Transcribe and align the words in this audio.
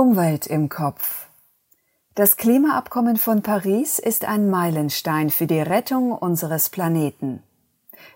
Umwelt 0.00 0.46
im 0.46 0.70
Kopf. 0.70 1.26
Das 2.14 2.38
Klimaabkommen 2.38 3.18
von 3.18 3.42
Paris 3.42 3.98
ist 3.98 4.24
ein 4.24 4.48
Meilenstein 4.48 5.28
für 5.28 5.46
die 5.46 5.60
Rettung 5.60 6.12
unseres 6.12 6.70
Planeten. 6.70 7.42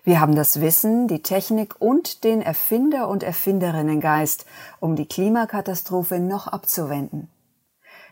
Wir 0.03 0.19
haben 0.19 0.35
das 0.35 0.61
Wissen, 0.61 1.07
die 1.07 1.21
Technik 1.21 1.75
und 1.77 2.23
den 2.23 2.41
Erfinder- 2.41 3.07
und 3.07 3.21
Erfinderinnengeist, 3.21 4.47
um 4.79 4.95
die 4.95 5.05
Klimakatastrophe 5.05 6.19
noch 6.19 6.47
abzuwenden. 6.47 7.29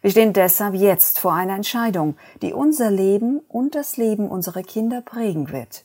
Wir 0.04 0.12
stehen 0.12 0.34
deshalb 0.34 0.76
jetzt 0.76 1.18
vor 1.18 1.34
einer 1.34 1.56
Entscheidung, 1.56 2.16
die 2.44 2.54
unser 2.54 2.92
Leben 2.92 3.40
und 3.40 3.74
das 3.74 3.98
Leben 3.98 4.30
unserer 4.30 4.62
Kinder 4.62 5.02
prägen 5.02 5.52
wird. 5.52 5.84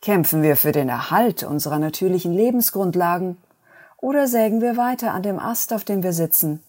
Kämpfen 0.00 0.44
wir 0.44 0.56
für 0.56 0.70
den 0.70 0.88
Erhalt 0.88 1.42
unserer 1.42 1.80
natürlichen 1.80 2.32
Lebensgrundlagen 2.32 3.36
oder 3.96 4.28
sägen 4.28 4.60
wir 4.60 4.76
weiter 4.76 5.10
an 5.10 5.24
dem 5.24 5.40
Ast, 5.40 5.72
auf 5.72 5.82
dem 5.82 6.04
wir 6.04 6.12
sitzen 6.12 6.62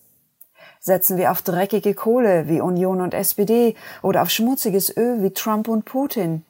Setzen 0.85 1.17
wir 1.17 1.31
auf 1.31 1.41
dreckige 1.41 1.95
Kohle 1.95 2.47
wie 2.47 2.61
Union 2.61 3.01
und 3.01 3.15
SPD 3.15 3.73
oder 4.03 4.21
auf 4.21 4.29
schmutziges 4.29 4.95
Öl 4.95 5.23
wie 5.23 5.31
Trump 5.31 5.67
und 5.67 5.83
Putin? 5.83 6.45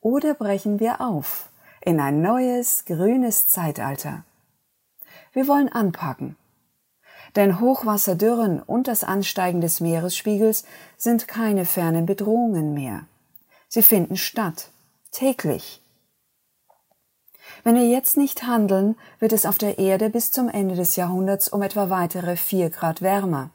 Oder 0.00 0.34
brechen 0.34 0.80
wir 0.80 1.00
auf 1.00 1.48
in 1.80 2.00
ein 2.00 2.20
neues, 2.20 2.86
grünes 2.86 3.46
Zeitalter? 3.46 4.24
Wir 5.32 5.46
wollen 5.46 5.68
anpacken. 5.68 6.34
Denn 7.36 7.60
Hochwasserdürren 7.60 8.60
und 8.60 8.88
das 8.88 9.04
Ansteigen 9.04 9.60
des 9.60 9.78
Meeresspiegels 9.78 10.64
sind 10.96 11.28
keine 11.28 11.66
fernen 11.66 12.04
Bedrohungen 12.04 12.74
mehr. 12.74 13.04
Sie 13.68 13.82
finden 13.84 14.16
statt, 14.16 14.70
täglich, 15.12 15.80
wenn 17.66 17.74
wir 17.74 17.88
jetzt 17.88 18.16
nicht 18.16 18.44
handeln, 18.44 18.94
wird 19.18 19.32
es 19.32 19.44
auf 19.44 19.58
der 19.58 19.80
Erde 19.80 20.08
bis 20.08 20.30
zum 20.30 20.48
Ende 20.48 20.76
des 20.76 20.94
Jahrhunderts 20.94 21.48
um 21.48 21.62
etwa 21.62 21.90
weitere 21.90 22.36
vier 22.36 22.70
Grad 22.70 23.02
wärmer. 23.02 23.50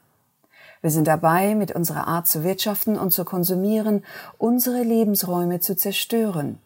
Wir 0.82 0.90
sind 0.90 1.06
dabei, 1.06 1.54
mit 1.54 1.72
unserer 1.72 2.06
Art 2.06 2.26
zu 2.26 2.44
wirtschaften 2.44 2.98
und 2.98 3.12
zu 3.12 3.24
konsumieren, 3.24 4.04
unsere 4.36 4.82
Lebensräume 4.82 5.60
zu 5.60 5.76
zerstören. 5.76 6.58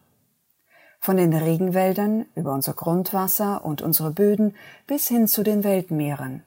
Von 0.99 1.15
den 1.15 1.33
Regenwäldern 1.33 2.25
über 2.35 2.53
unser 2.53 2.73
Grundwasser 2.73 3.63
und 3.63 3.81
unsere 3.81 4.11
Böden 4.11 4.53
bis 4.85 5.07
hin 5.07 5.29
zu 5.29 5.41
den 5.41 5.63
Weltmeeren. 5.63 6.43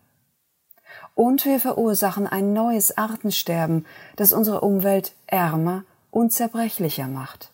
Und 1.14 1.46
wir 1.46 1.60
verursachen 1.60 2.26
ein 2.26 2.52
neues 2.52 2.98
Artensterben, 2.98 3.86
das 4.16 4.34
unsere 4.34 4.60
Umwelt 4.60 5.14
ärmer 5.26 5.84
und 6.10 6.34
zerbrechlicher 6.34 7.08
macht. 7.08 7.52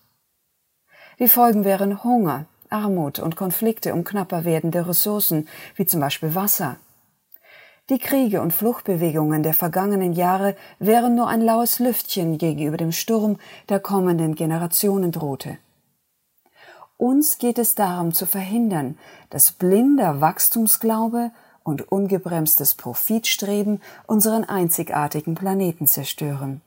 Die 1.20 1.28
Folgen 1.28 1.64
wären 1.64 2.02
Hunger, 2.02 2.46
Armut 2.76 3.18
und 3.18 3.36
Konflikte 3.36 3.94
um 3.94 4.04
knapper 4.04 4.44
werdende 4.44 4.86
Ressourcen, 4.86 5.48
wie 5.76 5.86
zum 5.86 6.00
Beispiel 6.00 6.34
Wasser. 6.34 6.76
Die 7.88 7.98
Kriege 7.98 8.42
und 8.42 8.52
Fluchtbewegungen 8.52 9.42
der 9.42 9.54
vergangenen 9.54 10.12
Jahre 10.12 10.56
wären 10.78 11.14
nur 11.14 11.28
ein 11.28 11.40
laues 11.40 11.78
Lüftchen 11.78 12.36
gegenüber 12.36 12.76
dem 12.76 12.92
Sturm, 12.92 13.38
der 13.68 13.80
kommenden 13.80 14.34
Generationen 14.34 15.12
drohte. 15.12 15.58
Uns 16.98 17.38
geht 17.38 17.58
es 17.58 17.74
darum 17.74 18.12
zu 18.12 18.26
verhindern, 18.26 18.98
dass 19.30 19.52
blinder 19.52 20.20
Wachstumsglaube 20.20 21.30
und 21.62 21.90
ungebremstes 21.92 22.74
Profitstreben 22.74 23.80
unseren 24.06 24.44
einzigartigen 24.44 25.34
Planeten 25.34 25.86
zerstören. 25.86 26.62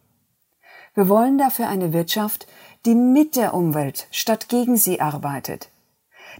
Wir 0.93 1.09
wollen 1.09 1.37
dafür 1.37 1.67
eine 1.67 1.93
Wirtschaft, 1.93 2.47
die 2.85 2.95
mit 2.95 3.35
der 3.35 3.53
Umwelt 3.53 4.07
statt 4.11 4.49
gegen 4.49 4.77
sie 4.77 5.01
arbeitet, 5.01 5.69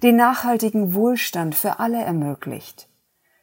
den 0.04 0.16
nachhaltigen 0.16 0.94
Wohlstand 0.94 1.56
für 1.56 1.80
alle 1.80 2.02
ermöglicht. 2.02 2.88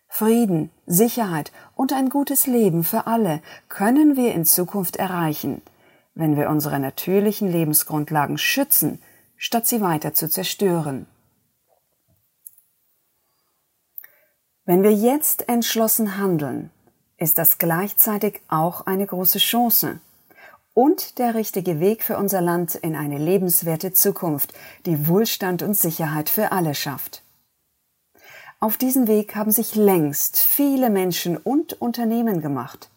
Frieden, 0.08 0.70
Sicherheit 0.86 1.52
und 1.74 1.92
ein 1.92 2.08
gutes 2.08 2.46
Leben 2.46 2.84
für 2.84 3.06
alle 3.06 3.42
können 3.68 4.16
wir 4.16 4.32
in 4.34 4.44
Zukunft 4.44 4.96
erreichen, 4.96 5.62
wenn 6.14 6.36
wir 6.36 6.48
unsere 6.48 6.80
natürlichen 6.80 7.50
Lebensgrundlagen 7.50 8.38
schützen, 8.38 9.02
statt 9.36 9.66
sie 9.66 9.80
weiter 9.80 10.14
zu 10.14 10.30
zerstören. 10.30 11.06
Wenn 14.64 14.82
wir 14.82 14.92
jetzt 14.92 15.48
entschlossen 15.48 16.16
handeln, 16.16 16.70
ist 17.18 17.38
das 17.38 17.58
gleichzeitig 17.58 18.40
auch 18.48 18.86
eine 18.86 19.06
große 19.06 19.38
Chance, 19.38 20.00
und 20.76 21.18
der 21.18 21.34
richtige 21.34 21.80
Weg 21.80 22.02
für 22.02 22.18
unser 22.18 22.42
Land 22.42 22.74
in 22.74 22.96
eine 22.96 23.16
lebenswerte 23.16 23.94
Zukunft, 23.94 24.52
die 24.84 25.08
Wohlstand 25.08 25.62
und 25.62 25.72
Sicherheit 25.72 26.28
für 26.28 26.52
alle 26.52 26.74
schafft. 26.74 27.22
Auf 28.60 28.76
diesen 28.76 29.08
Weg 29.08 29.34
haben 29.34 29.52
sich 29.52 29.74
längst 29.74 30.36
viele 30.36 30.90
Menschen 30.90 31.38
und 31.38 31.80
Unternehmen 31.80 32.42
gemacht 32.42 32.90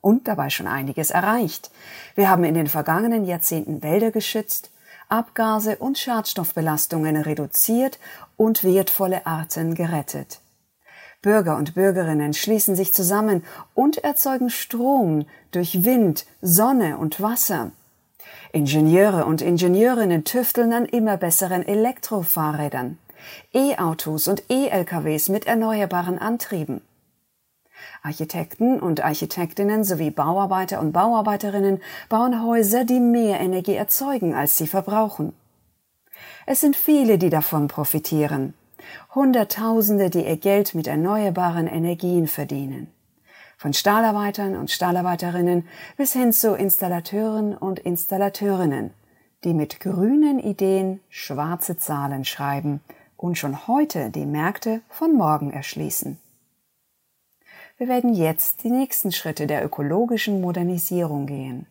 und 0.00 0.28
dabei 0.28 0.50
schon 0.50 0.68
einiges 0.68 1.10
erreicht. 1.10 1.72
Wir 2.14 2.30
haben 2.30 2.44
in 2.44 2.54
den 2.54 2.68
vergangenen 2.68 3.24
Jahrzehnten 3.24 3.82
Wälder 3.82 4.12
geschützt, 4.12 4.70
Abgase 5.08 5.78
und 5.78 5.98
Schadstoffbelastungen 5.98 7.16
reduziert 7.16 7.98
und 8.36 8.62
wertvolle 8.62 9.26
Arten 9.26 9.74
gerettet. 9.74 10.38
Bürger 11.22 11.56
und 11.56 11.74
Bürgerinnen 11.74 12.34
schließen 12.34 12.76
sich 12.76 12.92
zusammen 12.94 13.44
und 13.74 13.98
erzeugen 13.98 14.50
Strom 14.50 15.26
durch 15.50 15.84
Wind, 15.84 16.26
Sonne 16.40 16.98
und 16.98 17.20
Wasser. 17.20 17.72
Ingenieure 18.52 19.26
und 19.26 19.42
Ingenieurinnen 19.42 20.24
tüfteln 20.24 20.72
an 20.72 20.84
immer 20.84 21.16
besseren 21.16 21.66
Elektrofahrrädern, 21.66 22.98
E-Autos 23.52 24.28
und 24.28 24.44
E-LKWs 24.48 25.28
mit 25.28 25.46
erneuerbaren 25.46 26.18
Antrieben. 26.18 26.80
Architekten 28.02 28.78
und 28.80 29.04
Architektinnen 29.04 29.84
sowie 29.84 30.10
Bauarbeiter 30.10 30.80
und 30.80 30.92
Bauarbeiterinnen 30.92 31.82
bauen 32.08 32.42
Häuser, 32.44 32.84
die 32.84 33.00
mehr 33.00 33.40
Energie 33.40 33.74
erzeugen, 33.74 34.34
als 34.34 34.56
sie 34.56 34.66
verbrauchen. 34.66 35.32
Es 36.46 36.60
sind 36.60 36.76
viele, 36.76 37.18
die 37.18 37.30
davon 37.30 37.68
profitieren. 37.68 38.54
Hunderttausende, 39.14 40.10
die 40.10 40.26
ihr 40.26 40.36
Geld 40.36 40.74
mit 40.74 40.86
erneuerbaren 40.86 41.66
Energien 41.66 42.26
verdienen. 42.26 42.88
Von 43.56 43.72
Stahlarbeitern 43.72 44.56
und 44.56 44.70
Stahlarbeiterinnen 44.70 45.66
bis 45.96 46.12
hin 46.12 46.32
zu 46.32 46.54
Installateuren 46.54 47.56
und 47.56 47.78
Installateurinnen, 47.78 48.90
die 49.44 49.54
mit 49.54 49.80
grünen 49.80 50.38
Ideen 50.38 51.00
schwarze 51.08 51.76
Zahlen 51.76 52.24
schreiben 52.24 52.80
und 53.16 53.38
schon 53.38 53.66
heute 53.66 54.10
die 54.10 54.26
Märkte 54.26 54.82
von 54.88 55.14
morgen 55.14 55.52
erschließen. 55.52 56.18
Wir 57.78 57.88
werden 57.88 58.14
jetzt 58.14 58.64
die 58.64 58.70
nächsten 58.70 59.12
Schritte 59.12 59.46
der 59.46 59.64
ökologischen 59.64 60.40
Modernisierung 60.40 61.26
gehen. 61.26 61.66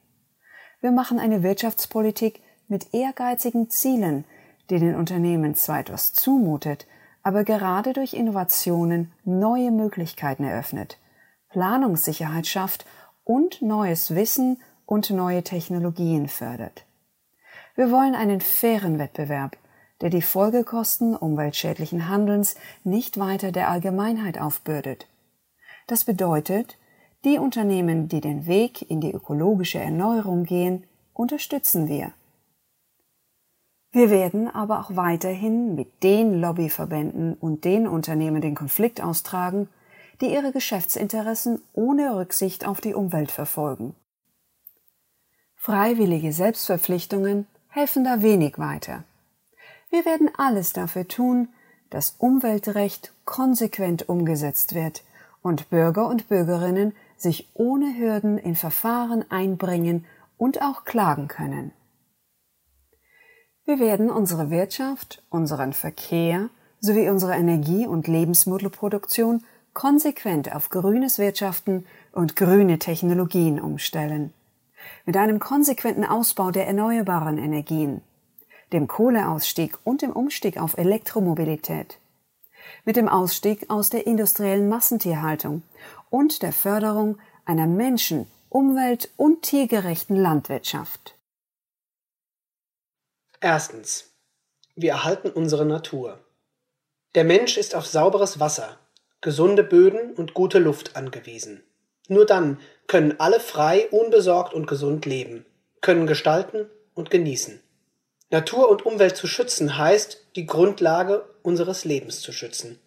Wir 0.79 0.91
machen 0.91 1.19
eine 1.19 1.41
Wirtschaftspolitik 1.41 2.41
mit 2.67 2.93
ehrgeizigen 2.93 3.69
Zielen, 3.69 4.25
die 4.69 4.79
den 4.79 4.95
Unternehmen 4.95 5.55
zwar 5.55 5.79
etwas 5.79 6.13
zumutet, 6.13 6.85
aber 7.25 7.43
gerade 7.43 7.93
durch 7.93 8.13
Innovationen 8.13 9.11
neue 9.23 9.71
Möglichkeiten 9.71 10.43
eröffnet, 10.43 10.99
Planungssicherheit 11.49 12.45
schafft 12.45 12.85
und 13.23 13.63
neues 13.63 14.13
Wissen 14.13 14.61
und 14.85 15.09
neue 15.09 15.41
Technologien 15.41 16.27
fördert. 16.27 16.85
Wir 17.75 17.89
wollen 17.89 18.13
einen 18.13 18.41
fairen 18.41 18.99
Wettbewerb, 18.99 19.57
der 20.01 20.11
die 20.11 20.21
Folgekosten 20.21 21.15
umweltschädlichen 21.15 22.07
Handelns 22.07 22.57
nicht 22.83 23.17
weiter 23.17 23.51
der 23.51 23.71
Allgemeinheit 23.71 24.39
aufbürdet. 24.39 25.07
Das 25.87 26.05
bedeutet, 26.05 26.77
die 27.23 27.39
Unternehmen, 27.39 28.07
die 28.07 28.21
den 28.21 28.45
Weg 28.45 28.87
in 28.87 29.01
die 29.01 29.11
ökologische 29.11 29.79
Erneuerung 29.79 30.43
gehen, 30.43 30.85
unterstützen 31.13 31.87
wir. 31.87 32.13
Wir 33.95 34.09
werden 34.09 34.53
aber 34.53 34.81
auch 34.81 34.97
weiterhin 34.97 35.73
mit 35.73 36.03
den 36.03 36.41
Lobbyverbänden 36.41 37.33
und 37.35 37.63
den 37.63 37.87
Unternehmen 37.87 38.41
den 38.41 38.53
Konflikt 38.53 39.01
austragen, 39.01 39.69
die 40.19 40.33
ihre 40.33 40.51
Geschäftsinteressen 40.51 41.61
ohne 41.71 42.17
Rücksicht 42.17 42.67
auf 42.67 42.81
die 42.81 42.93
Umwelt 42.93 43.31
verfolgen. 43.31 43.95
Freiwillige 45.55 46.33
Selbstverpflichtungen 46.33 47.47
helfen 47.69 48.03
da 48.03 48.21
wenig 48.21 48.59
weiter. 48.59 49.05
Wir 49.89 50.03
werden 50.03 50.29
alles 50.37 50.73
dafür 50.73 51.07
tun, 51.07 51.47
dass 51.89 52.15
Umweltrecht 52.17 53.13
konsequent 53.23 54.09
umgesetzt 54.09 54.75
wird 54.75 55.05
und 55.41 55.69
Bürger 55.69 56.09
und 56.09 56.27
Bürgerinnen 56.27 56.93
sich 57.15 57.47
ohne 57.53 57.97
Hürden 57.97 58.39
in 58.39 58.57
Verfahren 58.57 59.23
einbringen 59.31 60.03
und 60.37 60.61
auch 60.61 60.83
klagen 60.83 61.29
können. 61.29 61.71
Wir 63.67 63.79
werden 63.79 64.11
unsere 64.11 64.51
Wirtschaft, 64.51 65.23
unseren 65.31 65.73
Verkehr 65.73 66.49
sowie 66.81 67.09
unsere 67.09 67.33
Energie- 67.33 67.87
und 67.87 68.07
Lebensmittelproduktion 68.07 69.43
konsequent 69.73 70.55
auf 70.55 70.69
grünes 70.69 71.17
Wirtschaften 71.17 71.87
und 72.11 72.35
grüne 72.35 72.77
Technologien 72.77 73.59
umstellen. 73.59 74.31
Mit 75.07 75.17
einem 75.17 75.39
konsequenten 75.39 76.05
Ausbau 76.05 76.51
der 76.51 76.67
erneuerbaren 76.67 77.39
Energien, 77.39 78.01
dem 78.71 78.87
Kohleausstieg 78.87 79.79
und 79.83 80.03
dem 80.03 80.11
Umstieg 80.11 80.61
auf 80.61 80.77
Elektromobilität, 80.77 81.97
mit 82.85 82.97
dem 82.97 83.09
Ausstieg 83.09 83.67
aus 83.71 83.89
der 83.89 84.05
industriellen 84.05 84.69
Massentierhaltung 84.69 85.63
und 86.11 86.43
der 86.43 86.53
Förderung 86.53 87.17
einer 87.45 87.65
menschen-, 87.65 88.27
umwelt- 88.49 89.09
und 89.17 89.41
tiergerechten 89.41 90.15
Landwirtschaft. 90.15 91.14
Erstens. 93.45 94.05
Wir 94.75 94.93
erhalten 94.93 95.29
unsere 95.29 95.67
Natur. 95.67 96.19
Der 97.13 97.23
Mensch 97.23 97.57
ist 97.57 97.75
auf 97.75 97.85
sauberes 97.85 98.39
Wasser, 98.39 98.79
gesunde 99.21 99.63
Böden 99.63 100.13
und 100.15 100.33
gute 100.33 100.57
Luft 100.57 100.95
angewiesen. 100.95 101.63
Nur 102.07 102.25
dann 102.25 102.59
können 102.87 103.19
alle 103.19 103.39
frei, 103.39 103.87
unbesorgt 103.91 104.55
und 104.55 104.65
gesund 104.65 105.05
leben, 105.05 105.45
können 105.81 106.07
gestalten 106.07 106.71
und 106.95 107.11
genießen. 107.11 107.61
Natur 108.31 108.67
und 108.67 108.83
Umwelt 108.83 109.15
zu 109.15 109.27
schützen 109.27 109.77
heißt, 109.77 110.25
die 110.35 110.47
Grundlage 110.47 111.23
unseres 111.43 111.85
Lebens 111.85 112.21
zu 112.21 112.31
schützen. 112.31 112.79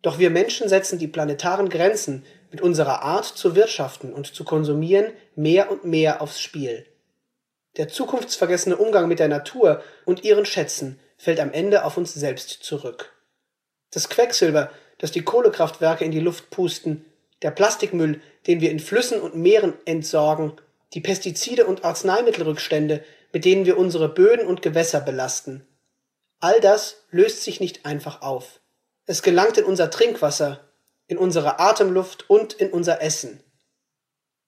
Doch 0.00 0.18
wir 0.18 0.30
Menschen 0.30 0.70
setzen 0.70 0.98
die 0.98 1.06
planetaren 1.06 1.68
Grenzen 1.68 2.24
mit 2.50 2.62
unserer 2.62 3.02
Art 3.02 3.26
zu 3.26 3.54
wirtschaften 3.54 4.14
und 4.14 4.34
zu 4.34 4.44
konsumieren 4.44 5.12
mehr 5.36 5.70
und 5.70 5.84
mehr 5.84 6.22
aufs 6.22 6.40
Spiel. 6.40 6.86
Der 7.76 7.88
zukunftsvergessene 7.88 8.76
Umgang 8.76 9.08
mit 9.08 9.18
der 9.18 9.28
Natur 9.28 9.82
und 10.04 10.24
ihren 10.24 10.44
Schätzen 10.44 11.00
fällt 11.16 11.40
am 11.40 11.52
Ende 11.52 11.84
auf 11.84 11.96
uns 11.96 12.12
selbst 12.12 12.50
zurück. 12.62 13.12
Das 13.90 14.08
Quecksilber, 14.08 14.70
das 14.98 15.10
die 15.10 15.22
Kohlekraftwerke 15.22 16.04
in 16.04 16.10
die 16.10 16.20
Luft 16.20 16.50
pusten, 16.50 17.04
der 17.42 17.50
Plastikmüll, 17.50 18.20
den 18.46 18.60
wir 18.60 18.70
in 18.70 18.80
Flüssen 18.80 19.20
und 19.20 19.36
Meeren 19.36 19.74
entsorgen, 19.84 20.52
die 20.94 21.00
Pestizide 21.00 21.66
und 21.66 21.84
Arzneimittelrückstände, 21.84 23.04
mit 23.32 23.44
denen 23.44 23.64
wir 23.64 23.78
unsere 23.78 24.08
Böden 24.08 24.46
und 24.46 24.62
Gewässer 24.62 25.00
belasten. 25.00 25.66
All 26.40 26.60
das 26.60 27.04
löst 27.10 27.42
sich 27.42 27.60
nicht 27.60 27.86
einfach 27.86 28.20
auf. 28.20 28.60
Es 29.06 29.22
gelangt 29.22 29.58
in 29.58 29.64
unser 29.64 29.90
Trinkwasser, 29.90 30.68
in 31.06 31.18
unsere 31.18 31.58
Atemluft 31.58 32.28
und 32.28 32.52
in 32.52 32.70
unser 32.70 33.00
Essen. 33.00 33.42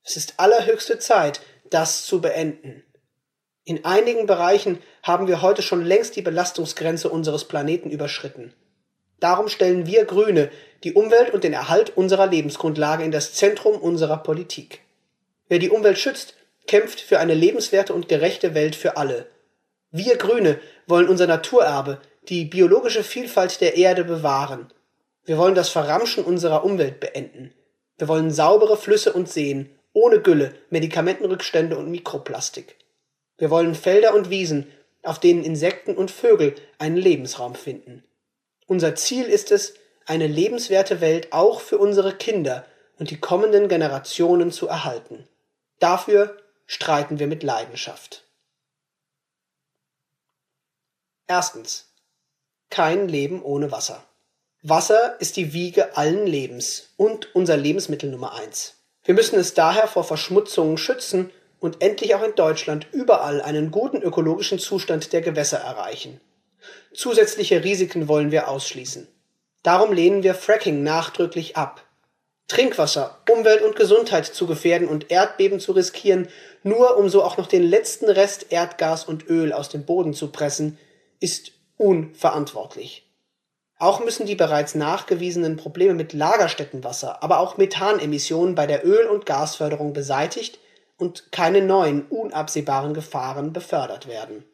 Es 0.03 0.17
ist 0.17 0.35
allerhöchste 0.39 0.99
Zeit, 0.99 1.41
das 1.71 2.05
zu 2.05 2.21
beenden. 2.21 2.85
In 3.67 3.87
einigen 3.87 4.27
Bereichen 4.27 4.79
haben 5.03 5.27
wir 5.27 5.41
heute 5.41 5.63
schon 5.63 5.83
längst 5.83 6.17
die 6.17 6.23
Belastungsgrenze 6.23 7.09
unseres 7.09 7.45
Planeten 7.45 7.89
überschritten. 7.91 8.53
Darum 9.21 9.49
stellen 9.49 9.87
wir 9.87 10.05
Grüne 10.05 10.51
die 10.83 10.93
Umwelt 10.93 11.33
und 11.33 11.45
den 11.45 11.55
Erhalt 11.55 11.97
unserer 11.97 12.27
Lebensgrundlage 12.27 13.05
in 13.05 13.11
das 13.11 13.33
Zentrum 13.33 13.77
unserer 13.77 14.19
Politik. 14.19 14.81
Wer 15.49 15.59
die 15.59 15.71
Umwelt 15.71 15.99
schützt, 15.99 16.35
kämpft 16.67 17.01
für 17.01 17.19
eine 17.21 17.33
lebenswerte 17.33 17.95
und 17.95 18.07
gerechte 18.07 18.55
Welt 18.55 18.77
für 18.77 18.99
alle. 18.99 19.29
Wir 19.91 20.19
Grüne 20.19 20.61
wollen 20.87 21.09
unser 21.09 21.27
Naturerbe, 21.27 22.03
die 22.29 22.45
biologische 22.45 23.03
Vielfalt 23.03 23.63
der 23.63 23.77
Erde 23.79 24.05
bewahren. 24.05 24.73
Wir 25.25 25.39
wollen 25.39 25.55
das 25.55 25.71
Verramschen 25.71 26.23
unserer 26.23 26.65
Umwelt 26.65 27.01
beenden. 27.01 27.55
Wir 27.97 28.09
wollen 28.09 28.31
saubere 28.31 28.77
Flüsse 28.77 29.15
und 29.15 29.31
Seen, 29.31 29.71
ohne 29.95 30.21
Gülle, 30.21 30.55
Medikamentenrückstände 30.69 31.79
und 31.79 31.91
Mikroplastik. 31.91 32.77
Wir 33.45 33.51
wollen 33.51 33.75
Felder 33.75 34.15
und 34.15 34.31
Wiesen, 34.31 34.73
auf 35.03 35.21
denen 35.21 35.45
Insekten 35.45 35.95
und 35.99 36.11
Vögel 36.11 36.55
einen 36.79 36.97
Lebensraum 36.97 37.55
finden. 37.55 38.03
Unser 38.67 38.95
Ziel 38.95 39.27
ist 39.27 39.53
es, 39.53 39.75
eine 40.07 40.27
lebenswerte 40.27 41.03
Welt 41.03 41.35
auch 41.35 41.61
für 41.61 41.77
unsere 41.77 42.15
Kinder 42.15 42.65
und 42.99 43.11
die 43.11 43.21
kommenden 43.21 43.69
Generationen 43.69 44.51
zu 44.51 44.67
erhalten. 44.67 45.29
Dafür 45.79 46.39
streiten 46.65 47.19
wir 47.19 47.27
mit 47.27 47.43
Leidenschaft. 47.43 48.25
Erstens. 51.27 51.93
Kein 52.71 53.09
Leben 53.09 53.43
ohne 53.43 53.71
Wasser. 53.71 54.03
Wasser 54.63 55.21
ist 55.21 55.37
die 55.37 55.53
Wiege 55.53 55.99
allen 55.99 56.27
Lebens 56.27 56.95
und 56.97 57.35
unser 57.35 57.59
Lebensmittel 57.59 58.11
Nummer 58.11 58.33
eins. 58.33 58.77
Wir 59.03 59.13
müssen 59.13 59.39
es 59.39 59.53
daher 59.53 59.87
vor 59.87 60.05
Verschmutzungen 60.05 60.79
schützen 60.79 61.31
und 61.65 61.81
endlich 61.81 62.15
auch 62.15 62.23
in 62.23 62.35
Deutschland 62.35 62.87
überall 62.93 63.41
einen 63.41 63.71
guten 63.71 64.03
ökologischen 64.03 64.59
Zustand 64.59 65.15
der 65.15 65.23
Gewässer 65.23 65.57
erreichen. 65.57 66.21
Zusätzliche 66.93 67.65
Risiken 67.65 68.07
wollen 68.07 68.31
wir 68.31 68.49
ausschließen. 68.49 69.09
Darum 69.63 69.95
lehnen 69.95 70.23
wir 70.23 70.35
Fracking 70.35 70.83
nachdrücklich 70.83 71.57
ab. 71.57 71.83
Trinkwasser, 72.49 73.17
Umwelt 73.31 73.63
und 73.63 73.77
Gesundheit 73.77 74.27
zu 74.27 74.47
gefährden 74.47 74.89
und 74.89 75.11
Erdbeben 75.11 75.59
zu 75.59 75.73
riskieren, 75.73 76.29
nur 76.65 76.99
um 76.99 77.09
so 77.09 77.25
auch 77.25 77.39
noch 77.39 77.47
den 77.47 77.63
letzten 77.63 78.11
Rest 78.11 78.49
Erdgas 78.51 79.05
und 79.05 79.31
Öl 79.31 79.55
aus 79.55 79.71
dem 79.71 79.87
Boden 79.87 80.13
zu 80.13 80.31
pressen, 80.31 80.79
ist 81.19 81.53
unverantwortlich. 81.79 83.11
Auch 83.79 84.05
müssen 84.05 84.27
die 84.27 84.35
bereits 84.35 84.75
nachgewiesenen 84.75 85.57
Probleme 85.57 85.95
mit 85.95 86.13
Lagerstättenwasser, 86.13 87.23
aber 87.23 87.39
auch 87.39 87.57
Methanemissionen 87.57 88.55
bei 88.55 88.67
der 88.67 88.85
Öl- 88.85 89.09
und 89.09 89.25
Gasförderung 89.25 89.95
beseitigt 89.95 90.59
und 90.99 91.33
keine 91.33 91.61
neuen, 91.63 92.07
unabsehbaren 92.07 92.95
Gefahren 92.95 93.53
befördert 93.53 94.07
werden. 94.07 94.45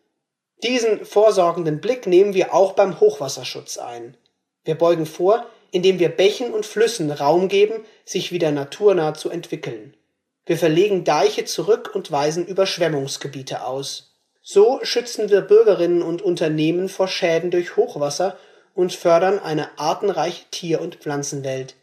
Diesen 0.62 1.04
vorsorgenden 1.04 1.81
Blick 1.81 2.06
nehmen 2.06 2.34
wir 2.34 2.54
auch 2.54 2.72
beim 2.72 3.00
Hochwasserschutz 3.00 3.78
ein. 3.78 4.16
Wir 4.64 4.76
beugen 4.76 5.06
vor, 5.06 5.46
indem 5.70 5.98
wir 5.98 6.10
Bächen 6.10 6.52
und 6.52 6.66
Flüssen 6.66 7.10
Raum 7.10 7.48
geben, 7.48 7.84
sich 8.04 8.32
wieder 8.32 8.50
naturnah 8.50 9.14
zu 9.14 9.31
entwickeln. 9.31 9.96
Wir 10.44 10.58
verlegen 10.58 11.04
Deiche 11.04 11.44
zurück 11.44 11.92
und 11.94 12.10
weisen 12.10 12.46
Überschwemmungsgebiete 12.46 13.64
aus. 13.64 14.14
So 14.42 14.81
schützen 14.82 15.31
wir 15.31 15.42
Bürgerinnen 15.42 16.02
und 16.02 16.22
Unternehmen 16.22 16.88
vor 16.88 17.08
Schäden 17.08 17.50
durch 17.50 17.76
Hochwasser 17.76 18.37
und 18.75 18.92
fördern 18.92 19.38
eine 19.38 19.78
artenreiche 19.78 20.44
Tier- 20.50 20.81
und 20.81 20.96
Pflanzenwelt, 20.96 21.75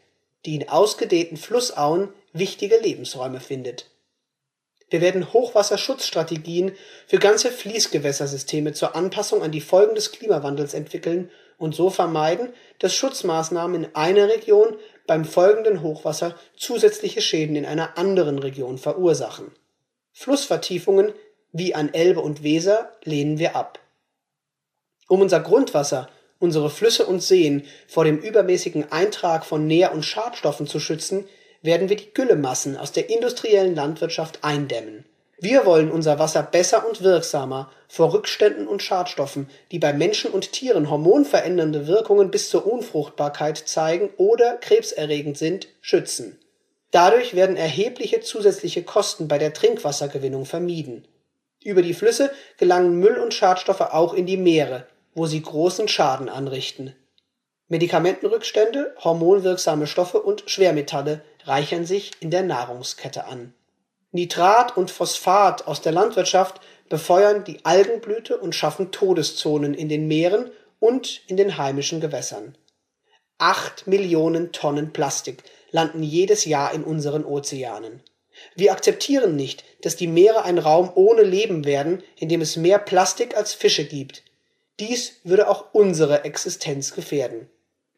die 0.44 0.56
in 0.56 0.68
ausgedehnten 0.68 1.36
Flussauen 1.36 2.10
wichtige 2.32 2.76
Lebensräume 2.76 3.40
findet 3.40 3.86
wir 4.90 5.00
werden 5.00 5.32
Hochwasserschutzstrategien 5.32 6.72
für 7.06 7.18
ganze 7.18 7.50
Fließgewässersysteme 7.50 8.72
zur 8.72 8.96
Anpassung 8.96 9.42
an 9.42 9.52
die 9.52 9.60
Folgen 9.60 9.94
des 9.94 10.12
Klimawandels 10.12 10.74
entwickeln 10.74 11.30
und 11.58 11.74
so 11.74 11.90
vermeiden, 11.90 12.52
dass 12.78 12.94
Schutzmaßnahmen 12.94 13.84
in 13.84 13.94
einer 13.94 14.28
Region 14.28 14.76
beim 15.06 15.24
folgenden 15.24 15.82
Hochwasser 15.82 16.36
zusätzliche 16.56 17.20
Schäden 17.20 17.56
in 17.56 17.66
einer 17.66 17.98
anderen 17.98 18.38
Region 18.38 18.78
verursachen. 18.78 19.50
Flussvertiefungen 20.12 21.12
wie 21.52 21.74
an 21.74 21.92
Elbe 21.92 22.20
und 22.20 22.42
Weser 22.42 22.92
lehnen 23.04 23.38
wir 23.38 23.56
ab. 23.56 23.80
Um 25.08 25.22
unser 25.22 25.40
Grundwasser, 25.40 26.08
unsere 26.38 26.70
Flüsse 26.70 27.06
und 27.06 27.22
Seen 27.22 27.64
vor 27.86 28.04
dem 28.04 28.18
übermäßigen 28.18 28.92
Eintrag 28.92 29.44
von 29.44 29.66
Nähr- 29.66 29.92
und 29.92 30.04
Schadstoffen 30.04 30.66
zu 30.66 30.78
schützen, 30.80 31.26
werden 31.62 31.88
wir 31.88 31.96
die 31.96 32.12
Güllemassen 32.12 32.76
aus 32.76 32.92
der 32.92 33.10
industriellen 33.10 33.74
Landwirtschaft 33.74 34.44
eindämmen. 34.44 35.04
Wir 35.40 35.64
wollen 35.64 35.90
unser 35.90 36.18
Wasser 36.18 36.42
besser 36.42 36.84
und 36.88 37.02
wirksamer 37.02 37.70
vor 37.86 38.12
Rückständen 38.12 38.66
und 38.66 38.82
Schadstoffen, 38.82 39.48
die 39.70 39.78
bei 39.78 39.92
Menschen 39.92 40.32
und 40.32 40.52
Tieren 40.52 40.90
hormonverändernde 40.90 41.86
Wirkungen 41.86 42.32
bis 42.32 42.50
zur 42.50 42.66
Unfruchtbarkeit 42.66 43.56
zeigen 43.56 44.10
oder 44.16 44.56
krebserregend 44.56 45.38
sind, 45.38 45.68
schützen. 45.80 46.38
Dadurch 46.90 47.34
werden 47.34 47.56
erhebliche 47.56 48.20
zusätzliche 48.20 48.82
Kosten 48.82 49.28
bei 49.28 49.38
der 49.38 49.52
Trinkwassergewinnung 49.52 50.44
vermieden. 50.44 51.06
Über 51.62 51.82
die 51.82 51.94
Flüsse 51.94 52.32
gelangen 52.56 52.98
Müll 52.98 53.18
und 53.18 53.34
Schadstoffe 53.34 53.80
auch 53.80 54.14
in 54.14 54.26
die 54.26 54.36
Meere, 54.36 54.86
wo 55.14 55.26
sie 55.26 55.42
großen 55.42 55.86
Schaden 55.86 56.28
anrichten. 56.28 56.94
Medikamentenrückstände, 57.68 58.94
hormonwirksame 59.04 59.86
Stoffe 59.86 60.22
und 60.22 60.44
Schwermetalle 60.46 61.20
reichern 61.48 61.86
sich 61.86 62.12
in 62.20 62.30
der 62.30 62.42
Nahrungskette 62.42 63.24
an. 63.24 63.54
Nitrat 64.12 64.76
und 64.76 64.90
Phosphat 64.90 65.66
aus 65.66 65.80
der 65.80 65.92
Landwirtschaft 65.92 66.60
befeuern 66.88 67.44
die 67.44 67.64
Algenblüte 67.64 68.38
und 68.38 68.54
schaffen 68.54 68.90
Todeszonen 68.90 69.74
in 69.74 69.88
den 69.88 70.08
Meeren 70.08 70.50
und 70.80 71.22
in 71.26 71.36
den 71.36 71.58
heimischen 71.58 72.00
Gewässern. 72.00 72.56
Acht 73.38 73.86
Millionen 73.86 74.52
Tonnen 74.52 74.92
Plastik 74.92 75.42
landen 75.70 76.02
jedes 76.02 76.44
Jahr 76.44 76.72
in 76.72 76.84
unseren 76.84 77.24
Ozeanen. 77.24 78.02
Wir 78.54 78.72
akzeptieren 78.72 79.36
nicht, 79.36 79.64
dass 79.82 79.96
die 79.96 80.06
Meere 80.06 80.44
ein 80.44 80.58
Raum 80.58 80.90
ohne 80.94 81.22
Leben 81.22 81.64
werden, 81.64 82.02
in 82.16 82.28
dem 82.28 82.40
es 82.40 82.56
mehr 82.56 82.78
Plastik 82.78 83.36
als 83.36 83.52
Fische 83.54 83.84
gibt. 83.84 84.22
Dies 84.80 85.20
würde 85.24 85.48
auch 85.48 85.66
unsere 85.72 86.24
Existenz 86.24 86.94
gefährden. 86.94 87.50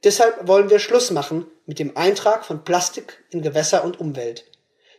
Deshalb 0.02 0.48
wollen 0.48 0.70
wir 0.70 0.78
Schluss 0.78 1.10
machen 1.10 1.46
mit 1.66 1.78
dem 1.78 1.94
Eintrag 1.96 2.46
von 2.46 2.64
Plastik 2.64 3.22
in 3.30 3.42
Gewässer 3.42 3.84
und 3.84 4.00
Umwelt. 4.00 4.46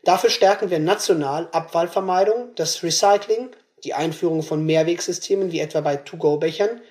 Dafür 0.03 0.29
stärken 0.29 0.70
wir 0.70 0.79
national 0.79 1.50
Abfallvermeidung, 1.51 2.53
das 2.55 2.84
Recycling, 2.84 3.50
die 3.84 3.96
Einführung 3.96 4.43
von 4.43 4.63
Mehrwegsystemen 4.63 5.51
wie 5.51 5.60
etwa 5.60 5.81
bei 5.81 5.96
To-Go-Bechern 5.96 6.81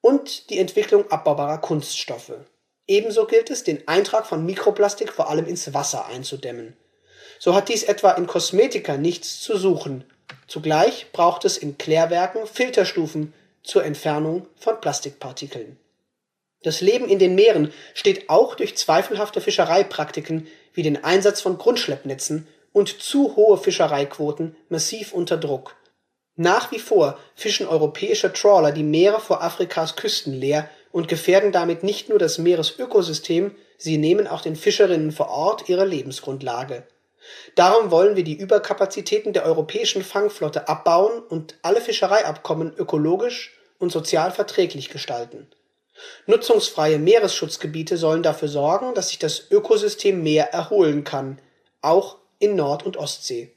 und 0.00 0.48
die 0.48 0.58
Entwicklung 0.58 1.10
abbaubarer 1.10 1.58
Kunststoffe. 1.58 2.32
Ebenso 2.86 3.26
gilt 3.26 3.50
es, 3.50 3.64
den 3.64 3.86
Eintrag 3.86 4.26
von 4.26 4.46
Mikroplastik 4.46 5.12
vor 5.12 5.28
allem 5.28 5.46
ins 5.46 5.74
Wasser 5.74 6.06
einzudämmen. 6.06 6.74
So 7.38 7.54
hat 7.54 7.68
dies 7.68 7.82
etwa 7.82 8.12
in 8.12 8.26
Kosmetika 8.26 8.96
nichts 8.96 9.40
zu 9.40 9.58
suchen. 9.58 10.04
Zugleich 10.46 11.12
braucht 11.12 11.44
es 11.44 11.58
in 11.58 11.76
Klärwerken 11.76 12.46
Filterstufen 12.46 13.34
zur 13.62 13.84
Entfernung 13.84 14.46
von 14.56 14.80
Plastikpartikeln 14.80 15.78
Das 16.62 16.80
Leben 16.80 17.08
in 17.08 17.18
den 17.18 17.34
Meeren 17.34 17.72
steht 17.94 18.28
auch 18.28 18.54
durch 18.54 18.76
zweifelhafte 18.76 19.40
Fischereipraktiken 19.40 20.46
wie 20.72 20.82
den 20.82 21.04
Einsatz 21.04 21.40
von 21.40 21.58
Grundschleppnetzen 21.58 22.48
und 22.72 23.00
zu 23.00 23.36
hohe 23.36 23.56
Fischereiquoten 23.56 24.56
massiv 24.68 25.12
unter 25.12 25.36
Druck. 25.36 25.76
Nach 26.36 26.70
wie 26.70 26.78
vor 26.78 27.18
fischen 27.34 27.66
europäische 27.66 28.32
Trawler 28.32 28.72
die 28.72 28.82
Meere 28.82 29.20
vor 29.20 29.42
Afrikas 29.42 29.96
Küsten 29.96 30.34
leer 30.34 30.68
und 30.92 31.08
gefährden 31.08 31.52
damit 31.52 31.82
nicht 31.82 32.10
nur 32.10 32.18
das 32.18 32.36
Meeresökosystem, 32.36 33.54
sie 33.78 33.96
nehmen 33.96 34.26
auch 34.26 34.42
den 34.42 34.56
Fischerinnen 34.56 35.12
vor 35.12 35.30
Ort 35.30 35.68
ihre 35.68 35.86
Lebensgrundlage. 35.86 36.86
Darum 37.54 37.90
wollen 37.90 38.16
wir 38.16 38.24
die 38.24 38.36
Überkapazitäten 38.36 39.32
der 39.32 39.44
europäischen 39.44 40.04
Fangflotte 40.04 40.68
abbauen 40.68 41.20
und 41.20 41.56
alle 41.62 41.80
Fischereiabkommen 41.80 42.74
ökologisch 42.76 43.56
und 43.78 43.90
sozial 43.90 44.30
verträglich 44.30 44.90
gestalten. 44.90 45.48
Nutzungsfreie 46.26 46.98
Meeresschutzgebiete 46.98 47.96
sollen 47.96 48.22
dafür 48.22 48.48
sorgen, 48.48 48.94
dass 48.94 49.08
sich 49.08 49.18
das 49.18 49.50
Ökosystem 49.50 50.22
mehr 50.22 50.52
erholen 50.52 51.04
kann, 51.04 51.38
auch 51.80 52.16
in 52.38 52.56
Nord 52.56 52.84
und 52.84 52.96
Ostsee. 52.96 53.52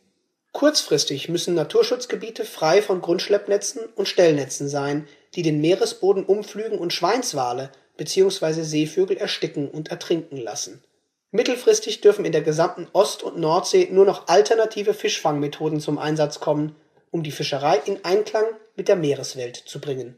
Kurzfristig 0.51 1.29
müssen 1.29 1.53
Naturschutzgebiete 1.53 2.43
frei 2.43 2.81
von 2.81 3.01
Grundschleppnetzen 3.01 3.83
und 3.95 4.07
Stellnetzen 4.07 4.67
sein, 4.67 5.07
die 5.35 5.41
den 5.43 5.61
Meeresboden 5.61 6.25
umflügen 6.25 6.79
und 6.79 6.93
Schweinswale 6.93 7.71
bzw. 7.97 8.63
Seevögel 8.63 9.17
ersticken 9.17 9.69
und 9.69 9.89
ertrinken 9.89 10.37
lassen. 10.37 10.83
Mittelfristig 11.31 12.01
dürfen 12.01 12.25
in 12.25 12.31
der 12.31 12.41
gesamten 12.41 12.87
Ost 12.93 13.21
und 13.21 13.37
Nordsee 13.37 13.89
nur 13.91 14.05
noch 14.05 14.27
alternative 14.27 14.95
Fischfangmethoden 14.95 15.79
zum 15.79 15.99
Einsatz 15.99 16.39
kommen, 16.39 16.75
um 17.11 17.21
die 17.21 17.31
Fischerei 17.31 17.79
in 17.85 18.03
Einklang 18.03 18.45
mit 18.75 18.87
der 18.87 18.95
Meereswelt 18.95 19.55
zu 19.55 19.79
bringen. 19.79 20.17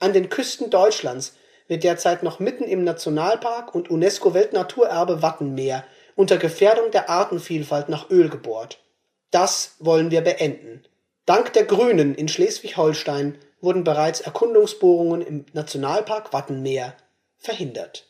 An 0.00 0.12
den 0.12 0.28
Küsten 0.28 0.70
Deutschlands 0.70 1.34
wird 1.66 1.84
derzeit 1.84 2.22
noch 2.22 2.38
mitten 2.38 2.64
im 2.64 2.84
Nationalpark 2.84 3.74
und 3.74 3.90
UNESCO-Weltnaturerbe 3.90 5.22
Wattenmeer 5.22 5.84
unter 6.14 6.38
Gefährdung 6.38 6.90
der 6.90 7.10
Artenvielfalt 7.10 7.88
nach 7.88 8.10
Öl 8.10 8.28
gebohrt. 8.28 8.82
Das 9.30 9.76
wollen 9.78 10.10
wir 10.10 10.22
beenden. 10.22 10.84
Dank 11.26 11.52
der 11.52 11.64
Grünen 11.64 12.14
in 12.14 12.28
Schleswig-Holstein 12.28 13.38
wurden 13.60 13.84
bereits 13.84 14.20
Erkundungsbohrungen 14.20 15.20
im 15.20 15.44
Nationalpark 15.52 16.32
Wattenmeer 16.32 16.96
verhindert. 17.36 18.06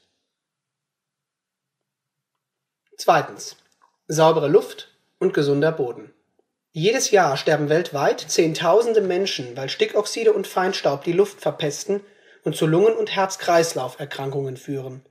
Zweitens. 2.97 3.57
Saubere 4.07 4.49
Luft 4.49 4.89
und 5.19 5.35
gesunder 5.35 5.73
Boden. 5.73 6.15
Jedes 6.73 7.11
Jahr 7.11 7.37
sterben 7.37 7.69
weltweit 7.71 8.21
Zehntausende 8.21 9.01
Menschen, 9.01 9.57
weil 9.57 9.69
Stickoxide 9.69 10.33
und 10.33 10.47
Feinstaub 10.47 11.03
die 11.03 11.13
Luft 11.13 11.41
verpesten 11.41 12.01
und 12.45 12.57
zu 12.57 12.67
Lungen- 12.67 12.97
und 12.97 13.15
Herz-Kreislauf-Erkrankungen 13.15 14.57
führen. 14.57 15.03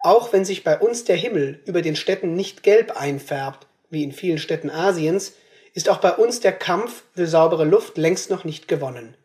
Auch 0.00 0.32
wenn 0.32 0.44
sich 0.44 0.62
bei 0.62 0.78
uns 0.78 1.04
der 1.04 1.16
Himmel 1.16 1.62
über 1.64 1.82
den 1.82 1.96
Städten 1.96 2.34
nicht 2.34 2.62
gelb 2.62 3.00
einfärbt, 3.00 3.66
wie 3.88 4.04
in 4.04 4.12
vielen 4.12 4.38
Städten 4.38 4.70
Asiens, 4.70 5.32
ist 5.72 5.88
auch 5.88 5.98
bei 5.98 6.12
uns 6.12 6.40
der 6.40 6.52
Kampf 6.52 7.04
für 7.14 7.26
saubere 7.26 7.64
Luft 7.64 7.96
längst 7.96 8.30
noch 8.30 8.44
nicht 8.44 8.68
gewonnen. 8.68 9.16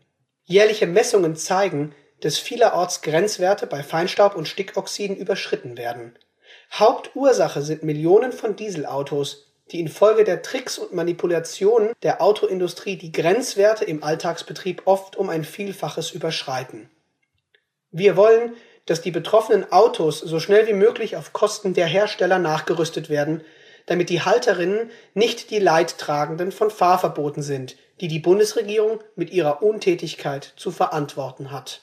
Jährliche 0.43 0.87
Messungen 0.87 1.35
zeigen, 1.35 1.93
dass 2.21 2.37
vielerorts 2.37 3.01
Grenzwerte 3.01 3.67
bei 3.67 3.83
Feinstaub 3.83 4.35
und 4.35 4.47
Stickoxiden 4.47 5.17
überschritten 5.17 5.77
werden. 5.77 6.17
Hauptursache 6.73 7.61
sind 7.61 7.83
Millionen 7.83 8.31
von 8.31 8.55
Dieselautos, 8.55 9.50
die 9.71 9.79
infolge 9.79 10.23
der 10.23 10.41
Tricks 10.41 10.77
und 10.77 10.93
Manipulationen 10.93 11.93
der 12.03 12.21
Autoindustrie 12.21 12.97
die 12.97 13.11
Grenzwerte 13.11 13.85
im 13.85 14.03
Alltagsbetrieb 14.03 14.83
oft 14.85 15.15
um 15.15 15.29
ein 15.29 15.43
Vielfaches 15.43 16.11
überschreiten. 16.11 16.89
Wir 17.91 18.15
wollen, 18.17 18.53
dass 18.85 19.01
die 19.01 19.11
betroffenen 19.11 19.71
Autos 19.71 20.19
so 20.19 20.39
schnell 20.39 20.67
wie 20.67 20.73
möglich 20.73 21.15
auf 21.15 21.33
Kosten 21.33 21.73
der 21.73 21.87
Hersteller 21.87 22.39
nachgerüstet 22.39 23.09
werden, 23.09 23.41
damit 23.85 24.09
die 24.09 24.21
Halterinnen 24.21 24.89
nicht 25.13 25.49
die 25.49 25.59
Leidtragenden 25.59 26.51
von 26.51 26.69
Fahrverboten 26.69 27.43
sind, 27.43 27.77
die 27.99 28.07
die 28.07 28.19
Bundesregierung 28.19 28.99
mit 29.15 29.31
ihrer 29.31 29.61
Untätigkeit 29.61 30.53
zu 30.55 30.71
verantworten 30.71 31.51
hat. 31.51 31.81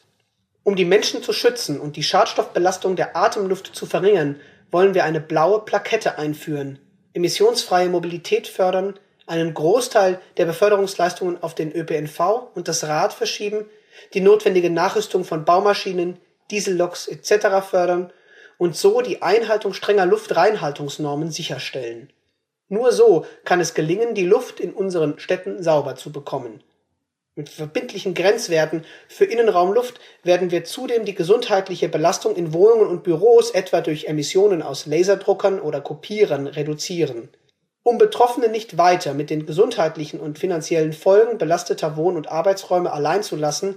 Um 0.64 0.76
die 0.76 0.84
Menschen 0.84 1.22
zu 1.22 1.32
schützen 1.32 1.80
und 1.80 1.96
die 1.96 2.02
Schadstoffbelastung 2.02 2.96
der 2.96 3.16
Atemluft 3.16 3.74
zu 3.74 3.86
verringern, 3.86 4.40
wollen 4.70 4.94
wir 4.94 5.04
eine 5.04 5.20
blaue 5.20 5.60
Plakette 5.60 6.18
einführen, 6.18 6.78
emissionsfreie 7.14 7.88
Mobilität 7.88 8.46
fördern, 8.46 8.98
einen 9.26 9.52
Großteil 9.54 10.20
der 10.36 10.46
Beförderungsleistungen 10.46 11.42
auf 11.42 11.54
den 11.54 11.72
ÖPNV 11.72 12.48
und 12.54 12.68
das 12.68 12.84
Rad 12.84 13.12
verschieben, 13.12 13.66
die 14.14 14.20
notwendige 14.20 14.70
Nachrüstung 14.70 15.24
von 15.24 15.44
Baumaschinen, 15.44 16.18
Dieselloks 16.50 17.08
etc. 17.08 17.66
fördern 17.68 18.12
und 18.56 18.76
so 18.76 19.00
die 19.02 19.22
Einhaltung 19.22 19.74
strenger 19.74 20.06
Luftreinhaltungsnormen 20.06 21.30
sicherstellen. 21.30 22.10
Nur 22.68 22.92
so 22.92 23.24
kann 23.44 23.60
es 23.60 23.74
gelingen, 23.74 24.14
die 24.14 24.26
Luft 24.26 24.60
in 24.60 24.72
unseren 24.72 25.18
Städten 25.18 25.62
sauber 25.62 25.96
zu 25.96 26.12
bekommen. 26.12 26.62
Mit 27.38 27.50
verbindlichen 27.50 28.14
Grenzwerten 28.14 28.84
für 29.06 29.24
Innenraumluft 29.24 30.00
werden 30.24 30.50
wir 30.50 30.64
zudem 30.64 31.04
die 31.04 31.14
gesundheitliche 31.14 31.88
Belastung 31.88 32.34
in 32.34 32.52
Wohnungen 32.52 32.88
und 32.88 33.04
Büros 33.04 33.52
etwa 33.52 33.80
durch 33.80 34.06
Emissionen 34.06 34.60
aus 34.60 34.86
Laserdruckern 34.86 35.60
oder 35.60 35.80
Kopierern 35.80 36.48
reduzieren. 36.48 37.28
Um 37.84 37.96
Betroffene 37.96 38.48
nicht 38.48 38.76
weiter 38.76 39.14
mit 39.14 39.30
den 39.30 39.46
gesundheitlichen 39.46 40.18
und 40.18 40.40
finanziellen 40.40 40.92
Folgen 40.92 41.38
belasteter 41.38 41.96
Wohn- 41.96 42.16
und 42.16 42.28
Arbeitsräume 42.28 42.92
allein 42.92 43.22
zu 43.22 43.36
lassen, 43.36 43.76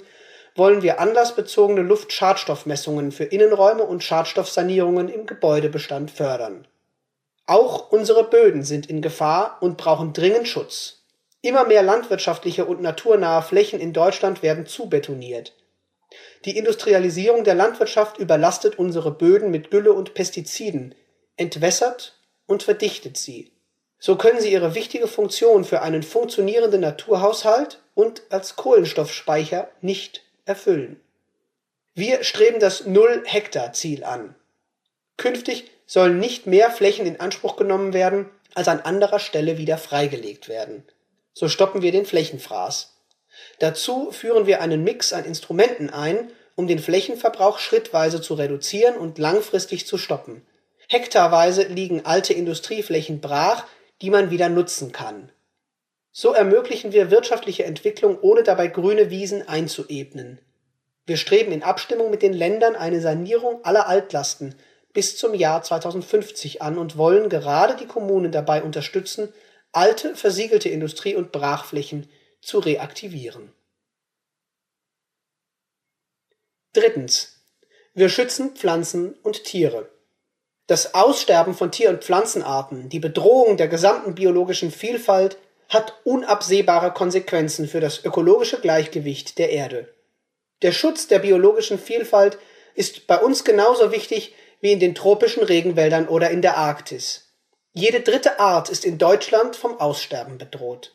wollen 0.56 0.82
wir 0.82 1.00
anlassbezogene 1.00 1.84
Luftschadstoffmessungen 1.84 3.12
für 3.12 3.26
Innenräume 3.26 3.84
und 3.84 4.04
Schadstoffsanierungen 4.04 5.08
im 5.08 5.28
Gebäudebestand 5.28 6.10
fördern. 6.10 6.68
Auch 7.46 7.92
unsere 7.92 8.24
Böden 8.24 8.64
sind 8.64 8.90
in 8.90 9.04
Gefahr 9.04 9.60
und 9.62 9.78
brauchen 9.78 10.14
dringend 10.14 10.48
Schutz. 10.48 11.01
Immer 11.42 11.66
mehr 11.66 11.82
landwirtschaftliche 11.82 12.66
und 12.66 12.82
naturnahe 12.82 13.42
Flächen 13.42 13.80
in 13.80 13.94
Deutschland 13.94 14.44
werden 14.44 14.68
zubetoniert. 14.68 15.54
Die 16.46 16.58
Industrialisierung 16.58 17.44
der 17.44 17.56
Landwirtschaft 17.56 18.18
überlastet 18.18 18.78
unsere 18.78 19.12
Böden 19.12 19.50
mit 19.50 19.72
Gülle 19.72 19.94
und 19.94 20.14
Pestiziden, 20.14 20.94
entwässert 21.38 22.20
und 22.46 22.64
verdichtet 22.64 23.18
sie. 23.18 23.52
So 23.98 24.16
können 24.18 24.42
sie 24.42 24.52
ihre 24.52 24.76
wichtige 24.76 25.08
Funktion 25.08 25.64
für 25.64 25.82
einen 25.82 26.04
funktionierenden 26.04 26.82
Naturhaushalt 26.82 27.80
und 27.94 28.24
als 28.30 28.56
Kohlenstoffspeicher 28.56 29.70
nicht 29.82 30.24
erfüllen. 30.46 31.00
Wir 31.94 32.24
streben 32.24 32.60
das 32.60 32.86
Null-Hektar-Ziel 32.86 34.04
an. 34.04 34.36
Künftig 35.18 35.70
sollen 35.86 36.20
nicht 36.20 36.48
mehr 36.48 36.72
Flächen 36.72 37.06
in 37.06 37.20
Anspruch 37.20 37.58
genommen 37.58 37.94
werden, 37.94 38.30
als 38.56 38.68
an 38.68 38.80
anderer 38.80 39.20
Stelle 39.20 39.58
wieder 39.58 39.78
freigelegt 39.78 40.48
werden. 40.50 40.84
So 41.34 41.48
stoppen 41.48 41.82
wir 41.82 41.92
den 41.92 42.06
Flächenfraß. 42.06 42.94
Dazu 43.60 44.12
führen 44.12 44.46
wir 44.46 44.62
einen 44.62 44.84
Mix 44.84 45.14
an 45.14 45.26
Instrumenten 45.26 45.90
ein, 45.90 46.32
um 46.56 46.68
den 46.68 46.80
Flächenverbrauch 46.80 47.60
schrittweise 47.60 48.22
zu 48.22 48.34
reduzieren 48.34 48.96
und 48.98 49.18
langfristig 49.18 49.88
zu 49.88 49.98
stoppen. 49.98 50.46
Hektarweise 50.90 51.64
liegen 51.64 52.06
alte 52.06 52.34
Industrieflächen 52.34 53.22
brach, 53.22 53.66
die 54.02 54.10
man 54.10 54.30
wieder 54.30 54.50
nutzen 54.50 54.92
kann. 54.92 55.32
So 56.12 56.34
ermöglichen 56.34 56.92
wir 56.92 57.10
wirtschaftliche 57.10 57.64
Entwicklung, 57.64 58.20
ohne 58.20 58.44
dabei 58.44 58.68
grüne 58.68 59.10
Wiesen 59.10 59.48
einzuebnen. 59.48 60.40
Wir 61.06 61.16
streben 61.16 61.54
in 61.54 61.64
Abstimmung 61.64 62.12
mit 62.12 62.22
den 62.22 62.34
Ländern 62.34 62.76
eine 62.76 63.00
Sanierung 63.00 63.64
aller 63.64 63.88
Altlasten 63.88 64.56
bis 64.94 65.18
zum 65.18 65.34
Jahr 65.34 65.64
2050 65.64 66.62
an 66.62 66.78
und 66.78 66.98
wollen 66.98 67.30
gerade 67.30 67.76
die 67.78 67.88
Kommunen 67.88 68.32
dabei 68.32 68.62
unterstützen, 68.62 69.34
alte, 69.72 70.16
versiegelte 70.16 70.70
Industrie- 70.70 71.16
und 71.16 71.32
Brachflächen 71.32 72.10
zu 72.42 72.60
reaktivieren. 72.60 73.54
Drittens. 76.74 77.38
Wir 77.94 78.08
schützen 78.08 78.56
Pflanzen 78.56 79.14
und 79.24 79.44
Tiere. 79.44 79.90
Das 80.68 80.94
Aussterben 80.94 81.54
von 81.54 81.72
Tier- 81.72 81.90
und 81.90 82.04
Pflanzenarten, 82.04 82.88
die 82.88 83.00
Bedrohung 83.00 83.58
der 83.58 83.68
gesamten 83.68 84.16
biologischen 84.16 84.72
Vielfalt 84.72 85.38
hat 85.68 86.00
unabsehbare 86.06 86.94
Konsequenzen 86.94 87.68
für 87.68 87.82
das 87.82 88.06
ökologische 88.06 88.62
Gleichgewicht 88.62 89.38
der 89.38 89.50
Erde. 89.50 89.94
Der 90.62 90.72
Schutz 90.72 91.08
der 91.08 91.20
biologischen 91.20 91.80
Vielfalt 91.80 92.38
ist 92.76 93.08
bei 93.08 93.18
uns 93.18 93.44
genauso 93.44 93.92
wichtig 93.92 94.34
wie 94.62 94.72
in 94.72 94.80
den 94.80 94.96
tropischen 94.96 95.44
Regenwäldern 95.44 96.08
oder 96.08 96.30
in 96.30 96.42
der 96.42 96.58
Arktis. 96.58 97.31
Jede 97.74 98.02
dritte 98.02 98.40
Art 98.40 98.70
ist 98.70 98.84
in 98.84 98.98
Deutschland 98.98 99.56
vom 99.56 99.80
Aussterben 99.80 100.38
bedroht. 100.38 100.94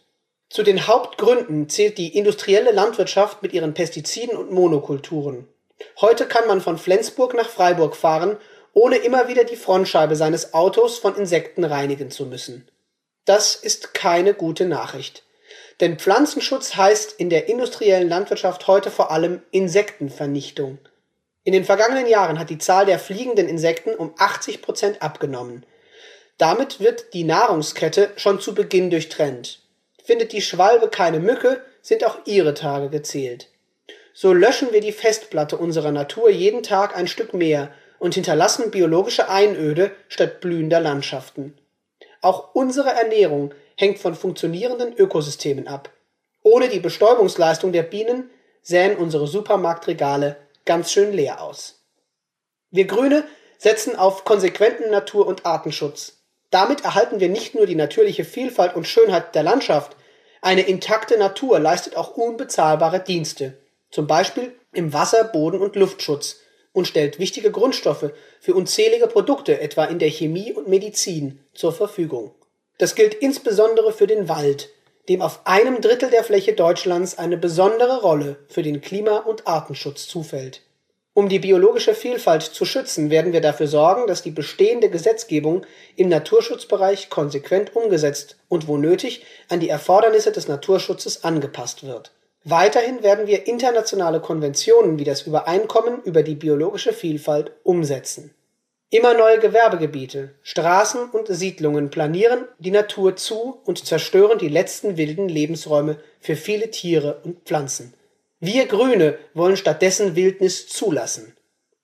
Zu 0.50 0.62
den 0.62 0.86
Hauptgründen 0.86 1.70
zählt 1.70 1.96
die 1.96 2.16
industrielle 2.16 2.70
Landwirtschaft 2.70 3.42
mit 3.42 3.54
ihren 3.54 3.72
Pestiziden 3.72 4.36
und 4.36 4.52
Monokulturen. 4.52 5.48
Heute 6.00 6.26
kann 6.26 6.46
man 6.46 6.60
von 6.60 6.76
Flensburg 6.76 7.34
nach 7.34 7.48
Freiburg 7.48 7.96
fahren, 7.96 8.36
ohne 8.74 8.96
immer 8.96 9.26
wieder 9.26 9.44
die 9.44 9.56
Frontscheibe 9.56 10.16
seines 10.16 10.52
Autos 10.52 10.98
von 10.98 11.16
Insekten 11.16 11.64
reinigen 11.64 12.10
zu 12.10 12.26
müssen. 12.26 12.68
Das 13.24 13.54
ist 13.54 13.94
keine 13.94 14.34
gute 14.34 14.66
Nachricht. 14.66 15.24
Denn 15.80 15.98
Pflanzenschutz 15.98 16.76
heißt 16.76 17.12
in 17.12 17.30
der 17.30 17.48
industriellen 17.48 18.08
Landwirtschaft 18.08 18.66
heute 18.66 18.90
vor 18.90 19.10
allem 19.10 19.42
Insektenvernichtung. 19.50 20.78
In 21.42 21.54
den 21.54 21.64
vergangenen 21.64 22.06
Jahren 22.06 22.38
hat 22.38 22.50
die 22.50 22.58
Zahl 22.58 22.84
der 22.84 22.98
fliegenden 22.98 23.48
Insekten 23.48 23.94
um 23.94 24.12
80 24.18 24.60
Prozent 24.60 25.00
abgenommen. 25.00 25.64
Damit 26.38 26.80
wird 26.80 27.14
die 27.14 27.24
Nahrungskette 27.24 28.10
schon 28.16 28.40
zu 28.40 28.54
Beginn 28.54 28.90
durchtrennt. 28.90 29.60
Findet 30.04 30.32
die 30.32 30.42
Schwalbe 30.42 30.88
keine 30.88 31.18
Mücke, 31.18 31.62
sind 31.82 32.04
auch 32.04 32.18
ihre 32.26 32.54
Tage 32.54 32.90
gezählt. 32.90 33.48
So 34.12 34.32
löschen 34.32 34.72
wir 34.72 34.80
die 34.80 34.92
Festplatte 34.92 35.56
unserer 35.56 35.92
Natur 35.92 36.30
jeden 36.30 36.62
Tag 36.62 36.96
ein 36.96 37.08
Stück 37.08 37.34
mehr 37.34 37.70
und 37.98 38.14
hinterlassen 38.14 38.70
biologische 38.70 39.28
Einöde 39.28 39.90
statt 40.08 40.40
blühender 40.40 40.80
Landschaften. 40.80 41.56
Auch 42.20 42.54
unsere 42.54 42.90
Ernährung 42.90 43.54
hängt 43.76 43.98
von 43.98 44.14
funktionierenden 44.14 44.94
Ökosystemen 44.96 45.68
ab. 45.68 45.90
Ohne 46.42 46.68
die 46.68 46.80
Bestäubungsleistung 46.80 47.72
der 47.72 47.82
Bienen 47.82 48.30
sähen 48.62 48.96
unsere 48.96 49.26
Supermarktregale 49.26 50.36
ganz 50.64 50.92
schön 50.92 51.12
leer 51.12 51.40
aus. 51.40 51.82
Wir 52.70 52.86
Grüne 52.86 53.24
setzen 53.58 53.96
auf 53.96 54.24
konsequenten 54.24 54.90
Natur- 54.90 55.26
und 55.26 55.46
Artenschutz. 55.46 56.15
Damit 56.50 56.84
erhalten 56.84 57.20
wir 57.20 57.28
nicht 57.28 57.54
nur 57.54 57.66
die 57.66 57.74
natürliche 57.74 58.24
Vielfalt 58.24 58.76
und 58.76 58.86
Schönheit 58.86 59.34
der 59.34 59.42
Landschaft, 59.42 59.96
eine 60.40 60.62
intakte 60.62 61.18
Natur 61.18 61.58
leistet 61.58 61.96
auch 61.96 62.16
unbezahlbare 62.16 63.00
Dienste, 63.00 63.58
zum 63.90 64.06
Beispiel 64.06 64.54
im 64.72 64.92
Wasser-, 64.92 65.24
Boden- 65.24 65.60
und 65.60 65.76
Luftschutz 65.76 66.36
und 66.72 66.86
stellt 66.86 67.18
wichtige 67.18 67.50
Grundstoffe 67.50 68.10
für 68.38 68.54
unzählige 68.54 69.06
Produkte, 69.06 69.60
etwa 69.60 69.86
in 69.86 69.98
der 69.98 70.10
Chemie 70.10 70.52
und 70.52 70.68
Medizin, 70.68 71.40
zur 71.54 71.72
Verfügung. 71.72 72.34
Das 72.78 72.94
gilt 72.94 73.14
insbesondere 73.14 73.92
für 73.92 74.06
den 74.06 74.28
Wald, 74.28 74.68
dem 75.08 75.22
auf 75.22 75.40
einem 75.46 75.80
Drittel 75.80 76.10
der 76.10 76.22
Fläche 76.22 76.52
Deutschlands 76.52 77.16
eine 77.16 77.38
besondere 77.38 78.02
Rolle 78.02 78.36
für 78.48 78.62
den 78.62 78.82
Klima- 78.82 79.20
und 79.20 79.46
Artenschutz 79.46 80.06
zufällt. 80.06 80.60
Um 81.16 81.30
die 81.30 81.38
biologische 81.38 81.94
Vielfalt 81.94 82.42
zu 82.42 82.66
schützen, 82.66 83.08
werden 83.08 83.32
wir 83.32 83.40
dafür 83.40 83.68
sorgen, 83.68 84.06
dass 84.06 84.20
die 84.20 84.30
bestehende 84.30 84.90
Gesetzgebung 84.90 85.64
im 85.96 86.10
Naturschutzbereich 86.10 87.08
konsequent 87.08 87.74
umgesetzt 87.74 88.36
und 88.50 88.68
wo 88.68 88.76
nötig 88.76 89.24
an 89.48 89.60
die 89.60 89.70
Erfordernisse 89.70 90.30
des 90.30 90.46
Naturschutzes 90.46 91.24
angepasst 91.24 91.86
wird. 91.86 92.12
Weiterhin 92.44 93.02
werden 93.02 93.26
wir 93.26 93.46
internationale 93.46 94.20
Konventionen 94.20 94.98
wie 94.98 95.04
das 95.04 95.22
Übereinkommen 95.22 96.02
über 96.02 96.22
die 96.22 96.34
biologische 96.34 96.92
Vielfalt 96.92 97.52
umsetzen 97.62 98.34
Immer 98.90 99.14
neue 99.14 99.40
Gewerbegebiete, 99.40 100.34
Straßen 100.42 101.10
und 101.10 101.26
Siedlungen 101.28 101.90
planieren 101.90 102.44
die 102.60 102.70
Natur 102.70 103.16
zu 103.16 103.58
und 103.64 103.84
zerstören 103.84 104.38
die 104.38 104.48
letzten 104.48 104.96
wilden 104.96 105.28
Lebensräume 105.28 105.96
für 106.20 106.36
viele 106.36 106.70
Tiere 106.70 107.20
und 107.24 107.40
Pflanzen. 107.44 107.94
Wir 108.46 108.66
Grüne 108.66 109.18
wollen 109.34 109.56
stattdessen 109.56 110.14
Wildnis 110.14 110.68
zulassen. 110.68 111.36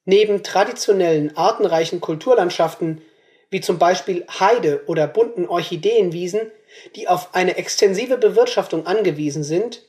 Neben 0.05 0.45
traditionellen 0.45 1.37
artenreichen 1.37 2.01
Kulturlandschaften 2.01 3.03
wie 3.51 3.61
zum 3.61 3.79
Beispiel 3.79 4.25
Heide 4.39 4.85
oder 4.87 5.09
bunten 5.09 5.49
Orchideenwiesen, 5.49 6.53
die 6.95 7.09
auf 7.09 7.35
eine 7.35 7.57
extensive 7.57 8.17
Bewirtschaftung 8.17 8.87
angewiesen 8.87 9.43
sind, 9.43 9.83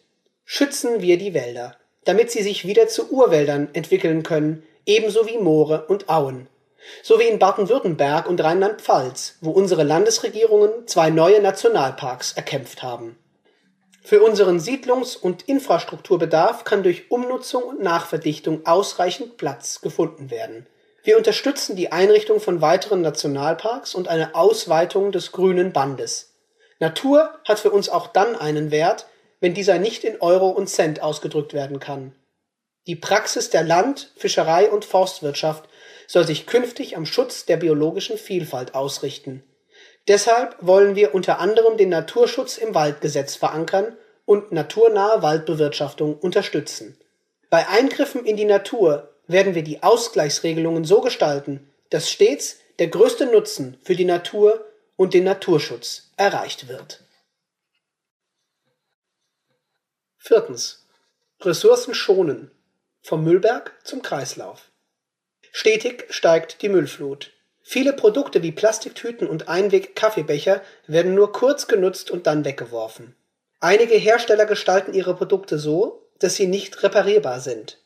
schützen 0.46 1.00
wir 1.00 1.20
die 1.20 1.36
Wälder, 1.36 1.78
damit 2.06 2.32
sie 2.32 2.42
sich 2.42 2.66
wieder 2.66 2.88
zu 2.88 3.12
Urwäldern 3.12 3.70
entwickeln 3.74 4.24
können, 4.24 4.64
ebenso 4.88 5.28
wie 5.28 5.38
Moore 5.38 5.86
und 5.88 6.10
Auen 6.10 6.48
so 7.02 7.20
wie 7.20 7.24
in 7.24 7.40
Baden-Württemberg 7.40 8.28
und 8.28 8.44
Rheinland-Pfalz, 8.44 9.38
wo 9.42 9.52
unsere 9.52 9.84
Landesregierungen 9.84 10.88
zwei 10.88 11.10
neue 11.10 11.42
Nationalparks 11.42 12.34
erkämpft 12.34 12.84
haben. 12.84 13.18
Für 14.06 14.22
unseren 14.22 14.60
Siedlungs- 14.60 15.16
und 15.16 15.44
Infrastrukturbedarf 15.44 16.66
kann 16.66 16.84
durch 16.84 17.10
Umnutzung 17.10 17.64
und 17.64 17.82
Nachverdichtung 17.82 18.66
ausreichend 18.66 19.38
Platz 19.38 19.80
gefunden 19.80 20.30
werden. 20.30 20.68
Wir 21.04 21.18
unterstützen 21.18 21.78
die 21.78 21.92
Einrichtung 21.94 22.42
von 22.42 22.62
weiteren 22.62 23.02
Nationalparks 23.02 23.96
und 23.96 24.10
eine 24.10 24.36
Ausweitung 24.36 25.14
des 25.14 25.32
grünen 25.32 25.72
Bandes. 25.72 26.34
Natur 26.80 27.34
hat 27.48 27.60
für 27.60 27.72
uns 27.72 27.88
auch 27.88 28.08
dann 28.08 28.36
einen 28.36 28.72
Wert, 28.72 29.08
wenn 29.40 29.54
dieser 29.54 29.80
nicht 29.80 30.04
in 30.04 30.20
Euro 30.20 30.50
und 30.50 30.68
Cent 30.68 31.02
ausgedrückt 31.02 31.54
werden 31.54 31.80
kann. 31.80 32.14
Die 32.88 32.98
Praxis 32.98 33.50
der 33.50 33.64
Land-, 33.64 34.12
Fischerei 34.18 34.70
und 34.70 34.84
Forstwirtschaft 34.84 35.70
soll 36.08 36.28
sich 36.28 36.46
künftig 36.46 36.98
am 36.98 37.06
Schutz 37.06 37.46
der 37.46 37.56
biologischen 37.56 38.18
Vielfalt 38.18 38.76
ausrichten. 38.76 39.44
Deshalb 40.08 40.56
wollen 40.60 40.96
wir 40.96 41.16
unter 41.16 41.40
anderem 41.40 41.78
den 41.78 41.90
Naturschutz 41.90 42.58
im 42.58 42.76
Waldgesetz 42.76 43.36
verankern 43.36 43.98
und 44.26 44.52
naturnahe 44.52 45.22
Waldbewirtschaftung 45.22 46.18
unterstützen. 46.18 46.98
Bei 47.50 47.68
Eingriffen 47.68 48.26
in 48.26 48.36
die 48.36 48.46
Natur 48.46 49.14
werden 49.28 49.56
wir 49.56 49.64
die 49.64 49.84
Ausgleichsregelungen 49.84 50.84
so 50.84 51.02
gestalten, 51.02 51.72
dass 51.90 52.10
stets 52.10 52.58
der 52.80 52.88
größte 52.88 53.28
Nutzen 53.28 53.78
für 53.84 53.96
die 53.96 54.06
Natur 54.06 54.66
und 54.96 55.14
den 55.14 55.24
Naturschutz 55.24 56.12
erreicht 56.18 56.68
wird. 56.68 57.04
Viertens. 60.18 60.86
Ressourcen 61.42 61.94
schonen. 61.94 62.52
Vom 63.02 63.24
Müllberg 63.24 63.74
zum 63.84 64.02
Kreislauf. 64.02 64.72
Stetig 65.52 66.06
steigt 66.10 66.62
die 66.62 66.70
Müllflut. 66.70 67.34
Viele 67.66 67.94
Produkte 67.94 68.44
wie 68.44 68.52
Plastiktüten 68.52 69.26
und 69.26 69.48
Einweg-Kaffeebecher 69.48 70.62
werden 70.86 71.16
nur 71.16 71.32
kurz 71.32 71.68
genutzt 71.68 72.12
und 72.12 72.28
dann 72.28 72.44
weggeworfen. 72.44 73.16
Einige 73.62 73.96
Hersteller 73.96 74.46
gestalten 74.46 74.94
ihre 74.94 75.16
Produkte 75.16 75.58
so, 75.58 76.10
dass 76.20 76.36
sie 76.36 76.48
nicht 76.48 76.84
reparierbar 76.84 77.40
sind. 77.40 77.80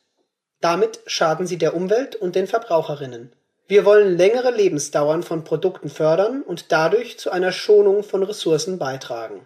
Damit 0.62 1.00
schaden 1.06 1.46
sie 1.46 1.60
der 1.60 1.76
Umwelt 1.76 2.16
und 2.16 2.36
den 2.36 2.48
Verbraucherinnen. 2.48 3.32
Wir 3.68 3.86
wollen 3.86 4.18
längere 4.18 4.50
Lebensdauern 4.50 5.22
von 5.22 5.44
Produkten 5.44 5.90
fördern 5.90 6.42
und 6.42 6.72
dadurch 6.72 7.20
zu 7.20 7.30
einer 7.30 7.52
Schonung 7.52 8.04
von 8.04 8.24
Ressourcen 8.24 8.80
beitragen. 8.80 9.46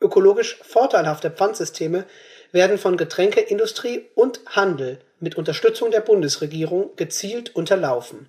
Ökologisch 0.00 0.60
vorteilhafte 0.62 1.30
Pfandsysteme 1.30 2.04
werden 2.52 2.78
von 2.78 2.96
Getränkeindustrie 2.96 4.06
und 4.14 4.40
Handel 4.46 5.00
mit 5.18 5.36
Unterstützung 5.36 5.90
der 5.90 6.00
Bundesregierung 6.00 6.94
gezielt 6.94 7.56
unterlaufen. 7.56 8.28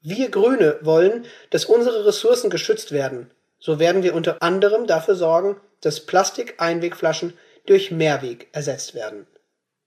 Wir 0.00 0.30
Grüne 0.30 0.78
wollen, 0.82 1.26
dass 1.50 1.64
unsere 1.64 2.06
Ressourcen 2.06 2.50
geschützt 2.50 2.92
werden. 2.92 3.30
So 3.58 3.78
werden 3.78 4.02
wir 4.02 4.14
unter 4.14 4.42
anderem 4.42 4.86
dafür 4.86 5.16
sorgen, 5.16 5.60
dass 5.80 6.06
Plastik-Einwegflaschen 6.06 7.34
durch 7.66 7.90
Mehrweg 7.90 8.48
ersetzt 8.52 8.94
werden. 8.94 9.26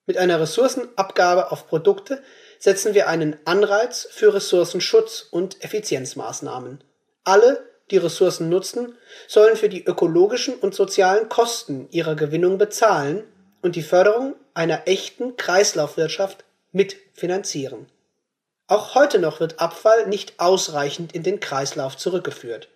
Mit 0.05 0.17
einer 0.17 0.39
Ressourcenabgabe 0.39 1.51
auf 1.51 1.67
Produkte 1.67 2.21
setzen 2.59 2.93
wir 2.93 3.07
einen 3.07 3.37
Anreiz 3.45 4.07
für 4.11 4.33
Ressourcenschutz 4.33 5.27
und 5.31 5.63
Effizienzmaßnahmen. 5.63 6.83
Alle, 7.23 7.65
die 7.89 7.97
Ressourcen 7.97 8.49
nutzen, 8.49 8.95
sollen 9.27 9.55
für 9.55 9.69
die 9.69 9.85
ökologischen 9.85 10.55
und 10.55 10.75
sozialen 10.75 11.29
Kosten 11.29 11.87
ihrer 11.91 12.15
Gewinnung 12.15 12.57
bezahlen 12.57 13.23
und 13.61 13.75
die 13.75 13.81
Förderung 13.81 14.35
einer 14.53 14.87
echten 14.87 15.37
Kreislaufwirtschaft 15.37 16.43
mitfinanzieren. 16.71 17.87
Auch 18.71 18.95
heute 18.95 19.19
noch 19.19 19.41
wird 19.41 19.59
Abfall 19.59 20.07
nicht 20.07 20.39
ausreichend 20.39 21.13
in 21.13 21.23
den 21.23 21.41
Kreislauf 21.41 21.97
zurückgeführt. 21.97 22.69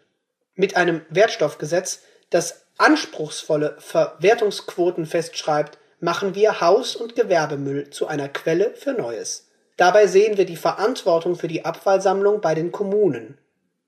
Mit 0.53 0.75
einem 0.75 1.05
Wertstoffgesetz, 1.07 2.01
das 2.29 2.65
anspruchsvolle 2.77 3.77
Verwertungsquoten 3.79 5.05
festschreibt, 5.05 5.77
machen 6.01 6.35
wir 6.35 6.59
Haus- 6.59 6.97
und 6.97 7.15
Gewerbemüll 7.15 7.91
zu 7.91 8.07
einer 8.07 8.27
Quelle 8.27 8.73
für 8.75 8.91
Neues. 8.91 9.47
Dabei 9.77 10.07
sehen 10.07 10.35
wir 10.37 10.45
die 10.45 10.57
Verantwortung 10.57 11.37
für 11.37 11.47
die 11.47 11.63
Abfallsammlung 11.63 12.41
bei 12.41 12.55
den 12.55 12.73
Kommunen. 12.73 13.37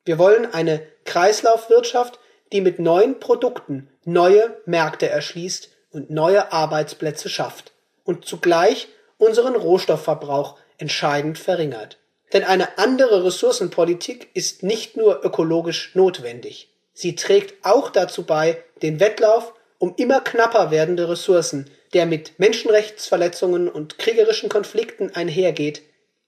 Wir 0.06 0.18
wollen 0.18 0.54
eine 0.54 0.82
Kreislaufwirtschaft, 1.04 2.20
die 2.54 2.62
mit 2.62 2.80
neuen 2.80 3.20
Produkten 3.20 3.90
neue 4.06 4.56
Märkte 4.66 5.10
erschließt 5.10 5.72
und 5.92 6.10
neue 6.10 6.54
Arbeitsplätze 6.54 7.28
schafft 7.28 7.74
und 8.06 8.24
zugleich 8.24 8.88
unseren 9.18 9.58
Rohstoffverbrauch 9.58 10.58
entscheidend 10.78 11.38
verringert. 11.40 11.98
Denn 12.34 12.44
eine 12.44 12.78
andere 12.78 13.24
Ressourcenpolitik 13.24 14.30
ist 14.34 14.64
nicht 14.64 14.98
nur 14.98 15.24
ökologisch 15.24 15.96
notwendig. 15.96 16.70
Sie 16.94 17.16
trägt 17.16 17.66
auch 17.66 17.90
dazu 17.90 18.24
bei, 18.24 18.64
den 18.82 19.00
Wettlauf 19.00 19.54
um 19.80 19.94
immer 19.98 20.22
knapper 20.22 20.72
werdende 20.72 21.08
Ressourcen, 21.08 21.70
der 21.94 22.06
mit 22.06 22.40
Menschenrechtsverletzungen 22.40 23.70
und 23.70 23.98
kriegerischen 23.98 24.50
Konflikten 24.50 25.14
einhergeht, 25.14 25.84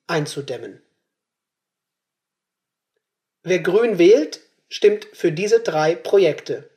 einzudämmen. 0.08 0.82
Wer 3.42 3.60
grün 3.60 3.98
wählt, 3.98 4.42
stimmt 4.68 5.08
für 5.14 5.32
diese 5.32 5.62
drei 5.62 5.96
Projekte. 5.96 6.70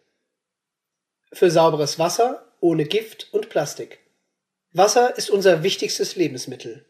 Für 1.33 1.51
sauberes 1.51 1.99
Wasser, 1.99 2.47
ohne 2.61 2.85
Gift 2.85 3.33
und 3.33 3.49
Plastik. 3.49 4.01
Wasser 4.73 5.17
ist 5.17 5.29
unser 5.29 5.63
wichtigstes 5.63 6.17
Lebensmittel. 6.17 6.85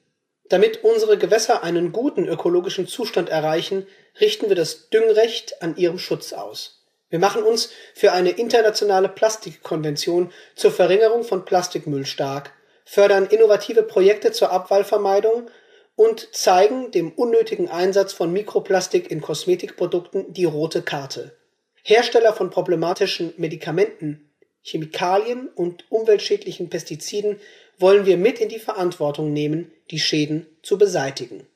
Damit 0.52 0.84
unsere 0.84 1.16
Gewässer 1.16 1.62
einen 1.62 1.92
guten 1.92 2.28
ökologischen 2.28 2.86
Zustand 2.86 3.30
erreichen, 3.30 3.86
richten 4.20 4.50
wir 4.50 4.54
das 4.54 4.90
Düngrecht 4.90 5.62
an 5.62 5.78
ihrem 5.78 5.98
Schutz 5.98 6.34
aus. 6.34 6.84
Wir 7.08 7.18
machen 7.18 7.42
uns 7.42 7.70
für 7.94 8.12
eine 8.12 8.32
internationale 8.32 9.08
Plastikkonvention 9.08 10.30
zur 10.54 10.70
Verringerung 10.70 11.24
von 11.24 11.46
Plastikmüll 11.46 12.04
stark, 12.04 12.52
fördern 12.84 13.28
innovative 13.28 13.82
Projekte 13.82 14.30
zur 14.30 14.52
Abfallvermeidung 14.52 15.48
und 15.96 16.28
zeigen 16.34 16.90
dem 16.90 17.12
unnötigen 17.12 17.70
Einsatz 17.70 18.12
von 18.12 18.30
Mikroplastik 18.30 19.10
in 19.10 19.22
Kosmetikprodukten 19.22 20.34
die 20.34 20.44
rote 20.44 20.82
Karte. 20.82 21.34
Hersteller 21.82 22.34
von 22.34 22.50
problematischen 22.50 23.32
Medikamenten, 23.38 24.30
Chemikalien 24.60 25.48
und 25.48 25.90
umweltschädlichen 25.90 26.68
Pestiziden 26.68 27.40
wollen 27.82 28.06
wir 28.06 28.16
mit 28.16 28.38
in 28.38 28.48
die 28.48 28.58
Verantwortung 28.58 29.34
nehmen, 29.34 29.70
die 29.90 30.00
Schäden 30.00 30.46
zu 30.62 30.78
beseitigen. 30.78 31.46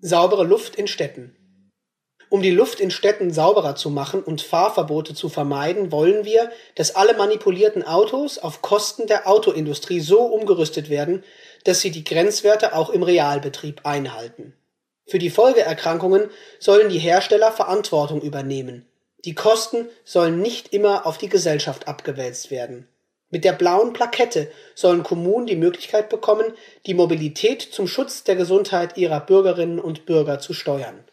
Saubere 0.00 0.44
Luft 0.44 0.74
in 0.74 0.88
Städten 0.88 1.38
um 2.30 2.42
die 2.42 2.50
Luft 2.50 2.80
in 2.80 2.90
Städten 2.90 3.32
sauberer 3.32 3.74
zu 3.74 3.88
machen 3.90 4.22
und 4.22 4.42
Fahrverbote 4.42 5.14
zu 5.14 5.28
vermeiden, 5.28 5.92
wollen 5.92 6.24
wir, 6.24 6.50
dass 6.74 6.94
alle 6.94 7.14
manipulierten 7.14 7.82
Autos 7.82 8.38
auf 8.38 8.60
Kosten 8.60 9.06
der 9.06 9.26
Autoindustrie 9.26 10.00
so 10.00 10.20
umgerüstet 10.22 10.90
werden, 10.90 11.24
dass 11.64 11.80
sie 11.80 11.90
die 11.90 12.04
Grenzwerte 12.04 12.74
auch 12.74 12.90
im 12.90 13.02
Realbetrieb 13.02 13.86
einhalten. 13.86 14.54
Für 15.06 15.18
die 15.18 15.30
Folgeerkrankungen 15.30 16.28
sollen 16.58 16.90
die 16.90 16.98
Hersteller 16.98 17.50
Verantwortung 17.50 18.20
übernehmen. 18.20 18.86
Die 19.24 19.34
Kosten 19.34 19.88
sollen 20.04 20.40
nicht 20.40 20.74
immer 20.74 21.06
auf 21.06 21.16
die 21.16 21.30
Gesellschaft 21.30 21.88
abgewälzt 21.88 22.50
werden. 22.50 22.86
Mit 23.30 23.44
der 23.44 23.52
blauen 23.52 23.92
Plakette 23.92 24.50
sollen 24.74 25.02
Kommunen 25.02 25.46
die 25.46 25.56
Möglichkeit 25.56 26.08
bekommen, 26.08 26.52
die 26.86 26.94
Mobilität 26.94 27.60
zum 27.60 27.86
Schutz 27.86 28.24
der 28.24 28.36
Gesundheit 28.36 28.96
ihrer 28.96 29.20
Bürgerinnen 29.20 29.78
und 29.78 30.06
Bürger 30.06 30.38
zu 30.38 30.54
steuern. 30.54 31.04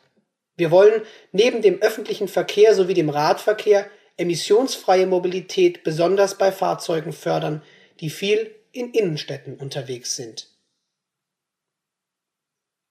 Wir 0.56 0.72
wollen 0.72 1.02
neben 1.34 1.62
dem 1.62 1.82
öffentlichen 1.82 2.30
Verkehr 2.30 2.74
sowie 2.74 2.94
dem 2.94 3.10
Radverkehr 3.10 3.90
emissionsfreie 4.18 5.08
Mobilität 5.08 5.84
besonders 5.84 6.38
bei 6.38 6.52
Fahrzeugen 6.54 7.12
fördern, 7.12 7.62
die 8.00 8.10
viel 8.10 8.56
in 8.72 8.92
Innenstädten 8.94 9.58
unterwegs 9.58 10.16
sind. 10.16 10.50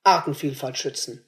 Artenvielfalt 0.02 0.76
schützen. 0.76 1.24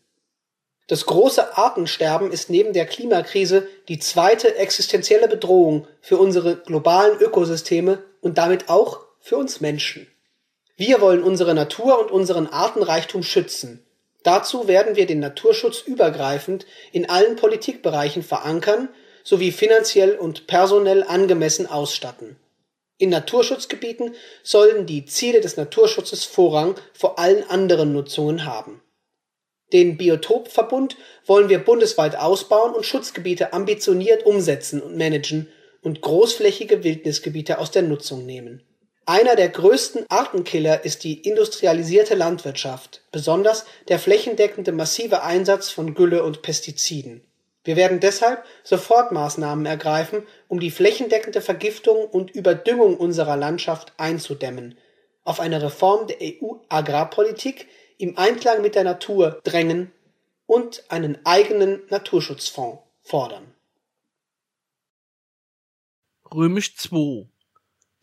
Das 0.86 1.06
große 1.06 1.56
Artensterben 1.56 2.30
ist 2.30 2.48
neben 2.48 2.72
der 2.72 2.86
Klimakrise 2.86 3.66
die 3.88 3.98
zweite 3.98 4.56
existenzielle 4.56 5.28
Bedrohung 5.28 5.88
für 6.00 6.18
unsere 6.18 6.56
globalen 6.56 7.18
Ökosysteme 7.18 8.02
und 8.20 8.38
damit 8.38 8.68
auch 8.68 9.00
für 9.20 9.36
uns 9.36 9.60
Menschen. 9.60 10.06
Wir 10.76 11.00
wollen 11.00 11.22
unsere 11.22 11.54
Natur 11.54 11.98
und 11.98 12.10
unseren 12.10 12.46
Artenreichtum 12.46 13.22
schützen, 13.22 13.86
Dazu 14.26 14.66
werden 14.66 14.96
wir 14.96 15.06
den 15.06 15.20
Naturschutz 15.20 15.82
übergreifend 15.82 16.66
in 16.90 17.08
allen 17.08 17.36
Politikbereichen 17.36 18.24
verankern 18.24 18.88
sowie 19.22 19.52
finanziell 19.52 20.16
und 20.16 20.48
personell 20.48 21.04
angemessen 21.04 21.68
ausstatten. 21.68 22.34
In 22.98 23.10
Naturschutzgebieten 23.10 24.16
sollen 24.42 24.84
die 24.84 25.04
Ziele 25.04 25.40
des 25.40 25.56
Naturschutzes 25.56 26.24
Vorrang 26.24 26.74
vor 26.92 27.20
allen 27.20 27.48
anderen 27.48 27.92
Nutzungen 27.92 28.44
haben. 28.44 28.82
Den 29.72 29.96
Biotopverbund 29.96 30.96
wollen 31.24 31.48
wir 31.48 31.58
bundesweit 31.58 32.16
ausbauen 32.16 32.74
und 32.74 32.86
Schutzgebiete 32.86 33.52
ambitioniert 33.52 34.24
umsetzen 34.24 34.80
und 34.80 34.96
managen 34.96 35.48
und 35.82 36.00
großflächige 36.00 36.84
Wildnisgebiete 36.84 37.58
aus 37.58 37.70
der 37.70 37.82
Nutzung 37.82 38.24
nehmen 38.26 38.62
einer 39.08 39.36
der 39.36 39.50
größten 39.50 40.04
Artenkiller 40.08 40.84
ist 40.84 41.04
die 41.04 41.20
industrialisierte 41.20 42.16
Landwirtschaft, 42.16 43.02
besonders 43.12 43.64
der 43.86 44.00
flächendeckende 44.00 44.72
massive 44.72 45.22
Einsatz 45.22 45.70
von 45.70 45.94
Gülle 45.94 46.24
und 46.24 46.42
Pestiziden. 46.42 47.22
Wir 47.62 47.76
werden 47.76 48.00
deshalb 48.00 48.44
Sofortmaßnahmen 48.64 49.64
ergreifen, 49.64 50.24
um 50.48 50.58
die 50.58 50.72
flächendeckende 50.72 51.40
Vergiftung 51.40 52.04
und 52.04 52.32
Überdüngung 52.32 52.96
unserer 52.96 53.36
Landschaft 53.36 53.92
einzudämmen, 53.96 54.76
auf 55.22 55.38
eine 55.38 55.62
Reform 55.62 56.08
der 56.08 56.16
EU-Agrarpolitik 56.20 57.68
im 57.98 58.16
Einklang 58.18 58.62
mit 58.62 58.74
der 58.74 58.84
Natur 58.84 59.40
drängen 59.44 59.92
und 60.46 60.84
einen 60.90 61.24
eigenen 61.24 61.82
Naturschutzfonds 61.88 62.82
fordern. 63.02 63.54
Römisch 66.32 66.76
2 66.76 67.28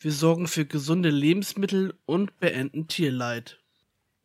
wir 0.03 0.11
sorgen 0.11 0.49
für 0.49 0.65
gesunde 0.65 1.09
Lebensmittel 1.09 1.93
und 2.05 2.37
beenden 2.41 2.89
Tierleid. 2.89 3.61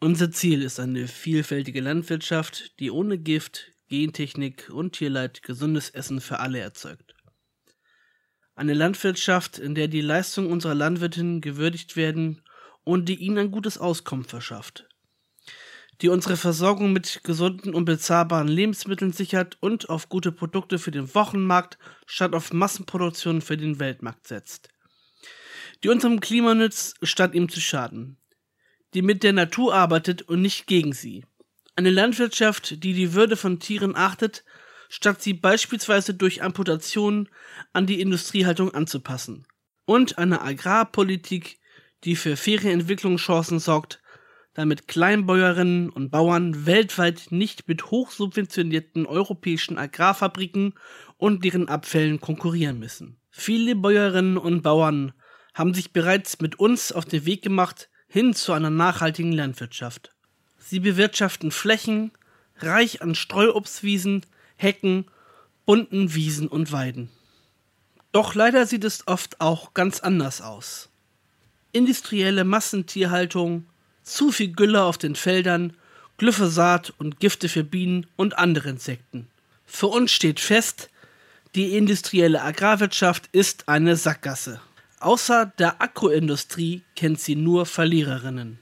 Unser 0.01 0.33
Ziel 0.33 0.63
ist 0.63 0.81
eine 0.81 1.07
vielfältige 1.07 1.81
Landwirtschaft, 1.81 2.81
die 2.81 2.91
ohne 2.91 3.17
Gift, 3.17 3.71
Gentechnik 3.87 4.71
und 4.71 4.97
Tierleid 4.97 5.45
gesundes 5.45 5.91
Essen 5.91 6.21
für 6.21 6.41
alle 6.41 6.59
erzeugt. 6.59 7.15
Eine 8.57 8.75
Landwirtschaft, 8.75 9.61
in 9.61 9.77
der 9.77 9.87
die 9.87 10.01
Leistungen 10.01 10.51
unserer 10.51 10.75
Landwirtinnen 10.75 11.41
gewürdigt 11.41 11.95
werden 11.95 12.43
und 12.83 13.09
die 13.09 13.15
ihnen 13.15 13.39
ein 13.39 13.53
gutes 13.53 13.79
Auskommen 13.79 14.25
verschafft. 14.25 14.88
Die 16.01 16.09
unsere 16.09 16.37
Versorgung 16.37 16.93
mit 16.93 17.23
gesunden 17.25 17.75
und 17.75 17.85
bezahlbaren 17.85 18.49
Lebensmitteln 18.49 19.13
sichert 19.13 19.57
und 19.61 19.89
auf 19.89 20.09
gute 20.09 20.31
Produkte 20.31 20.79
für 20.79 20.93
den 20.93 21.13
Wochenmarkt 21.15 21.79
statt 22.07 22.35
auf 22.35 22.53
Massenproduktion 22.53 23.41
für 23.41 23.57
den 23.57 23.81
Weltmarkt 23.81 24.29
setzt 24.29 24.69
die 25.85 25.89
unserem 25.89 26.21
Klima 26.21 26.55
nützt, 26.55 26.97
statt 27.03 27.35
ihm 27.35 27.49
zu 27.49 27.61
schaden, 27.61 28.17
die 28.95 29.03
mit 29.03 29.23
der 29.23 29.33
Natur 29.33 29.75
arbeitet 29.75 30.23
und 30.23 30.43
nicht 30.43 30.67
gegen 30.67 30.93
sie. 30.93 31.25
Eine 31.77 31.91
Landwirtschaft, 31.91 32.83
die 32.83 32.93
die 32.95 33.13
Würde 33.13 33.37
von 33.37 33.61
Tieren 33.61 33.95
achtet, 33.95 34.45
statt 34.89 35.23
sie 35.23 35.35
beispielsweise 35.35 36.15
durch 36.15 36.43
Amputationen 36.43 37.29
an 37.73 37.87
die 37.87 38.01
Industriehaltung 38.01 38.75
anzupassen. 38.75 39.47
Und 39.85 40.19
eine 40.19 40.43
Agrarpolitik, 40.43 41.59
die 42.05 42.17
für 42.17 42.37
faire 42.37 42.71
Entwicklungschancen 42.71 43.59
sorgt, 43.59 44.01
damit 44.59 44.89
Kleinbäuerinnen 44.89 45.89
und 45.89 46.11
Bauern 46.11 46.67
weltweit 46.67 47.29
nicht 47.31 47.69
mit 47.69 47.93
hochsubventionierten 47.93 49.07
europäischen 49.07 49.79
Agrarfabriken 49.79 50.75
und 51.17 51.45
deren 51.45 51.69
Abfällen 51.69 52.21
konkurrieren 52.21 52.81
müssen. 52.81 53.21
Viele 53.31 53.77
Bäuerinnen 53.77 54.37
und 54.37 54.63
Bauern 54.63 55.13
haben 55.55 55.75
sich 55.75 55.93
bereits 55.93 56.41
mit 56.41 56.59
uns 56.59 56.91
auf 56.91 57.05
den 57.05 57.25
Weg 57.25 57.43
gemacht 57.43 57.89
hin 58.09 58.35
zu 58.35 58.53
einer 58.53 58.69
nachhaltigen 58.69 59.31
Landwirtschaft. 59.31 60.13
Sie 60.57 60.81
bewirtschaften 60.81 61.53
Flächen, 61.53 62.11
reich 62.57 63.01
an 63.01 63.15
Streuobstwiesen, 63.15 64.27
Hecken, 64.57 65.05
bunten 65.67 66.17
Wiesen 66.17 66.49
und 66.49 66.73
Weiden. 66.73 67.11
Doch 68.11 68.35
leider 68.35 68.67
sieht 68.67 68.83
es 68.83 69.07
oft 69.07 69.41
auch 69.41 69.73
ganz 69.73 70.01
anders 70.01 70.43
aus. 70.43 70.91
Industrielle 71.71 72.43
Massentierhaltung, 72.43 73.68
zu 74.09 74.33
viel 74.33 74.53
Gülle 74.53 74.83
auf 74.83 74.99
den 74.99 75.15
Feldern, 75.15 75.75
Glyphosat 76.17 76.93
und 76.99 77.21
Gifte 77.21 77.49
für 77.49 77.65
Bienen 77.65 78.07
und 78.17 78.39
andere 78.39 78.71
Insekten. 78.71 79.29
Für 79.67 79.87
uns 79.89 80.11
steht 80.11 80.41
fest, 80.41 80.91
die 81.55 81.77
industrielle 81.77 82.43
Agrarwirtschaft 82.43 83.29
ist 83.33 83.69
eine 83.69 83.97
Sackgasse. 83.97 84.61
Außer 85.01 85.47
der 85.59 85.81
Agroindustrie 85.81 86.83
kennt 86.97 87.21
sie 87.21 87.37
nur 87.37 87.67
Verliererinnen. 87.67 88.59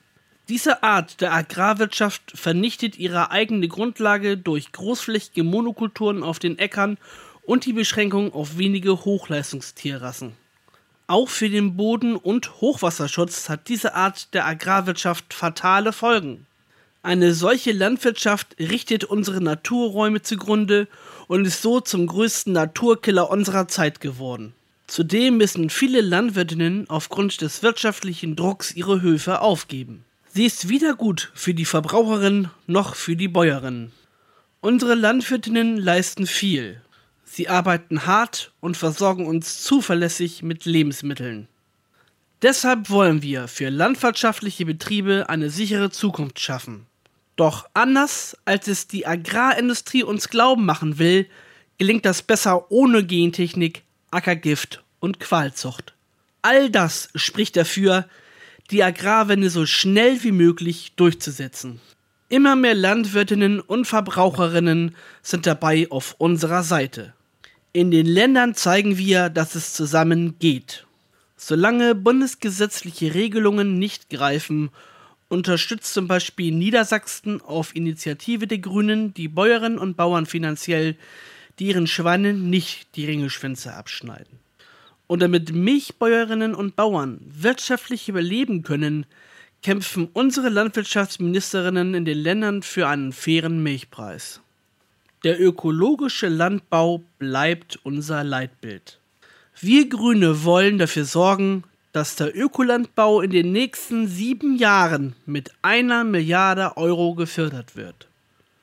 Diese 0.48 0.82
Art 0.82 1.20
der 1.20 1.32
Agrarwirtschaft 1.32 2.32
vernichtet 2.34 2.98
ihre 2.98 3.30
eigene 3.30 3.66
Grundlage 3.66 4.36
durch 4.36 4.70
großflächige 4.70 5.42
Monokulturen 5.42 6.22
auf 6.22 6.38
den 6.38 6.58
Äckern 6.58 6.98
und 7.42 7.64
die 7.64 7.72
Beschränkung 7.72 8.32
auf 8.32 8.58
wenige 8.58 9.04
Hochleistungstierrassen. 9.04 10.34
Auch 11.08 11.28
für 11.28 11.48
den 11.48 11.76
Boden- 11.76 12.16
und 12.16 12.60
Hochwasserschutz 12.60 13.48
hat 13.48 13.68
diese 13.68 13.94
Art 13.94 14.34
der 14.34 14.44
Agrarwirtschaft 14.44 15.32
fatale 15.32 15.92
Folgen. 15.92 16.46
Eine 17.02 17.32
solche 17.32 17.70
Landwirtschaft 17.70 18.56
richtet 18.58 19.04
unsere 19.04 19.40
Naturräume 19.40 20.22
zugrunde 20.22 20.88
und 21.28 21.44
ist 21.44 21.62
so 21.62 21.78
zum 21.78 22.08
größten 22.08 22.52
Naturkiller 22.52 23.30
unserer 23.30 23.68
Zeit 23.68 24.00
geworden. 24.00 24.52
Zudem 24.88 25.36
müssen 25.36 25.70
viele 25.70 26.00
Landwirtinnen 26.00 26.90
aufgrund 26.90 27.40
des 27.40 27.62
wirtschaftlichen 27.62 28.34
Drucks 28.34 28.74
ihre 28.74 29.02
Höfe 29.02 29.40
aufgeben. 29.40 30.04
Sie 30.34 30.44
ist 30.44 30.68
weder 30.68 30.94
gut 30.94 31.30
für 31.34 31.54
die 31.54 31.64
Verbraucherin 31.64 32.50
noch 32.66 32.96
für 32.96 33.14
die 33.14 33.28
Bäuerin. 33.28 33.92
Unsere 34.60 34.96
Landwirtinnen 34.96 35.76
leisten 35.76 36.26
viel. 36.26 36.80
Sie 37.28 37.48
arbeiten 37.48 38.06
hart 38.06 38.52
und 38.60 38.76
versorgen 38.76 39.26
uns 39.26 39.62
zuverlässig 39.62 40.42
mit 40.42 40.64
Lebensmitteln. 40.64 41.48
Deshalb 42.40 42.88
wollen 42.88 43.20
wir 43.20 43.48
für 43.48 43.68
landwirtschaftliche 43.68 44.64
Betriebe 44.64 45.26
eine 45.28 45.50
sichere 45.50 45.90
Zukunft 45.90 46.40
schaffen. 46.40 46.86
Doch 47.34 47.68
anders 47.74 48.36
als 48.44 48.68
es 48.68 48.86
die 48.86 49.06
Agrarindustrie 49.06 50.02
uns 50.02 50.28
glauben 50.28 50.64
machen 50.64 50.98
will, 50.98 51.26
gelingt 51.78 52.06
das 52.06 52.22
besser 52.22 52.70
ohne 52.70 53.04
Gentechnik, 53.04 53.82
Ackergift 54.10 54.82
und 55.00 55.20
Qualzucht. 55.20 55.94
All 56.42 56.70
das 56.70 57.10
spricht 57.14 57.56
dafür, 57.56 58.08
die 58.70 58.82
Agrarwende 58.82 59.50
so 59.50 59.66
schnell 59.66 60.22
wie 60.22 60.32
möglich 60.32 60.92
durchzusetzen. 60.96 61.80
Immer 62.28 62.56
mehr 62.56 62.74
Landwirtinnen 62.74 63.60
und 63.60 63.84
Verbraucherinnen 63.86 64.96
sind 65.22 65.46
dabei 65.46 65.86
auf 65.90 66.14
unserer 66.18 66.62
Seite. 66.62 67.15
In 67.76 67.90
den 67.90 68.06
Ländern 68.06 68.54
zeigen 68.54 68.96
wir, 68.96 69.28
dass 69.28 69.54
es 69.54 69.74
zusammen 69.74 70.38
geht. 70.38 70.86
Solange 71.36 71.94
bundesgesetzliche 71.94 73.12
Regelungen 73.12 73.78
nicht 73.78 74.08
greifen 74.08 74.70
unterstützt 75.28 75.92
zum 75.92 76.08
Beispiel 76.08 76.54
Niedersachsen 76.54 77.42
auf 77.42 77.76
Initiative 77.76 78.46
der 78.46 78.60
Grünen 78.60 79.12
die 79.12 79.28
Bäuerinnen 79.28 79.78
und 79.78 79.94
Bauern 79.94 80.24
finanziell, 80.24 80.96
die 81.58 81.66
ihren 81.66 81.86
Schweinen 81.86 82.48
nicht 82.48 82.96
die 82.96 83.04
Ringelschwänze 83.04 83.74
abschneiden. 83.74 84.38
Und 85.06 85.20
damit 85.20 85.52
Milchbäuerinnen 85.52 86.54
und 86.54 86.76
Bauern 86.76 87.20
wirtschaftlich 87.28 88.08
überleben 88.08 88.62
können, 88.62 89.04
kämpfen 89.62 90.08
unsere 90.14 90.48
Landwirtschaftsministerinnen 90.48 91.92
in 91.92 92.06
den 92.06 92.16
Ländern 92.16 92.62
für 92.62 92.88
einen 92.88 93.12
fairen 93.12 93.62
Milchpreis. 93.62 94.40
Der 95.26 95.40
ökologische 95.40 96.28
Landbau 96.28 97.02
bleibt 97.18 97.80
unser 97.82 98.22
Leitbild. 98.22 99.00
Wir 99.60 99.88
Grüne 99.88 100.44
wollen 100.44 100.78
dafür 100.78 101.04
sorgen, 101.04 101.64
dass 101.90 102.14
der 102.14 102.38
Ökolandbau 102.38 103.22
in 103.22 103.32
den 103.32 103.50
nächsten 103.50 104.06
sieben 104.06 104.56
Jahren 104.56 105.16
mit 105.26 105.50
einer 105.62 106.04
Milliarde 106.04 106.76
Euro 106.76 107.16
gefördert 107.16 107.74
wird. 107.74 108.06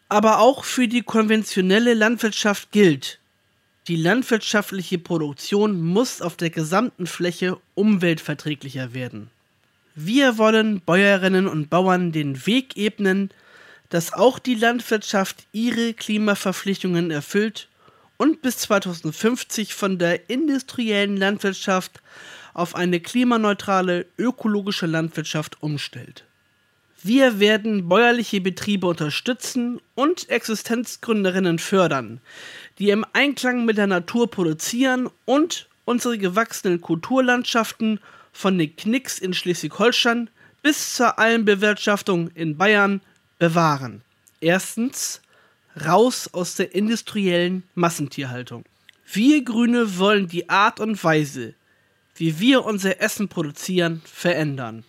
Aber 0.07 0.39
auch 0.39 0.63
für 0.63 0.87
die 0.87 1.01
konventionelle 1.01 1.95
Landwirtschaft 1.95 2.71
gilt, 2.71 3.19
die 3.89 3.97
landwirtschaftliche 3.97 4.99
Produktion 4.99 5.81
muss 5.81 6.21
auf 6.21 6.37
der 6.37 6.49
gesamten 6.49 7.07
Fläche 7.07 7.57
umweltverträglicher 7.75 8.93
werden. 8.93 9.29
Wir 9.95 10.37
wollen 10.37 10.79
Bäuerinnen 10.79 11.49
und 11.49 11.69
Bauern 11.69 12.13
den 12.13 12.45
Weg 12.45 12.77
ebnen, 12.77 13.31
dass 13.93 14.11
auch 14.11 14.39
die 14.39 14.55
Landwirtschaft 14.55 15.45
ihre 15.51 15.93
Klimaverpflichtungen 15.93 17.11
erfüllt 17.11 17.67
und 18.17 18.41
bis 18.41 18.57
2050 18.57 19.75
von 19.75 19.99
der 19.99 20.31
industriellen 20.31 21.15
Landwirtschaft 21.15 22.01
auf 22.55 22.73
eine 22.73 22.99
klimaneutrale 22.99 24.07
ökologische 24.17 24.87
Landwirtschaft 24.87 25.61
umstellt. 25.61 26.25
Wir 27.03 27.39
werden 27.39 27.87
bäuerliche 27.87 28.41
Betriebe 28.41 28.87
unterstützen 28.87 29.79
und 29.93 30.27
Existenzgründerinnen 30.27 31.59
fördern, 31.59 32.19
die 32.79 32.89
im 32.89 33.05
Einklang 33.13 33.63
mit 33.63 33.77
der 33.77 33.85
Natur 33.85 34.27
produzieren 34.27 35.07
und 35.25 35.69
unsere 35.85 36.17
gewachsenen 36.17 36.81
Kulturlandschaften 36.81 37.99
von 38.31 38.57
den 38.57 38.75
Knicks 38.75 39.19
in 39.19 39.35
Schleswig-Holstein 39.35 40.31
bis 40.63 40.95
zur 40.95 41.19
Almbewirtschaftung 41.19 42.31
in 42.31 42.57
Bayern 42.57 42.99
bewahren. 43.43 44.03
Erstens, 44.39 45.21
raus 45.85 46.29
aus 46.31 46.55
der 46.55 46.73
industriellen 46.73 47.63
Massentierhaltung. 47.75 48.63
Wir 49.11 49.43
Grüne 49.43 49.97
wollen 49.97 50.29
die 50.29 50.47
Art 50.47 50.79
und 50.79 51.03
Weise, 51.03 51.53
wie 52.15 52.39
wir 52.39 52.63
unser 52.63 53.01
Essen 53.01 53.27
produzieren, 53.27 54.01
verändern. 54.05 54.85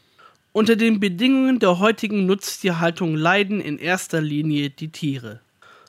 Unter 0.53 0.77
den 0.77 1.01
Bedingungen 1.01 1.59
der 1.59 1.81
heutigen 1.81 2.27
Nutztierhaltung 2.27 3.17
leiden 3.17 3.61
in 3.61 3.77
erster 3.77 4.21
Linie 4.21 4.71
die 4.71 4.93
Tiere. 4.93 5.41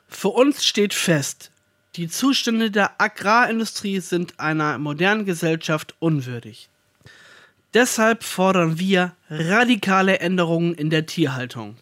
Für 0.08 0.30
uns 0.30 0.64
steht 0.64 0.92
fest, 0.92 1.52
die 1.94 2.08
Zustände 2.08 2.72
der 2.72 3.00
Agrarindustrie 3.00 4.00
sind 4.00 4.40
einer 4.40 4.78
modernen 4.78 5.24
Gesellschaft 5.24 5.94
unwürdig. 6.00 6.68
Deshalb 7.74 8.24
fordern 8.24 8.80
wir 8.80 9.14
radikale 9.30 10.18
Änderungen 10.18 10.74
in 10.74 10.90
der 10.90 11.06
Tierhaltung. 11.06 11.76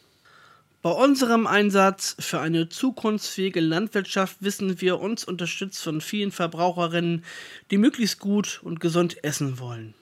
Bei 0.84 0.90
unserem 0.90 1.46
Einsatz 1.46 2.14
für 2.18 2.40
eine 2.40 2.68
zukunftsfähige 2.68 3.60
Landwirtschaft 3.60 4.36
wissen 4.40 4.82
wir 4.82 5.00
uns 5.00 5.24
unterstützt 5.24 5.82
von 5.82 6.02
vielen 6.02 6.30
Verbraucherinnen, 6.30 7.24
die 7.70 7.78
möglichst 7.78 8.18
gut 8.18 8.60
und 8.62 8.80
gesund 8.80 9.24
essen 9.24 9.58
wollen. 9.58 9.94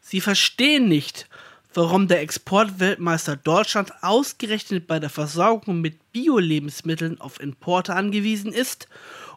Sie 0.00 0.20
verstehen 0.20 0.86
nicht, 0.86 1.28
warum 1.74 2.06
der 2.06 2.20
Exportweltmeister 2.20 3.34
Deutschland 3.34 3.92
ausgerechnet 4.00 4.86
bei 4.86 5.00
der 5.00 5.10
Versorgung 5.10 5.80
mit 5.80 6.12
Bio-Lebensmitteln 6.12 7.20
auf 7.20 7.40
Importe 7.40 7.96
angewiesen 7.96 8.52
ist 8.52 8.86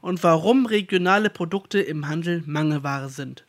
und 0.01 0.21
warum 0.21 0.67
regionale 0.67 1.31
Produkte 1.31 1.81
im 1.81 2.07
Handel 2.07 2.43
Mangelware 2.45 3.09
sind. 3.09 3.43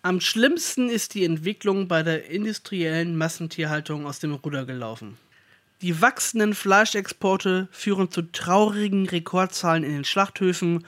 Am 0.00 0.22
schlimmsten 0.22 0.88
ist 0.88 1.12
die 1.12 1.26
Entwicklung 1.26 1.88
bei 1.88 2.02
der 2.02 2.30
industriellen 2.30 3.18
Massentierhaltung 3.18 4.06
aus 4.06 4.18
dem 4.18 4.32
Ruder 4.32 4.64
gelaufen. 4.64 5.18
Die 5.82 6.00
wachsenden 6.00 6.54
Fleischexporte 6.54 7.66
führen 7.72 8.08
zu 8.08 8.22
traurigen 8.22 9.08
Rekordzahlen 9.08 9.82
in 9.82 9.92
den 9.92 10.04
Schlachthöfen, 10.04 10.86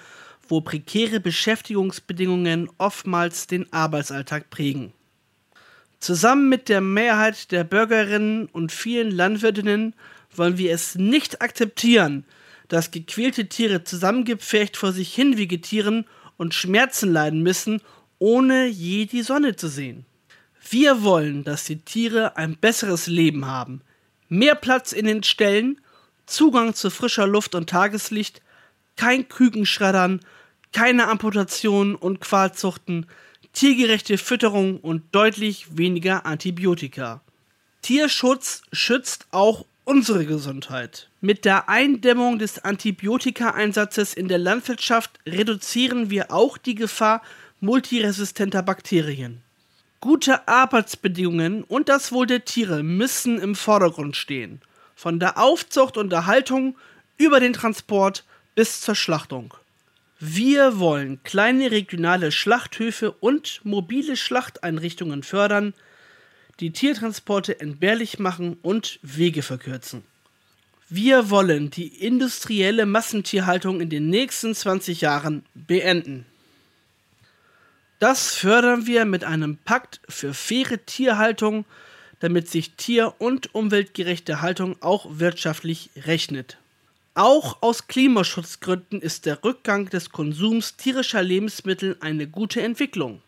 wo 0.48 0.60
prekäre 0.60 1.18
Beschäftigungsbedingungen 1.18 2.70
oftmals 2.78 3.48
den 3.48 3.72
Arbeitsalltag 3.72 4.50
prägen. 4.50 4.92
Zusammen 5.98 6.48
mit 6.48 6.68
der 6.68 6.80
Mehrheit 6.80 7.50
der 7.50 7.64
Bürgerinnen 7.64 8.46
und 8.46 8.70
vielen 8.70 9.10
Landwirtinnen 9.10 9.94
wollen 10.32 10.58
wir 10.58 10.72
es 10.72 10.94
nicht 10.94 11.42
akzeptieren, 11.42 12.24
dass 12.68 12.92
gequälte 12.92 13.48
Tiere 13.48 13.82
zusammengepfercht 13.82 14.76
vor 14.76 14.92
sich 14.92 15.12
hin 15.12 15.36
vegetieren 15.36 16.04
und 16.36 16.54
Schmerzen 16.54 17.12
leiden 17.12 17.42
müssen, 17.42 17.80
ohne 18.20 18.68
je 18.68 19.06
die 19.06 19.22
Sonne 19.22 19.56
zu 19.56 19.66
sehen. 19.66 20.06
Wir 20.70 21.02
wollen, 21.02 21.42
dass 21.42 21.64
die 21.64 21.80
Tiere 21.80 22.36
ein 22.36 22.56
besseres 22.56 23.08
Leben 23.08 23.46
haben, 23.46 23.80
mehr 24.38 24.54
Platz 24.54 24.92
in 24.92 25.06
den 25.06 25.22
Ställen, 25.22 25.80
Zugang 26.26 26.74
zu 26.74 26.90
frischer 26.90 27.26
Luft 27.26 27.54
und 27.54 27.68
Tageslicht, 27.70 28.42
kein 28.96 29.28
Kükenschreddern, 29.28 30.20
keine 30.72 31.08
Amputationen 31.08 31.94
und 31.94 32.20
Qualzuchten, 32.20 33.06
tiergerechte 33.52 34.18
Fütterung 34.18 34.78
und 34.80 35.02
deutlich 35.12 35.76
weniger 35.76 36.26
Antibiotika. 36.26 37.20
Tierschutz 37.82 38.62
schützt 38.72 39.26
auch 39.30 39.66
unsere 39.84 40.24
Gesundheit. 40.24 41.08
Mit 41.20 41.44
der 41.44 41.68
Eindämmung 41.68 42.38
des 42.38 42.64
Antibiotikaeinsatzes 42.64 44.14
in 44.14 44.28
der 44.28 44.38
Landwirtschaft 44.38 45.10
reduzieren 45.26 46.10
wir 46.10 46.32
auch 46.32 46.58
die 46.58 46.74
Gefahr 46.74 47.22
multiresistenter 47.60 48.62
Bakterien. 48.62 49.43
Gute 50.04 50.46
Arbeitsbedingungen 50.48 51.64
und 51.64 51.88
das 51.88 52.12
Wohl 52.12 52.26
der 52.26 52.44
Tiere 52.44 52.82
müssen 52.82 53.40
im 53.40 53.54
Vordergrund 53.54 54.16
stehen. 54.16 54.60
Von 54.94 55.18
der 55.18 55.38
Aufzucht 55.38 55.96
und 55.96 56.12
Erhaltung 56.12 56.76
über 57.16 57.40
den 57.40 57.54
Transport 57.54 58.22
bis 58.54 58.82
zur 58.82 58.96
Schlachtung. 58.96 59.54
Wir 60.20 60.78
wollen 60.78 61.22
kleine 61.22 61.70
regionale 61.70 62.32
Schlachthöfe 62.32 63.12
und 63.12 63.62
mobile 63.64 64.18
Schlachteinrichtungen 64.18 65.22
fördern, 65.22 65.72
die 66.60 66.72
Tiertransporte 66.72 67.58
entbehrlich 67.58 68.18
machen 68.18 68.58
und 68.60 68.98
Wege 69.00 69.40
verkürzen. 69.40 70.04
Wir 70.90 71.30
wollen 71.30 71.70
die 71.70 71.88
industrielle 71.88 72.84
Massentierhaltung 72.84 73.80
in 73.80 73.88
den 73.88 74.10
nächsten 74.10 74.54
20 74.54 75.00
Jahren 75.00 75.46
beenden. 75.54 76.26
Das 78.04 78.34
fördern 78.34 78.86
wir 78.86 79.06
mit 79.06 79.24
einem 79.24 79.56
Pakt 79.56 79.98
für 80.10 80.34
faire 80.34 80.84
Tierhaltung, 80.84 81.64
damit 82.20 82.50
sich 82.50 82.72
tier- 82.72 83.14
und 83.16 83.54
umweltgerechte 83.54 84.42
Haltung 84.42 84.76
auch 84.82 85.06
wirtschaftlich 85.08 85.88
rechnet. 85.96 86.58
Auch 87.14 87.62
aus 87.62 87.86
Klimaschutzgründen 87.86 89.00
ist 89.00 89.24
der 89.24 89.42
Rückgang 89.42 89.88
des 89.88 90.10
Konsums 90.10 90.76
tierischer 90.76 91.22
Lebensmittel 91.22 91.96
eine 92.00 92.26
gute 92.26 92.60
Entwicklung. 92.60 93.22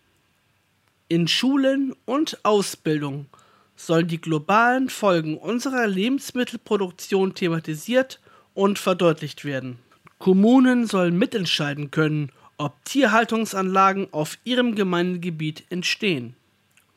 In 1.08 1.26
Schulen 1.26 1.94
und 2.04 2.44
Ausbildung 2.44 3.28
sollen 3.76 4.08
die 4.08 4.20
globalen 4.20 4.90
Folgen 4.90 5.38
unserer 5.38 5.86
Lebensmittelproduktion 5.86 7.34
thematisiert 7.34 8.20
und 8.52 8.78
verdeutlicht 8.78 9.46
werden. 9.46 9.78
Kommunen 10.18 10.86
sollen 10.86 11.16
mitentscheiden 11.16 11.90
können, 11.90 12.30
ob 12.58 12.84
Tierhaltungsanlagen 12.84 14.12
auf 14.12 14.38
ihrem 14.44 14.74
Gemeindegebiet 14.74 15.64
entstehen. 15.70 16.34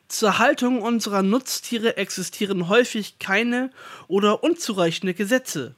Zur 0.08 0.38
Haltung 0.38 0.82
unserer 0.82 1.22
Nutztiere 1.22 1.96
existieren 1.96 2.68
häufig 2.68 3.18
keine 3.18 3.70
oder 4.08 4.42
unzureichende 4.42 5.14
Gesetze. 5.14 5.74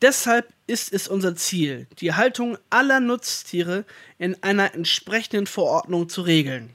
Deshalb 0.00 0.48
ist 0.66 0.92
es 0.94 1.08
unser 1.08 1.36
Ziel, 1.36 1.86
die 1.98 2.14
Haltung 2.14 2.56
aller 2.70 3.00
Nutztiere 3.00 3.84
in 4.18 4.42
einer 4.42 4.74
entsprechenden 4.74 5.46
Verordnung 5.46 6.08
zu 6.08 6.22
regeln. 6.22 6.70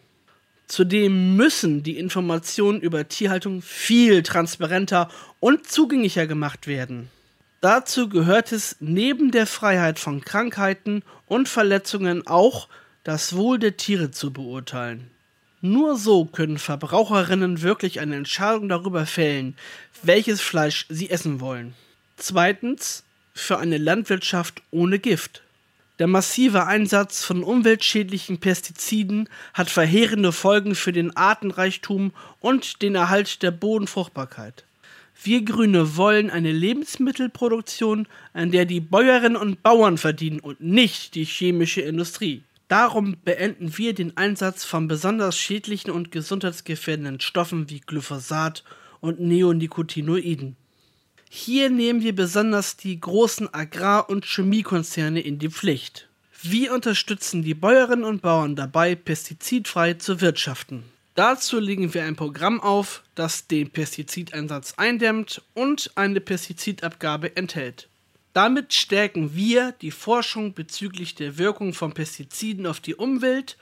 Zudem 0.67 1.35
müssen 1.35 1.81
die 1.81 1.97
Informationen 1.97 2.81
über 2.81 3.07
Tierhaltung 3.07 3.61
viel 3.61 4.21
transparenter 4.21 5.09
und 5.39 5.67
zugänglicher 5.67 6.27
gemacht 6.27 6.67
werden. 6.67 7.09
Dazu 7.65 8.09
gehört 8.09 8.51
es 8.51 8.75
neben 8.79 9.31
der 9.31 9.47
Freiheit 9.47 9.97
von 9.97 10.21
Krankheiten 10.21 11.01
und 11.25 11.49
Verletzungen 11.49 12.27
auch, 12.27 12.69
das 13.03 13.35
Wohl 13.35 13.57
der 13.57 13.75
Tiere 13.75 14.11
zu 14.11 14.31
beurteilen. 14.31 15.09
Nur 15.61 15.97
so 15.97 16.25
können 16.25 16.59
Verbraucherinnen 16.59 17.63
wirklich 17.63 17.99
eine 18.01 18.17
Entscheidung 18.17 18.69
darüber 18.69 19.07
fällen, 19.07 19.57
welches 20.03 20.41
Fleisch 20.41 20.85
sie 20.89 21.09
essen 21.09 21.39
wollen. 21.39 21.73
Zweitens, 22.17 23.03
für 23.33 23.57
eine 23.57 23.79
Landwirtschaft 23.79 24.61
ohne 24.69 24.99
Gift. 24.99 25.41
Der 25.97 26.05
massive 26.05 26.67
Einsatz 26.67 27.23
von 27.23 27.41
umweltschädlichen 27.41 28.39
Pestiziden 28.39 29.27
hat 29.55 29.71
verheerende 29.71 30.33
Folgen 30.33 30.75
für 30.75 30.93
den 30.93 31.17
Artenreichtum 31.17 32.13
und 32.39 32.83
den 32.83 32.93
Erhalt 32.93 33.41
der 33.41 33.49
Bodenfruchtbarkeit. 33.49 34.64
Wir 35.25 35.43
Grüne 35.43 35.97
wollen 35.97 36.29
eine 36.29 36.51
Lebensmittelproduktion, 36.51 38.07
an 38.33 38.51
der 38.51 38.65
die 38.65 38.79
Bäuerinnen 38.79 39.35
und 39.35 39.63
Bauern 39.63 39.97
verdienen 39.97 40.39
und 40.39 40.61
nicht 40.61 41.15
die 41.15 41.25
chemische 41.25 41.81
Industrie. 41.81 42.43
Darum 42.67 43.15
beenden 43.25 43.75
wir 43.75 43.95
den 43.95 44.15
Einsatz 44.17 44.65
von 44.65 44.87
besonders 44.87 45.35
schädlichen 45.35 45.89
und 45.89 46.11
gesundheitsgefährdenden 46.11 47.21
Stoffen 47.21 47.71
wie 47.71 47.79
Glyphosat 47.79 48.63
und 49.01 49.19
Neonicotinoiden. 49.19 50.57
Hier 51.27 51.71
nehmen 51.71 52.03
wir 52.03 52.13
besonders 52.13 52.77
die 52.77 52.99
großen 52.99 53.51
Agrar- 53.51 54.07
und 54.11 54.25
Chemiekonzerne 54.25 55.21
in 55.21 55.39
die 55.39 55.49
Pflicht. 55.49 56.07
Wir 56.43 56.71
unterstützen 56.71 57.41
die 57.41 57.55
Bäuerinnen 57.55 58.05
und 58.05 58.21
Bauern 58.21 58.55
dabei, 58.55 58.93
pestizidfrei 58.93 59.95
zu 59.95 60.21
wirtschaften. 60.21 60.83
Dazu 61.15 61.59
legen 61.59 61.93
wir 61.93 62.03
ein 62.03 62.17
Programm 62.17 62.59
auf, 62.59 63.01
das 63.15 63.47
den 63.47 63.71
Pestizideinsatz 63.71 64.73
eindämmt 64.75 65.41
und 65.53 65.91
eine 65.95 66.19
Pestizidabgabe 66.19 67.37
enthält. 67.37 67.87
Damit 68.33 68.73
stärken 68.73 69.33
wir 69.33 69.71
die 69.71 69.91
Forschung 69.91 70.53
bezüglich 70.53 71.15
der 71.15 71.37
Wirkung 71.37 71.73
von 71.73 71.93
Pestiziden 71.93 72.67
auf 72.67 72.81
die 72.81 72.95
Umwelt 72.95 73.57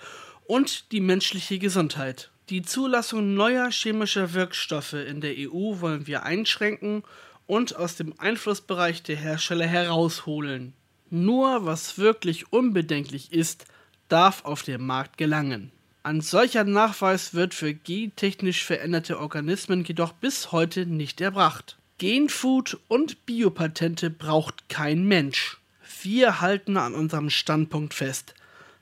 und 0.47 0.91
die 0.91 0.99
menschliche 0.99 1.59
Gesundheit. 1.59 2.31
Die 2.49 2.63
Zulassung 2.63 3.35
neuer 3.35 3.69
chemischer 3.69 4.33
Wirkstoffe 4.33 4.93
in 4.93 5.21
der 5.21 5.35
EU 5.37 5.79
wollen 5.79 6.07
wir 6.07 6.23
einschränken 6.23 7.03
und 7.45 7.75
aus 7.75 7.95
dem 7.95 8.19
Einflussbereich 8.19 9.03
der 9.03 9.17
Hersteller 9.17 9.67
herausholen. 9.67 10.73
Nur 11.11 11.67
was 11.67 11.99
wirklich 11.99 12.51
unbedenklich 12.51 13.31
ist, 13.31 13.65
darf 14.09 14.43
auf 14.43 14.63
den 14.63 14.83
Markt 14.83 15.19
gelangen. 15.19 15.71
Ein 16.05 16.19
solcher 16.19 16.65
Nachweis 16.65 17.33
wird 17.33 17.53
für 17.53 17.73
gentechnisch 17.73 18.65
veränderte 18.65 19.21
Organismen 19.21 19.85
jedoch 19.85 20.11
bis 20.11 20.51
heute 20.51 20.85
nicht 20.85 21.21
erbracht. 21.21 21.77
Genfood 21.97 22.77
und 22.89 23.25
Biopatente 23.25 24.09
braucht 24.09 24.67
kein 24.67 25.05
Mensch. 25.05 25.61
Wir 26.01 26.41
halten 26.41 26.75
an 26.75 26.93
unserem 26.93 27.29
Standpunkt 27.29 27.93
fest. 27.93 28.33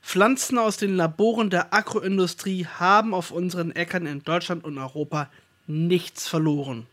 Pflanzen 0.02 0.58
aus 0.58 0.78
den 0.78 0.96
Laboren 0.96 1.48
der 1.48 1.72
Agroindustrie 1.72 2.66
haben 2.66 3.14
auf 3.14 3.30
unseren 3.30 3.70
Äckern 3.70 4.06
in 4.06 4.24
Deutschland 4.24 4.64
und 4.64 4.76
Europa 4.76 5.30
nichts 5.68 6.26
verloren. 6.26 6.88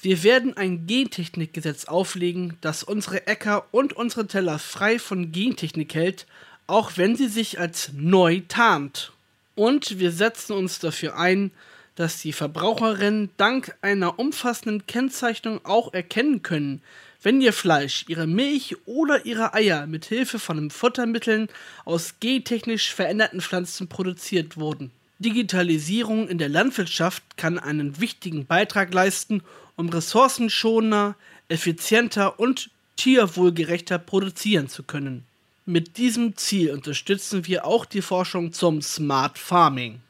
Wir 0.00 0.22
werden 0.22 0.56
ein 0.56 0.86
Gentechnikgesetz 0.86 1.84
auflegen, 1.84 2.56
das 2.62 2.84
unsere 2.84 3.26
Äcker 3.26 3.66
und 3.70 3.92
unsere 3.92 4.26
Teller 4.26 4.58
frei 4.58 4.98
von 4.98 5.30
Gentechnik 5.30 5.94
hält, 5.94 6.26
auch 6.66 6.92
wenn 6.96 7.16
sie 7.16 7.28
sich 7.28 7.60
als 7.60 7.90
neu 7.94 8.40
tarnt. 8.48 9.12
Und 9.58 9.98
wir 9.98 10.12
setzen 10.12 10.52
uns 10.52 10.78
dafür 10.78 11.18
ein, 11.18 11.50
dass 11.96 12.22
die 12.22 12.32
Verbraucherinnen 12.32 13.30
dank 13.38 13.74
einer 13.82 14.20
umfassenden 14.20 14.86
Kennzeichnung 14.86 15.64
auch 15.64 15.92
erkennen 15.92 16.42
können, 16.42 16.80
wenn 17.24 17.40
ihr 17.40 17.52
Fleisch, 17.52 18.04
ihre 18.06 18.28
Milch 18.28 18.76
oder 18.86 19.26
ihre 19.26 19.54
Eier 19.54 19.88
mit 19.88 20.04
Hilfe 20.04 20.38
von 20.38 20.70
Futtermitteln 20.70 21.48
aus 21.84 22.20
gentechnisch 22.20 22.94
veränderten 22.94 23.40
Pflanzen 23.40 23.88
produziert 23.88 24.58
wurden. 24.58 24.92
Digitalisierung 25.18 26.28
in 26.28 26.38
der 26.38 26.50
Landwirtschaft 26.50 27.24
kann 27.36 27.58
einen 27.58 28.00
wichtigen 28.00 28.46
Beitrag 28.46 28.94
leisten, 28.94 29.42
um 29.74 29.88
ressourcenschonender, 29.88 31.16
effizienter 31.48 32.38
und 32.38 32.70
tierwohlgerechter 32.94 33.98
produzieren 33.98 34.68
zu 34.68 34.84
können. 34.84 35.27
Mit 35.70 35.98
diesem 35.98 36.34
Ziel 36.34 36.70
unterstützen 36.70 37.46
wir 37.46 37.66
auch 37.66 37.84
die 37.84 38.00
Forschung 38.00 38.54
zum 38.54 38.80
Smart 38.80 39.36
Farming. 39.36 40.00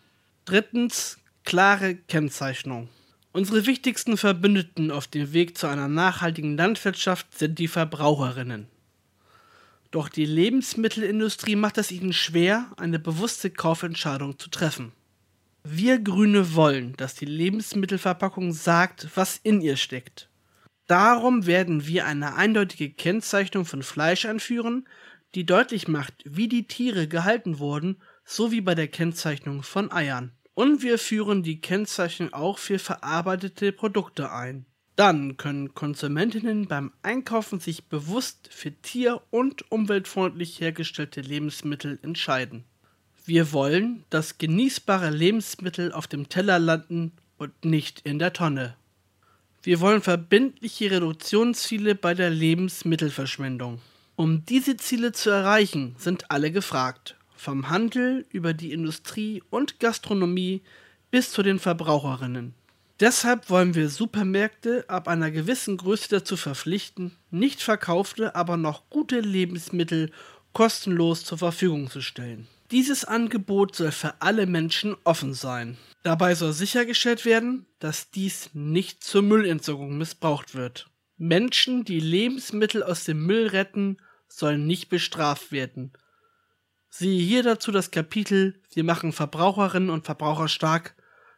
Drittens 0.45 1.19
klare 1.43 1.97
Kennzeichnung. 1.97 2.89
Unsere 3.33 3.67
wichtigsten 3.67 4.17
Verbündeten 4.17 4.93
auf 4.93 5.09
dem 5.09 5.33
Weg 5.33 5.59
zu 5.59 5.67
einer 5.67 5.89
nachhaltigen 5.89 6.57
Landwirtschaft 6.57 7.37
sind 7.37 7.59
die 7.59 7.67
Verbraucherinnen. 7.67 8.69
Doch 9.91 10.09
die 10.09 10.27
Lebensmittelindustrie 10.27 11.57
macht 11.57 11.79
es 11.79 11.91
ihnen 11.91 12.13
schwer, 12.13 12.71
eine 12.77 13.01
bewusste 13.01 13.51
Kaufentscheidung 13.51 14.39
zu 14.39 14.51
treffen. 14.51 14.93
Wir 15.65 15.99
Grüne 15.99 16.55
wollen, 16.55 16.95
dass 16.99 17.17
die 17.17 17.25
Lebensmittelverpackung 17.25 18.53
sagt, 18.53 19.09
was 19.17 19.41
in 19.43 19.61
ihr 19.61 19.77
steckt. 19.77 20.29
Darum 20.87 21.47
werden 21.47 21.85
wir 21.89 22.07
eine 22.07 22.37
eindeutige 22.37 22.91
Kennzeichnung 22.91 23.65
von 23.65 23.83
Fleisch 23.83 24.25
einführen, 24.25 24.87
die 25.35 25.47
deutlich 25.47 25.89
macht, 25.89 26.15
wie 26.25 26.49
die 26.49 26.67
Tiere 26.67 27.09
gehalten 27.09 27.59
wurden, 27.59 27.99
sowie 28.25 28.61
bei 28.61 28.75
der 28.75 28.89
Kennzeichnung 28.89 29.63
von 29.63 29.93
Eiern. 29.93 30.33
Und 30.55 30.83
wir 30.83 30.99
führen 30.99 31.43
die 31.43 31.61
Kennzeichnung 31.61 32.33
auch 32.33 32.59
für 32.59 32.79
verarbeitete 32.79 33.73
Produkte 33.73 34.33
ein. 34.33 34.67
Dann 34.97 35.37
können 35.37 35.75
Konsumentinnen 35.75 36.67
beim 36.67 36.93
Einkaufen 37.03 37.61
sich 37.61 37.85
bewusst 37.85 38.49
für 38.51 38.73
tier- 38.73 39.23
und 39.31 39.71
umweltfreundlich 39.71 40.61
hergestellte 40.61 41.21
Lebensmittel 41.21 42.01
entscheiden. 42.03 42.65
Wir 43.25 43.53
wollen, 43.53 44.05
dass 44.11 44.39
genießbare 44.39 45.11
Lebensmittel 45.11 45.93
auf 45.93 46.09
dem 46.09 46.29
Teller 46.29 46.59
landen 46.59 47.13
und 47.37 47.65
nicht 47.65 48.01
in 48.01 48.19
der 48.19 48.33
Tonne. 48.33 48.75
Wir 49.63 49.81
wollen 49.81 50.03
verbindliche 50.03 50.91
Reduktionsziele 50.91 51.95
bei 51.95 52.15
der 52.15 52.31
Lebensmittelverschwendung. 52.31 53.81
Um 54.19 54.45
diese 54.45 54.77
Ziele 54.77 55.13
zu 55.13 55.31
erreichen, 55.31 55.95
sind 55.97 56.33
alle 56.33 56.51
gefragt 56.51 57.15
vom 57.37 57.69
Handel 57.69 58.27
über 58.33 58.53
die 58.53 58.73
Industrie 58.73 59.45
und 59.49 59.79
Gastronomie 59.79 60.63
bis 61.13 61.31
zu 61.31 61.45
den 61.45 61.61
Verbraucherinnen. 61.61 62.53
Deshalb 62.99 63.49
wollen 63.49 63.77
wir 63.77 63.89
Supermärkte 63.89 64.85
ab 64.89 65.07
einer 65.07 65.31
gewissen 65.31 65.77
Größe 65.77 66.09
dazu 66.09 66.37
verpflichten, 66.37 67.13
nicht 67.31 67.63
verkaufte, 67.63 68.35
aber 68.35 68.57
noch 68.57 68.91
gute 68.91 69.21
Lebensmittel 69.21 70.11
kostenlos 70.53 71.25
zur 71.25 71.39
Verfügung 71.39 71.89
zu 71.89 72.01
stellen. 72.01 72.49
Dieses 72.73 73.05
Angebot 73.05 73.77
soll 73.77 73.93
für 73.93 74.21
alle 74.21 74.47
Menschen 74.47 74.97
offen 75.05 75.33
sein. 75.33 75.79
Dabei 76.03 76.35
soll 76.35 76.53
sichergestellt 76.55 77.25
werden, 77.25 77.67
dass 77.79 78.11
dies 78.11 78.51
nicht 78.53 79.05
zur 79.05 79.23
Müllentsorgung 79.23 79.97
missbraucht 79.97 80.57
wird. 80.57 80.91
Menschen, 81.19 81.85
die 81.85 82.01
Lebensmittel 82.01 82.83
aus 82.83 83.05
dem 83.05 83.25
Müll 83.25 83.47
retten, 83.47 83.99
sollen 84.29 84.67
nicht 84.67 84.89
bestraft 84.89 85.53
werden, 85.53 85.93
Siehe 86.91 87.23
hier 87.23 87.43
dazu 87.43 87.71
das 87.71 87.91
Kapitel 87.91 88.61
Wir 88.73 88.83
machen 88.83 89.13
Verbraucherinnen 89.13 89.91
und 89.91 90.07
Verbraucher 90.07 90.49
stark, 90.49 90.95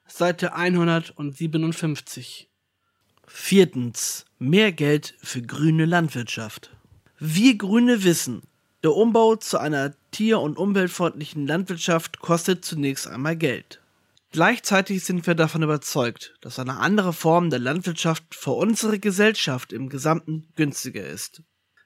Seite 0.07 0.55
157. 0.55 2.49
Viertens. 3.27 4.25
Mehr 4.39 4.73
Geld 4.73 5.15
für 5.21 5.43
grüne 5.43 5.87
Landwirtschaft. 5.87 6.71
Wir 7.19 7.59
Grüne 7.59 8.05
wissen, 8.05 8.43
der 8.83 8.95
Umbau 8.95 9.37
zu 9.37 9.59
einer 9.59 9.93
tier- 10.11 10.41
und 10.41 10.57
umweltfreundlichen 10.57 11.47
Landwirtschaft 11.47 12.21
kostet 12.21 12.65
zunächst 12.65 13.07
einmal 13.07 13.37
Geld. 13.37 13.83
Gleichzeitig 14.33 15.05
sind 15.05 15.27
wir 15.27 15.35
davon 15.35 15.63
überzeugt, 15.63 16.37
dass 16.41 16.59
eine 16.59 16.79
andere 16.79 17.13
Form 17.13 17.51
der 17.51 17.59
Landwirtschaft 17.59 18.35
für 18.35 18.53
unsere 18.53 18.99
Gesellschaft 18.99 19.73
im 19.73 19.89
Gesamten 19.89 20.49
günstiger 20.55 21.07
ist. 21.07 21.43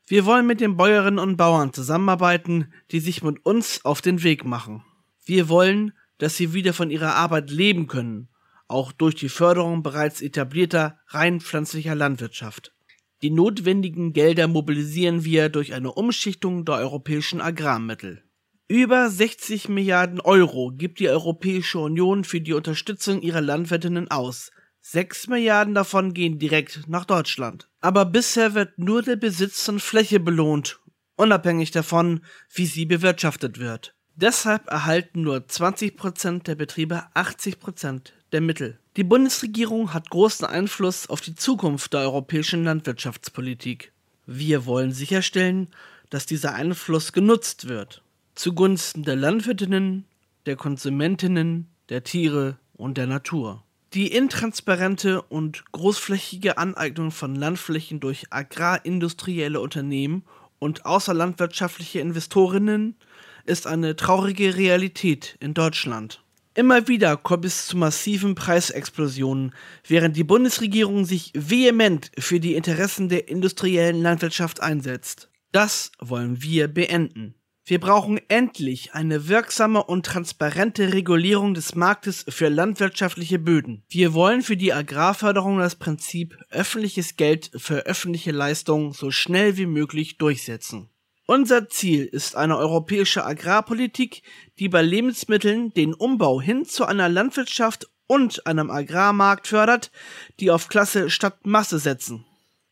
Wir 0.07 0.27
wollen 0.27 0.47
mit 0.47 0.61
den 0.61 0.77
Bäuerinnen 0.77 1.19
und 1.19 1.37
Bauern 1.37 1.73
zusammenarbeiten, 1.73 2.73
die 2.91 3.01
sich 3.01 3.23
mit 3.23 3.45
uns 3.47 3.85
auf 3.85 4.03
den 4.03 4.23
Weg 4.23 4.45
machen. 4.45 4.85
Wir 5.25 5.49
wollen, 5.49 5.93
dass 6.19 6.37
sie 6.37 6.53
wieder 6.53 6.75
von 6.75 6.91
ihrer 6.91 7.15
Arbeit 7.15 7.51
leben 7.51 7.87
können, 7.87 8.29
auch 8.69 8.93
durch 8.93 9.15
die 9.15 9.31
Förderung 9.31 9.83
bereits 9.83 10.21
etablierter 10.21 10.99
rein 11.09 11.41
pflanzlicher 11.41 11.95
Landwirtschaft. 11.95 12.75
Die 13.23 13.31
notwendigen 13.31 14.13
Gelder 14.13 14.47
mobilisieren 14.47 15.25
wir 15.25 15.49
durch 15.49 15.73
eine 15.73 15.93
Umschichtung 15.93 16.67
der 16.67 16.75
europäischen 16.75 17.41
Agrarmittel. 17.41 18.23
Über 18.69 19.09
60 19.09 19.71
Milliarden 19.71 20.21
Euro 20.21 20.73
gibt 20.75 20.99
die 20.99 21.09
Europäische 21.09 21.79
Union 21.79 22.25
für 22.25 22.43
die 22.43 22.53
Unterstützung 22.53 23.23
ihrer 23.23 23.41
Landwirtinnen 23.41 24.11
aus, 24.11 24.51
Sechs 24.87 25.29
Milliarden 25.29 25.75
davon 25.75 26.13
gehen 26.13 26.39
direkt 26.39 26.89
nach 26.89 27.07
Deutschland. 27.07 27.71
Aber 27.81 28.05
bisher 28.05 28.53
wird 28.53 28.79
nur 28.79 29.01
der 29.01 29.17
Besitz 29.17 29.65
von 29.65 29.81
Fläche 29.81 30.21
belohnt, 30.21 30.79
unabhängig 31.17 31.71
davon, 31.71 32.21
wie 32.53 32.67
sie 32.67 32.85
bewirtschaftet 32.85 33.59
wird. 33.59 33.95
Deshalb 34.15 34.69
erhalten 34.69 35.23
nur 35.23 35.39
20% 35.39 36.43
der 36.43 36.55
Betriebe 36.55 37.03
80% 37.15 38.13
der 38.33 38.43
Mittel. 38.43 38.79
Die 38.99 39.05
Bundesregierung 39.05 39.95
hat 39.95 40.11
großen 40.11 40.47
Einfluss 40.47 41.09
auf 41.09 41.23
die 41.23 41.35
Zukunft 41.35 41.95
der 41.95 42.01
europäischen 42.01 42.65
Landwirtschaftspolitik. 42.65 43.91
Wir 44.27 44.67
wollen 44.67 44.93
sicherstellen, 44.93 45.71
dass 46.11 46.27
dieser 46.27 46.55
Einfluss 46.55 47.15
genutzt 47.15 47.69
wird. 47.69 48.03
Zugunsten 48.35 49.03
der 49.03 49.17
Landwirtinnen, 49.17 50.05
der 50.45 50.57
Konsumentinnen, 50.57 51.71
der 51.89 52.05
Tiere 52.05 52.59
und 52.75 52.99
der 52.99 53.07
Natur. 53.07 53.64
Die 53.95 54.09
intransparente 54.09 55.23
und 55.23 55.71
großflächige 55.71 56.59
Aneignung 56.59 57.13
von 57.13 57.37
Landflächen 57.37 58.01
durch 58.01 58.27
agrarindustrielle 58.31 59.61
Unternehmen 59.61 60.25
und 60.59 60.85
außerlandwirtschaftliche 60.85 62.01
Investorinnen 62.01 62.97
ist 63.45 63.69
eine 63.69 63.95
traurige 63.95 64.57
Realität 64.57 65.37
in 65.39 65.55
Deutschland. 65.55 66.25
Immer 66.55 66.89
wieder 66.89 67.17
kommt 67.17 67.45
es 67.45 67.69
zu 67.69 67.77
massiven 67.77 68.35
Preisexplosionen, 68.35 69.55
während 69.87 70.17
die 70.17 70.25
Bundesregierung 70.25 71.05
sich 71.05 71.31
vehement 71.33 72.11
für 72.19 72.41
die 72.41 72.57
Interessen 72.57 73.09
der 73.09 73.29
industriellen 73.29 74.03
Landwirtschaft 74.03 74.61
einsetzt. 74.61 75.31
Das 75.53 75.93
wollen 76.01 76.43
wir 76.43 76.67
beenden. 76.67 77.37
Wir 77.67 77.81
brauchen 77.81 78.21
endlich 78.29 78.93
eine 78.93 79.27
wirksame 79.27 79.83
und 79.83 80.05
transparente 80.05 80.93
Regulierung 80.93 81.55
des 81.55 81.75
Marktes 81.75 82.27
für 82.29 82.51
landwirtschaftliche 82.51 83.39
Böden. 83.39 83.85
Wir 83.89 84.13
wollen 84.13 84.43
für 84.43 84.59
die 84.59 84.75
Agrarförderung 84.75 85.59
das 85.59 85.77
Prinzip 85.77 86.37
öffentliches 86.51 87.17
Geld 87.17 87.51
für 87.57 87.87
öffentliche 87.87 88.33
Leistungen 88.33 88.93
so 88.93 89.11
schnell 89.11 89.57
wie 89.57 89.65
möglich 89.65 90.19
durchsetzen. 90.19 90.91
Unser 91.27 91.71
Ziel 91.71 92.05
ist 92.05 92.37
eine 92.37 92.59
europäische 92.59 93.25
Agrarpolitik, 93.25 94.23
die 94.59 94.69
bei 94.69 94.83
Lebensmitteln 94.83 95.73
den 95.73 95.95
Umbau 95.95 96.43
hin 96.43 96.67
zu 96.67 96.85
einer 96.85 97.09
Landwirtschaft 97.09 97.89
und 98.07 98.47
einem 98.47 98.71
Agrarmarkt 98.71 99.47
fördert, 99.47 99.91
die 100.39 100.51
auf 100.51 100.69
Klasse 100.69 101.09
statt 101.09 101.47
Masse 101.47 101.79
setzen, 101.79 102.27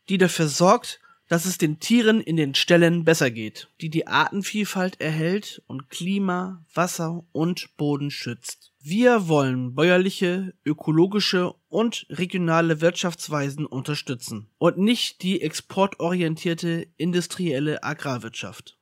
die 0.07 0.19
dafür 0.19 0.47
sorgt, 0.47 0.99
dass 1.33 1.45
es 1.45 1.57
den 1.57 1.79
Tieren 1.79 2.21
in 2.21 2.37
den 2.37 2.53
Ställen 2.53 3.05
besser 3.05 3.31
geht, 3.31 3.67
die 3.81 3.89
die 3.89 4.05
Artenvielfalt 4.05 5.01
erhält 5.01 5.63
und 5.65 5.89
Klima, 5.89 6.63
Wasser 6.71 7.25
und 7.31 7.75
Boden 7.75 8.11
schützt. 8.11 8.71
Wir 8.79 9.27
wollen 9.27 9.73
bäuerliche, 9.73 10.53
ökologische 10.63 11.55
und 11.69 12.05
regionale 12.11 12.81
Wirtschaftsweisen 12.81 13.65
unterstützen 13.65 14.51
und 14.59 14.77
nicht 14.77 15.23
die 15.23 15.41
exportorientierte 15.41 16.85
industrielle 16.97 17.83
Agrarwirtschaft. 17.83 18.77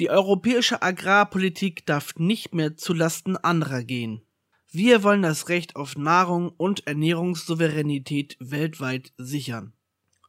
Die 0.00 0.08
europäische 0.08 0.80
Agrarpolitik 0.80 1.84
darf 1.84 2.14
nicht 2.16 2.54
mehr 2.54 2.74
zulasten 2.74 3.36
anderer 3.36 3.84
gehen. 3.84 4.22
Wir 4.70 5.02
wollen 5.02 5.20
das 5.20 5.50
Recht 5.50 5.76
auf 5.76 5.94
Nahrung 5.98 6.54
und 6.56 6.86
Ernährungssouveränität 6.86 8.38
weltweit 8.40 9.12
sichern. 9.18 9.74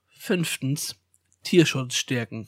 Fünftens 0.10 0.98
Tierschutz 1.44 1.96
stärken. 1.96 2.48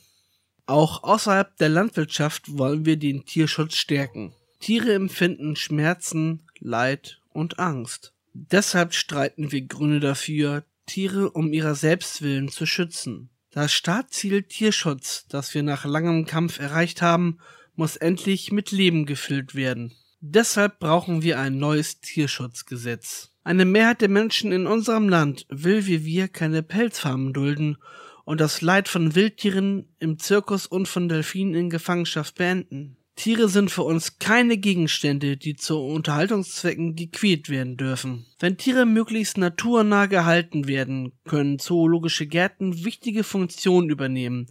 Auch 0.66 1.04
außerhalb 1.04 1.56
der 1.58 1.68
Landwirtschaft 1.68 2.58
wollen 2.58 2.84
wir 2.84 2.96
den 2.96 3.24
Tierschutz 3.24 3.76
stärken. 3.76 4.34
Tiere 4.60 4.94
empfinden 4.94 5.54
Schmerzen, 5.54 6.40
Leid 6.58 7.20
und 7.32 7.58
Angst. 7.58 8.12
Deshalb 8.32 8.94
streiten 8.94 9.52
wir 9.52 9.62
Grüne 9.62 10.00
dafür, 10.00 10.64
Tiere 10.86 11.30
um 11.30 11.52
ihrer 11.52 11.74
selbst 11.74 12.22
willen 12.22 12.48
zu 12.48 12.66
schützen. 12.66 13.30
Das 13.50 13.72
Startziel 13.72 14.42
Tierschutz, 14.42 15.26
das 15.28 15.54
wir 15.54 15.62
nach 15.62 15.84
langem 15.84 16.26
Kampf 16.26 16.58
erreicht 16.58 17.00
haben, 17.00 17.38
muss 17.74 17.96
endlich 17.96 18.52
mit 18.52 18.70
Leben 18.70 19.06
gefüllt 19.06 19.54
werden. 19.54 19.94
Deshalb 20.20 20.80
brauchen 20.80 21.22
wir 21.22 21.38
ein 21.38 21.58
neues 21.58 22.00
Tierschutzgesetz. 22.00 23.30
Eine 23.44 23.64
Mehrheit 23.64 24.00
der 24.00 24.08
Menschen 24.08 24.50
in 24.50 24.66
unserem 24.66 25.08
Land 25.08 25.46
will 25.48 25.86
wie 25.86 26.04
wir 26.04 26.28
keine 26.28 26.62
Pelzfarmen 26.62 27.32
dulden 27.32 27.78
und 28.26 28.40
das 28.40 28.60
Leid 28.60 28.88
von 28.88 29.14
Wildtieren 29.14 29.86
im 30.00 30.18
Zirkus 30.18 30.66
und 30.66 30.88
von 30.88 31.08
Delfinen 31.08 31.54
in 31.54 31.70
Gefangenschaft 31.70 32.34
beenden. 32.34 32.96
Tiere 33.14 33.48
sind 33.48 33.70
für 33.70 33.84
uns 33.84 34.18
keine 34.18 34.58
Gegenstände, 34.58 35.38
die 35.38 35.54
zu 35.54 35.78
Unterhaltungszwecken 35.78 36.96
gequält 36.96 37.48
werden 37.48 37.78
dürfen. 37.78 38.26
Wenn 38.40 38.58
Tiere 38.58 38.84
möglichst 38.84 39.38
naturnah 39.38 40.04
gehalten 40.06 40.66
werden, 40.66 41.12
können 41.24 41.58
zoologische 41.58 42.26
Gärten 42.26 42.84
wichtige 42.84 43.24
Funktionen 43.24 43.88
übernehmen, 43.88 44.48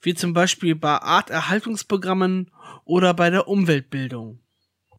wie 0.00 0.14
zum 0.14 0.32
Beispiel 0.32 0.74
bei 0.74 0.96
Arterhaltungsprogrammen 0.96 2.50
oder 2.84 3.14
bei 3.14 3.30
der 3.30 3.46
Umweltbildung. 3.46 4.40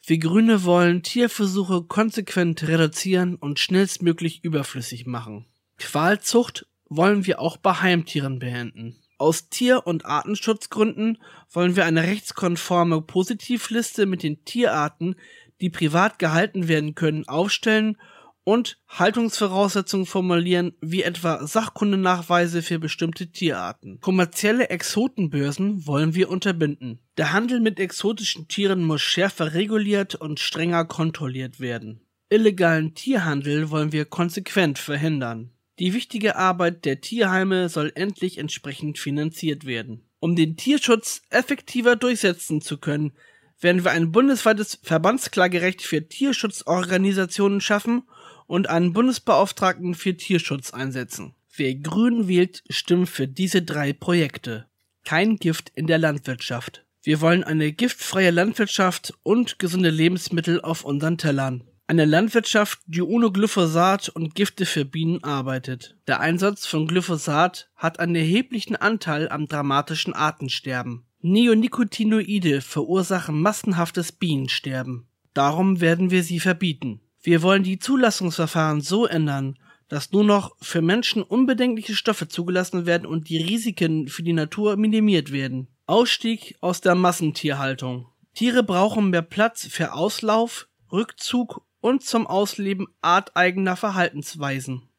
Wir 0.05 0.19
Grüne 0.19 0.63
wollen 0.63 1.01
Tierversuche 1.01 1.83
konsequent 1.83 2.67
reduzieren 2.67 3.35
und 3.35 3.59
schnellstmöglich 3.59 4.43
überflüssig 4.43 5.07
machen. 5.07 5.45
Qualzucht 5.77 6.67
wollen 6.89 7.25
wir 7.25 7.39
auch 7.39 7.57
bei 7.57 7.73
Heimtieren 7.73 8.39
beenden. 8.39 8.95
Aus 9.17 9.49
Tier- 9.49 9.85
und 9.85 10.05
Artenschutzgründen 10.05 11.17
wollen 11.51 11.75
wir 11.75 11.85
eine 11.85 12.03
rechtskonforme 12.03 13.01
Positivliste 13.01 14.05
mit 14.05 14.23
den 14.23 14.43
Tierarten, 14.45 15.15
die 15.61 15.69
privat 15.69 16.19
gehalten 16.19 16.67
werden 16.67 16.95
können, 16.95 17.27
aufstellen 17.27 17.97
und 18.45 18.79
Haltungsvoraussetzungen 18.87 20.05
formulieren, 20.05 20.73
wie 20.81 21.03
etwa 21.03 21.45
Sachkundenachweise 21.45 22.63
für 22.63 22.79
bestimmte 22.79 23.31
Tierarten. 23.31 23.99
Kommerzielle 23.99 24.69
Exotenbörsen 24.69 25.85
wollen 25.85 26.15
wir 26.15 26.29
unterbinden. 26.29 26.99
Der 27.17 27.33
Handel 27.33 27.59
mit 27.59 27.79
exotischen 27.79 28.47
Tieren 28.47 28.83
muss 28.83 29.01
schärfer 29.01 29.53
reguliert 29.53 30.15
und 30.15 30.39
strenger 30.39 30.85
kontrolliert 30.85 31.59
werden. 31.59 32.01
Illegalen 32.29 32.95
Tierhandel 32.95 33.69
wollen 33.69 33.91
wir 33.91 34.05
konsequent 34.05 34.79
verhindern. 34.79 35.51
Die 35.79 35.93
wichtige 35.93 36.35
Arbeit 36.35 36.83
der 36.83 36.99
Tierheime 36.99 37.69
soll 37.69 37.93
endlich 37.95 38.37
entsprechend 38.37 38.99
finanziert 38.99 39.65
werden. 39.65 40.03
Um 40.19 40.35
den 40.35 40.57
Tierschutz 40.57 41.21
effektiver 41.29 41.95
durchsetzen 41.95 42.59
zu 42.61 42.77
können, 42.77 43.13
werden 43.61 43.85
wir 43.85 43.91
ein 43.91 44.11
bundesweites 44.11 44.79
Verbandsklagerecht 44.83 45.81
für 45.81 46.07
Tierschutzorganisationen 46.07 47.61
schaffen 47.61 48.03
und 48.45 48.67
einen 48.67 48.91
Bundesbeauftragten 48.91 49.95
für 49.95 50.17
Tierschutz 50.17 50.71
einsetzen. 50.73 51.35
Wer 51.55 51.75
grün 51.75 52.27
wählt, 52.27 52.63
stimmt 52.69 53.09
für 53.09 53.27
diese 53.27 53.61
drei 53.61 53.93
Projekte. 53.93 54.67
Kein 55.05 55.37
Gift 55.37 55.71
in 55.75 55.87
der 55.87 55.97
Landwirtschaft. 55.97 56.85
Wir 57.01 57.21
wollen 57.21 57.45
eine 57.45 57.71
giftfreie 57.71 58.31
Landwirtschaft 58.31 59.13
und 59.23 59.59
gesunde 59.59 59.89
Lebensmittel 59.89 60.59
auf 60.61 60.83
unseren 60.83 61.17
Tellern. 61.17 61.68
Eine 61.89 62.05
Landwirtschaft, 62.05 62.81
die 62.85 63.01
ohne 63.01 63.31
Glyphosat 63.31 64.09
und 64.09 64.35
Gifte 64.35 64.67
für 64.67 64.85
Bienen 64.85 65.23
arbeitet. 65.23 65.97
Der 66.07 66.19
Einsatz 66.19 66.67
von 66.67 66.85
Glyphosat 66.85 67.71
hat 67.75 67.99
einen 67.99 68.13
erheblichen 68.13 68.75
Anteil 68.75 69.27
am 69.27 69.47
dramatischen 69.47 70.13
Artensterben. 70.13 71.07
Neonicotinoide 71.21 72.61
verursachen 72.61 73.41
massenhaftes 73.41 74.11
Bienensterben. 74.11 75.07
Darum 75.33 75.81
werden 75.81 76.11
wir 76.11 76.21
sie 76.21 76.39
verbieten. 76.39 77.01
Wir 77.23 77.41
wollen 77.41 77.63
die 77.63 77.79
Zulassungsverfahren 77.79 78.81
so 78.81 79.07
ändern, 79.07 79.57
dass 79.87 80.11
nur 80.11 80.23
noch 80.23 80.55
für 80.61 80.83
Menschen 80.83 81.23
unbedenkliche 81.23 81.95
Stoffe 81.95 82.27
zugelassen 82.27 82.85
werden 82.85 83.07
und 83.07 83.29
die 83.29 83.41
Risiken 83.41 84.09
für 84.09 84.21
die 84.21 84.33
Natur 84.33 84.77
minimiert 84.77 85.31
werden. 85.31 85.69
Ausstieg 85.87 86.55
aus 86.61 86.81
der 86.81 86.93
Massentierhaltung. 86.93 88.05
Tiere 88.35 88.61
brauchen 88.61 89.09
mehr 89.09 89.23
Platz 89.23 89.65
für 89.65 89.93
Auslauf, 89.93 90.67
Rückzug 90.91 91.63
und 91.81 92.03
zum 92.03 92.27
Ausleben 92.27 92.87
arteigener 93.01 93.75
Verhaltensweisen. 93.75 94.89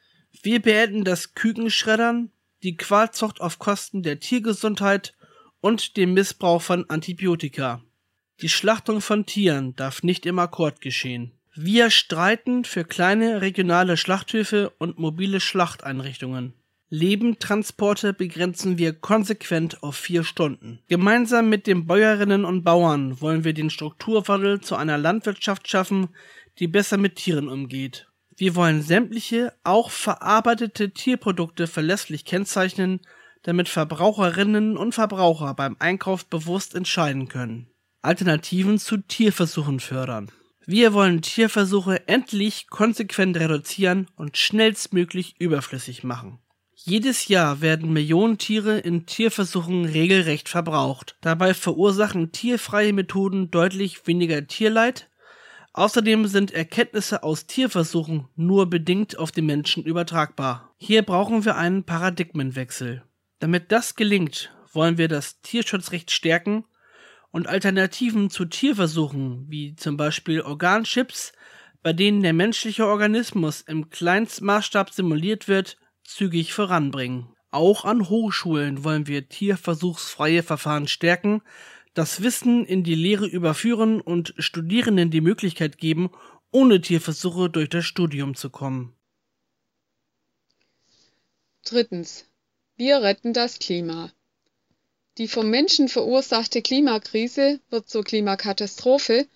Wir 0.43 0.61
beenden 0.63 1.05
das 1.05 1.35
Kükenschreddern, 1.35 2.31
die 2.63 2.77
Qualzucht 2.77 3.41
auf 3.41 3.59
Kosten 3.59 4.03
der 4.03 4.21
Tiergesundheit 4.21 5.15
und 5.61 5.97
den 5.97 6.15
Missbrauch 6.15 6.63
von 6.63 6.89
Antibiotika. 6.89 7.83
Die 8.41 8.49
Schlachtung 8.49 9.01
von 9.01 9.27
Tieren 9.27 9.77
darf 9.77 10.03
nicht 10.03 10.25
im 10.25 10.39
Akkord 10.39 10.81
geschehen. 10.81 11.33
Wir 11.55 11.91
streiten 11.91 12.65
für 12.65 12.85
kleine 12.85 13.43
regionale 13.43 13.97
Schlachthöfe 13.97 14.71
und 14.79 14.99
mobile 14.99 15.41
Schlachteinrichtungen. 15.41 16.55
Lebendtransporte 16.93 18.13
begrenzen 18.13 18.77
wir 18.79 18.93
konsequent 18.93 19.83
auf 19.83 19.95
vier 19.95 20.25
Stunden. 20.25 20.81
Gemeinsam 20.89 21.49
mit 21.49 21.69
den 21.69 21.87
Bäuerinnen 21.87 22.45
und 22.45 22.65
Bauern 22.65 23.21
wollen 23.21 23.45
wir 23.45 23.53
den 23.53 23.71
Strukturwandel 23.71 24.61
zu 24.61 24.75
einer 24.75 24.99
Landwirtschaft 24.99 25.69
schaffen, 25.69 26.09
die 26.61 26.69
besser 26.69 26.99
mit 26.99 27.17
Tieren 27.17 27.49
umgeht. 27.49 28.07
Wir 28.37 28.55
wollen 28.55 28.83
sämtliche, 28.83 29.53
auch 29.65 29.91
verarbeitete 29.91 30.93
Tierprodukte 30.93 31.67
verlässlich 31.67 32.25
kennzeichnen, 32.25 33.01
damit 33.43 33.69
Verbraucherinnen 33.69 34.77
und 34.77 34.95
Verbraucher 34.95 35.55
beim 35.55 35.77
Einkauf 35.79 36.27
bewusst 36.27 36.75
entscheiden 36.75 37.29
können. 37.29 37.69
Alternativen 38.03 38.79
zu 38.79 38.99
Tierversuchen 38.99 39.81
fördern. 39.81 40.31
Wir 40.67 40.93
wollen 40.93 41.21
Tierversuche 41.23 42.07
endlich 42.07 42.69
konsequent 42.69 43.37
reduzieren 43.39 44.07
und 44.17 44.37
schnellstmöglich 44.37 45.35
überflüssig 45.39 46.05
machen. 46.05 46.39
Jedes 46.75 47.29
Jahr 47.29 47.61
werden 47.61 47.93
Millionen 47.93 48.39
Tiere 48.39 48.79
in 48.79 49.05
Tierversuchen 49.05 49.85
regelrecht 49.85 50.49
verbraucht. 50.49 51.17
Dabei 51.21 51.53
verursachen 51.53 52.33
tierfreie 52.33 52.95
Methoden 52.95 53.51
deutlich 53.51 54.07
weniger 54.07 54.47
Tierleid, 54.47 55.10
Außerdem 55.73 56.27
sind 56.27 56.51
Erkenntnisse 56.51 57.23
aus 57.23 57.47
Tierversuchen 57.47 58.29
nur 58.35 58.69
bedingt 58.69 59.19
auf 59.19 59.31
den 59.31 59.47
Menschen 59.47 59.85
übertragbar. 59.85 60.75
Hier 60.79 61.03
brauchen 61.03 61.45
wir 61.45 61.57
einen 61.57 61.85
Paradigmenwechsel. 61.85 63.05
Damit 63.39 63.71
das 63.71 63.95
gelingt, 63.95 64.53
wollen 64.73 64.99
wir 64.99 65.09
das 65.09 65.41
Tierschutzrecht 65.43 66.11
stärken 66.11 66.65
und 67.31 67.47
Alternativen 67.47 68.31
zu 68.31 68.45
Tierversuchen, 68.47 69.47
wie 69.49 69.77
zum 69.77 69.97
Beispiel 69.97 70.41
Organchips, 70.41 71.33
bei 71.83 71.93
denen 71.93 72.23
der 72.23 72.33
menschliche 72.33 72.87
Organismus 72.87 73.61
im 73.63 73.91
Kleinstmaßstab 73.91 74.91
simuliert 74.91 75.47
wird, 75.47 75.79
zügig 76.03 76.53
voranbringen. 76.53 77.29
Auch 77.53 77.85
an 77.85 78.09
Hochschulen 78.09 78.85
wollen 78.85 79.07
wir 79.07 79.29
tierversuchsfreie 79.29 80.43
Verfahren 80.43 80.89
stärken, 80.89 81.43
das 81.95 82.23
Wissen 82.23 82.65
in 82.65 82.85
die 82.85 82.95
Lehre 82.95 83.27
überführen 83.27 84.01
und 84.01 84.35
Studierenden 84.39 85.11
die 85.11 85.21
Möglichkeit 85.21 85.79
geben, 85.79 86.11
ohne 86.53 86.81
Tierversuche 86.81 87.51
durch 87.51 87.69
das 87.69 87.85
Studium 87.85 88.35
zu 88.35 88.51
kommen. 88.51 88.95
Drittens. 91.65 92.25
Wir 92.77 93.03
retten 93.03 93.33
das 93.33 93.59
Klima. 93.59 94.11
Die 95.19 95.29
vom 95.29 95.51
Menschen 95.51 95.89
verursachte 95.89 96.63
Klimakrise 96.63 97.61
wird 97.69 97.89
zur 97.89 98.05
Klimakatastrophe, 98.05 99.27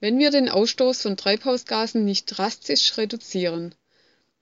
wenn 0.00 0.18
wir 0.18 0.30
den 0.30 0.48
Ausstoß 0.48 1.02
von 1.02 1.16
Treibhausgasen 1.16 2.04
nicht 2.04 2.26
drastisch 2.26 2.96
reduzieren. 2.98 3.74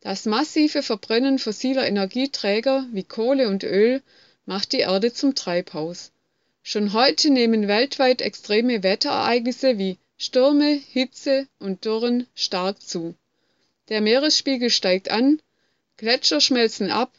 Das 0.00 0.24
massive 0.24 0.82
Verbrennen 0.82 1.38
fossiler 1.38 1.86
Energieträger 1.86 2.86
wie 2.92 3.04
Kohle 3.04 3.48
und 3.48 3.64
Öl 3.64 4.02
macht 4.46 4.72
die 4.72 4.78
Erde 4.78 5.12
zum 5.12 5.34
Treibhaus. 5.34 6.12
Schon 6.70 6.92
heute 6.92 7.30
nehmen 7.30 7.66
weltweit 7.66 8.20
extreme 8.20 8.82
Wetterereignisse 8.82 9.78
wie 9.78 9.96
Stürme, 10.18 10.74
Hitze 10.74 11.48
und 11.58 11.86
Dürren 11.86 12.26
stark 12.34 12.82
zu. 12.82 13.14
Der 13.88 14.02
Meeresspiegel 14.02 14.68
steigt 14.68 15.10
an, 15.10 15.40
Gletscher 15.96 16.42
schmelzen 16.42 16.90
ab 16.90 17.10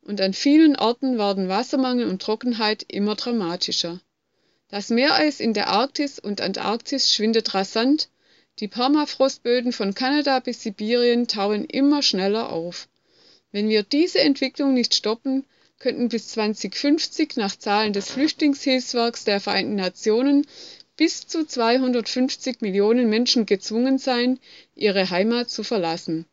und 0.00 0.22
an 0.22 0.32
vielen 0.32 0.74
Orten 0.76 1.18
werden 1.18 1.50
Wassermangel 1.50 2.08
und 2.08 2.22
Trockenheit 2.22 2.82
immer 2.88 3.14
dramatischer. 3.14 4.00
Das 4.70 4.88
Meereis 4.88 5.38
in 5.38 5.52
der 5.52 5.68
Arktis 5.68 6.18
und 6.18 6.40
Antarktis 6.40 7.12
schwindet 7.12 7.52
rasant, 7.52 8.08
die 8.58 8.68
Permafrostböden 8.68 9.72
von 9.72 9.92
Kanada 9.92 10.38
bis 10.38 10.62
Sibirien 10.62 11.28
tauen 11.28 11.66
immer 11.66 12.00
schneller 12.00 12.50
auf. 12.50 12.88
Wenn 13.52 13.68
wir 13.68 13.82
diese 13.82 14.20
Entwicklung 14.20 14.72
nicht 14.72 14.94
stoppen, 14.94 15.44
könnten 15.84 16.08
bis 16.08 16.28
2050 16.28 17.36
nach 17.36 17.56
Zahlen 17.56 17.92
des 17.92 18.10
Flüchtlingshilfswerks 18.12 19.24
der 19.24 19.38
Vereinten 19.38 19.74
Nationen 19.74 20.46
bis 20.96 21.26
zu 21.26 21.44
250 21.44 22.62
Millionen 22.62 23.10
Menschen 23.10 23.44
gezwungen 23.44 23.98
sein, 23.98 24.38
ihre 24.74 25.10
Heimat 25.10 25.50
zu 25.50 25.62
verlassen. 25.62 26.24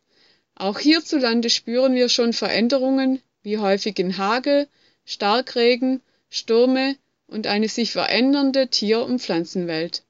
Auch 0.56 0.80
hierzulande 0.80 1.50
spüren 1.50 1.96
wir 1.96 2.08
schon 2.08 2.32
Veränderungen 2.32 3.22
wie 3.44 3.58
häufigen 3.58 4.18
Hagel, 4.18 4.70
Starkregen, 5.04 6.00
Stürme 6.30 6.96
und 7.28 7.46
eine 7.46 7.68
sich 7.68 7.92
verändernde 7.92 8.70
Tier- 8.70 9.04
und 9.04 9.20
Pflanzenwelt. 9.20 10.04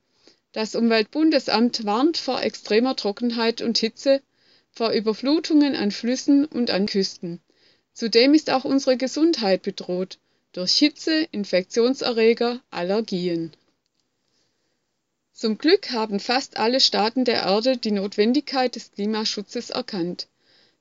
Das 0.52 0.76
Umweltbundesamt 0.76 1.84
warnt 1.84 2.18
vor 2.18 2.44
extremer 2.44 2.96
Trockenheit 2.96 3.64
und 3.64 3.80
Hitze, 3.80 4.22
vor 4.72 4.92
Überflutungen 4.92 5.76
an 5.76 5.90
Flüssen 5.90 6.46
und 6.46 6.70
an 6.70 6.86
Küsten. 6.86 7.42
Zudem 7.94 8.34
ist 8.34 8.50
auch 8.50 8.64
unsere 8.66 8.98
Gesundheit 8.98 9.62
bedroht 9.62 10.18
durch 10.54 10.74
Hitze, 10.74 11.28
Infektionserreger, 11.32 12.62
Allergien. 12.70 13.54
Zum 15.34 15.58
Glück 15.58 15.92
haben 15.92 16.20
fast 16.20 16.58
alle 16.58 16.80
Staaten 16.80 17.26
der 17.26 17.44
Erde 17.44 17.78
die 17.78 17.92
Notwendigkeit 17.92 18.76
des 18.76 18.92
Klimaschutzes 18.92 19.70
erkannt. 19.70 20.28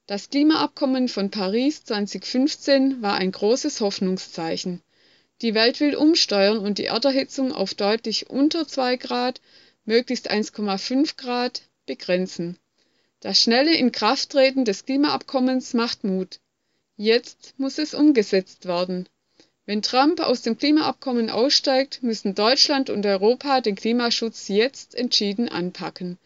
Das 0.07 0.29
Klimaabkommen 0.29 1.09
von 1.09 1.31
Paris 1.31 1.85
2015 1.85 3.01
war 3.01 3.15
ein 3.15 3.33
großes 3.33 3.81
Hoffnungszeichen. 3.81 4.83
Die 5.41 5.55
Welt 5.55 5.81
will 5.81 5.95
umsteuern 5.95 6.59
und 6.59 6.79
die 6.79 6.87
Erderhitzung 6.87 7.53
auf 7.53 7.75
deutlich 7.75 8.29
unter 8.29 8.67
2 8.67 8.97
Grad, 8.97 9.41
möglichst 9.85 10.31
1,5 10.31 11.17
Grad, 11.17 11.63
begrenzen. 11.87 12.59
Das 13.21 13.41
schnelle 13.41 13.75
Inkrafttreten 13.75 14.65
des 14.65 14.85
Klimaabkommens 14.85 15.75
macht 15.75 16.05
Mut. 16.05 16.41
Jetzt 17.03 17.55
muss 17.57 17.79
es 17.79 17.95
umgesetzt 17.95 18.67
werden. 18.67 19.09
Wenn 19.65 19.81
Trump 19.81 20.21
aus 20.21 20.43
dem 20.43 20.59
Klimaabkommen 20.59 21.31
aussteigt, 21.31 22.03
müssen 22.03 22.35
Deutschland 22.35 22.91
und 22.91 23.07
Europa 23.07 23.63
den 23.63 23.75
Klimaschutz 23.75 24.49
jetzt 24.49 24.95
entschieden 24.95 25.49
anpacken. 25.49 26.19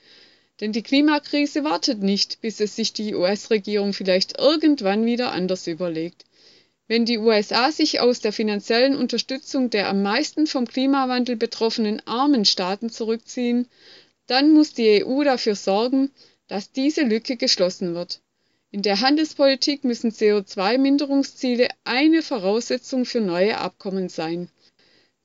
Denn 0.61 0.73
die 0.73 0.83
Klimakrise 0.83 1.63
wartet 1.63 2.03
nicht, 2.03 2.41
bis 2.41 2.59
es 2.59 2.75
sich 2.75 2.93
die 2.93 3.15
US-Regierung 3.15 3.93
vielleicht 3.93 4.41
irgendwann 4.41 5.07
wieder 5.07 5.31
anders 5.31 5.69
überlegt. 5.69 6.25
Wenn 6.89 7.05
die 7.05 7.19
USA 7.19 7.71
sich 7.71 8.01
aus 8.01 8.19
der 8.19 8.33
finanziellen 8.33 8.97
Unterstützung 8.97 9.71
der 9.71 9.89
am 9.89 10.03
meisten 10.03 10.49
vom 10.49 10.67
Klimawandel 10.67 11.37
betroffenen 11.37 12.05
armen 12.05 12.45
Staaten 12.45 12.91
zurückziehen, 12.91 13.69
dann 14.27 14.51
muss 14.51 14.75
die 14.75 15.05
EU 15.05 15.23
dafür 15.23 15.55
sorgen, 15.55 16.11
dass 16.49 16.73
diese 16.73 17.03
Lücke 17.03 17.37
geschlossen 17.37 17.95
wird. 17.95 18.24
In 18.75 18.83
der 18.83 19.01
Handelspolitik 19.01 19.85
müssen 19.85 20.11
CO2-Minderungsziele 20.11 21.69
eine 21.85 22.23
Voraussetzung 22.23 23.05
für 23.05 23.21
neue 23.21 23.59
Abkommen 23.59 24.09
sein. 24.09 24.49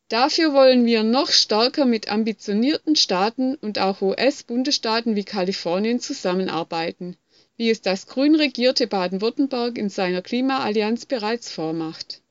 Dafür 0.08 0.54
wollen 0.54 0.86
wir 0.86 1.02
noch 1.02 1.32
stärker 1.32 1.86
mit 1.86 2.12
ambitionierten 2.12 2.95
Staaten 2.95 3.56
und 3.56 3.80
auch 3.80 4.04
US-Bundesstaaten 4.04 5.16
wie 5.16 5.24
Kalifornien 5.24 6.00
zusammenarbeiten, 6.00 7.18
wie 7.58 7.72
es 7.72 7.82
das 7.82 8.06
grün 8.06 8.36
regierte 8.36 8.86
Baden-Württemberg 8.86 9.80
in 9.80 9.89
seiner 9.89 10.22
Klimaallianz 10.22 11.08
bereits 11.08 11.52
vormacht. 11.52 12.22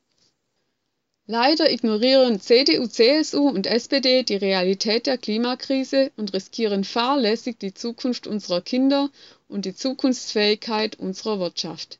Leider 1.26 1.68
ignorieren 1.68 2.40
CDU, 2.40 2.86
CSU 2.86 3.48
und 3.48 3.66
SPD 3.66 4.22
die 4.22 4.36
Realität 4.36 5.08
der 5.08 5.18
Klimakrise 5.18 6.12
und 6.16 6.32
riskieren 6.32 6.84
fahrlässig 6.84 7.58
die 7.58 7.74
Zukunft 7.74 8.28
unserer 8.28 8.60
Kinder 8.60 9.10
und 9.48 9.64
die 9.64 9.74
Zukunftsfähigkeit 9.74 10.98
unserer 10.98 11.40
Wirtschaft. 11.40 11.98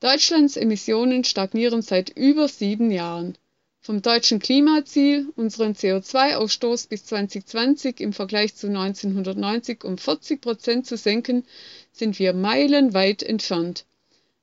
Deutschlands 0.00 0.56
Emissionen 0.56 1.24
stagnieren 1.24 1.82
seit 1.82 2.10
über 2.10 2.48
sieben 2.48 2.90
Jahren. 2.90 3.36
Vom 3.80 4.02
deutschen 4.02 4.40
Klimaziel, 4.40 5.32
unseren 5.36 5.72
CO2-Ausstoß 5.72 6.88
bis 6.88 7.06
2020 7.06 8.00
im 8.00 8.12
Vergleich 8.12 8.54
zu 8.54 8.66
1990 8.66 9.84
um 9.84 9.96
40 9.96 10.40
Prozent 10.40 10.86
zu 10.86 10.96
senken, 10.96 11.44
sind 11.92 12.18
wir 12.18 12.32
meilenweit 12.32 13.22
entfernt. 13.22 13.86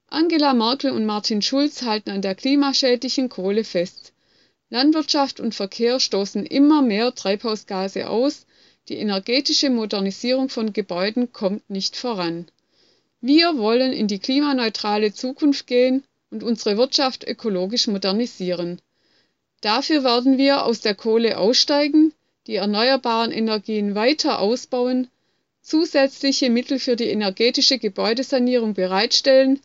Angela 0.07 0.53
Merkel 0.53 0.91
und 0.91 1.05
Martin 1.05 1.41
Schulz 1.41 1.81
halten 1.81 2.09
an 2.09 2.21
der 2.21 2.35
klimaschädlichen 2.35 3.29
Kohle 3.29 3.63
fest. 3.63 4.13
Landwirtschaft 4.69 5.39
und 5.39 5.53
Verkehr 5.53 5.99
stoßen 5.99 6.45
immer 6.45 6.81
mehr 6.81 7.13
Treibhausgase 7.13 8.09
aus, 8.09 8.45
die 8.89 8.97
energetische 8.97 9.69
Modernisierung 9.69 10.49
von 10.49 10.73
Gebäuden 10.73 11.31
kommt 11.31 11.69
nicht 11.69 11.95
voran. 11.95 12.47
Wir 13.21 13.57
wollen 13.57 13.93
in 13.93 14.07
die 14.07 14.19
klimaneutrale 14.19 15.13
Zukunft 15.13 15.67
gehen 15.67 16.03
und 16.29 16.43
unsere 16.43 16.77
Wirtschaft 16.77 17.25
ökologisch 17.25 17.87
modernisieren. 17.87 18.81
Dafür 19.61 20.03
werden 20.03 20.37
wir 20.37 20.65
aus 20.65 20.81
der 20.81 20.95
Kohle 20.95 21.37
aussteigen, 21.37 22.13
die 22.47 22.55
erneuerbaren 22.55 23.31
Energien 23.31 23.95
weiter 23.95 24.39
ausbauen, 24.39 25.07
zusätzliche 25.61 26.49
Mittel 26.49 26.79
für 26.79 26.97
die 26.97 27.07
energetische 27.07 27.79
Gebäudesanierung 27.79 28.73
bereitstellen, 28.73 29.61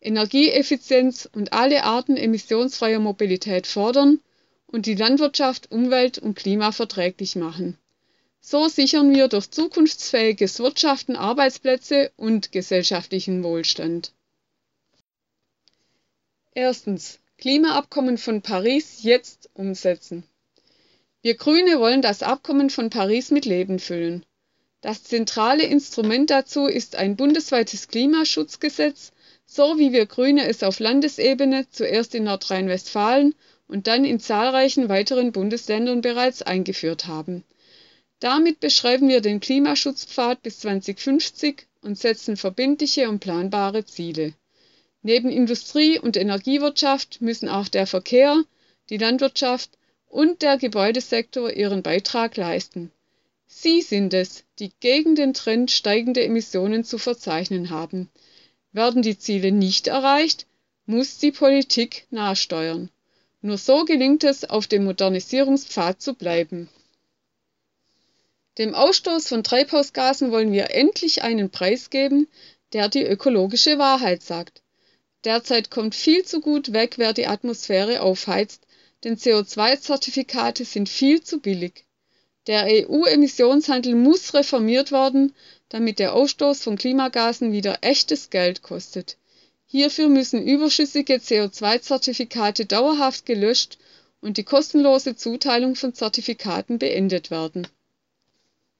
Energieeffizienz 0.00 1.28
und 1.32 1.52
alle 1.52 1.82
Arten 1.82 2.16
emissionsfreier 2.16 3.00
Mobilität 3.00 3.66
fordern 3.66 4.20
und 4.68 4.86
die 4.86 4.94
Landwirtschaft 4.94 5.72
umwelt- 5.72 6.18
und 6.18 6.36
klimaverträglich 6.36 7.34
machen. 7.34 7.76
So 8.46 8.68
sichern 8.68 9.14
wir 9.14 9.28
durch 9.28 9.50
zukunftsfähiges 9.50 10.58
Wirtschaften 10.58 11.16
Arbeitsplätze 11.16 12.12
und 12.16 12.52
gesellschaftlichen 12.52 13.42
Wohlstand. 13.42 14.12
Erstens. 16.52 17.20
Klimaabkommen 17.38 18.18
von 18.18 18.42
Paris 18.42 19.02
jetzt 19.02 19.48
umsetzen. 19.54 20.24
Wir 21.22 21.36
Grüne 21.36 21.80
wollen 21.80 22.02
das 22.02 22.22
Abkommen 22.22 22.68
von 22.68 22.90
Paris 22.90 23.30
mit 23.30 23.46
Leben 23.46 23.78
füllen. 23.78 24.26
Das 24.82 25.02
zentrale 25.04 25.64
Instrument 25.64 26.28
dazu 26.28 26.66
ist 26.66 26.96
ein 26.96 27.16
bundesweites 27.16 27.88
Klimaschutzgesetz, 27.88 29.12
so 29.46 29.78
wie 29.78 29.94
wir 29.94 30.04
Grüne 30.04 30.46
es 30.46 30.62
auf 30.62 30.80
Landesebene 30.80 31.70
zuerst 31.70 32.14
in 32.14 32.24
Nordrhein-Westfalen 32.24 33.34
und 33.68 33.86
dann 33.86 34.04
in 34.04 34.20
zahlreichen 34.20 34.90
weiteren 34.90 35.32
Bundesländern 35.32 36.02
bereits 36.02 36.42
eingeführt 36.42 37.06
haben. 37.06 37.42
Damit 38.24 38.58
beschreiben 38.58 39.10
wir 39.10 39.20
den 39.20 39.38
Klimaschutzpfad 39.38 40.42
bis 40.42 40.60
2050 40.60 41.66
und 41.82 41.98
setzen 41.98 42.38
verbindliche 42.38 43.10
und 43.10 43.18
planbare 43.18 43.84
Ziele. 43.84 44.32
Neben 45.02 45.28
Industrie 45.28 45.98
und 45.98 46.16
Energiewirtschaft 46.16 47.20
müssen 47.20 47.50
auch 47.50 47.68
der 47.68 47.86
Verkehr, 47.86 48.42
die 48.88 48.96
Landwirtschaft 48.96 49.72
und 50.08 50.40
der 50.40 50.56
Gebäudesektor 50.56 51.52
ihren 51.52 51.82
Beitrag 51.82 52.38
leisten. 52.38 52.90
Sie 53.46 53.82
sind 53.82 54.14
es, 54.14 54.44
die 54.58 54.72
gegen 54.80 55.16
den 55.16 55.34
Trend 55.34 55.70
steigende 55.70 56.24
Emissionen 56.24 56.82
zu 56.82 56.96
verzeichnen 56.96 57.68
haben. 57.68 58.08
Werden 58.72 59.02
die 59.02 59.18
Ziele 59.18 59.52
nicht 59.52 59.86
erreicht, 59.86 60.46
muss 60.86 61.18
die 61.18 61.32
Politik 61.32 62.06
nachsteuern. 62.08 62.88
Nur 63.42 63.58
so 63.58 63.84
gelingt 63.84 64.24
es, 64.24 64.48
auf 64.48 64.66
dem 64.66 64.84
Modernisierungspfad 64.84 66.00
zu 66.00 66.14
bleiben. 66.14 66.70
Dem 68.56 68.74
Ausstoß 68.74 69.28
von 69.28 69.42
Treibhausgasen 69.42 70.30
wollen 70.30 70.52
wir 70.52 70.70
endlich 70.70 71.22
einen 71.22 71.50
Preis 71.50 71.90
geben, 71.90 72.28
der 72.72 72.88
die 72.88 73.02
ökologische 73.02 73.78
Wahrheit 73.78 74.22
sagt. 74.22 74.62
Derzeit 75.24 75.70
kommt 75.70 75.94
viel 75.94 76.24
zu 76.24 76.40
gut 76.40 76.72
weg, 76.72 76.94
wer 76.96 77.12
die 77.12 77.26
Atmosphäre 77.26 78.00
aufheizt, 78.00 78.66
denn 79.02 79.16
CO2-Zertifikate 79.16 80.64
sind 80.64 80.88
viel 80.88 81.22
zu 81.22 81.40
billig. 81.40 81.84
Der 82.46 82.66
EU-Emissionshandel 82.66 83.94
muss 83.94 84.34
reformiert 84.34 84.92
werden, 84.92 85.34
damit 85.68 85.98
der 85.98 86.14
Ausstoß 86.14 86.62
von 86.62 86.76
Klimagasen 86.76 87.52
wieder 87.52 87.78
echtes 87.80 88.30
Geld 88.30 88.62
kostet. 88.62 89.16
Hierfür 89.66 90.08
müssen 90.08 90.46
überschüssige 90.46 91.14
CO2-Zertifikate 91.14 92.66
dauerhaft 92.66 93.26
gelöscht 93.26 93.78
und 94.20 94.36
die 94.36 94.44
kostenlose 94.44 95.16
Zuteilung 95.16 95.74
von 95.74 95.94
Zertifikaten 95.94 96.78
beendet 96.78 97.30
werden. 97.30 97.66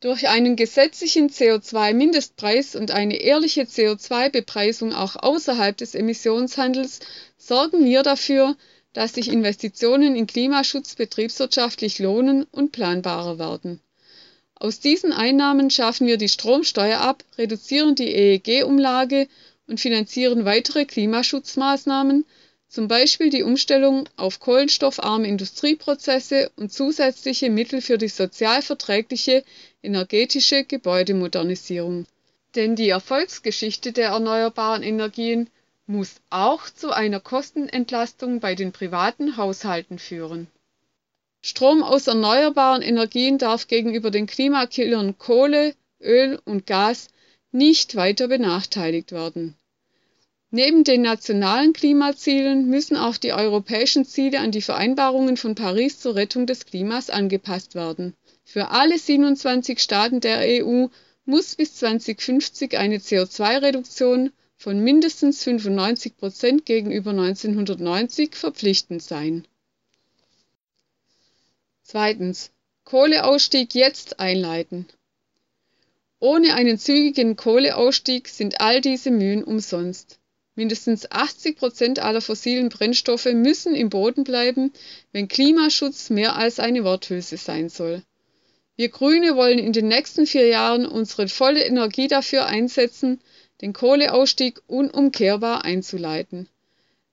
Durch 0.05 0.29
einen 0.29 0.55
gesetzlichen 0.55 1.31
CO2-Mindestpreis 1.31 2.77
und 2.77 2.91
eine 2.91 3.17
ehrliche 3.17 3.63
CO2-Bepreisung 3.63 4.93
auch 4.93 5.17
außerhalb 5.17 5.75
des 5.79 5.95
Emissionshandels 5.95 7.01
sorgen 7.39 7.87
wir 7.87 8.03
dafür, 8.03 8.55
dass 8.93 9.15
sich 9.15 9.29
Investitionen 9.33 10.15
in 10.15 10.27
Klimaschutz 10.27 10.95
betriebswirtschaftlich 10.97 12.01
lohnen 12.01 12.45
und 12.53 12.71
planbarer 12.71 13.39
werden. 13.39 13.81
Aus 14.57 14.79
diesen 14.79 15.11
Einnahmen 15.11 15.71
schaffen 15.71 16.07
wir 16.07 16.19
die 16.19 16.29
Stromsteuer 16.29 17.01
ab, 17.01 17.25
reduzieren 17.39 17.95
die 17.95 18.15
EEG-Umlage 18.15 19.27
und 19.69 19.81
finanzieren 19.81 20.45
weitere 20.45 20.85
Klimaschutzmaßnahmen, 20.85 22.27
zum 22.75 22.89
Beispiel 22.89 23.31
die 23.31 23.45
Umstellung 23.45 24.09
auf 24.17 24.41
kohlenstoffarme 24.41 25.29
Industrieprozesse 25.29 26.51
und 26.57 26.73
zusätzliche 26.73 27.49
Mittel 27.49 27.81
für 27.81 27.99
die 27.99 28.09
sozial 28.09 28.63
verträgliche 28.63 29.45
energetische 29.81 30.65
Gebäudemodernisierung. 30.65 32.07
Denn 32.57 32.75
die 32.75 32.89
Erfolgsgeschichte 32.89 33.93
der 33.93 34.09
erneuerbaren 34.09 34.83
Energien 34.83 35.51
muss 35.87 36.17
auch 36.31 36.69
zu 36.69 36.91
einer 36.91 37.21
Kostenentlastung 37.21 38.41
bei 38.41 38.57
den 38.57 38.73
privaten 38.73 39.37
Haushalten 39.37 40.01
führen. 40.01 40.49
Strom 41.43 41.85
aus 41.85 42.09
erneuerbaren 42.09 42.83
Energien 42.83 43.39
darf 43.39 43.69
gegenüber 43.69 44.11
den 44.11 44.27
Klimakillern 44.27 45.17
Kohle, 45.17 45.77
Öl 46.01 46.41
und 46.45 46.67
Gas 46.67 47.07
nicht 47.53 47.95
weiter 47.95 48.27
benachteiligt 48.27 49.13
werden. 49.13 49.55
Neben 50.57 50.85
den 50.85 51.03
nationalen 51.03 51.73
Klimazielen 51.73 52.69
müssen 52.69 52.97
auch 52.97 53.17
die 53.17 53.33
europäischen 53.33 54.05
Ziele 54.05 54.39
an 54.39 54.53
die 54.53 54.63
Vereinbarungen 54.63 55.37
von 55.37 55.57
Paris 55.57 55.99
zur 55.99 56.15
Rettung 56.15 56.47
des 56.47 56.65
Klimas 56.65 57.11
angepasst 57.11 57.75
werden. 57.75 58.15
Für 58.45 58.69
alle 58.69 58.97
27 58.97 59.81
Staaten 59.81 60.21
der 60.21 60.65
EU 60.65 60.87
muss 61.25 61.57
bis 61.57 61.75
2050 61.75 62.79
eine 62.79 62.99
CO2-Reduktion 62.99 64.31
von 64.57 64.79
mindestens 64.79 65.43
95 65.43 66.17
Prozent 66.17 66.67
gegenüber 66.67 67.11
1990 67.11 68.37
verpflichtend 68.37 69.03
sein. 69.03 69.49
Zweitens. 71.83 72.53
Kohleausstieg 72.85 73.75
jetzt 73.75 74.21
einleiten. 74.21 74.87
Ohne 76.21 76.55
einen 76.55 76.79
zügigen 76.79 77.35
Kohleausstieg 77.35 78.29
sind 78.29 78.61
all 78.61 78.81
diese 78.81 79.11
Mühen 79.11 79.43
umsonst. 79.43 80.21
Mindestens 80.57 81.11
80 81.11 81.57
Prozent 81.57 81.99
aller 81.99 82.21
fossilen 82.21 82.69
Brennstoffe 82.69 83.27
müssen 83.33 83.75
im 83.75 83.91
Boden 83.91 84.23
bleiben, 84.23 84.73
wenn 85.13 85.27
Klimaschutz 85.27 86.11
mehr 86.11 86.37
als 86.37 86.61
eine 86.61 86.85
Worthülse 86.85 87.37
sein 87.37 87.69
soll. 87.69 88.03
Wir 88.77 88.89
Grüne 88.89 89.37
wollen 89.37 89.59
in 89.59 89.73
den 89.73 89.89
nächsten 89.89 90.27
vier 90.27 90.47
Jahren 90.47 90.87
unsere 90.87 91.29
volle 91.29 91.65
Energie 91.65 92.09
dafür 92.09 92.47
einsetzen, 92.47 93.21
den 93.61 93.73
Kohleausstieg 93.73 94.61
unumkehrbar 94.67 95.65
einzuleiten. 95.65 96.49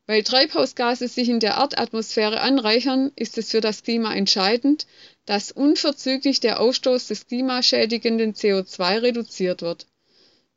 Weil 0.07 0.23
Treibhausgase 0.23 1.07
sich 1.07 1.29
in 1.29 1.39
der 1.39 1.53
Erdatmosphäre 1.53 2.41
anreichern, 2.41 3.11
ist 3.15 3.37
es 3.37 3.51
für 3.51 3.61
das 3.61 3.83
Klima 3.83 4.13
entscheidend, 4.13 4.85
dass 5.25 5.51
unverzüglich 5.51 6.39
der 6.39 6.59
Ausstoß 6.59 7.07
des 7.07 7.27
klimaschädigenden 7.27 8.33
CO2 8.33 9.01
reduziert 9.01 9.61
wird. 9.61 9.87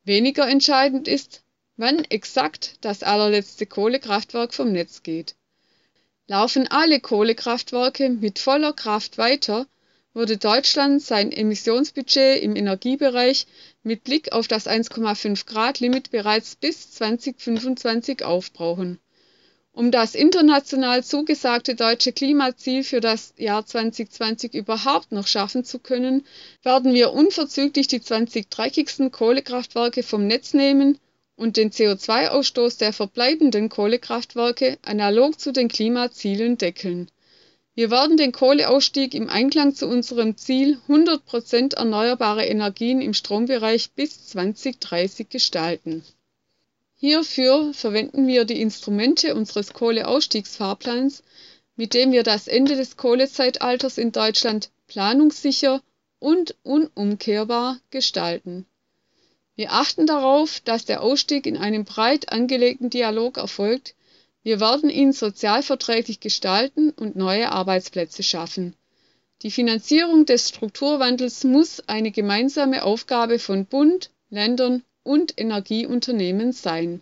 Weniger 0.03 0.47
entscheidend 0.47 1.07
ist, 1.07 1.44
wann 1.77 2.05
exakt 2.05 2.77
das 2.81 3.03
allerletzte 3.03 3.65
Kohlekraftwerk 3.65 4.53
vom 4.53 4.71
Netz 4.71 5.03
geht. 5.03 5.35
Laufen 6.27 6.67
alle 6.67 6.99
Kohlekraftwerke 6.99 8.09
mit 8.09 8.39
voller 8.39 8.73
Kraft 8.73 9.17
weiter, 9.17 9.67
würde 10.13 10.37
Deutschland 10.37 11.01
sein 11.01 11.31
Emissionsbudget 11.31 12.41
im 12.41 12.55
Energiebereich 12.55 13.45
mit 13.83 14.05
Blick 14.05 14.31
auf 14.31 14.47
das 14.47 14.65
1,5 14.65 15.45
Grad 15.45 15.81
Limit 15.81 16.09
bereits 16.09 16.55
bis 16.55 16.91
2025 16.91 18.23
aufbrauchen. 18.23 18.99
Um 19.73 19.91
das 19.91 20.15
international 20.15 21.03
zugesagte 21.03 21.75
deutsche 21.75 22.13
Klimaziel 22.13 22.85
für 22.85 23.01
das 23.01 23.33
Jahr 23.35 23.65
2020 23.65 24.53
überhaupt 24.53 25.11
noch 25.11 25.27
schaffen 25.27 25.65
zu 25.65 25.79
können, 25.79 26.25
werden 26.63 26.93
wir 26.93 27.11
unverzüglich 27.11 27.87
die 27.87 27.99
20 27.99 28.49
dreckigsten 28.49 29.11
Kohlekraftwerke 29.11 30.01
vom 30.01 30.25
Netz 30.27 30.53
nehmen 30.53 30.97
und 31.35 31.57
den 31.57 31.71
CO2-Ausstoß 31.71 32.77
der 32.77 32.93
verbleibenden 32.93 33.69
Kohlekraftwerke 33.69 34.77
analog 34.81 35.39
zu 35.39 35.51
den 35.51 35.67
Klimazielen 35.67 36.57
deckeln. 36.57 37.09
Wir 37.73 37.91
werden 37.91 38.15
den 38.15 38.31
Kohleausstieg 38.31 39.13
im 39.13 39.29
Einklang 39.29 39.75
zu 39.75 39.87
unserem 39.87 40.37
Ziel 40.37 40.79
100% 40.87 41.75
erneuerbare 41.75 42.45
Energien 42.45 43.01
im 43.01 43.13
Strombereich 43.13 43.91
bis 43.91 44.27
2030 44.27 45.27
gestalten. 45.27 46.05
Hierfür 46.95 47.73
verwenden 47.73 48.27
wir 48.27 48.45
die 48.45 48.61
Instrumente 48.61 49.35
unseres 49.35 49.73
Kohleausstiegsfahrplans, 49.73 51.23
mit 51.75 51.93
dem 51.93 52.13
wir 52.13 52.23
das 52.23 52.47
Ende 52.47 52.77
des 52.77 52.95
Kohlezeitalters 52.95 53.97
in 53.97 54.13
Deutschland 54.13 54.69
planungssicher 54.87 55.81
und 56.19 56.55
unumkehrbar 56.63 57.79
gestalten. 57.89 58.65
Wir 59.55 59.71
achten 59.71 60.05
darauf, 60.05 60.59
dass 60.59 60.85
der 60.85 61.01
Ausstieg 61.01 61.45
in 61.45 61.55
einem 61.55 61.85
breit 61.85 62.29
angelegten 62.29 62.89
Dialog 62.89 63.37
erfolgt, 63.37 63.95
wir 64.43 64.59
werden 64.59 64.91
ihn 64.91 65.11
sozialverträglich 65.11 66.19
gestalten 66.19 66.91
und 66.91 67.15
neue 67.15 67.51
Arbeitsplätze 67.51 68.21
schaffen. 68.21 68.75
Die 69.41 69.49
Finanzierung 69.49 70.25
des 70.25 70.49
Strukturwandels 70.49 71.43
muss 71.45 71.81
eine 71.87 72.11
gemeinsame 72.11 72.83
Aufgabe 72.83 73.39
von 73.39 73.65
Bund, 73.65 74.11
Ländern 74.29 74.83
und 75.03 75.39
Energieunternehmen 75.39 76.51
sein. 76.51 77.01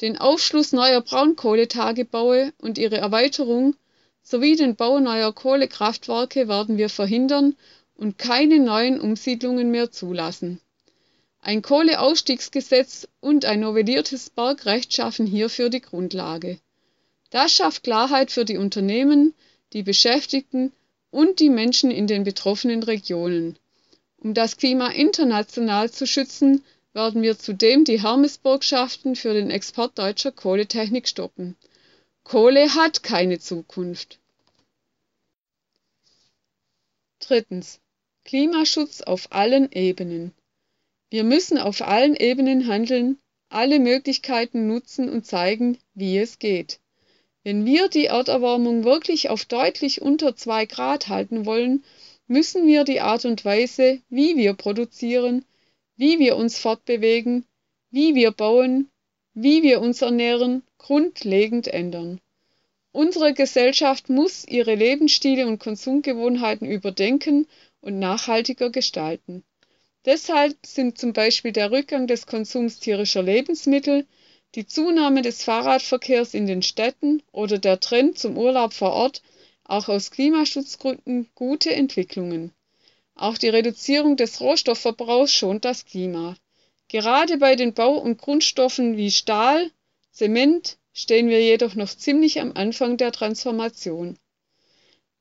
Den 0.00 0.16
Aufschluss 0.16 0.72
neuer 0.72 1.00
Braunkohletagebaue 1.00 2.52
und 2.58 2.78
ihre 2.78 2.98
Erweiterung 2.98 3.74
sowie 4.22 4.56
den 4.56 4.76
Bau 4.76 5.00
neuer 5.00 5.32
Kohlekraftwerke 5.32 6.46
werden 6.46 6.76
wir 6.76 6.88
verhindern 6.88 7.56
und 7.94 8.18
keine 8.18 8.60
neuen 8.60 9.00
Umsiedlungen 9.00 9.70
mehr 9.70 9.90
zulassen. 9.90 10.60
Ein 11.44 11.60
Kohleausstiegsgesetz 11.60 13.08
und 13.18 13.44
ein 13.46 13.58
novelliertes 13.58 14.30
Bergrecht 14.30 14.94
schaffen 14.94 15.26
hierfür 15.26 15.70
die 15.70 15.80
Grundlage. 15.80 16.60
Das 17.30 17.52
schafft 17.52 17.82
Klarheit 17.82 18.30
für 18.30 18.44
die 18.44 18.58
Unternehmen, 18.58 19.34
die 19.72 19.82
Beschäftigten 19.82 20.70
und 21.10 21.40
die 21.40 21.50
Menschen 21.50 21.90
in 21.90 22.06
den 22.06 22.22
betroffenen 22.22 22.84
Regionen. 22.84 23.58
Um 24.18 24.34
das 24.34 24.56
Klima 24.56 24.92
international 24.92 25.90
zu 25.90 26.06
schützen, 26.06 26.62
werden 26.92 27.22
wir 27.22 27.36
zudem 27.36 27.84
die 27.84 28.00
Hermesburgschaften 28.00 29.16
für 29.16 29.34
den 29.34 29.50
Export 29.50 29.98
deutscher 29.98 30.30
Kohletechnik 30.30 31.08
stoppen. 31.08 31.56
Kohle 32.22 32.76
hat 32.76 33.02
keine 33.02 33.40
Zukunft. 33.40 34.20
Drittens. 37.18 37.80
Klimaschutz 38.24 39.00
auf 39.00 39.32
allen 39.32 39.72
Ebenen. 39.72 40.32
Wir 41.12 41.24
müssen 41.24 41.58
auf 41.58 41.82
allen 41.82 42.16
Ebenen 42.16 42.66
handeln, 42.66 43.18
alle 43.50 43.80
Möglichkeiten 43.80 44.66
nutzen 44.66 45.10
und 45.10 45.26
zeigen, 45.26 45.76
wie 45.92 46.16
es 46.16 46.38
geht. 46.38 46.80
Wenn 47.44 47.66
wir 47.66 47.88
die 47.88 48.06
Erderwärmung 48.06 48.84
wirklich 48.84 49.28
auf 49.28 49.44
deutlich 49.44 50.00
unter 50.00 50.34
2 50.34 50.64
Grad 50.64 51.08
halten 51.08 51.44
wollen, 51.44 51.84
müssen 52.28 52.66
wir 52.66 52.84
die 52.84 53.02
Art 53.02 53.26
und 53.26 53.44
Weise, 53.44 54.00
wie 54.08 54.38
wir 54.38 54.54
produzieren, 54.54 55.44
wie 55.98 56.18
wir 56.18 56.34
uns 56.38 56.58
fortbewegen, 56.58 57.44
wie 57.90 58.14
wir 58.14 58.30
bauen, 58.30 58.88
wie 59.34 59.62
wir 59.62 59.82
uns 59.82 60.00
ernähren, 60.00 60.62
grundlegend 60.78 61.68
ändern. 61.68 62.22
Unsere 62.90 63.34
Gesellschaft 63.34 64.08
muss 64.08 64.48
ihre 64.48 64.74
Lebensstile 64.74 65.46
und 65.46 65.58
Konsumgewohnheiten 65.58 66.66
überdenken 66.66 67.46
und 67.82 67.98
nachhaltiger 67.98 68.70
gestalten. 68.70 69.44
Deshalb 70.04 70.56
sind 70.66 70.98
zum 70.98 71.12
Beispiel 71.12 71.52
der 71.52 71.70
Rückgang 71.70 72.06
des 72.06 72.26
Konsums 72.26 72.80
tierischer 72.80 73.22
Lebensmittel, 73.22 74.06
die 74.54 74.66
Zunahme 74.66 75.22
des 75.22 75.44
Fahrradverkehrs 75.44 76.34
in 76.34 76.46
den 76.46 76.62
Städten 76.62 77.22
oder 77.30 77.58
der 77.58 77.78
Trend 77.78 78.18
zum 78.18 78.36
Urlaub 78.36 78.72
vor 78.72 78.92
Ort 78.92 79.22
auch 79.64 79.88
aus 79.88 80.10
Klimaschutzgründen 80.10 81.30
gute 81.34 81.72
Entwicklungen. 81.72 82.52
Auch 83.14 83.38
die 83.38 83.48
Reduzierung 83.48 84.16
des 84.16 84.40
Rohstoffverbrauchs 84.40 85.32
schont 85.32 85.64
das 85.64 85.84
Klima. 85.84 86.36
Gerade 86.88 87.38
bei 87.38 87.54
den 87.54 87.72
Bau- 87.72 87.98
und 87.98 88.18
Grundstoffen 88.18 88.96
wie 88.96 89.10
Stahl, 89.10 89.70
Zement 90.10 90.76
stehen 90.92 91.28
wir 91.28 91.40
jedoch 91.40 91.74
noch 91.74 91.88
ziemlich 91.88 92.40
am 92.40 92.52
Anfang 92.54 92.96
der 92.96 93.12
Transformation. 93.12 94.18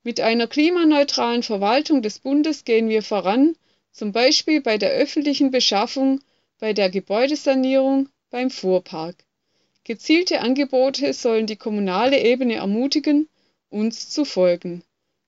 Mit 0.03 0.19
einer 0.19 0.47
klimaneutralen 0.47 1.43
Verwaltung 1.43 2.01
des 2.01 2.19
Bundes 2.19 2.65
gehen 2.65 2.89
wir 2.89 3.03
voran, 3.03 3.55
zum 3.91 4.11
Beispiel 4.11 4.61
bei 4.61 4.77
der 4.77 4.91
öffentlichen 4.91 5.51
Beschaffung, 5.51 6.21
bei 6.59 6.73
der 6.73 6.89
Gebäudesanierung, 6.89 8.09
beim 8.29 8.49
Fuhrpark. 8.49 9.15
Gezielte 9.83 10.41
Angebote 10.41 11.13
sollen 11.13 11.47
die 11.47 11.55
kommunale 11.55 12.21
Ebene 12.23 12.55
ermutigen, 12.55 13.27
uns 13.69 14.09
zu 14.09 14.25
folgen. 14.25 14.83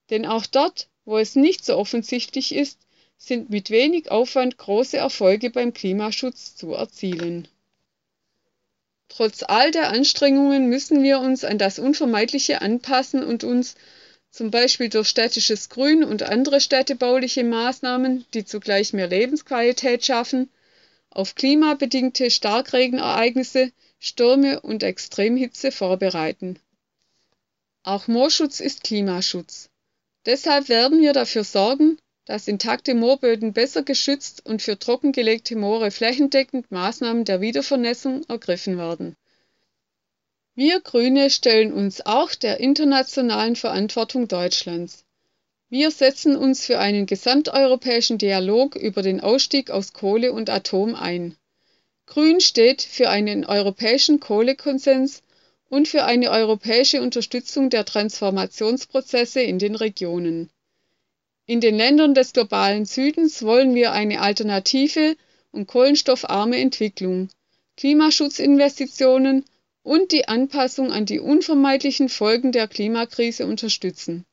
Denn 0.09 0.25
auch 0.25 0.45
dort, 0.45 0.89
wo 1.05 1.17
es 1.17 1.35
nicht 1.35 1.65
so 1.65 1.75
offensichtlich 1.77 2.53
ist, 2.53 2.79
sind 3.17 3.49
mit 3.49 3.69
wenig 3.69 4.11
Aufwand 4.11 4.57
große 4.57 4.97
Erfolge 4.97 5.49
beim 5.49 5.73
Klimaschutz 5.73 6.55
zu 6.55 6.73
erzielen. 6.73 7.47
Trotz 9.07 9.43
all 9.43 9.71
der 9.71 9.89
Anstrengungen 9.89 10.67
müssen 10.69 11.03
wir 11.03 11.19
uns 11.19 11.43
an 11.43 11.57
das 11.57 11.79
Unvermeidliche 11.79 12.61
anpassen 12.61 13.23
und 13.23 13.43
uns, 13.43 13.75
zum 14.33 14.49
Beispiel 14.49 14.89
durch 14.89 15.07
städtisches 15.09 15.69
Grün 15.69 16.03
und 16.03 16.23
andere 16.23 16.59
städtebauliche 16.59 17.43
Maßnahmen, 17.43 18.25
die 18.33 18.43
zugleich 18.43 18.91
mehr 18.91 19.07
Lebensqualität 19.07 20.03
schaffen, 20.03 20.49
auf 21.11 21.35
klimabedingte 21.35 22.31
Starkregenereignisse, 22.31 23.71
Stürme 23.99 24.59
und 24.59 24.81
Extremhitze 24.81 25.71
vorbereiten. 25.71 26.57
Auch 27.83 28.07
Moorschutz 28.07 28.59
ist 28.59 28.83
Klimaschutz. 28.83 29.69
Deshalb 30.25 30.67
werden 30.67 30.99
wir 30.99 31.13
dafür 31.13 31.43
sorgen, 31.43 31.99
dass 32.25 32.47
intakte 32.47 32.95
Moorböden 32.95 33.53
besser 33.53 33.83
geschützt 33.83 34.43
und 34.47 34.63
für 34.63 34.79
trockengelegte 34.79 35.55
Moore 35.55 35.91
flächendeckend 35.91 36.71
Maßnahmen 36.71 37.23
der 37.25 37.39
Wiedervernässung 37.39 38.23
ergriffen 38.27 38.79
werden. 38.79 39.15
Wir 40.55 40.81
Grüne 40.81 41.31
stellen 41.31 41.73
uns 41.73 42.05
auch 42.05 42.35
der 42.35 42.59
internationalen 42.59 43.55
Verantwortung 43.55 44.27
Deutschlands. 44.27 45.03
Wir 45.69 45.89
setzen 45.89 46.35
uns 46.35 46.63
für 46.63 46.77
einen 46.77 47.07
gesamteuropäischen 47.07 48.19
Dialog 48.19 48.75
über 48.75 49.01
den 49.01 49.19
Ausstieg 49.19 49.71
aus 49.71 49.93
Kohle 49.93 50.31
und 50.31 50.51
Atom 50.51 50.93
ein. 50.93 51.35
Grün 52.05 52.39
steht 52.39 52.83
für 52.83 53.09
einen 53.09 53.45
europäischen 53.45 54.19
Kohlekonsens 54.19 55.23
und 55.69 55.87
für 55.87 56.03
eine 56.03 56.29
europäische 56.29 57.01
Unterstützung 57.01 57.71
der 57.71 57.83
Transformationsprozesse 57.83 59.41
in 59.41 59.57
den 59.57 59.73
Regionen. 59.73 60.51
In 61.47 61.61
den 61.61 61.75
Ländern 61.75 62.13
des 62.13 62.31
globalen 62.31 62.85
Südens 62.85 63.41
wollen 63.41 63.73
wir 63.73 63.91
eine 63.91 64.21
alternative 64.21 65.15
und 65.51 65.65
kohlenstoffarme 65.65 66.57
Entwicklung, 66.57 67.29
Klimaschutzinvestitionen 67.75 69.45
und 69.83 70.11
die 70.11 70.27
Anpassung 70.27 70.91
an 70.91 71.05
die 71.05 71.19
unvermeidlichen 71.19 72.09
Folgen 72.09 72.51
der 72.51 72.67
Klimakrise 72.67 73.45
unterstützen. 73.45 74.25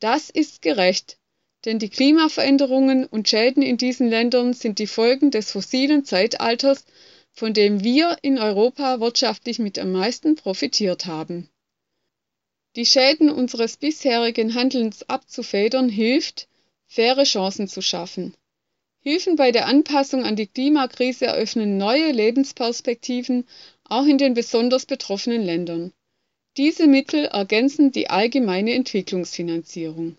Das 0.00 0.30
ist 0.30 0.62
gerecht, 0.62 1.18
denn 1.64 1.78
die 1.78 1.88
Klimaveränderungen 1.88 3.04
und 3.04 3.28
Schäden 3.28 3.62
in 3.62 3.76
diesen 3.76 4.08
Ländern 4.08 4.52
sind 4.52 4.78
die 4.78 4.86
Folgen 4.86 5.30
des 5.30 5.50
fossilen 5.50 6.04
Zeitalters 6.04 6.84
von 7.36 7.52
dem 7.52 7.84
wir 7.84 8.16
in 8.22 8.38
Europa 8.38 8.98
wirtschaftlich 8.98 9.58
mit 9.58 9.78
am 9.78 9.92
meisten 9.92 10.36
profitiert 10.36 11.04
haben. 11.04 11.50
Die 12.76 12.86
Schäden 12.86 13.30
unseres 13.30 13.76
bisherigen 13.76 14.54
Handelns 14.54 15.08
abzufedern 15.08 15.90
hilft, 15.90 16.48
faire 16.86 17.24
Chancen 17.24 17.68
zu 17.68 17.82
schaffen. 17.82 18.34
Hilfen 19.00 19.36
bei 19.36 19.52
der 19.52 19.66
Anpassung 19.66 20.24
an 20.24 20.34
die 20.34 20.46
Klimakrise 20.46 21.26
eröffnen 21.26 21.76
neue 21.76 22.10
Lebensperspektiven 22.10 23.46
auch 23.88 24.06
in 24.06 24.18
den 24.18 24.34
besonders 24.34 24.86
betroffenen 24.86 25.42
Ländern. 25.42 25.92
Diese 26.56 26.86
Mittel 26.86 27.26
ergänzen 27.26 27.92
die 27.92 28.08
allgemeine 28.08 28.74
Entwicklungsfinanzierung. 28.74 30.16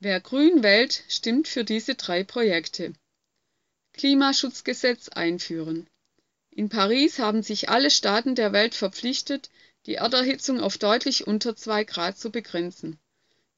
Wer 0.00 0.20
grün 0.20 0.64
wählt, 0.64 1.04
stimmt 1.08 1.46
für 1.46 1.64
diese 1.64 1.94
drei 1.94 2.24
Projekte. 2.24 2.92
Klimaschutzgesetz 3.92 5.08
einführen. 5.08 5.86
In 6.50 6.68
Paris 6.68 7.18
haben 7.18 7.42
sich 7.42 7.68
alle 7.68 7.90
Staaten 7.90 8.34
der 8.34 8.52
Welt 8.52 8.74
verpflichtet, 8.74 9.50
die 9.86 9.94
Erderhitzung 9.94 10.60
auf 10.60 10.76
deutlich 10.76 11.26
unter 11.26 11.54
2 11.56 11.84
Grad 11.84 12.18
zu 12.18 12.30
begrenzen. 12.30 12.98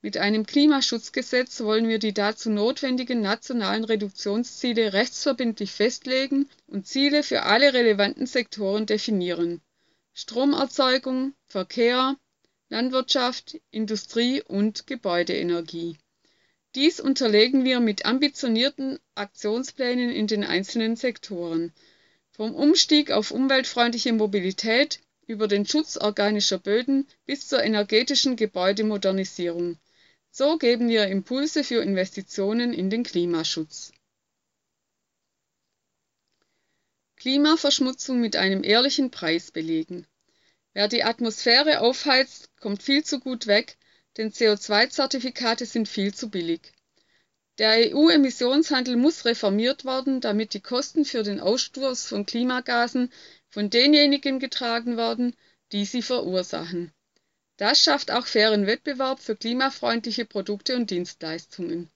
Mit 0.05 0.19
einem 0.19 0.45
Klimaschutzgesetz 0.45 1.63
wollen 1.63 1.89
wir 1.89 1.99
die 1.99 2.13
dazu 2.13 2.51
notwendigen 2.51 3.23
nationalen 3.23 3.85
Reduktionsziele 3.85 4.93
rechtsverbindlich 4.93 5.73
festlegen 5.73 6.47
und 6.67 6.87
Ziele 6.87 7.23
für 7.23 7.45
alle 7.45 7.73
relevanten 7.73 8.27
Sektoren 8.27 8.85
definieren. 8.85 9.63
Stromerzeugung, 10.13 11.33
Verkehr, 11.47 12.17
Landwirtschaft, 12.69 13.59
Industrie 13.71 14.43
und 14.43 14.87
Gebäudeenergie. 14.87 15.97
Dies 16.75 17.01
unterlegen 17.01 17.65
wir 17.65 17.81
mit 17.81 18.05
ambitionierten 18.05 18.99
Aktionsplänen 19.15 20.11
in 20.11 20.27
den 20.27 20.45
einzelnen 20.45 20.97
Sektoren, 20.97 21.73
vom 22.31 22.55
Umstieg 22.55 23.11
auf 23.11 23.31
umweltfreundliche 23.31 24.13
Mobilität 24.13 25.01
über 25.27 25.49
den 25.49 25.65
Schutz 25.65 25.97
organischer 25.97 26.59
Böden 26.59 27.09
bis 27.25 27.49
zur 27.49 27.63
energetischen 27.63 28.37
Gebäudemodernisierung. 28.37 29.79
So 30.37 30.59
geben 30.59 30.89
wir 30.89 31.07
Impulse 31.07 31.63
für 31.63 31.81
Investitionen 31.81 32.73
in 32.73 32.91
den 32.91 33.05
Klimaschutz. 33.05 33.93
Klimaverschmutzung 37.17 38.21
mit 38.21 38.35
einem 38.35 38.65
ehrlichen 38.65 39.13
Preis 39.13 39.53
belegen. 39.53 40.07
Wer 40.73 40.89
die 40.89 41.05
Atmosphäre 41.05 41.81
aufheizt, 41.81 42.51
kommt 42.59 42.83
viel 42.83 43.05
zu 43.05 43.21
gut 43.21 43.47
weg 43.47 43.79
denn 44.17 44.31
CO2-Zertifikate 44.31 45.67
sind 45.67 45.89
viel 45.89 46.15
zu 46.15 46.31
billig. 46.31 46.73
Der 47.59 47.95
EU-Emissionshandel 47.95 48.97
muss 48.97 49.25
reformiert 49.25 49.85
werden, 49.85 50.21
damit 50.21 50.55
die 50.55 50.61
Kosten 50.61 51.05
für 51.05 51.23
den 51.23 51.41
Ausstoß 51.41 52.07
von 52.07 52.27
Klimagasen 52.27 53.13
von 53.49 53.71
denjenigen 53.71 54.41
getragen 54.41 54.97
werden, 54.97 55.37
die 55.73 55.85
sie 55.85 56.03
verursachen. 56.03 56.93
Das 57.57 57.81
schafft 57.83 58.11
auch 58.11 58.27
fairen 58.27 58.67
Wettbewerb 58.67 59.21
für 59.21 59.37
klimafreundliche 59.37 60.25
Produkte 60.25 60.77
und 60.77 60.91
Dienstleistungen. 60.91 61.91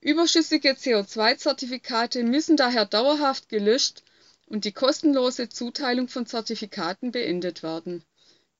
Überschüssige 0.00 0.70
CO2-Zertifikate 0.72 2.24
müssen 2.24 2.56
daher 2.56 2.84
dauerhaft 2.84 3.48
gelöscht 3.48 4.02
und 4.46 4.64
die 4.64 4.72
kostenlose 4.72 5.48
Zuteilung 5.48 6.08
von 6.08 6.26
Zertifikaten 6.26 7.12
beendet 7.12 7.62
werden 7.62 8.04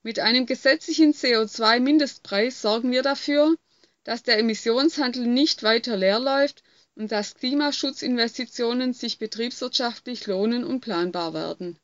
mit 0.03 0.19
einem 0.19 0.45
gesetzlichen 0.45 1.13
CO2-Mindestpreis 1.13 2.61
sorgen 2.61 2.91
wir 2.91 3.03
dafür, 3.03 3.55
dass 4.03 4.21
der 4.21 4.37
Emissionshandel 4.37 5.25
nicht 5.25 5.63
weiter 5.63 5.95
leer 5.95 6.19
läuft 6.19 6.61
und 6.95 7.11
dass 7.13 7.35
Klimaschutzinvestitionen 7.35 8.93
sich 8.93 9.17
betriebswirtschaftlich 9.17 10.27
lohnen 10.27 10.65
und 10.65 10.81
planbar 10.81 11.33
werden. 11.33 11.79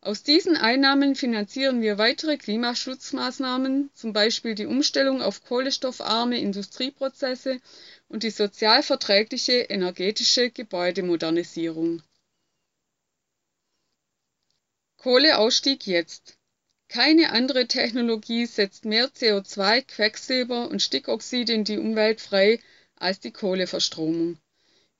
Aus 0.00 0.22
diesen 0.22 0.56
Einnahmen 0.56 1.16
finanzieren 1.16 1.82
wir 1.82 1.98
weitere 1.98 2.36
Klimaschutzmaßnahmen, 2.36 3.90
zum 3.94 4.12
Beispiel 4.12 4.54
die 4.54 4.66
Umstellung 4.66 5.20
auf 5.20 5.44
kohlenstoffarme 5.44 6.38
Industrieprozesse 6.38 7.60
und 8.08 8.22
die 8.22 8.30
sozial 8.30 8.82
verträgliche 8.82 9.54
energetische 9.54 10.50
Gebäudemodernisierung. 10.50 12.02
Kohleausstieg 14.98 15.86
jetzt. 15.86 16.38
Keine 16.88 17.32
andere 17.32 17.66
Technologie 17.66 18.46
setzt 18.46 18.84
mehr 18.84 19.08
CO2, 19.08 19.82
Quecksilber 19.82 20.68
und 20.68 20.80
Stickoxide 20.80 21.52
in 21.52 21.64
die 21.64 21.78
Umwelt 21.78 22.20
frei 22.20 22.60
als 22.94 23.20
die 23.20 23.32
Kohleverstromung. 23.32 24.38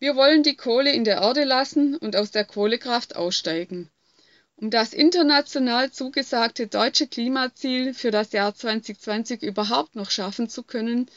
Wir 0.01 0.16
wollen 0.16 0.42
die 0.42 0.57
Kohle 0.57 0.92
in 0.92 1.05
der 1.05 1.22
Erde 1.22 1.44
lassen 1.44 1.96
und 1.96 2.14
aus 2.14 2.30
der 2.30 2.44
Kohlekraft 2.44 3.16
aussteigen. 3.16 3.90
Um 4.61 4.70
das 4.70 4.92
international 4.92 5.92
zugesagte 5.92 6.66
deutsche 6.66 7.06
Klimaziel 7.06 7.94
für 7.94 8.11
das 8.11 8.32
Jahr 8.32 8.56
2020 8.56 9.44
überhaupt 9.44 9.94
noch 9.94 10.11
schaffen 10.11 10.48
zu 10.48 10.64
können, 10.64 11.09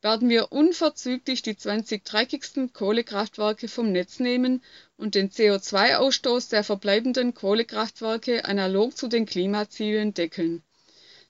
werden 0.00 0.28
wir 0.28 0.52
unverzüglich 0.52 1.42
die 1.42 1.56
20 1.56 2.04
dreckigsten 2.04 2.72
Kohlekraftwerke 2.72 3.66
vom 3.66 3.90
Netz 3.90 4.20
nehmen 4.20 4.62
und 4.96 5.16
den 5.16 5.30
CO2-Ausstoß 5.30 6.50
der 6.50 6.62
verbleibenden 6.62 7.34
Kohlekraftwerke 7.34 8.44
analog 8.44 8.96
zu 8.96 9.08
den 9.08 9.26
Klimazielen 9.26 10.14
deckeln. 10.14 10.62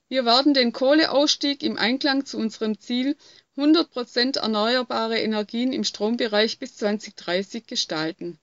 Wir 0.07 0.23
werden 0.23 0.53
den 0.53 0.71
Kohleausstieg 0.71 1.63
im 1.63 1.79
Einklang 1.79 2.25
zu 2.25 2.37
unserem 2.37 2.79
Ziel 2.79 3.17
100% 3.57 4.37
erneuerbare 4.37 5.17
Energien 5.17 5.73
im 5.73 5.83
Strombereich 5.83 6.59
bis 6.59 6.77
2030 6.77 7.65
gestalten. 7.65 8.37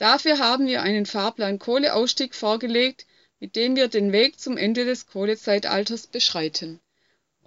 Dafür 0.00 0.38
haben 0.40 0.66
wir 0.66 0.82
einen 0.82 1.06
Fahrplan 1.06 1.60
Kohleausstieg 1.60 2.34
vorgelegt, 2.34 3.06
mit 3.38 3.54
dem 3.54 3.76
wir 3.76 3.86
den 3.86 4.10
Weg 4.10 4.40
zum 4.40 4.56
Ende 4.56 4.84
des 4.84 5.06
Kohlezeitalters 5.06 6.08
beschreiten 6.08 6.80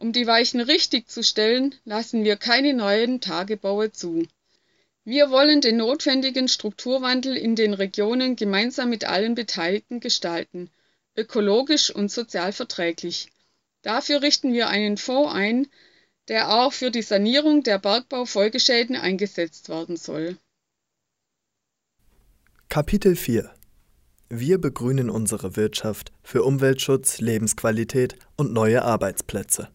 um 0.03 0.11
die 0.11 0.27
Weichen 0.27 0.59
richtig 0.59 1.09
zu 1.09 1.23
stellen, 1.23 1.75
lassen 1.85 2.25
wir 2.25 2.35
keine 2.35 2.73
neuen 2.73 3.21
Tagebaue 3.21 3.93
zu. 3.93 4.27
Wir 5.05 5.29
wollen 5.29 5.61
den 5.61 5.77
notwendigen 5.77 6.49
Strukturwandel 6.49 7.37
in 7.37 7.55
den 7.55 7.73
Regionen 7.73 8.35
gemeinsam 8.35 8.89
mit 8.89 9.05
allen 9.05 9.33
Beteiligten 9.33 10.01
gestalten, 10.01 10.69
ökologisch 11.15 11.89
und 11.89 12.11
sozial 12.11 12.51
verträglich. 12.51 13.29
Dafür 13.81 14.21
richten 14.21 14.51
wir 14.51 14.67
einen 14.67 14.97
Fonds 14.97 15.33
ein, 15.33 15.67
der 16.27 16.53
auch 16.53 16.73
für 16.73 16.91
die 16.91 17.01
Sanierung 17.01 17.63
der 17.63 17.79
Bergbaufolgeschäden 17.79 18.97
eingesetzt 18.97 19.69
werden 19.69 19.95
soll. 19.95 20.37
Kapitel 22.73 23.15
4 23.15 23.51
Wir 24.31 24.59
begrünen 24.59 25.11
unsere 25.11 25.55
Wirtschaft 25.55 26.11
für 26.23 26.41
Umweltschutz, 26.41 27.19
Lebensqualität 27.19 28.15
und 28.35 28.51
neue 28.51 28.83
Arbeitsplätze. 28.83 29.67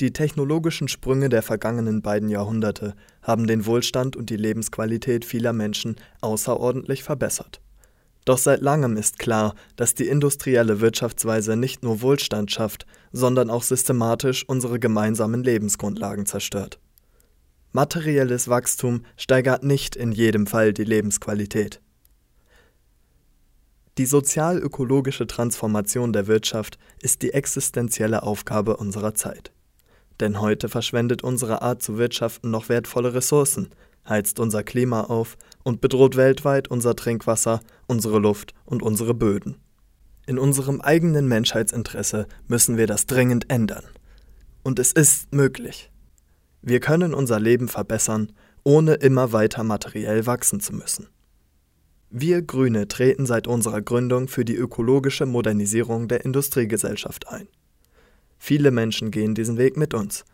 Die 0.00 0.12
technologischen 0.12 0.86
Sprünge 0.86 1.28
der 1.28 1.42
vergangenen 1.42 2.00
beiden 2.00 2.28
Jahrhunderte 2.28 2.94
haben 3.22 3.48
den 3.48 3.66
Wohlstand 3.66 4.14
und 4.14 4.30
die 4.30 4.36
Lebensqualität 4.36 5.24
vieler 5.24 5.52
Menschen 5.52 5.96
außerordentlich 6.20 7.02
verbessert. 7.02 7.60
Doch 8.24 8.38
seit 8.38 8.60
langem 8.60 8.96
ist 8.96 9.18
klar, 9.18 9.56
dass 9.74 9.94
die 9.94 10.06
industrielle 10.06 10.80
Wirtschaftsweise 10.80 11.56
nicht 11.56 11.82
nur 11.82 12.02
Wohlstand 12.02 12.52
schafft, 12.52 12.86
sondern 13.10 13.50
auch 13.50 13.64
systematisch 13.64 14.48
unsere 14.48 14.78
gemeinsamen 14.78 15.42
Lebensgrundlagen 15.42 16.24
zerstört. 16.24 16.78
Materielles 17.76 18.48
Wachstum 18.48 19.02
steigert 19.18 19.62
nicht 19.62 19.96
in 19.96 20.10
jedem 20.10 20.46
Fall 20.46 20.72
die 20.72 20.84
Lebensqualität. 20.84 21.82
Die 23.98 24.06
sozial-ökologische 24.06 25.26
Transformation 25.26 26.14
der 26.14 26.26
Wirtschaft 26.26 26.78
ist 27.02 27.20
die 27.20 27.34
existenzielle 27.34 28.22
Aufgabe 28.22 28.78
unserer 28.78 29.12
Zeit. 29.12 29.52
Denn 30.20 30.40
heute 30.40 30.70
verschwendet 30.70 31.22
unsere 31.22 31.60
Art 31.60 31.82
zu 31.82 31.98
wirtschaften 31.98 32.50
noch 32.50 32.70
wertvolle 32.70 33.12
Ressourcen, 33.12 33.68
heizt 34.08 34.40
unser 34.40 34.62
Klima 34.62 35.02
auf 35.02 35.36
und 35.62 35.82
bedroht 35.82 36.16
weltweit 36.16 36.68
unser 36.68 36.96
Trinkwasser, 36.96 37.60
unsere 37.86 38.20
Luft 38.20 38.54
und 38.64 38.82
unsere 38.82 39.12
Böden. 39.12 39.58
In 40.26 40.38
unserem 40.38 40.80
eigenen 40.80 41.28
Menschheitsinteresse 41.28 42.26
müssen 42.48 42.78
wir 42.78 42.86
das 42.86 43.04
dringend 43.04 43.50
ändern. 43.50 43.84
Und 44.62 44.78
es 44.78 44.92
ist 44.92 45.34
möglich. 45.34 45.90
Wir 46.68 46.80
können 46.80 47.14
unser 47.14 47.38
Leben 47.38 47.68
verbessern, 47.68 48.32
ohne 48.64 48.94
immer 48.94 49.30
weiter 49.30 49.62
materiell 49.62 50.26
wachsen 50.26 50.58
zu 50.58 50.74
müssen. 50.74 51.06
Wir 52.10 52.42
Grüne 52.42 52.88
treten 52.88 53.24
seit 53.24 53.46
unserer 53.46 53.82
Gründung 53.82 54.26
für 54.26 54.44
die 54.44 54.56
ökologische 54.56 55.26
Modernisierung 55.26 56.08
der 56.08 56.24
Industriegesellschaft 56.24 57.28
ein. 57.28 57.46
Viele 58.36 58.72
Menschen 58.72 59.12
gehen 59.12 59.36
diesen 59.36 59.58
Weg 59.58 59.76
mit 59.76 59.94
uns. 59.94 60.24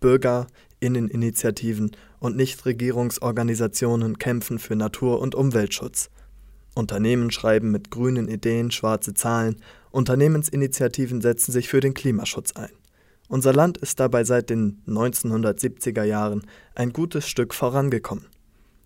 Bürger, 0.00 0.48
Inneninitiativen 0.80 1.92
und 2.18 2.36
Nichtregierungsorganisationen 2.36 4.18
kämpfen 4.18 4.58
für 4.58 4.74
Natur- 4.74 5.20
und 5.20 5.36
Umweltschutz. 5.36 6.10
Unternehmen 6.74 7.30
schreiben 7.30 7.70
mit 7.70 7.92
grünen 7.92 8.26
Ideen 8.26 8.72
schwarze 8.72 9.14
Zahlen, 9.14 9.62
Unternehmensinitiativen 9.92 11.20
setzen 11.20 11.52
sich 11.52 11.68
für 11.68 11.78
den 11.78 11.94
Klimaschutz 11.94 12.56
ein. 12.56 12.70
Unser 13.30 13.52
Land 13.52 13.78
ist 13.78 14.00
dabei 14.00 14.24
seit 14.24 14.50
den 14.50 14.82
1970er 14.88 16.02
Jahren 16.02 16.42
ein 16.74 16.92
gutes 16.92 17.28
Stück 17.28 17.54
vorangekommen. 17.54 18.26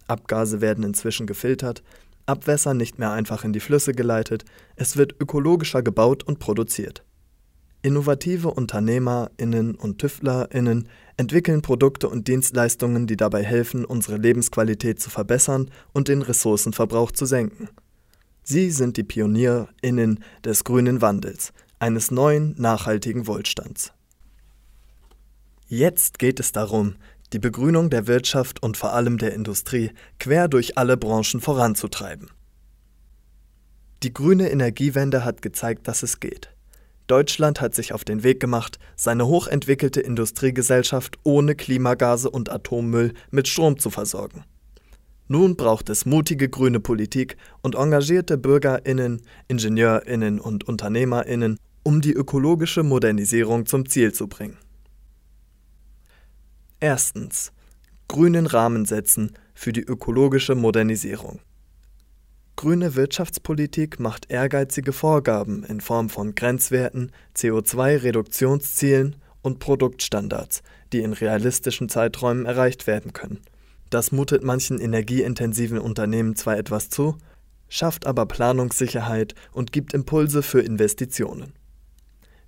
Abgase 0.06 0.60
werden 0.60 0.84
inzwischen 0.84 1.26
gefiltert, 1.26 1.82
Abwässer 2.26 2.74
nicht 2.74 2.98
mehr 2.98 3.10
einfach 3.10 3.44
in 3.44 3.54
die 3.54 3.60
Flüsse 3.60 3.92
geleitet, 3.92 4.44
es 4.76 4.98
wird 4.98 5.18
ökologischer 5.18 5.82
gebaut 5.82 6.24
und 6.24 6.40
produziert. 6.40 7.04
Innovative 7.80 8.50
UnternehmerInnen 8.50 9.76
und 9.76 9.98
TüftlerInnen 9.98 10.88
entwickeln 11.16 11.62
Produkte 11.62 12.10
und 12.10 12.28
Dienstleistungen, 12.28 13.06
die 13.06 13.16
dabei 13.16 13.42
helfen, 13.42 13.86
unsere 13.86 14.18
Lebensqualität 14.18 15.00
zu 15.00 15.08
verbessern 15.08 15.70
und 15.94 16.08
den 16.08 16.20
Ressourcenverbrauch 16.20 17.12
zu 17.12 17.24
senken. 17.24 17.70
Sie 18.42 18.70
sind 18.70 18.98
die 18.98 19.04
PionierInnen 19.04 20.22
des 20.44 20.64
grünen 20.64 21.00
Wandels, 21.00 21.54
eines 21.78 22.10
neuen, 22.10 22.54
nachhaltigen 22.58 23.26
Wohlstands. 23.26 23.94
Jetzt 25.76 26.20
geht 26.20 26.38
es 26.38 26.52
darum, 26.52 26.94
die 27.32 27.40
Begrünung 27.40 27.90
der 27.90 28.06
Wirtschaft 28.06 28.62
und 28.62 28.76
vor 28.76 28.92
allem 28.92 29.18
der 29.18 29.34
Industrie 29.34 29.90
quer 30.20 30.46
durch 30.46 30.78
alle 30.78 30.96
Branchen 30.96 31.40
voranzutreiben. 31.40 32.30
Die 34.04 34.14
grüne 34.14 34.52
Energiewende 34.52 35.24
hat 35.24 35.42
gezeigt, 35.42 35.88
dass 35.88 36.04
es 36.04 36.20
geht. 36.20 36.54
Deutschland 37.08 37.60
hat 37.60 37.74
sich 37.74 37.92
auf 37.92 38.04
den 38.04 38.22
Weg 38.22 38.38
gemacht, 38.38 38.78
seine 38.94 39.26
hochentwickelte 39.26 40.00
Industriegesellschaft 40.00 41.18
ohne 41.24 41.56
Klimagase 41.56 42.30
und 42.30 42.52
Atommüll 42.52 43.12
mit 43.32 43.48
Strom 43.48 43.76
zu 43.80 43.90
versorgen. 43.90 44.44
Nun 45.26 45.56
braucht 45.56 45.90
es 45.90 46.06
mutige 46.06 46.48
grüne 46.48 46.78
Politik 46.78 47.36
und 47.62 47.74
engagierte 47.74 48.38
Bürgerinnen, 48.38 49.22
Ingenieurinnen 49.48 50.38
und 50.38 50.68
Unternehmerinnen, 50.68 51.58
um 51.82 52.00
die 52.00 52.12
ökologische 52.12 52.84
Modernisierung 52.84 53.66
zum 53.66 53.88
Ziel 53.88 54.12
zu 54.12 54.28
bringen. 54.28 54.56
Erstens. 56.84 57.50
Grünen 58.08 58.44
Rahmen 58.44 58.84
setzen 58.84 59.32
für 59.54 59.72
die 59.72 59.80
ökologische 59.80 60.54
Modernisierung. 60.54 61.40
Grüne 62.56 62.94
Wirtschaftspolitik 62.94 64.00
macht 64.00 64.30
ehrgeizige 64.30 64.92
Vorgaben 64.92 65.64
in 65.64 65.80
Form 65.80 66.10
von 66.10 66.34
Grenzwerten, 66.34 67.10
CO2-Reduktionszielen 67.34 69.16
und 69.40 69.60
Produktstandards, 69.60 70.62
die 70.92 71.00
in 71.00 71.14
realistischen 71.14 71.88
Zeiträumen 71.88 72.44
erreicht 72.44 72.86
werden 72.86 73.14
können. 73.14 73.40
Das 73.88 74.12
mutet 74.12 74.44
manchen 74.44 74.78
energieintensiven 74.78 75.78
Unternehmen 75.78 76.36
zwar 76.36 76.58
etwas 76.58 76.90
zu, 76.90 77.16
schafft 77.66 78.06
aber 78.06 78.26
Planungssicherheit 78.26 79.34
und 79.52 79.72
gibt 79.72 79.94
Impulse 79.94 80.42
für 80.42 80.60
Investitionen. 80.60 81.54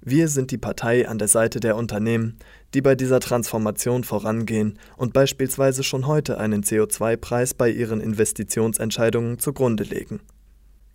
Wir 0.09 0.29
sind 0.29 0.53
die 0.53 0.59
Partei 0.59 1.09
an 1.09 1.19
der 1.19 1.27
Seite 1.27 1.59
der 1.59 1.75
Unternehmen, 1.75 2.39
die 2.75 2.83
bei 2.83 2.95
dieser 2.95 3.21
Transformation 3.21 4.05
vorangehen 4.05 4.79
und 4.97 5.13
beispielsweise 5.13 5.83
schon 5.83 6.07
heute 6.07 6.39
einen 6.39 6.63
CO2-Preis 6.63 7.55
bei 7.55 7.71
ihren 7.71 8.01
Investitionsentscheidungen 8.01 9.39
zugrunde 9.39 9.85
legen. 9.85 10.21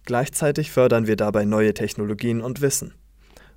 Gleichzeitig 0.05 0.71
fördern 0.71 1.07
wir 1.07 1.15
dabei 1.15 1.45
neue 1.45 1.73
Technologien 1.73 2.41
und 2.41 2.61
Wissen. 2.61 2.93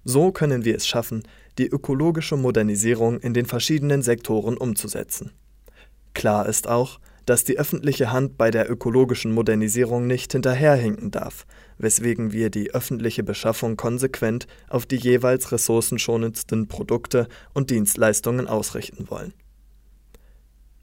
So 0.04 0.32
können 0.32 0.64
wir 0.64 0.76
es 0.76 0.86
schaffen, 0.86 1.22
die 1.58 1.66
ökologische 1.66 2.36
Modernisierung 2.36 3.18
in 3.20 3.32
den 3.32 3.46
verschiedenen 3.46 4.02
Sektoren 4.02 4.56
umzusetzen. 4.56 5.32
Klar 6.12 6.46
ist 6.46 6.68
auch, 6.68 7.00
dass 7.26 7.44
die 7.44 7.58
öffentliche 7.58 8.12
Hand 8.12 8.36
bei 8.36 8.50
der 8.50 8.70
ökologischen 8.70 9.32
Modernisierung 9.32 10.06
nicht 10.06 10.32
hinterherhinken 10.32 11.10
darf, 11.10 11.46
weswegen 11.78 12.32
wir 12.32 12.50
die 12.50 12.74
öffentliche 12.74 13.22
Beschaffung 13.22 13.76
konsequent 13.76 14.46
auf 14.68 14.86
die 14.86 14.96
jeweils 14.96 15.52
ressourcenschonendsten 15.52 16.68
Produkte 16.68 17.28
und 17.52 17.70
Dienstleistungen 17.70 18.46
ausrichten 18.46 19.10
wollen. 19.10 19.32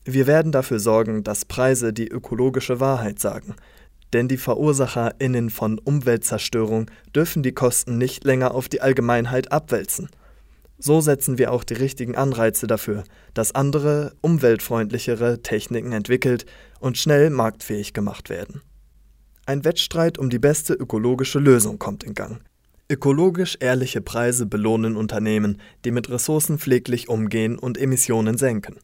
Wir 0.04 0.28
werden 0.28 0.52
dafür 0.52 0.80
sorgen, 0.80 1.24
dass 1.24 1.46
Preise 1.46 1.94
die 1.94 2.08
ökologische 2.08 2.80
Wahrheit 2.80 3.20
sagen, 3.20 3.56
denn 4.14 4.28
die 4.28 4.38
VerursacherInnen 4.38 5.50
von 5.50 5.80
Umweltzerstörung 5.80 6.90
dürfen 7.16 7.44
die 7.44 7.54
Kosten 7.54 7.98
nicht 7.98 8.24
länger 8.24 8.54
auf 8.54 8.68
die 8.70 8.82
Allgemeinheit 8.82 9.52
abwälzen– 9.52 10.10
so 10.84 11.00
setzen 11.00 11.38
wir 11.38 11.52
auch 11.52 11.64
die 11.64 11.76
richtigen 11.76 12.16
Anreize 12.16 12.66
dafür, 12.66 13.04
dass 13.36 13.54
andere, 13.54 14.14
umweltfreundlichere 14.22 15.44
Techniken 15.44 15.92
entwickelt 15.92 16.48
und 16.80 16.98
schnell 16.98 17.30
marktfähig 17.30 17.94
gemacht 17.94 18.32
werden. 18.32 18.64
Ein 19.46 19.66
Wettstreit 19.66 20.18
um 20.20 20.30
die 20.30 20.40
beste 20.40 20.74
ökologische 20.74 21.40
Lösung 21.40 21.80
kommt 21.80 22.04
in 22.04 22.14
Gang. 22.14 22.42
Ökologisch 22.90 23.58
ehrliche 23.60 24.02
Preise 24.02 24.46
belohnen 24.46 24.96
Unternehmen, 24.96 25.60
die 25.84 25.92
mit 25.92 26.10
Ressourcen 26.10 26.60
pfleglich 26.60 27.10
umgehen 27.10 27.58
und 27.58 27.78
Emissionen 27.78 28.38
senken. 28.38 28.76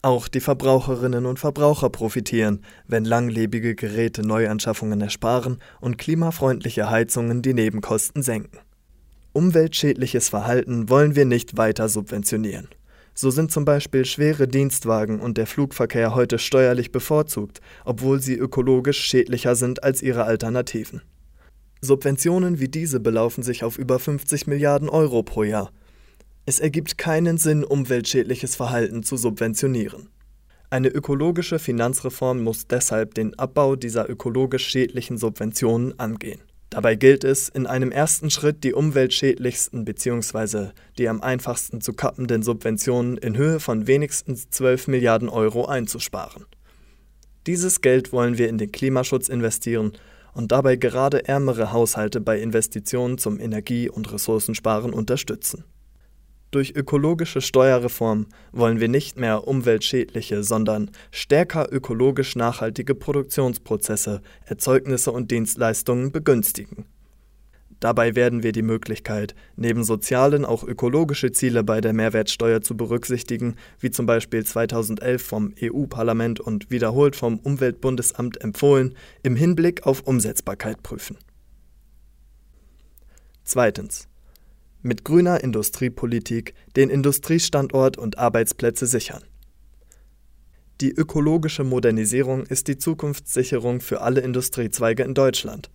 Auch 0.00 0.28
die 0.28 0.40
Verbraucherinnen 0.40 1.26
und 1.26 1.38
Verbraucher 1.38 1.90
profitieren, 1.90 2.62
wenn 2.86 3.04
langlebige 3.04 3.74
Geräte 3.74 4.22
Neuanschaffungen 4.22 5.00
ersparen 5.00 5.58
und 5.80 5.98
klimafreundliche 5.98 6.90
Heizungen 6.90 7.40
die 7.40 7.54
Nebenkosten 7.54 8.22
senken. 8.22 8.58
Umweltschädliches 9.32 10.28
Verhalten 10.28 10.88
wollen 10.88 11.16
wir 11.16 11.24
nicht 11.24 11.56
weiter 11.56 11.88
subventionieren. 11.88 12.68
So 13.14 13.30
sind 13.30 13.52
zum 13.52 13.64
Beispiel 13.64 14.04
schwere 14.04 14.48
Dienstwagen 14.48 15.20
und 15.20 15.36
der 15.36 15.46
Flugverkehr 15.46 16.14
heute 16.14 16.38
steuerlich 16.38 16.92
bevorzugt, 16.92 17.60
obwohl 17.84 18.20
sie 18.20 18.36
ökologisch 18.36 19.00
schädlicher 19.00 19.54
sind 19.54 19.82
als 19.82 20.02
ihre 20.02 20.24
Alternativen. 20.24 21.02
Subventionen 21.80 22.60
wie 22.60 22.68
diese 22.68 23.00
belaufen 23.00 23.42
sich 23.42 23.64
auf 23.64 23.76
über 23.76 23.98
50 23.98 24.46
Milliarden 24.46 24.88
Euro 24.88 25.22
pro 25.22 25.42
Jahr. 25.42 25.72
Es 26.46 26.58
ergibt 26.58 26.96
keinen 26.96 27.38
Sinn, 27.38 27.64
umweltschädliches 27.64 28.56
Verhalten 28.56 29.02
zu 29.02 29.16
subventionieren. 29.16 30.08
Eine 30.70 30.88
ökologische 30.88 31.58
Finanzreform 31.58 32.42
muss 32.42 32.66
deshalb 32.66 33.14
den 33.14 33.38
Abbau 33.38 33.76
dieser 33.76 34.08
ökologisch 34.08 34.66
schädlichen 34.66 35.18
Subventionen 35.18 35.98
angehen. 35.98 36.40
Dabei 36.72 36.94
gilt 36.94 37.22
es, 37.22 37.50
in 37.50 37.66
einem 37.66 37.92
ersten 37.92 38.30
Schritt 38.30 38.64
die 38.64 38.72
umweltschädlichsten 38.72 39.84
bzw. 39.84 40.70
die 40.96 41.06
am 41.06 41.20
einfachsten 41.20 41.82
zu 41.82 41.92
kappenden 41.92 42.42
Subventionen 42.42 43.18
in 43.18 43.36
Höhe 43.36 43.60
von 43.60 43.86
wenigstens 43.86 44.48
12 44.48 44.88
Milliarden 44.88 45.28
Euro 45.28 45.66
einzusparen. 45.66 46.46
Dieses 47.46 47.82
Geld 47.82 48.10
wollen 48.14 48.38
wir 48.38 48.48
in 48.48 48.56
den 48.56 48.72
Klimaschutz 48.72 49.28
investieren 49.28 49.92
und 50.32 50.50
dabei 50.50 50.76
gerade 50.76 51.28
ärmere 51.28 51.72
Haushalte 51.72 52.22
bei 52.22 52.40
Investitionen 52.40 53.18
zum 53.18 53.38
Energie- 53.38 53.90
und 53.90 54.10
Ressourcensparen 54.10 54.94
unterstützen. 54.94 55.64
Durch 56.52 56.76
ökologische 56.76 57.40
Steuerreform 57.40 58.26
wollen 58.52 58.78
wir 58.78 58.88
nicht 58.88 59.18
mehr 59.18 59.48
umweltschädliche, 59.48 60.44
sondern 60.44 60.90
stärker 61.10 61.72
ökologisch 61.72 62.36
nachhaltige 62.36 62.94
Produktionsprozesse, 62.94 64.20
Erzeugnisse 64.44 65.12
und 65.12 65.30
Dienstleistungen 65.30 66.12
begünstigen. 66.12 66.84
Dabei 67.80 68.14
werden 68.14 68.42
wir 68.42 68.52
die 68.52 68.62
Möglichkeit, 68.62 69.34
neben 69.56 69.82
sozialen 69.82 70.44
auch 70.44 70.62
ökologische 70.62 71.32
Ziele 71.32 71.64
bei 71.64 71.80
der 71.80 71.94
Mehrwertsteuer 71.94 72.60
zu 72.60 72.76
berücksichtigen, 72.76 73.56
wie 73.80 73.90
zum 73.90 74.04
Beispiel 74.04 74.44
2011 74.44 75.22
vom 75.22 75.54
EU-Parlament 75.60 76.38
und 76.38 76.70
wiederholt 76.70 77.16
vom 77.16 77.38
Umweltbundesamt 77.38 78.42
empfohlen, 78.42 78.94
im 79.22 79.36
Hinblick 79.36 79.86
auf 79.86 80.02
Umsetzbarkeit 80.02 80.82
prüfen. 80.82 81.16
Zweitens 83.42 84.06
mit 84.82 85.04
grüner 85.04 85.42
Industriepolitik 85.42 86.54
den 86.76 86.90
Industriestandort 86.90 87.96
und 87.96 88.18
Arbeitsplätze 88.18 88.86
sichern. 88.86 89.22
Die 90.80 90.92
ökologische 90.92 91.64
Modernisierung 91.64 92.44
ist 92.44 92.66
die 92.66 92.76
Zukunftssicherung 92.76 93.80
für 93.80 94.00
alle 94.00 94.20
Industriezweige 94.20 95.04
in 95.04 95.14
Deutschland. 95.14 95.70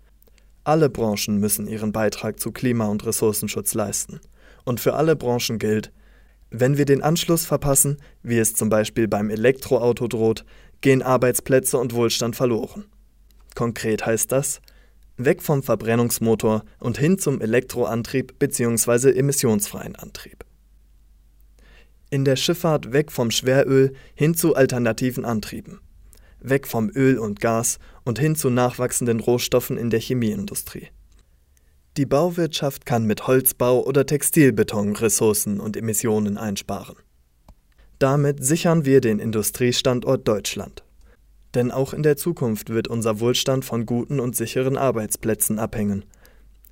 Alle 0.65 0.89
Branchen 0.89 1.37
müssen 1.37 1.67
ihren 1.67 1.93
Beitrag 1.93 2.41
zu 2.41 2.51
Klima- 2.51 2.87
und 2.87 3.05
Ressourcenschutz 3.05 3.73
leisten. 3.73 4.19
Und 4.65 4.81
für 4.81 4.95
alle 4.95 5.15
Branchen 5.15 5.59
gilt, 5.59 5.93
wenn 6.49 6.77
wir 6.77 6.83
den 6.83 7.01
Anschluss 7.01 7.45
verpassen, 7.45 7.97
wie 8.21 8.37
es 8.37 8.53
zum 8.53 8.67
Beispiel 8.67 9.07
beim 9.07 9.29
Elektroauto 9.29 10.07
droht, 10.07 10.43
gehen 10.81 11.01
Arbeitsplätze 11.01 11.77
und 11.77 11.93
Wohlstand 11.93 12.35
verloren. 12.35 12.85
Konkret 13.55 14.05
heißt 14.05 14.31
das, 14.31 14.61
weg 15.17 15.41
vom 15.41 15.63
Verbrennungsmotor 15.63 16.63
und 16.79 16.97
hin 16.97 17.17
zum 17.17 17.41
Elektroantrieb 17.41 18.39
bzw. 18.39 19.11
emissionsfreien 19.11 19.95
Antrieb. 19.95 20.45
In 22.09 22.23
der 22.23 22.37
Schifffahrt 22.37 22.93
weg 22.93 23.11
vom 23.11 23.31
Schweröl 23.31 23.93
hin 24.15 24.33
zu 24.33 24.55
alternativen 24.55 25.25
Antrieben. 25.25 25.81
Weg 26.39 26.67
vom 26.67 26.89
Öl 26.95 27.17
und 27.19 27.41
Gas 27.41 27.79
und 28.05 28.19
hin 28.19 28.35
zu 28.35 28.49
nachwachsenden 28.49 29.19
Rohstoffen 29.19 29.77
in 29.77 29.89
der 29.89 29.99
Chemieindustrie. 29.99 30.87
Die 31.97 32.05
Bauwirtschaft 32.05 32.85
kann 32.85 33.05
mit 33.05 33.25
Holzbau 33.25 33.83
oder 33.83 34.05
Textilbeton 34.05 34.95
Ressourcen 34.95 35.59
und 35.59 35.75
Emissionen 35.75 36.37
einsparen. 36.37 36.95
Damit 37.99 38.45
sichern 38.45 38.85
wir 38.85 39.01
den 39.01 39.17
Industriestandort 39.17 40.27
Deutschland. 40.27 40.83
Denn 41.55 41.71
auch 41.71 41.93
in 41.93 42.03
der 42.03 42.17
Zukunft 42.17 42.69
wird 42.69 42.87
unser 42.87 43.19
Wohlstand 43.19 43.65
von 43.65 43.85
guten 43.85 44.19
und 44.19 44.35
sicheren 44.35 44.77
Arbeitsplätzen 44.77 45.59
abhängen. 45.59 46.05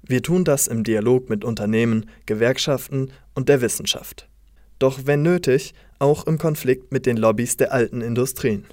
Wir 0.03 0.21
tun 0.21 0.43
das 0.43 0.67
im 0.67 0.83
Dialog 0.83 1.29
mit 1.29 1.43
Unternehmen, 1.43 2.09
Gewerkschaften 2.25 3.11
und 3.33 3.49
der 3.49 3.61
Wissenschaft. 3.61 4.29
Doch 4.77 5.01
wenn 5.05 5.21
nötig, 5.21 5.73
auch 5.99 6.27
im 6.27 6.37
Konflikt 6.37 6.91
mit 6.91 7.05
den 7.05 7.17
Lobbys 7.17 7.57
der 7.57 7.71
alten 7.71 8.01
Industrien. 8.01 8.65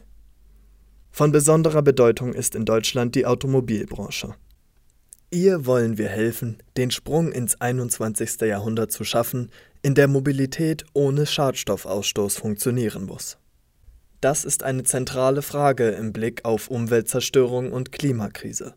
Von 1.11 1.31
besonderer 1.31 1.83
Bedeutung 1.83 2.33
ist 2.33 2.55
in 2.55 2.65
Deutschland 2.65 3.15
die 3.15 3.27
Automobilbranche. 3.27 4.35
Ihr 5.31 5.65
wollen 5.65 5.97
wir 5.97 6.09
helfen, 6.09 6.59
den 6.77 6.91
Sprung 6.91 7.33
ins 7.33 7.59
21. 7.61 8.43
Jahrhundert 8.43 8.93
zu 8.93 9.05
schaffen, 9.05 9.51
in 9.81 9.95
der 9.95 10.09
Mobilität 10.09 10.85
ohne 10.93 11.25
Schadstoffausstoß 11.25 12.37
funktionieren 12.37 13.07
muss. 13.07 13.39
Das 14.23 14.45
ist 14.45 14.63
eine 14.63 14.85
zentrale 14.85 15.43
Frage 15.43 15.89
im 15.89 16.13
Blick 16.13 16.45
auf 16.45 16.69
Umweltzerstörung 16.69 17.73
und 17.73 17.91
Klimakrise. 17.91 18.75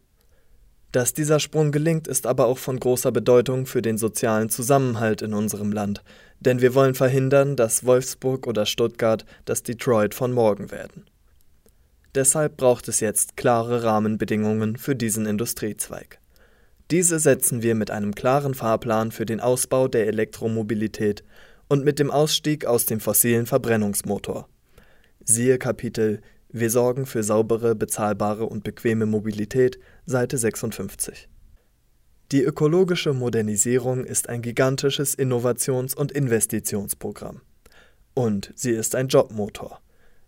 Dass 0.91 1.13
dieser 1.13 1.39
Sprung 1.39 1.71
gelingt, 1.71 2.07
ist 2.07 2.25
aber 2.25 2.47
auch 2.47 2.57
von 2.57 2.79
großer 2.79 3.11
Bedeutung 3.11 3.67
für 3.67 3.83
den 3.83 3.99
sozialen 3.99 4.49
Zusammenhalt 4.49 5.21
in 5.21 5.35
unserem 5.35 5.71
Land, 5.71 6.03
denn 6.39 6.61
wir 6.61 6.73
wollen 6.73 6.95
verhindern, 6.95 7.55
dass 7.55 7.85
Wolfsburg 7.85 8.47
oder 8.47 8.65
Stuttgart 8.65 9.23
das 9.45 9.61
Detroit 9.61 10.15
von 10.15 10.31
morgen 10.31 10.71
werden. 10.71 11.05
Deshalb 12.15 12.57
braucht 12.57 12.87
es 12.87 12.99
jetzt 12.99 13.37
klare 13.37 13.83
Rahmenbedingungen 13.83 14.77
für 14.77 14.95
diesen 14.95 15.27
Industriezweig. 15.27 16.17
Diese 16.89 17.19
setzen 17.19 17.61
wir 17.61 17.75
mit 17.75 17.91
einem 17.91 18.15
klaren 18.15 18.55
Fahrplan 18.55 19.11
für 19.11 19.27
den 19.27 19.41
Ausbau 19.41 19.87
der 19.87 20.07
Elektromobilität 20.07 21.23
und 21.67 21.85
mit 21.85 21.99
dem 21.99 22.09
Ausstieg 22.09 22.65
aus 22.65 22.87
dem 22.87 22.99
fossilen 22.99 23.45
Verbrennungsmotor. 23.45 24.49
Siehe 25.27 25.57
Kapitel 25.57 26.21
Wir 26.49 26.69
sorgen 26.69 27.07
für 27.07 27.23
saubere, 27.23 27.73
bezahlbare 27.73 28.45
und 28.45 28.63
bequeme 28.63 29.07
Mobilität, 29.07 29.79
Seite 30.05 30.37
56. 30.37 31.27
Die 32.31 32.43
ökologische 32.43 33.11
Modernisierung 33.11 34.05
ist 34.05 34.29
ein 34.29 34.43
gigantisches 34.43 35.17
Innovations- 35.17 35.95
und 35.95 36.11
Investitionsprogramm. 36.11 37.41
Und 38.13 38.53
sie 38.55 38.69
ist 38.69 38.93
ein 38.93 39.07
Jobmotor. 39.07 39.81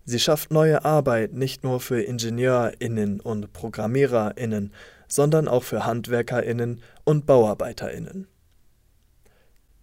Sie 0.04 0.20
schafft 0.20 0.50
neue 0.50 0.84
Arbeit 0.84 1.32
nicht 1.32 1.64
nur 1.64 1.80
für 1.80 2.02
Ingenieurinnen 2.02 3.20
und 3.20 3.54
Programmiererinnen, 3.54 4.74
sondern 5.08 5.48
auch 5.48 5.64
für 5.64 5.86
Handwerkerinnen 5.86 6.82
und 7.04 7.28
Bauarbeiterinnen. 7.28 8.26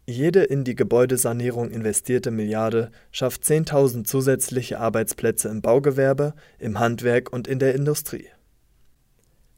Jede 0.06 0.44
in 0.44 0.64
die 0.64 0.74
Gebäudesanierung 0.74 1.70
investierte 1.70 2.30
Milliarde 2.30 2.90
schafft 3.10 3.42
10.000 3.42 4.04
zusätzliche 4.04 4.78
Arbeitsplätze 4.78 5.48
im 5.48 5.62
Baugewerbe, 5.62 6.34
im 6.58 6.78
Handwerk 6.78 7.32
und 7.32 7.48
in 7.48 7.58
der 7.58 7.74
Industrie. 7.74 8.28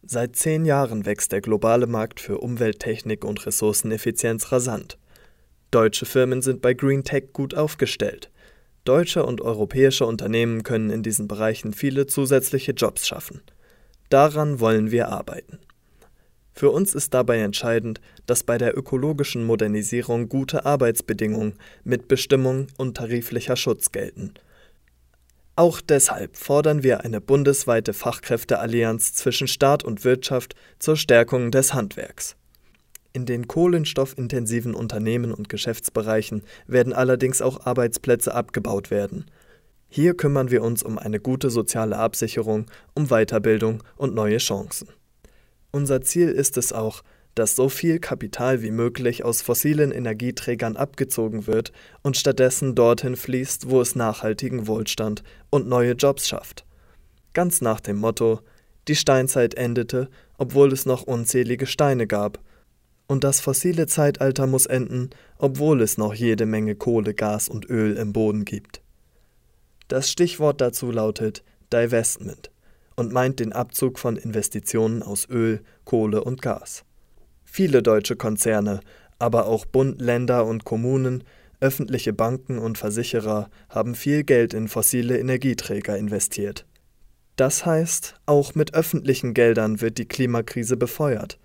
Seit 0.02 0.36
zehn 0.36 0.64
Jahren 0.64 1.04
wächst 1.04 1.32
der 1.32 1.40
globale 1.40 1.88
Markt 1.88 2.20
für 2.20 2.38
Umwelttechnik 2.38 3.24
und 3.24 3.44
Ressourceneffizienz 3.44 4.52
rasant. 4.52 4.98
Deutsche 5.72 6.06
Firmen 6.06 6.42
sind 6.42 6.62
bei 6.62 6.74
Green 6.74 7.02
Tech 7.02 7.32
gut 7.32 7.56
aufgestellt. 7.56 8.30
Deutsche 8.84 9.26
und 9.26 9.40
europäische 9.40 10.06
Unternehmen 10.06 10.62
können 10.62 10.90
in 10.90 11.02
diesen 11.02 11.26
Bereichen 11.26 11.72
viele 11.72 12.06
zusätzliche 12.06 12.70
Jobs 12.70 13.08
schaffen. 13.08 13.42
Daran 14.10 14.60
wollen 14.60 14.92
wir 14.92 15.08
arbeiten. 15.08 15.58
Für 16.58 16.70
uns 16.70 16.94
ist 16.94 17.12
dabei 17.12 17.40
entscheidend, 17.40 18.00
dass 18.24 18.42
bei 18.42 18.56
der 18.56 18.76
ökologischen 18.78 19.44
Modernisierung 19.44 20.30
gute 20.30 20.64
Arbeitsbedingungen, 20.64 21.52
Mitbestimmung 21.84 22.68
und 22.78 22.96
tariflicher 22.96 23.56
Schutz 23.56 23.92
gelten. 23.92 24.32
Auch 25.54 25.82
deshalb 25.82 26.38
fordern 26.38 26.82
wir 26.82 27.04
eine 27.04 27.20
bundesweite 27.20 27.92
Fachkräfteallianz 27.92 29.12
zwischen 29.12 29.48
Staat 29.48 29.84
und 29.84 30.04
Wirtschaft 30.04 30.54
zur 30.78 30.96
Stärkung 30.96 31.50
des 31.50 31.74
Handwerks. 31.74 32.36
In 33.12 33.26
den 33.26 33.48
kohlenstoffintensiven 33.48 34.74
Unternehmen 34.74 35.32
und 35.32 35.50
Geschäftsbereichen 35.50 36.42
werden 36.66 36.94
allerdings 36.94 37.42
auch 37.42 37.66
Arbeitsplätze 37.66 38.34
abgebaut 38.34 38.90
werden. 38.90 39.26
Hier 39.88 40.16
kümmern 40.16 40.50
wir 40.50 40.62
uns 40.62 40.82
um 40.82 40.98
eine 40.98 41.20
gute 41.20 41.50
soziale 41.50 41.98
Absicherung, 41.98 42.64
um 42.94 43.08
Weiterbildung 43.08 43.82
und 43.96 44.14
neue 44.14 44.38
Chancen. 44.38 44.88
Unser 45.76 46.00
Ziel 46.00 46.30
ist 46.30 46.56
es 46.56 46.72
auch, 46.72 47.02
dass 47.34 47.54
so 47.54 47.68
viel 47.68 47.98
Kapital 47.98 48.62
wie 48.62 48.70
möglich 48.70 49.26
aus 49.26 49.42
fossilen 49.42 49.92
Energieträgern 49.92 50.74
abgezogen 50.74 51.46
wird 51.46 51.70
und 52.02 52.16
stattdessen 52.16 52.74
dorthin 52.74 53.14
fließt, 53.14 53.68
wo 53.68 53.82
es 53.82 53.94
nachhaltigen 53.94 54.68
Wohlstand 54.68 55.22
und 55.50 55.68
neue 55.68 55.92
Jobs 55.92 56.28
schafft. 56.28 56.64
Ganz 57.34 57.60
nach 57.60 57.80
dem 57.80 57.98
Motto 57.98 58.40
Die 58.88 58.96
Steinzeit 58.96 59.52
endete, 59.52 60.08
obwohl 60.38 60.72
es 60.72 60.86
noch 60.86 61.02
unzählige 61.02 61.66
Steine 61.66 62.06
gab, 62.06 62.40
und 63.06 63.22
das 63.22 63.40
fossile 63.40 63.86
Zeitalter 63.86 64.46
muss 64.46 64.64
enden, 64.64 65.10
obwohl 65.36 65.82
es 65.82 65.98
noch 65.98 66.14
jede 66.14 66.46
Menge 66.46 66.74
Kohle, 66.74 67.12
Gas 67.12 67.50
und 67.50 67.68
Öl 67.68 67.98
im 67.98 68.14
Boden 68.14 68.46
gibt. 68.46 68.80
Das 69.88 70.10
Stichwort 70.10 70.62
dazu 70.62 70.90
lautet 70.90 71.44
Divestment 71.70 72.50
und 72.96 73.12
meint 73.12 73.40
den 73.40 73.52
Abzug 73.52 73.98
von 73.98 74.16
Investitionen 74.16 75.02
aus 75.02 75.28
Öl, 75.28 75.60
Kohle 75.84 76.24
und 76.24 76.42
Gas. 76.42 76.84
Viele 77.44 77.82
deutsche 77.82 78.16
Konzerne, 78.16 78.80
aber 79.18 79.46
auch 79.46 79.64
Bund, 79.64 80.00
Länder 80.00 80.46
und 80.46 80.64
Kommunen, 80.64 81.24
öffentliche 81.60 82.12
Banken 82.12 82.58
und 82.58 82.76
Versicherer 82.78 83.48
haben 83.68 83.94
viel 83.94 84.24
Geld 84.24 84.52
in 84.52 84.68
fossile 84.68 85.18
Energieträger 85.18 85.96
investiert. 85.96 86.66
Das 87.36 87.66
heißt, 87.66 88.14
auch 88.26 88.54
mit 88.54 88.74
öffentlichen 88.74 89.34
Geldern 89.34 89.80
wird 89.80 89.98
die 89.98 90.06
Klimakrise 90.06 90.76
befeuert. 90.76 91.38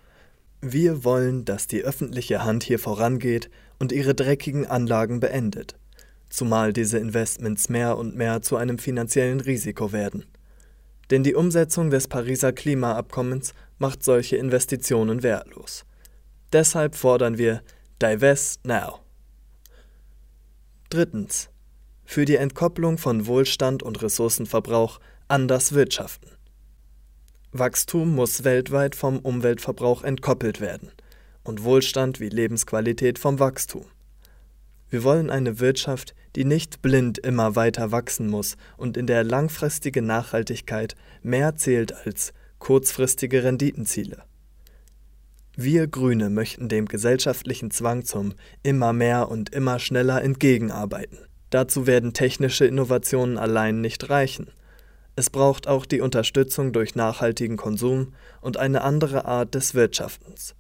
Wir 0.62 1.04
wollen, 1.04 1.43
dass 1.43 1.68
die 1.68 1.84
öffentliche 1.84 2.43
Hand 2.43 2.64
hier 2.64 2.80
vorangeht 2.80 3.49
und 3.80 3.91
ihre 3.91 4.14
dreckigen 4.14 4.66
Anlagen 4.68 5.20
beendet, 5.20 5.76
zumal 6.30 6.72
diese 6.72 6.97
Investments 6.97 7.68
mehr 7.68 7.97
und 7.97 8.16
mehr 8.16 8.41
zu 8.41 8.56
einem 8.56 8.78
finanziellen 8.78 9.41
Risiko 9.41 9.91
werden. 9.91 10.26
Denn 11.12 11.24
die 11.24 11.36
Umsetzung 11.36 11.89
des 11.89 12.07
Pariser 12.07 12.53
Klimaabkommens 12.53 13.53
macht 13.78 14.03
solche 14.03 14.38
Investitionen 14.38 15.24
wertlos. 15.24 15.86
Deshalb 16.53 16.95
fordern 16.95 17.38
wir 17.38 17.62
Divest 18.01 18.66
Now. 18.66 18.99
Drittens. 20.89 21.49
Für 22.05 22.26
die 22.26 22.36
Entkopplung 22.36 22.97
von 22.97 23.28
Wohlstand 23.28 23.84
und 23.84 24.01
Ressourcenverbrauch 24.01 24.99
anders 25.28 25.74
wirtschaften. 25.74 26.30
Wachstum 27.51 28.16
muss 28.16 28.43
weltweit 28.43 28.95
vom 28.95 29.20
Umweltverbrauch 29.20 30.03
entkoppelt 30.03 30.62
werden 30.62 30.91
und 31.43 31.64
Wohlstand 31.64 32.20
wie 32.20 32.30
Lebensqualität 32.30 33.20
vom 33.20 33.39
Wachstum. 33.39 33.86
Wir 34.91 35.05
wollen 35.05 35.29
eine 35.29 35.61
Wirtschaft, 35.61 36.13
die 36.35 36.43
nicht 36.43 36.81
blind 36.81 37.17
immer 37.17 37.55
weiter 37.55 37.91
wachsen 37.93 38.27
muss 38.27 38.57
und 38.75 38.97
in 38.97 39.07
der 39.07 39.23
langfristige 39.23 40.01
Nachhaltigkeit 40.01 40.95
mehr 41.23 41.55
zählt 41.55 41.93
als 42.05 42.33
kurzfristige 42.59 43.45
Renditenziele. 43.45 44.23
Wir 45.55 45.87
Grüne 45.87 46.29
möchten 46.29 46.67
dem 46.67 46.87
gesellschaftlichen 46.87 47.71
Zwang 47.71 48.03
zum 48.03 48.33
immer 48.63 48.91
mehr 48.91 49.29
und 49.29 49.53
immer 49.55 49.79
schneller 49.79 50.21
entgegenarbeiten. 50.21 51.19
Dazu 51.51 51.87
werden 51.87 52.11
technische 52.11 52.65
Innovationen 52.65 53.37
allein 53.37 53.79
nicht 53.79 54.09
reichen. 54.09 54.51
Es 55.15 55.29
braucht 55.29 55.67
auch 55.67 55.85
die 55.85 56.01
Unterstützung 56.01 56.73
durch 56.73 56.95
nachhaltigen 56.95 57.55
Konsum 57.55 58.13
und 58.41 58.57
eine 58.57 58.81
andere 58.81 59.23
Art 59.23 59.55
des 59.55 59.73
Wirtschaftens. 59.73 60.53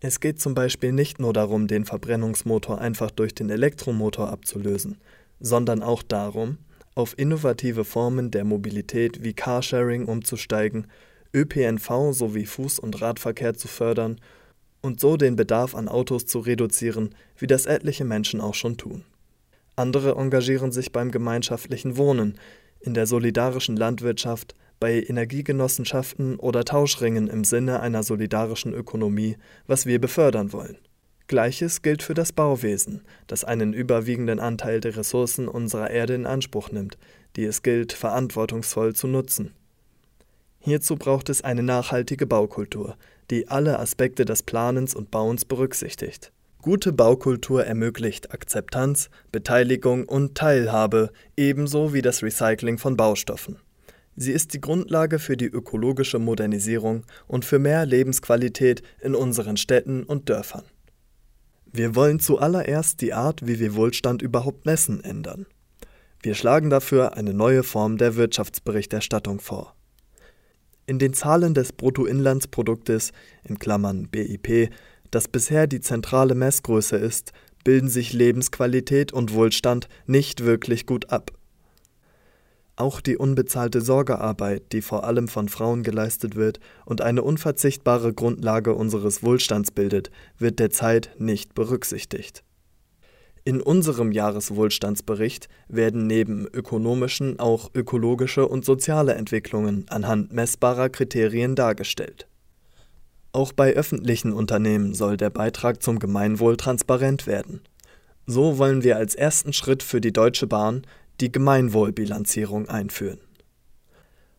Es 0.00 0.20
geht 0.20 0.40
zum 0.40 0.54
Beispiel 0.54 0.92
nicht 0.92 1.18
nur 1.20 1.32
darum, 1.32 1.68
den 1.68 1.84
Verbrennungsmotor 1.84 2.80
einfach 2.80 3.10
durch 3.10 3.34
den 3.34 3.48
Elektromotor 3.48 4.28
abzulösen, 4.28 4.98
sondern 5.40 5.82
auch 5.82 6.02
darum, 6.02 6.58
auf 6.94 7.18
innovative 7.18 7.84
Formen 7.84 8.30
der 8.30 8.44
Mobilität 8.44 9.22
wie 9.22 9.32
Carsharing 9.32 10.06
umzusteigen, 10.06 10.86
ÖPNV 11.34 12.12
sowie 12.12 12.44
Fuß- 12.44 12.80
und 12.80 13.00
Radverkehr 13.00 13.54
zu 13.54 13.68
fördern 13.68 14.20
und 14.82 15.00
so 15.00 15.16
den 15.16 15.36
Bedarf 15.36 15.74
an 15.74 15.88
Autos 15.88 16.26
zu 16.26 16.40
reduzieren, 16.40 17.14
wie 17.36 17.46
das 17.46 17.66
etliche 17.66 18.04
Menschen 18.04 18.40
auch 18.40 18.54
schon 18.54 18.76
tun. 18.76 19.04
Andere 19.76 20.16
engagieren 20.16 20.72
sich 20.72 20.92
beim 20.92 21.10
gemeinschaftlichen 21.10 21.96
Wohnen, 21.96 22.38
in 22.80 22.94
der 22.94 23.06
solidarischen 23.06 23.76
Landwirtschaft, 23.76 24.54
bei 24.80 25.02
Energiegenossenschaften 25.02 26.36
oder 26.38 26.64
Tauschringen 26.64 27.28
im 27.28 27.44
Sinne 27.44 27.80
einer 27.80 28.02
solidarischen 28.02 28.72
Ökonomie, 28.72 29.36
was 29.66 29.86
wir 29.86 30.00
befördern 30.00 30.52
wollen. 30.52 30.76
Gleiches 31.28 31.82
gilt 31.82 32.02
für 32.02 32.14
das 32.14 32.32
Bauwesen, 32.32 33.02
das 33.26 33.42
einen 33.44 33.72
überwiegenden 33.72 34.38
Anteil 34.38 34.80
der 34.80 34.96
Ressourcen 34.96 35.48
unserer 35.48 35.90
Erde 35.90 36.14
in 36.14 36.26
Anspruch 36.26 36.70
nimmt, 36.70 36.98
die 37.34 37.44
es 37.44 37.62
gilt, 37.62 37.92
verantwortungsvoll 37.92 38.94
zu 38.94 39.08
nutzen. 39.08 39.52
Hierzu 40.60 40.96
braucht 40.96 41.28
es 41.28 41.42
eine 41.42 41.62
nachhaltige 41.62 42.26
Baukultur, 42.26 42.96
die 43.30 43.48
alle 43.48 43.78
Aspekte 43.78 44.24
des 44.24 44.42
Planens 44.42 44.94
und 44.94 45.10
Bauens 45.10 45.44
berücksichtigt. 45.44 46.32
Gute 46.62 46.92
Baukultur 46.92 47.64
ermöglicht 47.64 48.32
Akzeptanz, 48.32 49.10
Beteiligung 49.30 50.04
und 50.08 50.36
Teilhabe, 50.36 51.10
ebenso 51.36 51.92
wie 51.92 52.02
das 52.02 52.22
Recycling 52.22 52.78
von 52.78 52.96
Baustoffen. 52.96 53.58
Sie 54.16 54.32
ist 54.32 54.54
die 54.54 54.60
Grundlage 54.60 55.18
für 55.18 55.36
die 55.36 55.46
ökologische 55.46 56.18
Modernisierung 56.18 57.04
und 57.26 57.44
für 57.44 57.58
mehr 57.58 57.84
Lebensqualität 57.84 58.82
in 59.00 59.14
unseren 59.14 59.56
Städten 59.56 60.04
und 60.04 60.28
Dörfern. 60.30 60.64
Wir 61.70 61.94
wollen 61.94 62.18
zuallererst 62.18 63.02
die 63.02 63.12
Art, 63.12 63.46
wie 63.46 63.60
wir 63.60 63.74
Wohlstand 63.74 64.22
überhaupt 64.22 64.64
messen, 64.64 65.04
ändern. 65.04 65.46
Wir 66.22 66.34
schlagen 66.34 66.70
dafür 66.70 67.16
eine 67.16 67.34
neue 67.34 67.62
Form 67.62 67.98
der 67.98 68.16
Wirtschaftsberichterstattung 68.16 69.40
vor. 69.40 69.74
In 70.86 70.98
den 70.98 71.12
Zahlen 71.12 71.52
des 71.52 71.72
Bruttoinlandsproduktes 71.72 73.12
in 73.44 73.58
Klammern 73.58 74.08
BIP 74.08 74.70
das 75.10 75.28
bisher 75.28 75.66
die 75.66 75.80
zentrale 75.80 76.34
Messgröße 76.34 76.96
ist, 76.96 77.32
bilden 77.64 77.88
sich 77.88 78.12
Lebensqualität 78.12 79.12
und 79.12 79.32
Wohlstand 79.32 79.88
nicht 80.06 80.44
wirklich 80.44 80.86
gut 80.86 81.10
ab. 81.10 81.32
Auch 82.76 83.00
die 83.00 83.16
unbezahlte 83.16 83.80
Sorgearbeit, 83.80 84.72
die 84.72 84.82
vor 84.82 85.04
allem 85.04 85.28
von 85.28 85.48
Frauen 85.48 85.82
geleistet 85.82 86.36
wird 86.36 86.60
und 86.84 87.00
eine 87.00 87.22
unverzichtbare 87.22 88.12
Grundlage 88.12 88.74
unseres 88.74 89.22
Wohlstands 89.22 89.70
bildet, 89.70 90.10
wird 90.38 90.58
derzeit 90.58 91.10
nicht 91.18 91.54
berücksichtigt. 91.54 92.44
In 93.44 93.60
unserem 93.60 94.12
Jahreswohlstandsbericht 94.12 95.48
werden 95.68 96.06
neben 96.06 96.46
ökonomischen 96.46 97.38
auch 97.38 97.70
ökologische 97.74 98.46
und 98.46 98.64
soziale 98.64 99.14
Entwicklungen 99.14 99.86
anhand 99.88 100.32
messbarer 100.32 100.90
Kriterien 100.90 101.54
dargestellt 101.54 102.26
auch 103.36 103.52
bei 103.52 103.74
öffentlichen 103.74 104.32
Unternehmen 104.32 104.94
soll 104.94 105.18
der 105.18 105.28
Beitrag 105.28 105.82
zum 105.82 105.98
Gemeinwohl 105.98 106.56
transparent 106.56 107.26
werden. 107.26 107.60
So 108.24 108.56
wollen 108.56 108.82
wir 108.82 108.96
als 108.96 109.14
ersten 109.14 109.52
Schritt 109.52 109.82
für 109.82 110.00
die 110.00 110.14
Deutsche 110.14 110.46
Bahn 110.46 110.86
die 111.20 111.32
Gemeinwohlbilanzierung 111.32 112.68
einführen. 112.68 113.20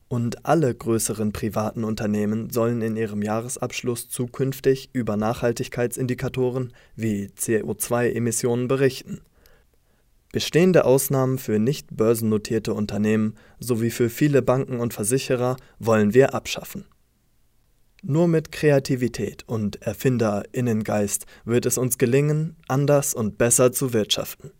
Und 0.09 0.45
alle 0.45 0.73
größeren 0.73 1.33
privaten 1.33 1.83
Unternehmen 1.83 2.49
sollen 2.49 2.81
in 2.81 2.95
ihrem 2.95 3.21
Jahresabschluss 3.21 4.07
zukünftig 4.07 4.89
über 4.93 5.17
Nachhaltigkeitsindikatoren 5.17 6.71
wie 6.95 7.29
CO2-Emissionen 7.37 8.69
berichten. 8.69 9.21
Bestehende 10.31 10.85
Ausnahmen 10.85 11.39
für 11.39 11.59
nicht 11.59 11.95
börsennotierte 11.95 12.73
Unternehmen 12.73 13.35
sowie 13.59 13.89
für 13.89 14.09
viele 14.09 14.41
Banken 14.41 14.79
und 14.79 14.93
Versicherer 14.93 15.57
wollen 15.79 16.13
wir 16.13 16.33
abschaffen. 16.33 16.85
Nur 18.03 18.27
mit 18.27 18.51
Kreativität 18.51 19.43
und 19.47 19.81
Erfinderinnengeist 19.81 21.25
wird 21.45 21.65
es 21.65 21.77
uns 21.77 21.97
gelingen, 21.97 22.55
anders 22.67 23.13
und 23.13 23.37
besser 23.37 23.71
zu 23.71 23.91
wirtschaften. 23.91 24.51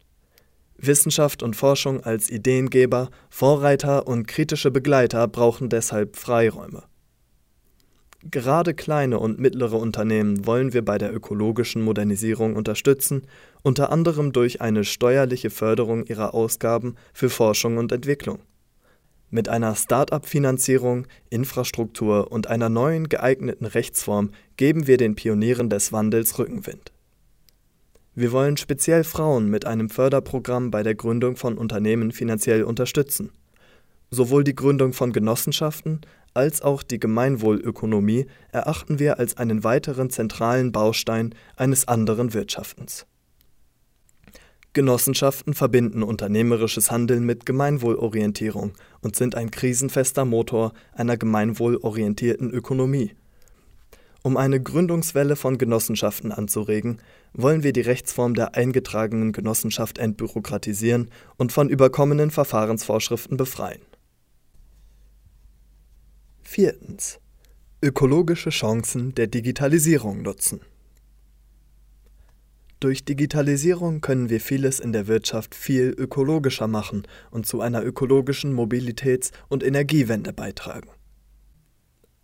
Wissenschaft 0.78 1.44
und 1.44 1.56
Forschung 1.56 2.02
als 2.04 2.30
Ideengeber, 2.30 3.10
Vorreiter 3.30 4.08
und 4.08 4.28
kritische 4.28 4.72
Begleiter 4.72 5.28
brauchen 5.28 5.70
deshalb 5.70 6.16
Freiräume. 6.16 6.84
Gerade 8.24 8.74
kleine 8.74 9.20
und 9.20 9.40
mittlere 9.40 9.76
Unternehmen 9.76 10.46
wollen 10.46 10.74
wir 10.74 10.84
bei 10.84 10.98
der 10.98 11.14
ökologischen 11.14 11.82
Modernisierung 11.82 12.56
unterstützen, 12.56 13.28
unter 13.64 13.92
anderem 13.92 14.34
durch 14.34 14.60
eine 14.60 14.84
steuerliche 14.84 15.50
Förderung 15.50 16.06
ihrer 16.06 16.34
Ausgaben 16.34 16.96
für 17.14 17.30
Forschung 17.30 17.78
und 17.78 17.92
Entwicklung. 17.92 18.40
Mit 19.30 19.50
einer 19.50 19.76
Start-up-Finanzierung, 19.76 21.06
Infrastruktur 21.30 22.32
und 22.32 22.48
einer 22.48 22.70
neuen 22.70 23.10
geeigneten 23.10 23.66
Rechtsform 23.66 24.32
geben 24.56 24.88
wir 24.88 24.98
den 24.98 25.16
Pionieren 25.16 25.70
des 25.70 25.92
Wandels 25.92 26.40
Rückenwind. 26.40 26.92
Wir 28.20 28.32
wollen 28.32 28.57
speziell 28.57 29.03
Frauen 29.03 29.47
mit 29.47 29.65
einem 29.65 29.91
Förderprogramm 29.91 30.72
bei 30.72 30.82
der 30.82 30.95
Gründung 30.95 31.36
von 31.36 31.55
Unternehmen 31.55 32.11
finanziell 32.11 32.63
unterstützen. 32.63 33.30
Sowohl 34.09 34.43
die 34.43 34.55
Gründung 34.55 34.93
von 34.93 35.13
Genossenschaften 35.13 36.01
als 36.34 36.63
auch 36.63 36.82
die 36.82 36.99
Gemeinwohlökonomie 36.99 38.26
erachten 38.51 38.97
wir 38.97 39.20
als 39.20 39.38
einen 39.38 39.63
weiteren 39.63 40.09
zentralen 40.09 40.72
Baustein 40.72 41.36
eines 41.57 41.88
anderen 41.88 42.34
Wirtschaftens. 42.34 43.05
Genossenschaften 44.74 45.53
verbinden 45.53 46.01
unternehmerisches 46.01 46.89
Handeln 46.89 47.24
mit 47.24 47.45
Gemeinwohlorientierung 47.45 48.72
und 48.99 49.15
sind 49.15 49.35
ein 49.35 49.52
krisenfester 49.52 50.26
Motor 50.26 50.73
einer 50.91 51.18
gemeinwohlorientierten 51.18 52.49
Ökonomie. 52.49 53.11
Um 54.28 54.36
eine 54.36 54.62
Gründungswelle 54.62 55.38
von 55.38 55.58
Genossenschaften 55.58 56.34
anzuregen, 56.34 56.98
wollen 57.32 57.64
wir 57.64 57.72
die 57.72 57.80
Rechtsform 57.80 58.34
der 58.34 58.56
eingetragenen 58.56 59.32
Genossenschaft 59.32 59.99
entbürokratisieren 59.99 61.12
und 61.38 61.54
von 61.54 61.70
überkommenen 61.70 62.30
Verfahrensvorschriften 62.30 63.38
befreien. 63.38 63.80
Viertens. 66.41 67.22
Ökologische 67.82 68.49
Chancen 68.49 69.16
der 69.16 69.28
Digitalisierung 69.28 70.24
nutzen. 70.24 70.60
Durch 72.82 73.06
Digitalisierung 73.06 74.02
können 74.02 74.30
wir 74.30 74.41
vieles 74.41 74.82
in 74.82 74.91
der 74.91 75.08
Wirtschaft 75.08 75.56
viel 75.56 75.95
ökologischer 75.98 76.68
machen 76.68 77.08
und 77.32 77.45
zu 77.45 77.62
einer 77.62 77.82
ökologischen 77.82 78.54
Mobilitäts- 78.54 79.32
und 79.48 79.64
Energiewende 79.64 80.34
beitragen. 80.34 80.90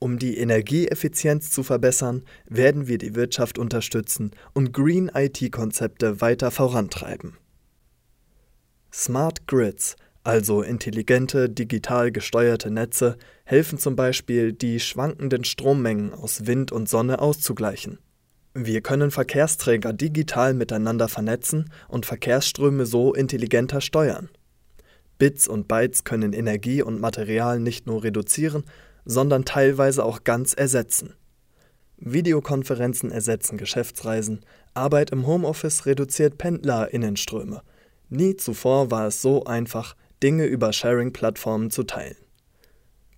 Um 0.04 0.20
die 0.20 0.38
Energieeffizienz 0.38 1.50
zu 1.50 1.64
verbessern, 1.64 2.24
werden 2.46 2.88
wir 2.88 2.98
die 2.98 3.16
Wirtschaft 3.16 3.58
unterstützen 3.58 4.32
und 4.52 4.74
Green 4.74 5.10
IT-Konzepte 5.16 6.20
weiter 6.20 6.52
vorantreiben. 6.52 7.38
Smart 8.92 9.48
Grids, 9.48 9.96
also 10.26 10.62
intelligente, 10.62 11.50
digital 11.50 12.12
gesteuerte 12.12 12.70
Netze, 12.70 13.16
helfen 13.46 13.78
zum 13.78 13.96
Beispiel, 13.96 14.52
die 14.52 14.82
schwankenden 14.82 15.46
Strommengen 15.46 16.12
aus 16.12 16.48
Wind 16.48 16.74
und 16.74 16.90
Sonne 16.90 17.20
auszugleichen. 17.20 18.00
Wir 18.54 18.82
können 18.82 19.10
Verkehrsträger 19.10 19.94
digital 19.94 20.54
miteinander 20.54 21.08
vernetzen 21.08 21.70
und 21.88 22.06
Verkehrsströme 22.06 22.86
so 22.86 23.14
intelligenter 23.14 23.80
steuern. 23.80 24.28
Bits 25.18 25.48
und 25.48 25.70
Bytes 25.70 26.04
können 26.04 26.34
Energie 26.34 26.82
und 26.82 27.00
Material 27.00 27.62
nicht 27.62 27.88
nur 27.88 28.04
reduzieren, 28.04 28.66
sondern 29.06 29.46
teilweise 29.46 30.04
auch 30.04 30.24
ganz 30.24 30.54
ersetzen. 30.54 31.14
Videokonferenzen 31.98 33.12
ersetzen 33.12 33.58
Geschäftsreisen, 33.58 34.42
Arbeit 34.74 35.12
im 35.12 35.26
Homeoffice 35.26 35.86
reduziert 35.86 36.38
Pendlerinnenströme. 36.38 37.62
Nie 38.10 38.36
zuvor 38.36 38.92
war 38.92 39.08
es 39.08 39.22
so 39.22 39.46
einfach, 39.46 39.96
Dinge 40.22 40.46
über 40.46 40.74
Sharing-Plattformen 40.74 41.72
zu 41.72 41.84
teilen. 41.84 42.18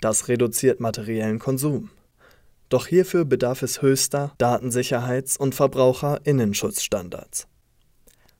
Das 0.01 0.27
reduziert 0.27 0.79
materiellen 0.79 1.39
Konsum. 1.39 1.89
Doch 2.69 2.87
hierfür 2.87 3.25
bedarf 3.25 3.61
es 3.61 3.81
höchster 3.81 4.33
Datensicherheits- 4.39 5.37
und 5.37 5.55
Verbraucherinnenschutzstandards. 5.55 7.47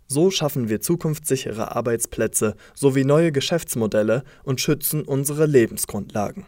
So 0.08 0.30
schaffen 0.30 0.70
wir 0.70 0.82
zukunftssichere 0.82 1.76
Arbeitsplätze 1.76 2.56
sowie 2.76 3.04
neue 3.04 3.32
Geschäftsmodelle 3.32 4.24
und 4.44 4.62
schützen 4.62 5.04
unsere 5.04 5.46
Lebensgrundlagen. 5.46 6.46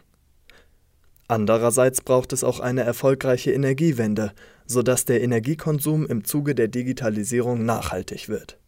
Andererseits 1.28 2.00
braucht 2.00 2.32
es 2.32 2.42
auch 2.42 2.58
eine 2.58 2.82
erfolgreiche 2.82 3.52
Energiewende, 3.52 4.32
sodass 4.66 5.04
der 5.04 5.22
Energiekonsum 5.22 6.06
im 6.06 6.24
Zuge 6.24 6.54
der 6.54 6.68
Digitalisierung 6.68 7.66
nachhaltig 7.66 8.30
wird. 8.30 8.58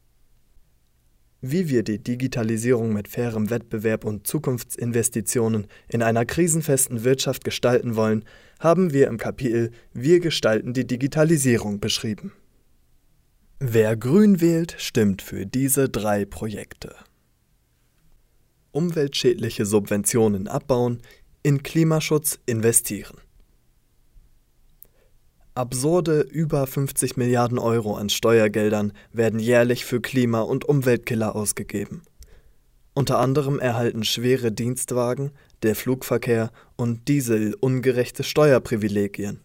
Wie 1.42 1.70
wir 1.70 1.82
die 1.82 1.98
Digitalisierung 1.98 2.92
mit 2.92 3.08
fairem 3.08 3.48
Wettbewerb 3.48 4.04
und 4.04 4.26
Zukunftsinvestitionen 4.26 5.68
in 5.88 6.02
einer 6.02 6.26
krisenfesten 6.26 7.02
Wirtschaft 7.02 7.44
gestalten 7.44 7.96
wollen, 7.96 8.26
haben 8.58 8.92
wir 8.92 9.08
im 9.08 9.16
Kapitel 9.16 9.70
Wir 9.94 10.20
gestalten 10.20 10.74
die 10.74 10.86
Digitalisierung 10.86 11.80
beschrieben. 11.80 12.32
Wer 13.58 13.96
grün 13.96 14.42
wählt, 14.42 14.74
stimmt 14.76 15.22
für 15.22 15.46
diese 15.46 15.88
drei 15.88 16.26
Projekte. 16.26 16.94
Umweltschädliche 18.72 19.64
Subventionen 19.66 20.46
abbauen, 20.46 21.00
in 21.42 21.62
Klimaschutz 21.62 22.38
investieren. 22.46 23.18
Absurde 25.54 26.20
über 26.20 26.66
50 26.66 27.16
Milliarden 27.16 27.58
Euro 27.58 27.94
an 27.94 28.08
Steuergeldern 28.08 28.92
werden 29.12 29.40
jährlich 29.40 29.84
für 29.84 30.00
Klima- 30.00 30.42
und 30.42 30.64
Umweltkiller 30.64 31.34
ausgegeben. 31.34 32.02
Unter 32.94 33.18
anderem 33.18 33.58
erhalten 33.58 34.04
schwere 34.04 34.52
Dienstwagen, 34.52 35.30
der 35.62 35.74
Flugverkehr 35.74 36.50
und 36.76 37.08
Diesel 37.08 37.54
ungerechte 37.54 38.22
Steuerprivilegien. 38.22 39.40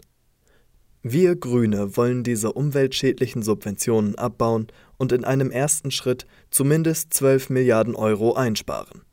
Wir 1.04 1.36
Grüne 1.36 1.96
wollen 1.98 2.24
diese 2.24 2.52
umweltschädlichen 2.54 3.44
Subventionen 3.44 4.16
abbauen 4.16 4.68
und 4.98 5.12
in 5.12 5.24
einem 5.24 5.52
ersten 5.52 5.92
Schritt 5.92 6.26
zumindest 6.50 7.14
12 7.14 7.50
Milliarden 7.50 7.96
Euro 7.96 8.34
einsparen. 8.34 9.05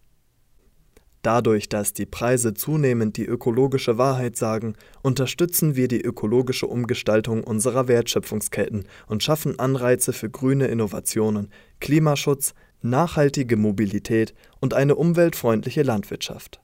Dadurch, 1.23 1.69
dass 1.69 1.93
die 1.93 2.07
Preise 2.07 2.53
zunehmend 2.53 3.17
die 3.17 3.27
ökologische 3.27 3.97
Wahrheit 3.97 4.37
sagen, 4.37 4.75
unterstützen 5.03 5.77
wir 5.77 5.87
die 5.87 6.03
ökologische 6.03 6.67
Umgestaltung 6.67 7.45
unserer 7.45 7.87
Wertschöpfungsketten 7.87 8.87
und 9.07 9.23
schaffen 9.23 9.59
Anreize 9.61 10.13
für 10.13 10.29
grüne 10.29 10.67
Innovationen, 10.67 11.51
Klimaschutz, 11.81 12.55
nachhaltige 12.83 13.57
Mobilität 13.57 14.35
und 14.61 14.75
eine 14.75 14.97
umweltfreundliche 14.97 15.85
Landwirtschaft. 15.85 16.61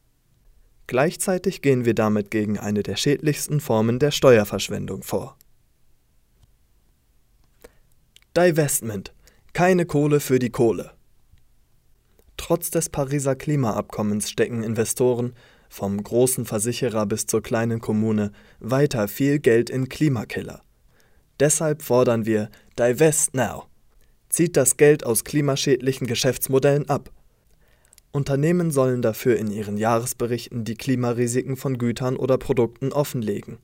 Gleichzeitig 0.88 1.62
gehen 1.62 1.84
wir 1.84 1.94
damit 1.94 2.32
gegen 2.32 2.58
eine 2.58 2.82
der 2.82 2.96
schädlichsten 2.96 3.60
Formen 3.60 4.00
der 4.00 4.10
Steuerverschwendung 4.10 5.04
vor. 5.04 5.36
Divestment. 8.36 9.12
Keine 9.52 9.86
Kohle 9.86 10.18
für 10.18 10.38
die 10.38 10.50
Kohle. 10.50 10.97
Trotz 12.38 12.70
des 12.70 12.88
Pariser 12.88 13.36
Klimaabkommens 13.36 14.30
stecken 14.30 14.62
Investoren, 14.62 15.34
vom 15.68 16.02
großen 16.02 16.46
Versicherer 16.46 17.04
bis 17.04 17.26
zur 17.26 17.42
kleinen 17.42 17.80
Kommune, 17.80 18.32
weiter 18.58 19.06
viel 19.06 19.38
Geld 19.38 19.68
in 19.68 19.90
Klimakiller. 19.90 20.62
Deshalb 21.40 21.82
fordern 21.82 22.24
wir 22.24 22.48
Divest 22.78 23.34
Now. 23.34 23.66
Zieht 24.30 24.56
das 24.56 24.78
Geld 24.78 25.04
aus 25.04 25.24
klimaschädlichen 25.24 26.06
Geschäftsmodellen 26.06 26.88
ab. 26.88 27.10
Unternehmen 28.12 28.70
sollen 28.70 29.02
dafür 29.02 29.36
in 29.36 29.50
ihren 29.50 29.76
Jahresberichten 29.76 30.64
die 30.64 30.76
Klimarisiken 30.76 31.56
von 31.56 31.76
Gütern 31.76 32.16
oder 32.16 32.38
Produkten 32.38 32.92
offenlegen. 32.92 33.58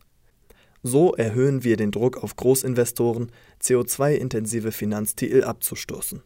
So 0.83 1.15
erhöhen 1.15 1.65
wir 1.65 1.79
den 1.79 1.91
Druck 1.91 2.23
auf 2.23 2.37
Großinvestoren, 2.37 3.33
CO2-intensive 3.63 4.73
Finanztitel 4.73 5.43
abzustoßen. 5.43 6.23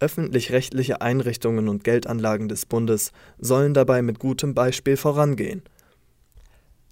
Öffentlich-rechtliche 0.00 1.00
Einrichtungen 1.00 1.68
und 1.68 1.82
Geldanlagen 1.82 2.48
des 2.48 2.66
Bundes 2.66 3.12
sollen 3.38 3.74
dabei 3.74 4.02
mit 4.02 4.18
gutem 4.18 4.54
Beispiel 4.54 4.96
vorangehen. 4.96 5.62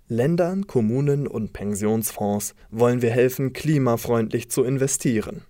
Ländern, 0.09 0.67
Kommunen 0.67 1.27
und 1.27 1.53
Pensionsfonds 1.53 2.55
wollen 2.71 3.03
wir 3.03 3.11
helfen, 3.11 3.53
klimafreundlich 3.53 4.51
zu 4.51 4.65
investieren. 4.65 5.43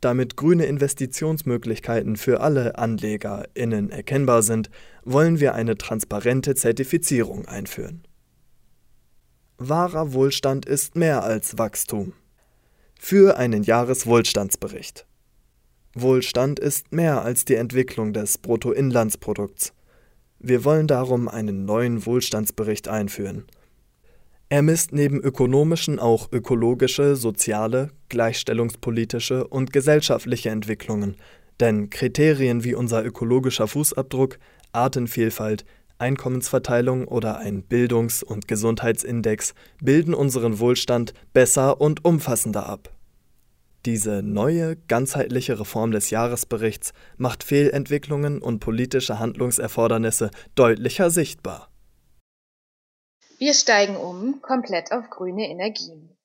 Damit 0.00 0.36
grüne 0.36 0.66
Investitionsmöglichkeiten 0.66 2.16
für 2.16 2.40
alle 2.40 2.78
AnlegerInnen 2.78 3.90
erkennbar 3.90 4.42
sind, 4.42 4.70
wollen 5.04 5.40
wir 5.40 5.54
eine 5.54 5.78
transparente 5.78 6.54
Zertifizierung 6.54 7.46
einführen. 7.46 8.02
Wahrer 9.56 10.12
Wohlstand 10.12 10.66
ist 10.66 10.94
mehr 10.94 11.22
als 11.22 11.58
Wachstum. 11.58 12.12
Für 12.98 13.38
einen 13.38 13.62
Jahreswohlstandsbericht. 13.62 15.06
Wohlstand 15.96 16.58
ist 16.58 16.92
mehr 16.92 17.22
als 17.22 17.44
die 17.44 17.54
Entwicklung 17.54 18.12
des 18.12 18.38
Bruttoinlandsprodukts. 18.38 19.72
Wir 20.40 20.64
wollen 20.64 20.88
darum 20.88 21.28
einen 21.28 21.64
neuen 21.64 22.04
Wohlstandsbericht 22.04 22.88
einführen. 22.88 23.44
Er 24.48 24.62
misst 24.62 24.92
neben 24.92 25.20
ökonomischen 25.20 26.00
auch 26.00 26.32
ökologische, 26.32 27.14
soziale, 27.14 27.90
gleichstellungspolitische 28.08 29.46
und 29.46 29.72
gesellschaftliche 29.72 30.50
Entwicklungen, 30.50 31.16
denn 31.60 31.90
Kriterien 31.90 32.64
wie 32.64 32.74
unser 32.74 33.04
ökologischer 33.04 33.68
Fußabdruck, 33.68 34.38
Artenvielfalt, 34.72 35.64
Einkommensverteilung 35.98 37.06
oder 37.06 37.38
ein 37.38 37.62
Bildungs- 37.62 38.24
und 38.24 38.48
Gesundheitsindex 38.48 39.54
bilden 39.80 40.12
unseren 40.12 40.58
Wohlstand 40.58 41.14
besser 41.32 41.80
und 41.80 42.04
umfassender 42.04 42.66
ab. 42.66 42.92
Diese 43.86 44.22
neue, 44.22 44.76
ganzheitliche 44.76 45.60
Reform 45.60 45.90
des 45.90 46.08
Jahresberichts 46.08 46.94
macht 47.18 47.44
Fehlentwicklungen 47.44 48.40
und 48.40 48.60
politische 48.60 49.18
Handlungserfordernisse 49.18 50.30
deutlicher 50.54 51.10
sichtbar. 51.10 51.70
Wir 53.36 53.52
steigen 53.52 53.96
um 53.96 54.40
komplett 54.40 54.90
auf 54.90 55.10
grüne 55.10 55.50
Energien. 55.50 56.16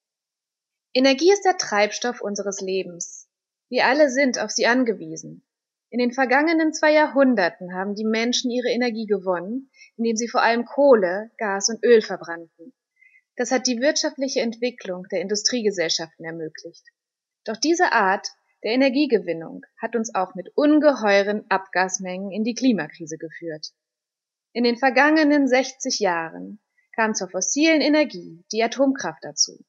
Energie 0.94 1.34
ist 1.34 1.44
der 1.44 1.58
Treibstoff 1.58 2.22
unseres 2.22 2.62
Lebens. 2.62 3.28
Wir 3.70 3.88
alle 3.88 4.10
sind 4.10 4.40
auf 4.40 4.52
sie 4.52 4.66
angewiesen. 4.66 5.44
In 5.90 6.00
den 6.00 6.14
vergangenen 6.14 6.72
zwei 6.72 6.94
Jahrhunderten 6.94 7.74
haben 7.74 7.94
die 7.94 8.06
Menschen 8.06 8.52
ihre 8.52 8.70
Energie 8.70 9.06
gewonnen, 9.06 9.70
indem 9.98 10.16
sie 10.16 10.30
vor 10.30 10.44
allem 10.44 10.64
Kohle, 10.64 11.30
Gas 11.38 11.68
und 11.68 11.84
Öl 11.84 12.02
verbrannten. 12.02 12.74
Das 13.36 13.52
hat 13.52 13.68
die 13.68 13.82
wirtschaftliche 13.82 14.40
Entwicklung 14.40 15.04
der 15.12 15.20
Industriegesellschaften 15.22 16.24
ermöglicht. 16.24 16.86
Doch 17.46 17.58
diese 17.58 17.92
Art 17.92 18.28
der 18.64 18.72
Energiegewinnung 18.72 19.66
hat 19.82 19.96
uns 19.96 20.14
auch 20.14 20.36
mit 20.36 20.50
ungeheuren 20.56 21.46
Abgasmengen 21.50 22.32
in 22.32 22.44
die 22.44 22.54
Klimakrise 22.54 23.18
geführt. 23.18 23.68
In 24.52 24.64
den 24.64 24.78
vergangenen 24.78 25.48
60 25.48 26.00
Jahren 26.00 26.60
kam 26.96 27.14
zur 27.14 27.30
fossilen 27.30 27.82
Energie 27.82 28.44
die 28.52 28.64
Atomkraft 28.64 29.24
dazu. 29.24 29.64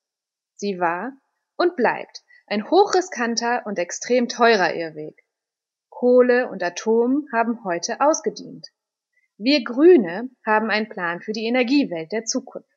Sie 0.57 0.81
war 0.81 1.13
und 1.57 1.77
bleibt 1.77 2.23
ein 2.47 2.69
hochriskanter 2.69 3.63
und 3.67 3.79
extrem 3.79 4.27
teurer 4.27 4.75
Irrweg. 4.75 5.23
Kohle 5.89 6.49
und 6.49 6.63
Atom 6.63 7.29
haben 7.33 7.63
heute 7.63 8.01
ausgedient. 8.01 8.67
Wir 9.37 9.63
Grüne 9.63 10.31
haben 10.45 10.71
einen 10.71 10.89
Plan 10.89 11.21
für 11.21 11.33
die 11.33 11.47
Energiewelt 11.47 12.11
der 12.11 12.25
Zukunft. 12.25 12.70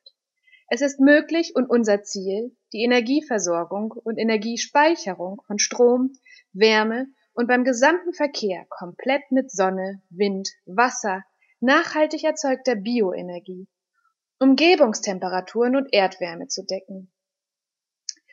Es 0.66 0.80
ist 0.80 0.98
möglich 0.98 1.52
und 1.54 1.68
unser 1.68 2.02
Ziel, 2.02 2.56
die 2.72 2.84
Energieversorgung 2.84 3.92
und 3.92 4.16
Energiespeicherung 4.16 5.42
von 5.46 5.58
Strom, 5.58 6.12
Wärme 6.52 7.06
und 7.34 7.48
beim 7.48 7.64
gesamten 7.64 8.14
Verkehr 8.14 8.64
komplett 8.70 9.30
mit 9.30 9.50
Sonne, 9.50 10.02
Wind, 10.08 10.50
Wasser, 10.64 11.22
nachhaltig 11.60 12.24
erzeugter 12.24 12.76
Bioenergie, 12.76 13.68
Umgebungstemperaturen 14.38 15.76
und 15.76 15.92
Erdwärme 15.92 16.48
zu 16.48 16.64
decken. 16.64 17.12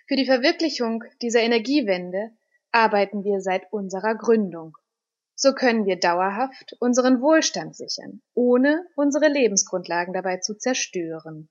Für 0.08 0.16
die 0.16 0.26
Verwirklichung 0.26 1.04
dieser 1.22 1.42
Energiewende 1.42 2.32
arbeiten 2.72 3.24
wir 3.24 3.42
seit 3.42 3.72
unserer 3.72 4.16
Gründung. 4.16 4.78
So 5.36 5.54
können 5.54 5.86
wir 5.86 6.00
dauerhaft 6.00 6.76
unseren 6.80 7.22
Wohlstand 7.22 7.76
sichern, 7.76 8.22
ohne 8.34 8.86
unsere 8.96 9.28
Lebensgrundlagen 9.28 10.14
dabei 10.14 10.38
zu 10.38 10.58
zerstören. 10.58 11.50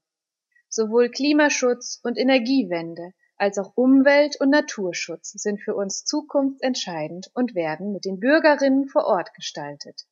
Sowohl 0.73 1.11
Klimaschutz 1.11 1.99
und 2.05 2.17
Energiewende 2.17 3.13
als 3.37 3.59
auch 3.59 3.73
Umwelt- 3.75 4.41
und 4.41 4.51
Naturschutz 4.51 5.33
sind 5.33 5.61
für 5.61 5.75
uns 5.75 6.05
zukunftsentscheidend 6.05 7.31
und 7.35 7.57
werden 7.57 7.93
mit 7.93 8.05
den 8.05 8.21
Bürgerinnen 8.21 8.87
vor 8.87 9.05
Ort 9.05 9.35
gestaltet. 9.35 10.07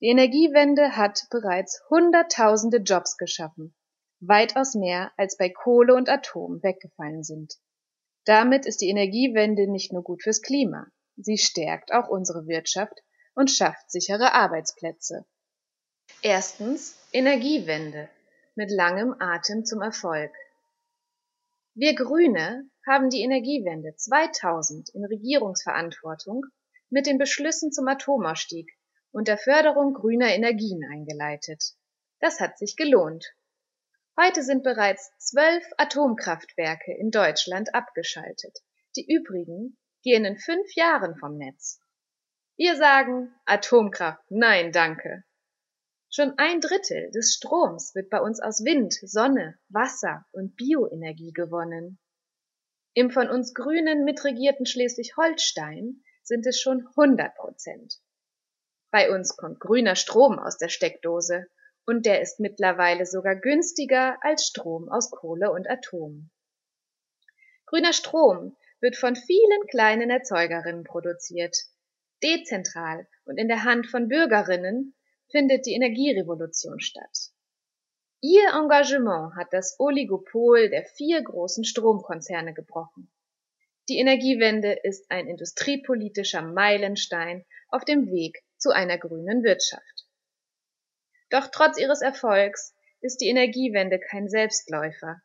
Die 0.00 0.08
Energiewende 0.08 0.96
hat 0.96 1.26
bereits 1.30 1.80
Hunderttausende 1.88 2.78
Jobs 2.78 3.16
geschaffen, 3.16 3.74
weitaus 4.20 4.74
mehr 4.74 5.12
als 5.16 5.38
bei 5.38 5.48
Kohle 5.48 5.94
und 5.94 6.10
Atom 6.10 6.62
weggefallen 6.62 7.22
sind. 7.22 7.54
Damit 8.26 8.66
ist 8.66 8.82
die 8.82 8.90
Energiewende 8.90 9.70
nicht 9.70 9.92
nur 9.94 10.02
gut 10.02 10.22
fürs 10.22 10.42
Klima, 10.42 10.88
sie 11.16 11.38
stärkt 11.38 11.92
auch 11.94 12.08
unsere 12.08 12.46
Wirtschaft 12.46 13.00
und 13.34 13.50
schafft 13.50 13.90
sichere 13.90 14.34
Arbeitsplätze. 14.34 15.24
Erstens 16.20 16.98
Energiewende 17.12 18.10
mit 18.56 18.70
langem 18.70 19.14
Atem 19.18 19.64
zum 19.64 19.82
Erfolg. 19.82 20.32
Wir 21.74 21.94
Grüne 21.94 22.68
haben 22.86 23.10
die 23.10 23.20
Energiewende 23.20 23.94
2000 23.94 24.88
in 24.94 25.04
Regierungsverantwortung 25.04 26.46
mit 26.88 27.06
den 27.06 27.18
Beschlüssen 27.18 27.70
zum 27.70 27.86
Atomausstieg 27.86 28.70
und 29.12 29.28
der 29.28 29.36
Förderung 29.36 29.92
grüner 29.92 30.34
Energien 30.34 30.80
eingeleitet. 30.90 31.74
Das 32.20 32.40
hat 32.40 32.58
sich 32.58 32.76
gelohnt. 32.76 33.26
Heute 34.18 34.42
sind 34.42 34.62
bereits 34.62 35.10
zwölf 35.18 35.64
Atomkraftwerke 35.76 36.96
in 36.96 37.10
Deutschland 37.10 37.74
abgeschaltet. 37.74 38.58
Die 38.96 39.06
übrigen 39.06 39.76
gehen 40.02 40.24
in 40.24 40.38
fünf 40.38 40.74
Jahren 40.74 41.16
vom 41.16 41.36
Netz. 41.36 41.78
Wir 42.56 42.76
sagen 42.76 43.34
Atomkraft, 43.44 44.24
nein, 44.30 44.72
danke. 44.72 45.24
Schon 46.18 46.32
ein 46.38 46.62
Drittel 46.62 47.10
des 47.10 47.34
Stroms 47.34 47.94
wird 47.94 48.08
bei 48.08 48.22
uns 48.22 48.40
aus 48.40 48.64
Wind, 48.64 48.94
Sonne, 49.02 49.58
Wasser 49.68 50.24
und 50.32 50.56
Bioenergie 50.56 51.34
gewonnen. 51.34 51.98
Im 52.94 53.10
von 53.10 53.28
uns 53.28 53.52
Grünen 53.52 54.02
mitregierten 54.02 54.64
Schleswig-Holstein 54.64 56.02
sind 56.22 56.46
es 56.46 56.58
schon 56.58 56.86
100 56.96 57.34
Prozent. 57.34 58.00
Bei 58.90 59.14
uns 59.14 59.36
kommt 59.36 59.60
grüner 59.60 59.94
Strom 59.94 60.38
aus 60.38 60.56
der 60.56 60.70
Steckdose 60.70 61.48
und 61.84 62.06
der 62.06 62.22
ist 62.22 62.40
mittlerweile 62.40 63.04
sogar 63.04 63.36
günstiger 63.36 64.16
als 64.22 64.46
Strom 64.46 64.88
aus 64.88 65.10
Kohle 65.10 65.52
und 65.52 65.68
Atom. 65.68 66.30
Grüner 67.66 67.92
Strom 67.92 68.56
wird 68.80 68.96
von 68.96 69.16
vielen 69.16 69.66
kleinen 69.68 70.08
Erzeugerinnen 70.08 70.84
produziert, 70.84 71.58
dezentral 72.22 73.06
und 73.26 73.36
in 73.36 73.48
der 73.48 73.64
Hand 73.64 73.86
von 73.88 74.08
Bürgerinnen 74.08 74.95
findet 75.30 75.66
die 75.66 75.74
Energierevolution 75.74 76.80
statt. 76.80 77.32
Ihr 78.20 78.48
Engagement 78.54 79.34
hat 79.36 79.52
das 79.52 79.78
Oligopol 79.78 80.70
der 80.70 80.84
vier 80.84 81.22
großen 81.22 81.64
Stromkonzerne 81.64 82.54
gebrochen. 82.54 83.10
Die 83.88 83.98
Energiewende 83.98 84.72
ist 84.82 85.10
ein 85.10 85.28
industriepolitischer 85.28 86.42
Meilenstein 86.42 87.44
auf 87.68 87.84
dem 87.84 88.10
Weg 88.10 88.42
zu 88.56 88.70
einer 88.70 88.98
grünen 88.98 89.44
Wirtschaft. 89.44 90.06
Doch 91.30 91.48
trotz 91.52 91.78
ihres 91.78 92.02
Erfolgs 92.02 92.74
ist 93.00 93.20
die 93.20 93.28
Energiewende 93.28 94.00
kein 94.00 94.28
Selbstläufer 94.28 95.20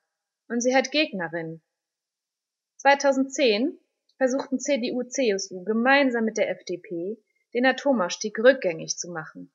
und 0.48 0.62
sie 0.62 0.76
hat 0.76 0.92
Gegnerinnen. 0.92 1.64
2010 2.78 3.80
versuchten 4.18 4.60
CDU, 4.60 5.04
CSU 5.04 5.64
gemeinsam 5.64 6.26
mit 6.26 6.38
der 6.38 6.50
FDP 6.50 7.18
den 7.54 7.66
Atomausstieg 7.66 8.38
rückgängig 8.38 8.98
zu 8.98 9.12
machen. 9.12 9.52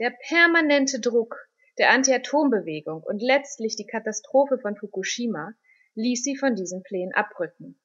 Der 0.00 0.12
permanente 0.28 1.00
Druck 1.00 1.36
der 1.78 1.90
Anti-Atom-Bewegung 1.90 3.02
und 3.02 3.22
letztlich 3.22 3.76
die 3.76 3.86
Katastrophe 3.86 4.58
von 4.58 4.76
Fukushima 4.76 5.54
ließ 5.94 6.24
sie 6.24 6.36
von 6.36 6.56
diesen 6.56 6.82
Plänen 6.82 7.14
abrücken. 7.14 7.80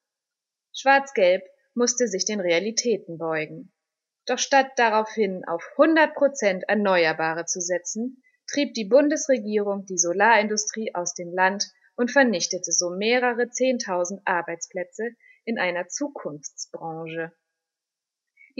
Schwarz-Gelb 0.72 1.44
musste 1.74 2.08
sich 2.08 2.24
den 2.24 2.40
Realitäten 2.40 3.16
beugen. 3.16 3.72
Doch 4.26 4.38
statt 4.38 4.72
daraufhin 4.76 5.44
auf 5.46 5.64
100 5.78 6.14
Prozent 6.14 6.64
Erneuerbare 6.66 7.46
zu 7.46 7.60
setzen, 7.60 8.22
trieb 8.48 8.74
die 8.74 8.86
Bundesregierung 8.86 9.86
die 9.86 9.98
Solarindustrie 9.98 10.94
aus 10.94 11.14
dem 11.14 11.32
Land 11.32 11.70
und 11.96 12.10
vernichtete 12.10 12.72
so 12.72 12.90
mehrere 12.90 13.50
Zehntausend 13.50 14.22
Arbeitsplätze 14.24 15.10
in 15.44 15.58
einer 15.58 15.86
Zukunftsbranche. 15.88 17.32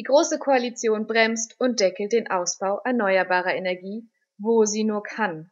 Die 0.00 0.04
Große 0.04 0.38
Koalition 0.38 1.06
bremst 1.06 1.60
und 1.60 1.78
deckelt 1.78 2.12
den 2.12 2.30
Ausbau 2.30 2.80
erneuerbarer 2.86 3.54
Energie, 3.54 4.08
wo 4.38 4.64
sie 4.64 4.82
nur 4.82 5.02
kann. 5.02 5.50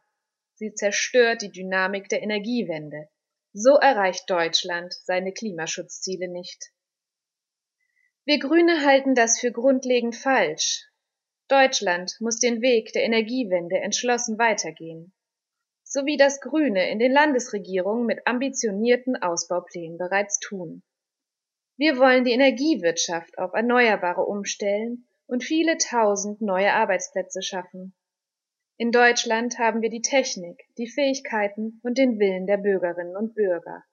Sie 0.55 0.73
zerstört 0.73 1.43
die 1.43 1.51
Dynamik 1.51 2.09
der 2.09 2.23
Energiewende. 2.23 3.09
So 3.53 3.75
erreicht 3.75 4.27
Deutschland 4.27 4.91
seine 4.91 5.33
Klimaschutzziele 5.33 6.27
nicht. 6.27 6.71
Wir 8.25 8.39
Grüne 8.39 8.83
halten 8.83 9.13
das 9.13 9.39
für 9.39 9.51
grundlegend 9.51 10.15
falsch. 10.15 10.83
Deutschland 11.47 12.15
muss 12.19 12.39
den 12.39 12.63
Weg 12.63 12.91
der 12.93 13.03
Energiewende 13.03 13.77
entschlossen 13.77 14.39
weitergehen, 14.39 15.13
so 15.83 16.07
wie 16.07 16.17
das 16.17 16.41
Grüne 16.41 16.89
in 16.89 16.97
den 16.97 17.11
Landesregierungen 17.11 18.07
mit 18.07 18.25
ambitionierten 18.25 19.15
Ausbauplänen 19.15 19.99
bereits 19.99 20.39
tun. 20.39 20.81
Wir 21.79 21.97
wollen 21.97 22.25
die 22.25 22.33
Energiewirtschaft 22.33 23.37
auf 23.37 23.53
Erneuerbare 23.53 24.25
umstellen 24.25 25.07
und 25.27 25.45
viele 25.45 25.77
tausend 25.77 26.41
neue 26.41 26.73
Arbeitsplätze 26.73 27.41
schaffen. 27.41 27.95
In 28.75 28.91
Deutschland 28.91 29.57
haben 29.59 29.81
wir 29.81 29.89
die 29.89 30.01
Technik, 30.01 30.61
die 30.77 30.89
Fähigkeiten 30.89 31.79
und 31.81 31.97
den 31.97 32.19
Willen 32.19 32.47
der 32.47 32.57
Bürgerinnen 32.57 33.15
und 33.15 33.33
Bürger. 33.33 33.85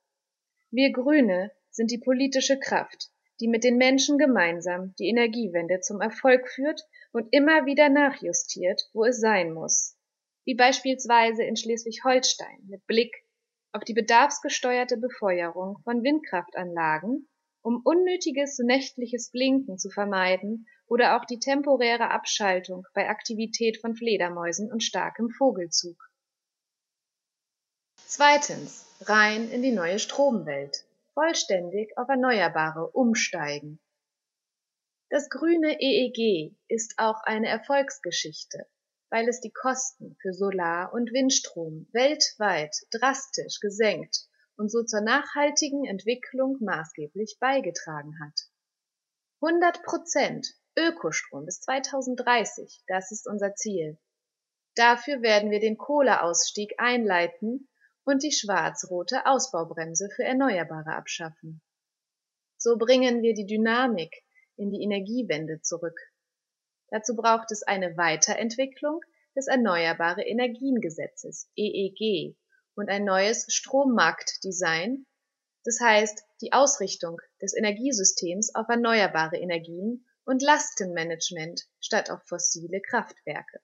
Wir 0.73 0.91
Grüne 0.91 1.53
sind 1.71 1.93
die 1.93 2.01
politische 2.01 2.59
Kraft, 2.59 3.13
die 3.39 3.47
mit 3.47 3.63
den 3.63 3.77
Menschen 3.77 4.19
gemeinsam 4.19 4.93
die 4.99 5.07
Energiewende 5.07 5.79
zum 5.79 6.01
Erfolg 6.01 6.49
führt 6.49 6.83
und 7.13 7.29
immer 7.31 7.67
wieder 7.67 7.89
nachjustiert, 7.89 8.83
wo 8.95 9.05
es 9.05 9.21
sein 9.21 9.53
muss. 9.53 9.97
Wie 10.45 10.57
beispielsweise 10.57 11.45
in 11.45 11.55
Schleswig-Holstein 11.55 12.67
mit 12.67 12.85
Blick 12.89 13.15
auf 13.71 13.85
die 13.85 13.95
bedarfsgesteuerte 13.95 14.97
Befeuerung 14.97 15.79
von 15.85 16.03
Windkraftanlagen 16.03 17.29
um 17.67 17.81
unnötiges 17.83 18.61
nächtliches 18.61 19.33
Blinken 19.33 19.77
zu 19.77 19.91
vermeiden 19.91 20.69
oder 20.87 21.17
auch 21.17 21.25
die 21.25 21.41
temporäre 21.41 22.13
Abschaltung 22.13 22.87
bei 22.95 23.09
Aktivität 23.09 23.79
von 23.81 23.97
Fledermäusen 23.97 24.71
und 24.71 24.85
starkem 24.85 25.31
Vogelzug. 25.31 25.97
Zweitens. 27.97 28.87
Rein 29.01 29.51
in 29.51 29.63
die 29.63 29.73
neue 29.73 29.99
Stromwelt. 29.99 30.85
Vollständig 31.13 31.99
auf 31.99 32.09
Erneuerbare 32.09 32.89
umsteigen. 32.93 33.81
Das 35.11 35.29
grüne 35.29 35.81
EEG 35.81 36.55
ist 36.69 36.95
auch 36.99 37.21
eine 37.25 37.49
Erfolgsgeschichte, 37.49 38.65
weil 39.11 39.29
es 39.29 39.41
die 39.41 39.53
Kosten 39.53 40.17
für 40.23 40.33
Solar- 40.33 40.93
und 40.93 41.13
Windstrom 41.13 41.89
weltweit 41.91 42.77
drastisch 42.93 43.59
gesenkt 43.59 44.29
und 44.57 44.71
so 44.71 44.83
zur 44.83 45.01
nachhaltigen 45.01 45.85
Entwicklung 45.85 46.59
maßgeblich 46.61 47.39
beigetragen 47.41 48.19
hat. 48.21 48.49
100 49.43 49.83
Prozent 49.83 50.55
Ökostrom 50.79 51.45
bis 51.45 51.61
2030, 51.61 52.83
das 52.87 53.11
ist 53.13 53.27
unser 53.27 53.55
Ziel. 53.55 53.99
Dafür 54.75 55.23
werden 55.23 55.51
wir 55.51 55.61
den 55.61 55.79
Kohleausstieg 55.79 56.75
einleiten 56.79 57.69
und 58.05 58.23
die 58.23 58.33
schwarz-rote 58.33 59.27
Ausbaubremse 59.27 60.09
für 60.15 60.25
Erneuerbare 60.25 60.95
abschaffen. 60.95 61.63
So 62.59 62.77
bringen 62.77 63.23
wir 63.23 63.35
die 63.35 63.47
Dynamik 63.47 64.23
in 64.57 64.71
die 64.71 64.83
Energiewende 64.83 65.61
zurück. 65.61 65.99
Dazu 66.91 67.17
braucht 67.17 67.51
es 67.53 67.63
eine 67.63 67.97
Weiterentwicklung 67.97 69.01
des 69.35 69.49
Erneuerbare 69.49 70.23
Energiengesetzes 70.23 71.51
EEG 71.57 72.37
und 72.77 72.89
ein 72.89 73.05
neues 73.05 73.47
Strommarktdesign, 73.49 75.07
das 75.65 75.81
heißt 75.81 76.23
die 76.41 76.53
Ausrichtung 76.53 77.21
des 77.43 77.57
Energiesystems 77.57 78.55
auf 78.55 78.69
erneuerbare 78.69 79.37
Energien 79.37 80.07
und 80.25 80.43
Lastenmanagement 80.43 81.67
statt 81.81 82.11
auf 82.11 82.23
fossile 82.25 82.81
Kraftwerke. 82.81 83.61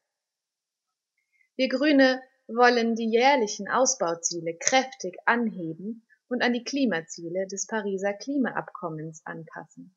Wir 1.56 1.68
Grüne 1.68 2.22
wollen 2.48 2.96
die 2.96 3.08
jährlichen 3.08 3.68
Ausbauziele 3.68 4.56
kräftig 4.58 5.16
anheben 5.26 6.06
und 6.28 6.42
an 6.42 6.52
die 6.52 6.64
Klimaziele 6.64 7.46
des 7.46 7.66
Pariser 7.66 8.14
Klimaabkommens 8.14 9.22
anpassen. 9.24 9.94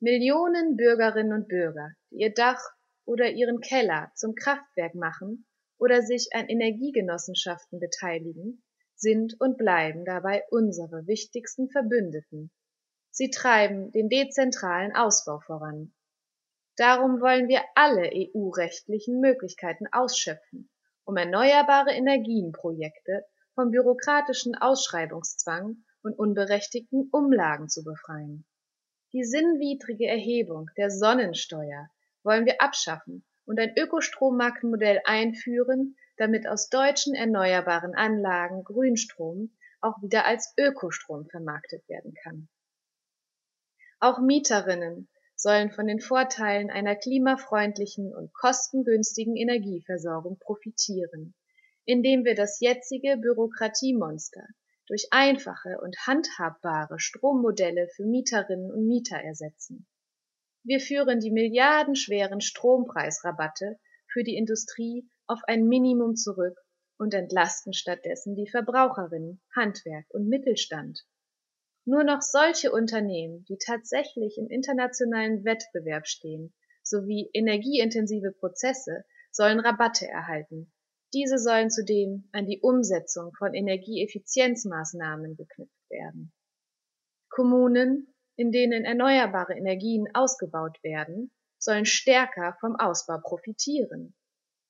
Millionen 0.00 0.76
Bürgerinnen 0.76 1.32
und 1.32 1.48
Bürger, 1.48 1.90
die 2.10 2.20
ihr 2.20 2.32
Dach 2.32 2.60
oder 3.04 3.30
ihren 3.30 3.60
Keller 3.60 4.12
zum 4.14 4.34
Kraftwerk 4.34 4.94
machen 4.94 5.46
oder 5.82 6.00
sich 6.00 6.28
an 6.32 6.46
Energiegenossenschaften 6.46 7.80
beteiligen, 7.80 8.62
sind 8.94 9.34
und 9.40 9.58
bleiben 9.58 10.04
dabei 10.04 10.44
unsere 10.48 11.08
wichtigsten 11.08 11.68
Verbündeten. 11.70 12.52
Sie 13.10 13.30
treiben 13.30 13.90
den 13.90 14.08
dezentralen 14.08 14.94
Ausbau 14.94 15.40
voran. 15.40 15.92
Darum 16.76 17.20
wollen 17.20 17.48
wir 17.48 17.62
alle 17.74 18.12
EU-rechtlichen 18.14 19.18
Möglichkeiten 19.18 19.86
ausschöpfen, 19.90 20.70
um 21.02 21.16
erneuerbare 21.16 21.90
Energienprojekte 21.90 23.24
vom 23.56 23.72
bürokratischen 23.72 24.54
Ausschreibungszwang 24.54 25.78
und 26.04 26.16
unberechtigten 26.16 27.08
Umlagen 27.10 27.68
zu 27.68 27.82
befreien. 27.82 28.46
Die 29.12 29.24
sinnwidrige 29.24 30.06
Erhebung 30.06 30.70
der 30.76 30.90
Sonnensteuer 30.90 31.90
wollen 32.22 32.46
wir 32.46 32.62
abschaffen 32.62 33.24
und 33.44 33.58
ein 33.58 33.74
Ökostrommarktmodell 33.76 35.00
einführen, 35.04 35.96
damit 36.16 36.46
aus 36.46 36.68
deutschen 36.68 37.14
erneuerbaren 37.14 37.94
Anlagen 37.94 38.64
Grünstrom 38.64 39.50
auch 39.80 40.00
wieder 40.02 40.26
als 40.26 40.54
Ökostrom 40.58 41.26
vermarktet 41.26 41.88
werden 41.88 42.14
kann. 42.22 42.48
Auch 43.98 44.20
Mieterinnen 44.20 45.08
sollen 45.36 45.70
von 45.70 45.86
den 45.86 46.00
Vorteilen 46.00 46.70
einer 46.70 46.94
klimafreundlichen 46.94 48.14
und 48.14 48.32
kostengünstigen 48.32 49.36
Energieversorgung 49.36 50.38
profitieren, 50.38 51.34
indem 51.84 52.24
wir 52.24 52.34
das 52.34 52.60
jetzige 52.60 53.16
Bürokratiemonster 53.16 54.46
durch 54.86 55.08
einfache 55.10 55.80
und 55.80 55.96
handhabbare 56.06 56.98
Strommodelle 56.98 57.88
für 57.88 58.04
Mieterinnen 58.04 58.70
und 58.70 58.86
Mieter 58.86 59.16
ersetzen. 59.16 59.86
Wir 60.64 60.80
führen 60.80 61.20
die 61.20 61.30
milliardenschweren 61.30 62.40
Strompreisrabatte 62.40 63.78
für 64.06 64.22
die 64.22 64.36
Industrie 64.36 65.08
auf 65.26 65.40
ein 65.46 65.66
Minimum 65.66 66.14
zurück 66.14 66.56
und 66.98 67.14
entlasten 67.14 67.72
stattdessen 67.72 68.36
die 68.36 68.48
Verbraucherinnen, 68.48 69.40
Handwerk 69.56 70.06
und 70.10 70.28
Mittelstand. 70.28 71.04
Nur 71.84 72.04
noch 72.04 72.20
solche 72.20 72.70
Unternehmen, 72.70 73.44
die 73.48 73.58
tatsächlich 73.58 74.38
im 74.38 74.48
internationalen 74.48 75.44
Wettbewerb 75.44 76.06
stehen, 76.06 76.54
sowie 76.84 77.28
energieintensive 77.32 78.30
Prozesse, 78.32 79.04
sollen 79.32 79.58
Rabatte 79.58 80.06
erhalten. 80.06 80.72
Diese 81.12 81.38
sollen 81.38 81.70
zudem 81.70 82.28
an 82.32 82.46
die 82.46 82.60
Umsetzung 82.60 83.32
von 83.34 83.52
Energieeffizienzmaßnahmen 83.52 85.36
geknüpft 85.36 85.90
werden. 85.90 86.32
Kommunen, 87.28 88.11
in 88.42 88.50
denen 88.50 88.84
erneuerbare 88.84 89.54
Energien 89.54 90.08
ausgebaut 90.14 90.82
werden, 90.82 91.30
sollen 91.58 91.86
stärker 91.86 92.56
vom 92.58 92.74
Ausbau 92.74 93.18
profitieren. 93.18 94.16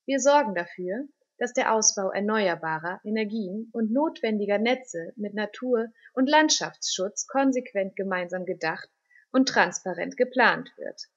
Wir 0.05 0.19
sorgen 0.19 0.53
dafür, 0.53 1.07
dass 1.39 1.53
der 1.53 1.73
Ausbau 1.73 2.11
erneuerbarer 2.11 3.01
Energien 3.03 3.71
und 3.73 3.91
notwendiger 3.91 4.59
Netze 4.59 5.11
mit 5.15 5.33
Natur- 5.33 5.87
und 6.13 6.29
Landschaftsschutz 6.29 7.25
konsequent 7.25 7.95
gemeinsam 7.95 8.45
gedacht 8.45 8.87
und 9.31 9.49
transparent 9.49 10.17
geplant 10.17 10.71
wird. 10.77 11.09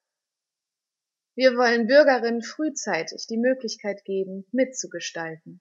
Wir 1.34 1.58
wollen 1.58 1.86
Bürgerinnen 1.86 2.40
frühzeitig 2.40 3.26
die 3.26 3.36
Möglichkeit 3.36 4.02
geben, 4.06 4.46
mitzugestalten. 4.50 5.60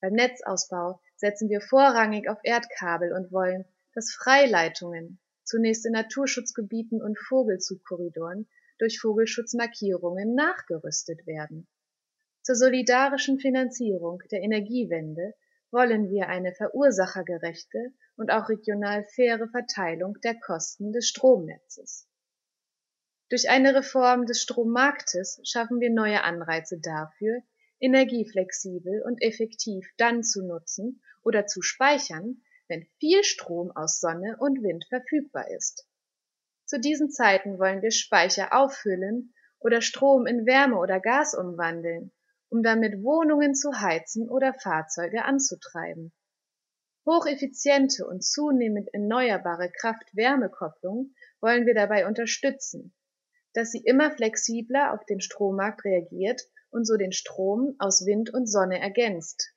Beim 0.00 0.12
Netzausbau 0.12 1.00
setzen 1.16 1.48
wir 1.48 1.60
vorrangig 1.60 2.28
auf 2.28 2.38
Erdkabel 2.44 3.12
und 3.12 3.32
wollen, 3.32 3.64
dass 3.92 4.12
Freileitungen, 4.12 5.18
zunächst 5.48 5.86
in 5.86 5.92
Naturschutzgebieten 5.92 7.02
und 7.02 7.18
Vogelzugkorridoren, 7.18 8.46
durch 8.78 9.00
Vogelschutzmarkierungen 9.00 10.34
nachgerüstet 10.34 11.26
werden. 11.26 11.66
Zur 12.42 12.54
solidarischen 12.54 13.40
Finanzierung 13.40 14.22
der 14.30 14.42
Energiewende 14.42 15.34
wollen 15.70 16.10
wir 16.10 16.28
eine 16.28 16.52
verursachergerechte 16.52 17.92
und 18.16 18.30
auch 18.30 18.48
regional 18.48 19.04
faire 19.04 19.48
Verteilung 19.48 20.18
der 20.22 20.38
Kosten 20.38 20.92
des 20.92 21.08
Stromnetzes. 21.08 22.08
Durch 23.30 23.50
eine 23.50 23.74
Reform 23.74 24.26
des 24.26 24.40
Strommarktes 24.42 25.40
schaffen 25.44 25.80
wir 25.80 25.90
neue 25.90 26.22
Anreize 26.22 26.78
dafür, 26.78 27.42
Energie 27.80 28.28
flexibel 28.28 29.02
und 29.02 29.22
effektiv 29.22 29.86
dann 29.98 30.22
zu 30.22 30.46
nutzen 30.46 31.02
oder 31.22 31.46
zu 31.46 31.62
speichern, 31.62 32.42
wenn 32.68 32.86
viel 33.00 33.24
Strom 33.24 33.70
aus 33.70 34.00
Sonne 34.00 34.36
und 34.38 34.62
Wind 34.62 34.84
verfügbar 34.88 35.50
ist. 35.50 35.88
Zu 36.66 36.78
diesen 36.78 37.10
Zeiten 37.10 37.58
wollen 37.58 37.82
wir 37.82 37.90
Speicher 37.90 38.52
auffüllen 38.52 39.34
oder 39.58 39.80
Strom 39.80 40.26
in 40.26 40.46
Wärme 40.46 40.76
oder 40.78 41.00
Gas 41.00 41.34
umwandeln 41.34 42.12
um 42.50 42.62
damit 42.62 43.02
Wohnungen 43.02 43.54
zu 43.54 43.80
heizen 43.80 44.28
oder 44.28 44.54
Fahrzeuge 44.54 45.24
anzutreiben. 45.24 46.12
Hocheffiziente 47.06 48.06
und 48.06 48.24
zunehmend 48.24 48.88
erneuerbare 48.92 49.70
Kraft-Wärme-Kopplung 49.70 51.14
wollen 51.40 51.66
wir 51.66 51.74
dabei 51.74 52.06
unterstützen, 52.06 52.94
dass 53.54 53.70
sie 53.70 53.82
immer 53.84 54.10
flexibler 54.10 54.92
auf 54.92 55.04
den 55.06 55.20
Strommarkt 55.20 55.84
reagiert 55.84 56.42
und 56.70 56.86
so 56.86 56.96
den 56.96 57.12
Strom 57.12 57.74
aus 57.78 58.04
Wind 58.04 58.32
und 58.32 58.46
Sonne 58.46 58.78
ergänzt. 58.78 59.54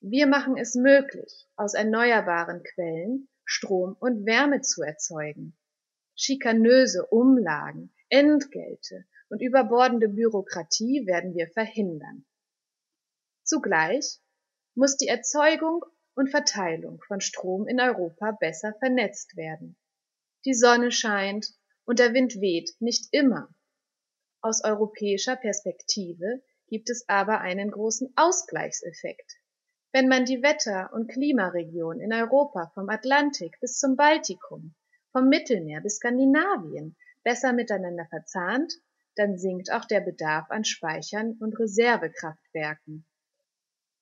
Wir 0.00 0.28
machen 0.28 0.56
es 0.56 0.76
möglich, 0.76 1.48
aus 1.56 1.74
erneuerbaren 1.74 2.62
Quellen 2.62 3.28
Strom 3.44 3.96
und 3.98 4.26
Wärme 4.26 4.60
zu 4.60 4.82
erzeugen. 4.82 5.58
Schikanöse 6.14 7.04
Umlagen, 7.06 7.92
Entgelte 8.08 9.06
und 9.28 9.42
überbordende 9.42 10.08
Bürokratie 10.08 11.04
werden 11.06 11.34
wir 11.34 11.48
verhindern. 11.48 12.24
Zugleich 13.42 14.20
muss 14.74 14.96
die 14.96 15.08
Erzeugung 15.08 15.84
und 16.14 16.30
Verteilung 16.30 17.02
von 17.08 17.20
Strom 17.20 17.66
in 17.66 17.80
Europa 17.80 18.30
besser 18.30 18.74
vernetzt 18.78 19.36
werden. 19.36 19.76
Die 20.44 20.54
Sonne 20.54 20.92
scheint 20.92 21.48
und 21.84 21.98
der 21.98 22.14
Wind 22.14 22.40
weht 22.40 22.70
nicht 22.78 23.08
immer. 23.10 23.52
Aus 24.42 24.62
europäischer 24.62 25.34
Perspektive 25.34 26.42
gibt 26.68 26.88
es 26.88 27.08
aber 27.08 27.40
einen 27.40 27.72
großen 27.72 28.12
Ausgleichseffekt. 28.14 29.40
Wenn 29.92 30.08
man 30.08 30.26
die 30.26 30.42
Wetter- 30.42 30.92
und 30.92 31.08
Klimaregion 31.08 32.00
in 32.00 32.12
Europa 32.12 32.70
vom 32.74 32.88
Atlantik 32.90 33.58
bis 33.60 33.78
zum 33.78 33.96
Baltikum, 33.96 34.74
vom 35.12 35.28
Mittelmeer 35.28 35.80
bis 35.80 35.96
Skandinavien 35.96 36.96
besser 37.24 37.52
miteinander 37.52 38.06
verzahnt, 38.06 38.74
dann 39.16 39.38
sinkt 39.38 39.72
auch 39.72 39.84
der 39.84 40.00
Bedarf 40.00 40.50
an 40.50 40.64
Speichern 40.64 41.36
und 41.40 41.58
Reservekraftwerken. 41.58 43.04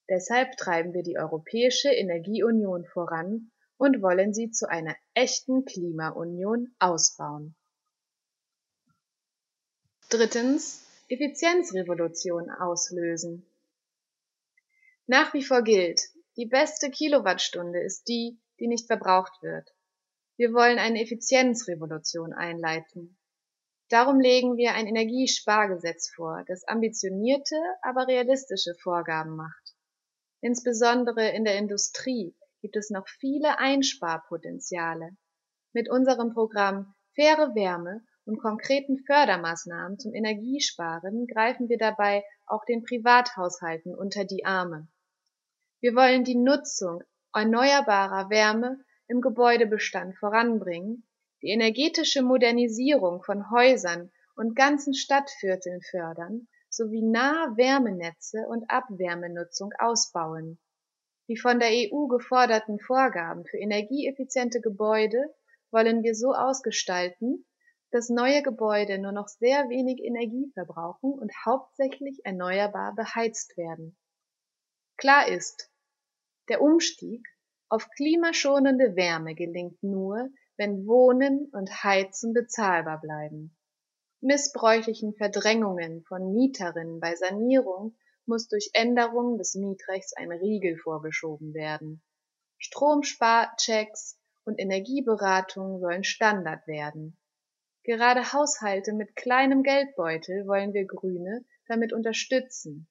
Deshalb 0.09 0.57
treiben 0.57 0.93
wir 0.93 1.03
die 1.03 1.19
Europäische 1.19 1.89
Energieunion 1.89 2.85
voran 2.85 3.51
und 3.77 4.03
wollen 4.03 4.35
sie 4.35 4.51
zu 4.51 4.69
einer 4.69 4.95
echten 5.15 5.65
Klimaunion 5.65 6.75
ausbauen. 6.79 7.55
Drittens 10.09 10.85
Effizienzrevolution 11.09 12.51
auslösen. 12.51 13.45
Nach 15.09 15.33
wie 15.35 15.45
vor 15.45 15.63
gilt, 15.63 16.01
die 16.37 16.47
beste 16.47 16.91
Kilowattstunde 16.91 17.81
ist 17.81 18.09
die, 18.09 18.41
die 18.59 18.67
nicht 18.67 18.89
verbraucht 18.89 19.41
wird. 19.41 19.71
Wir 20.37 20.53
wollen 20.53 20.81
eine 20.81 21.01
Effizienzrevolution 21.01 22.33
einleiten. 22.33 23.17
Darum 23.89 24.19
legen 24.19 24.57
wir 24.57 24.75
ein 24.75 24.89
Energiespargesetz 24.89 26.13
vor, 26.13 26.43
das 26.49 26.65
ambitionierte, 26.67 27.55
aber 27.83 28.09
realistische 28.09 28.75
Vorgaben 28.83 29.37
macht. 29.37 29.77
Insbesondere 30.41 31.31
in 31.31 31.45
der 31.45 31.57
Industrie 31.57 32.35
gibt 32.61 32.75
es 32.75 32.91
noch 32.91 33.07
viele 33.07 33.61
Einsparpotenziale. 33.61 35.17
Mit 35.73 35.89
unserem 35.89 36.35
Programm 36.35 36.97
Faire 37.15 37.55
Wärme 37.55 38.05
und 38.25 38.41
konkreten 38.41 38.99
Fördermaßnahmen 39.07 40.01
zum 40.01 40.15
Energiesparen 40.15 41.29
greifen 41.29 41.69
wir 41.69 41.79
dabei 41.79 42.25
auch 42.45 42.65
den 42.65 42.83
Privathaushalten 42.83 43.95
unter 43.95 44.25
die 44.25 44.45
Arme. 44.45 44.89
Wir 45.81 45.95
wollen 45.95 46.25
die 46.25 46.37
Nutzung 46.37 47.03
erneuerbarer 47.35 48.31
Wärme 48.31 48.81
im 49.09 49.21
Gebäudebestand 49.21 50.17
voranbringen 50.17 51.07
die 51.43 51.49
energetische 51.49 52.23
Modernisierung 52.23 53.23
von 53.23 53.51
Häusern 53.51 54.11
und 54.37 54.57
ganzen 54.57 54.95
Stadtvierteln 54.95 55.83
fördern 55.83 56.49
sowie 56.71 57.03
Nahwärmenetze 57.03 58.47
und 58.49 58.71
Abwärmenutzung 58.71 59.73
ausbauen. 59.79 60.59
Die 61.29 61.37
von 61.37 61.61
der 61.61 61.69
EU 61.71 62.07
geforderten 62.07 62.81
Vorgaben 62.81 63.45
für 63.45 63.59
energieeffiziente 63.59 64.61
Gebäude 64.61 65.35
wollen 65.71 66.03
wir 66.03 66.15
so 66.15 66.33
ausgestalten, 66.33 67.45
dass 67.91 68.09
neue 68.09 68.43
Gebäude 68.43 68.99
nur 68.99 69.13
noch 69.13 69.29
sehr 69.29 69.69
wenig 69.69 70.03
Energie 70.03 70.51
verbrauchen 70.55 71.13
und 71.13 71.33
hauptsächlich 71.45 72.25
erneuerbar 72.25 72.95
beheizt 72.95 73.57
werden. 73.57 73.97
Klar 74.97 75.29
ist, 75.29 75.71
der 76.49 76.63
Umstieg 76.63 77.27
auf 77.69 77.89
klimaschonende 77.91 78.97
Wärme 78.97 79.35
gelingt 79.35 79.83
nur, 79.83 80.31
wenn 80.57 80.87
Wohnen 80.87 81.51
und 81.53 81.85
Heizen 81.85 82.33
bezahlbar 82.33 83.01
bleiben. 83.01 83.57
Missbräuchlichen 84.21 85.15
Verdrängungen 85.15 86.03
von 86.05 86.33
Mieterinnen 86.33 87.01
bei 87.01 87.15
Sanierung 87.15 87.97
muss 88.25 88.49
durch 88.49 88.71
Änderung 88.73 89.37
des 89.37 89.55
Mietrechts 89.55 90.15
ein 90.15 90.33
Riegel 90.33 90.79
vorgeschoben 90.79 91.53
werden. 91.53 92.03
Stromsparchecks 92.59 94.19
und 94.45 94.59
Energieberatung 94.59 95.79
sollen 95.81 96.05
Standard 96.05 96.67
werden. 96.67 97.19
Gerade 97.83 98.33
Haushalte 98.33 98.95
mit 98.95 99.15
kleinem 99.15 99.63
Geldbeutel 99.63 100.47
wollen 100.47 100.73
wir 100.73 100.87
Grüne 100.87 101.45
damit 101.69 101.93
unterstützen. 101.93 102.89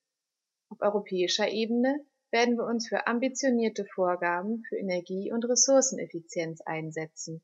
Auf 0.70 0.82
europäischer 0.82 1.50
Ebene 1.50 2.06
werden 2.32 2.58
wir 2.58 2.66
uns 2.66 2.88
für 2.88 3.08
ambitionierte 3.08 3.86
Vorgaben 3.86 4.64
für 4.68 4.78
Energie- 4.78 5.32
und 5.32 5.46
Ressourceneffizienz 5.46 6.62
einsetzen 6.62 7.42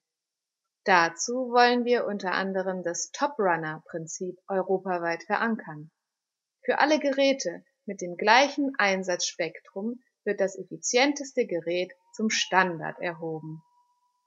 Dazu 0.84 1.52
wollen 1.52 1.86
wir 1.86 2.08
unter 2.08 2.32
anderem 2.32 2.82
das 2.82 3.12
Top-Runner-Prinzip 3.12 4.40
europaweit 4.48 5.22
verankern. 5.24 5.92
Für 6.64 6.80
alle 6.80 6.98
Geräte 6.98 7.64
mit 7.86 8.02
dem 8.02 8.18
gleichen 8.18 8.74
Einsatzspektrum 8.80 10.02
wird 10.24 10.40
das 10.40 10.58
effizienteste 10.58 11.46
Gerät 11.46 11.94
zum 12.14 12.32
Standard 12.32 13.00
erhoben. 13.00 13.62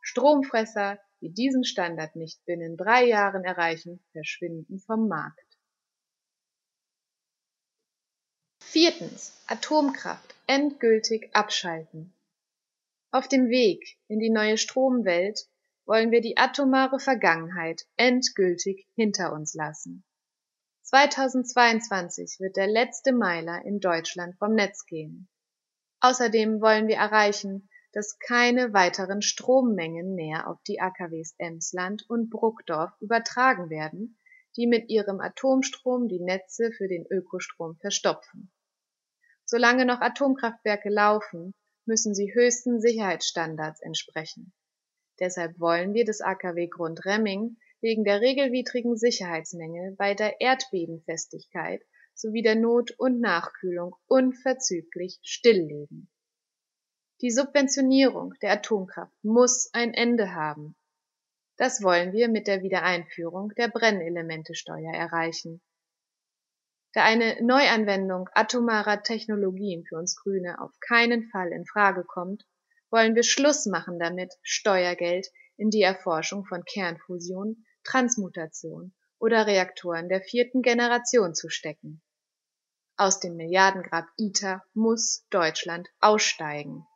Stromfresser, 0.01 1.01
die 1.21 1.33
diesen 1.33 1.65
Standard 1.65 2.15
nicht 2.15 2.45
binnen 2.45 2.77
drei 2.77 3.05
Jahren 3.05 3.43
erreichen, 3.43 4.05
verschwinden 4.13 4.79
vom 4.79 5.09
Markt. 5.09 5.44
Viertens. 8.75 9.41
Atomkraft 9.47 10.35
endgültig 10.49 11.31
abschalten. 11.33 12.13
Auf 13.13 13.29
dem 13.29 13.49
Weg 13.49 13.97
in 14.09 14.19
die 14.19 14.31
neue 14.31 14.59
Stromwelt 14.59 15.47
wollen 15.87 16.11
wir 16.11 16.21
die 16.21 16.37
atomare 16.37 16.99
Vergangenheit 16.99 17.87
endgültig 17.95 18.89
hinter 18.97 19.33
uns 19.33 19.55
lassen. 19.55 20.03
2022 20.83 22.41
wird 22.41 22.57
der 22.57 22.67
letzte 22.67 23.13
Meiler 23.13 23.65
in 23.65 23.79
Deutschland 23.79 24.37
vom 24.39 24.57
Netz 24.57 24.87
gehen. 24.87 25.29
Außerdem 26.01 26.61
wollen 26.61 26.89
wir 26.89 26.97
erreichen, 26.97 27.69
dass 27.93 28.19
keine 28.19 28.73
weiteren 28.73 29.23
Strommengen 29.23 30.17
mehr 30.17 30.49
auf 30.49 30.61
die 30.65 30.81
AKWs 30.81 31.37
Emsland 31.39 32.05
und 32.09 32.29
Bruckdorf 32.29 32.91
übertragen 32.99 33.71
werden, 33.71 34.19
die 34.57 34.67
mit 34.67 34.89
ihrem 34.89 35.21
Atomstrom 35.21 36.09
die 36.09 36.19
Netze 36.21 36.73
für 36.73 36.89
den 36.89 37.07
Ökostrom 37.09 37.77
verstopfen. 37.77 38.51
Solange 39.47 39.85
noch 39.85 40.01
Atomkraftwerke 40.01 40.89
laufen, 40.89 41.53
müssen 41.87 42.15
sie 42.15 42.35
höchsten 42.35 42.81
Sicherheitsstandards 42.81 43.81
entsprechen. 43.83 44.53
Deshalb 45.21 45.61
wollen 45.61 45.95
wir 45.95 46.05
das 46.05 46.21
AKW 46.21 46.67
Grundremming 46.69 47.57
wegen 47.81 48.05
der 48.05 48.21
regelwidrigen 48.21 48.97
Sicherheitsmängel 48.97 49.95
bei 49.97 50.15
der 50.15 50.41
Erdbebenfestigkeit 50.41 51.83
sowie 52.15 52.43
der 52.43 52.55
Not- 52.55 52.93
und 52.99 53.21
Nachkühlung 53.21 53.95
unverzüglich 54.07 55.19
stilllegen. 55.23 56.09
Die 57.21 57.31
Subventionierung 57.31 58.35
der 58.43 58.53
Atomkraft 58.53 59.13
muss 59.23 59.69
ein 59.73 59.95
Ende 59.95 60.35
haben. 60.35 60.75
Das 61.57 61.83
wollen 61.83 62.13
wir 62.13 62.29
mit 62.29 62.47
der 62.47 62.63
Wiedereinführung 62.63 63.51
der 63.57 63.69
Brennelementesteuer 63.69 64.93
erreichen. 64.93 65.61
Da 66.95 67.03
eine 67.03 67.43
Neuanwendung 67.43 68.31
atomarer 68.35 69.03
Technologien 69.03 69.85
für 69.85 69.97
uns 69.97 70.15
Grüne 70.15 70.61
auf 70.61 70.71
keinen 70.79 71.29
Fall 71.31 71.51
in 71.51 71.67
Frage 71.67 72.05
kommt, 72.05 72.47
wollen 72.89 73.17
wir 73.17 73.25
Schluss 73.25 73.67
machen 73.67 73.99
damit, 73.99 74.33
Steuergeld 74.43 75.27
in 75.57 75.71
die 75.71 75.83
Erforschung 75.83 76.45
von 76.45 76.65
Kernfusion, 76.65 77.67
Transmutation 77.83 78.95
oder 79.19 79.45
Reaktoren 79.49 80.09
der 80.09 80.23
vierten 80.23 80.63
Generation 80.63 81.35
zu 81.35 81.49
stecken. 81.49 82.01
Aus 82.97 83.19
dem 83.19 83.35
Milliardengrab 83.35 84.07
ITER 84.17 84.63
muss 84.73 85.27
Deutschland 85.31 85.89
aussteigen. 85.99 86.87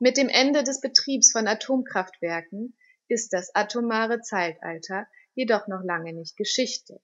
Mit 0.00 0.18
dem 0.18 0.28
Ende 0.28 0.64
des 0.64 0.82
Betriebs 0.82 1.32
von 1.32 1.48
Atomkraftwerken 1.48 2.76
ist 3.08 3.32
das 3.32 3.54
atomare 3.54 4.20
Zeitalter 4.20 5.06
jedoch 5.32 5.66
noch 5.66 5.82
lange 5.82 6.12
nicht 6.12 6.36
Geschichte. 6.36 7.00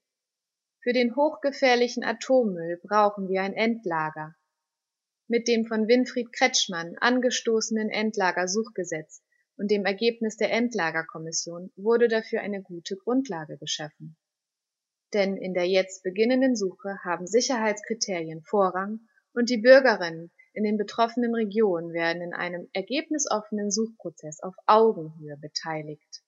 Für 0.83 0.91
den 0.91 1.15
hochgefährlichen 1.15 2.03
Atommüll 2.03 2.77
brauchen 2.83 3.29
wir 3.29 3.41
ein 3.41 3.53
Endlager. 3.53 4.35
Mit 5.29 5.47
dem 5.47 5.65
von 5.65 5.87
Winfried 5.87 6.33
Kretschmann 6.33 6.97
angestoßenen 6.99 7.89
Endlagersuchgesetz 7.89 9.23
und 9.55 9.71
dem 9.71 9.85
Ergebnis 9.85 10.35
der 10.35 10.51
Endlagerkommission 10.51 11.71
wurde 11.77 12.09
dafür 12.09 12.41
eine 12.41 12.61
gute 12.61 12.97
Grundlage 12.97 13.57
geschaffen. 13.57 14.17
Denn 15.13 15.37
in 15.37 15.53
der 15.53 15.69
jetzt 15.69 16.03
beginnenden 16.03 16.57
Suche 16.57 16.97
haben 17.05 17.27
Sicherheitskriterien 17.27 18.41
Vorrang 18.41 19.07
und 19.31 19.49
die 19.49 19.59
Bürgerinnen 19.59 20.31
in 20.51 20.65
den 20.65 20.75
betroffenen 20.75 21.33
Regionen 21.33 21.93
werden 21.93 22.21
in 22.21 22.33
einem 22.33 22.67
ergebnisoffenen 22.73 23.71
Suchprozess 23.71 24.41
auf 24.43 24.55
Augenhöhe 24.65 25.37
beteiligt. 25.37 26.23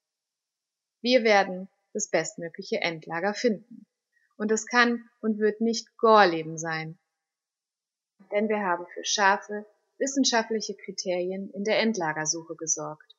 Wir 1.02 1.26
werden 1.26 1.68
das 1.92 2.10
bestmögliche 2.10 2.80
Endlager 2.80 3.34
finden. 3.34 3.86
Und 4.38 4.52
es 4.52 4.66
kann 4.66 5.10
und 5.22 5.40
wird 5.40 5.62
nicht 5.62 5.98
Gorleben 5.98 6.58
sein. 6.58 6.98
Denn 8.32 8.50
wir 8.50 8.60
haben 8.60 8.86
für 8.94 9.04
scharfe, 9.04 9.66
wissenschaftliche 9.98 10.76
Kriterien 10.76 11.50
in 11.52 11.64
der 11.64 11.80
Endlagersuche 11.80 12.56
gesorgt. 12.56 13.16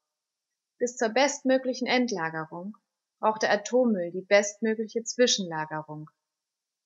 Bis 0.79 0.97
zur 0.97 1.09
bestmöglichen 1.09 1.87
Endlagerung 1.87 2.77
braucht 3.19 3.43
der 3.43 3.53
Atommüll 3.53 4.11
die 4.11 4.23
bestmögliche 4.23 5.03
Zwischenlagerung. 5.05 6.11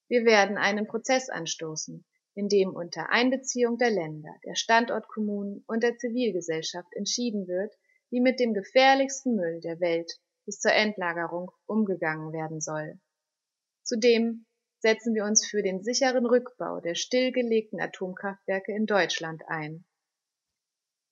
Wir 0.07 0.23
werden 0.23 0.57
einen 0.57 0.87
Prozess 0.87 1.29
anstoßen, 1.29 2.05
in 2.35 2.47
dem 2.47 2.73
unter 2.73 3.09
Einbeziehung 3.09 3.77
der 3.77 3.91
Länder, 3.91 4.33
der 4.45 4.55
Standortkommunen 4.55 5.63
und 5.67 5.83
der 5.83 5.97
Zivilgesellschaft 5.97 6.93
entschieden 6.93 7.47
wird, 7.47 7.73
wie 8.09 8.21
mit 8.21 8.39
dem 8.39 8.53
gefährlichsten 8.53 9.35
Müll 9.35 9.59
der 9.61 9.79
Welt 9.79 10.19
bis 10.45 10.59
zur 10.59 10.73
Endlagerung 10.73 11.51
umgegangen 11.65 12.31
werden 12.33 12.61
soll. 12.61 12.99
Zudem 13.83 14.45
setzen 14.79 15.13
wir 15.13 15.25
uns 15.25 15.45
für 15.45 15.61
den 15.61 15.83
sicheren 15.83 16.25
Rückbau 16.25 16.79
der 16.79 16.95
stillgelegten 16.95 17.79
Atomkraftwerke 17.79 18.71
in 18.73 18.85
Deutschland 18.85 19.43
ein. 19.47 19.85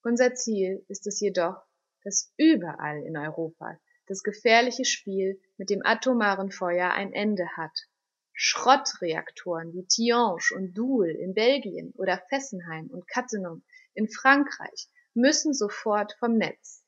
Unser 0.03 0.33
Ziel 0.33 0.85
ist 0.87 1.07
es 1.07 1.19
jedoch, 1.19 1.61
dass 2.03 2.33
überall 2.37 3.03
in 3.03 3.17
Europa 3.17 3.79
das 4.07 4.23
gefährliche 4.23 4.85
Spiel 4.85 5.39
mit 5.57 5.69
dem 5.69 5.85
atomaren 5.85 6.51
Feuer 6.51 6.91
ein 6.93 7.13
Ende 7.13 7.47
hat 7.57 7.87
Schrottreaktoren 8.41 9.73
wie 9.73 9.85
Tihange 9.85 10.55
und 10.55 10.73
Doel 10.73 11.09
in 11.09 11.33
Belgien 11.33 11.91
oder 11.97 12.23
Fessenheim 12.29 12.87
und 12.87 13.05
Cattenom 13.05 13.65
in 13.95 14.07
Frankreich 14.07 14.87
müssen 15.13 15.53
sofort 15.53 16.13
vom 16.19 16.37
Netz. 16.37 16.85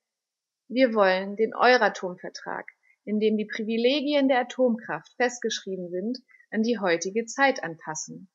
Wir 0.69 0.93
wollen 0.93 1.35
den 1.35 1.53
Euratom-Vertrag, 1.53 2.71
in 3.05 3.19
dem 3.19 3.37
die 3.37 3.45
Privilegien 3.45 4.27
der 4.27 4.41
Atomkraft 4.41 5.13
festgeschrieben 5.17 5.89
sind, 5.89 6.19
an 6.51 6.63
die 6.63 6.79
heutige 6.79 7.25
Zeit 7.25 7.63
anpassen. 7.63 8.29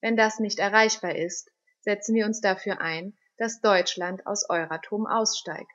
Wenn 0.00 0.16
das 0.16 0.40
nicht 0.40 0.58
erreichbar 0.58 1.14
ist, 1.16 1.50
setzen 1.80 2.14
wir 2.14 2.26
uns 2.26 2.40
dafür 2.40 2.80
ein, 2.80 3.16
dass 3.36 3.60
Deutschland 3.60 4.26
aus 4.26 4.48
Euratom 4.48 5.06
aussteigt. 5.06 5.72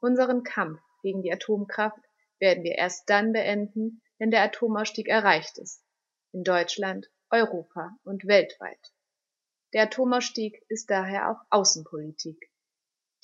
Unseren 0.00 0.42
Kampf 0.42 0.80
gegen 1.02 1.22
die 1.22 1.32
Atomkraft 1.32 2.00
werden 2.38 2.64
wir 2.64 2.76
erst 2.76 3.08
dann 3.08 3.32
beenden, 3.32 4.02
wenn 4.18 4.30
der 4.30 4.42
Atomausstieg 4.42 5.08
erreicht 5.08 5.58
ist. 5.58 5.84
In 6.32 6.44
Deutschland, 6.44 7.08
Europa 7.30 7.96
und 8.04 8.26
weltweit. 8.26 8.92
Der 9.72 9.84
Atomausstieg 9.84 10.62
ist 10.68 10.90
daher 10.90 11.30
auch 11.30 11.40
Außenpolitik. 11.50 12.50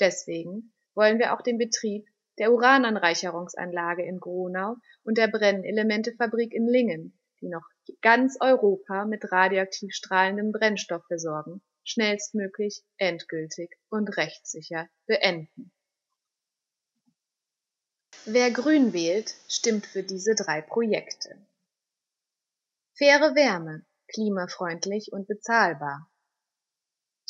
Deswegen 0.00 0.72
wollen 0.94 1.18
wir 1.18 1.34
auch 1.34 1.42
den 1.42 1.58
Betrieb 1.58 2.08
der 2.38 2.52
Urananreicherungsanlage 2.52 4.04
in 4.04 4.20
Gronau 4.20 4.76
und 5.04 5.18
der 5.18 5.28
Brennelementefabrik 5.28 6.52
in 6.52 6.66
Lingen, 6.66 7.18
die 7.40 7.48
noch 7.48 7.66
ganz 8.00 8.36
Europa 8.40 9.04
mit 9.04 9.30
radioaktiv 9.32 9.92
strahlendem 9.92 10.52
Brennstoff 10.52 11.04
versorgen, 11.06 11.62
schnellstmöglich, 11.84 12.82
endgültig 12.96 13.70
und 13.88 14.16
rechtssicher 14.16 14.88
beenden. 15.06 15.72
Wer 18.24 18.50
grün 18.50 18.92
wählt, 18.92 19.34
stimmt 19.48 19.86
für 19.86 20.02
diese 20.02 20.34
drei 20.34 20.60
Projekte. 20.60 21.34
Faire 22.92 23.34
Wärme, 23.34 23.86
klimafreundlich 24.08 25.12
und 25.12 25.28
bezahlbar. 25.28 26.10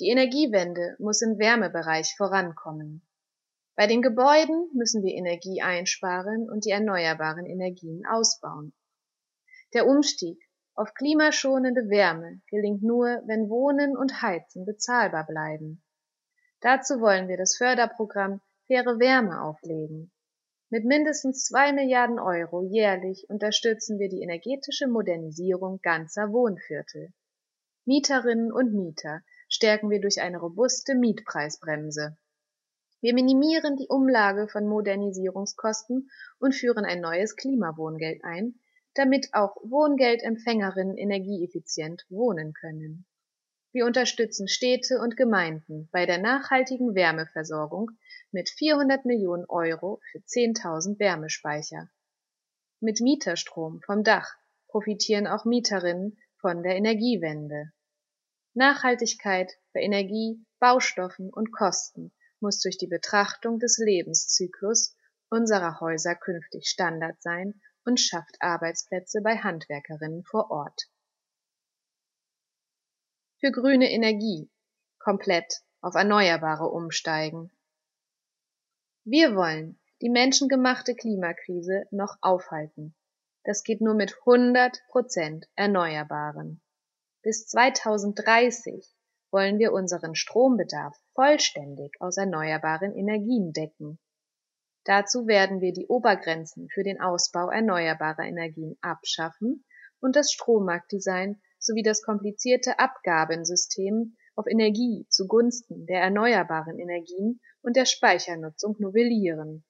Die 0.01 0.09
Energiewende 0.09 0.97
muss 0.99 1.23
im 1.23 1.39
Wärmebereich 1.39 2.15
vorankommen. 2.17 3.08
Bei 3.79 3.87
den 3.87 4.03
Gebäuden 4.03 4.69
müssen 4.75 5.05
wir 5.05 5.15
Energie 5.15 5.63
einsparen 5.63 6.51
und 6.51 6.65
die 6.65 6.71
erneuerbaren 6.71 7.47
Energien 7.47 8.05
ausbauen. 8.07 8.73
Der 9.73 9.87
Umstieg 9.87 10.37
auf 10.75 10.95
klimaschonende 10.95 11.89
Wärme 11.89 12.41
gelingt 12.51 12.83
nur, 12.83 13.23
wenn 13.27 13.49
Wohnen 13.49 13.97
und 13.97 14.21
Heizen 14.21 14.67
bezahlbar 14.67 15.25
bleiben. 15.27 15.81
Dazu 16.61 17.01
wollen 17.01 17.29
wir 17.29 17.37
das 17.37 17.57
Förderprogramm 17.57 18.41
Faire 18.67 18.99
Wärme 18.99 19.41
auflegen. 19.43 20.11
Mit 20.71 20.85
mindestens 20.85 21.45
zwei 21.45 21.73
Milliarden 21.73 22.19
Euro 22.19 22.65
jährlich 22.65 23.27
unterstützen 23.29 24.01
wir 24.01 24.09
die 24.09 24.23
energetische 24.23 24.89
Modernisierung 24.89 25.79
ganzer 25.83 26.33
Wohnviertel. 26.33 27.13
Mieterinnen 27.85 28.51
und 28.51 28.75
Mieter 28.75 29.23
stärken 29.49 29.89
wir 29.89 30.01
durch 30.01 30.21
eine 30.21 30.39
robuste 30.39 30.97
Mietpreisbremse. 30.97 32.17
Wir 33.01 33.15
minimieren 33.15 33.77
die 33.77 33.87
Umlage 33.87 34.49
von 34.49 34.67
Modernisierungskosten 34.67 36.11
und 36.41 36.53
führen 36.53 36.85
ein 36.85 37.01
neues 37.01 37.37
Klimawohngeld 37.37 38.25
ein, 38.25 38.59
damit 38.95 39.29
auch 39.35 39.55
Wohngeldempfängerinnen 39.63 40.97
energieeffizient 40.97 42.05
wohnen 42.09 42.55
können. 42.55 43.07
Wir 43.71 43.87
unterstützen 43.87 44.49
Städte 44.49 44.99
und 44.99 45.17
Gemeinden 45.17 45.89
bei 45.93 46.07
der 46.07 46.19
nachhaltigen 46.19 46.97
Wärmeversorgung 46.97 47.93
mit 48.33 48.51
400 48.51 49.05
Millionen 49.05 49.45
Euro 49.49 50.01
für 50.11 50.19
10.000 50.19 50.99
Wärmespeicher. 50.99 51.89
Mit 52.81 53.01
Mieterstrom 53.01 53.81
vom 53.83 54.03
Dach 54.03 54.35
profitieren 54.67 55.29
auch 55.29 55.45
Mieterinnen 55.45 56.19
von 56.41 56.65
der 56.65 56.75
Energiewende. 56.75 57.71
Nachhaltigkeit 58.55 59.53
bei 59.73 59.83
Energie, 59.83 60.45
Baustoffen 60.59 61.31
und 61.33 61.53
Kosten 61.53 62.11
muss 62.41 62.61
durch 62.61 62.79
die 62.79 62.87
Betrachtung 62.87 63.59
des 63.59 63.79
Lebenszyklus 63.79 64.97
unserer 65.31 65.81
Häuser 65.81 66.15
künftig 66.15 66.69
Standard 66.69 67.21
sein 67.23 67.61
und 67.85 68.01
schafft 68.01 68.37
Arbeitsplätze 68.41 69.21
bei 69.23 69.39
Handwerkerinnen 69.39 70.25
vor 70.25 70.51
Ort. 70.51 70.91
Für 73.41 73.53
grüne 73.53 73.91
Energie 73.91 74.51
komplett 74.99 75.63
auf 75.81 75.95
Erneuerbare 75.95 76.67
umsteigen. 76.67 77.53
Wir 79.05 79.35
wollen 79.37 79.81
die 80.03 80.11
menschengemachte 80.11 80.95
Klimakrise 80.95 81.87
noch 81.91 82.17
aufhalten. 82.21 82.95
Das 83.45 83.63
geht 83.63 83.81
nur 83.81 83.95
mit 83.95 84.17
100 84.27 84.83
Prozent 84.89 85.49
Erneuerbaren. 85.55 86.61
Bis 87.23 87.47
2030 87.47 88.87
wollen 89.31 89.59
wir 89.59 89.73
unseren 89.73 90.15
Strombedarf 90.15 90.97
vollständig 91.19 91.97
aus 91.99 92.17
erneuerbaren 92.17 92.95
Energien 92.95 93.53
decken. 93.53 93.99
Dazu 94.85 95.27
werden 95.27 95.61
wir 95.61 95.73
die 95.73 95.89
Obergrenzen 95.89 96.69
für 96.73 96.85
den 96.85 97.01
Ausbau 97.01 97.51
erneuerbarer 97.51 98.23
Energien 98.23 98.79
abschaffen 98.83 99.65
und 99.99 100.15
das 100.15 100.31
Strommarktdesign 100.31 101.43
sowie 101.59 101.83
das 101.83 102.03
komplizierte 102.03 102.79
Abgabensystem 102.79 104.17
auf 104.37 104.47
Energie 104.47 105.09
zugunsten 105.09 105.87
der 105.87 106.03
erneuerbaren 106.03 106.79
Energien 106.79 107.41
und 107.63 107.75
der 107.75 107.87
Speichernutzung 107.87 108.77
novellieren. 108.79 109.65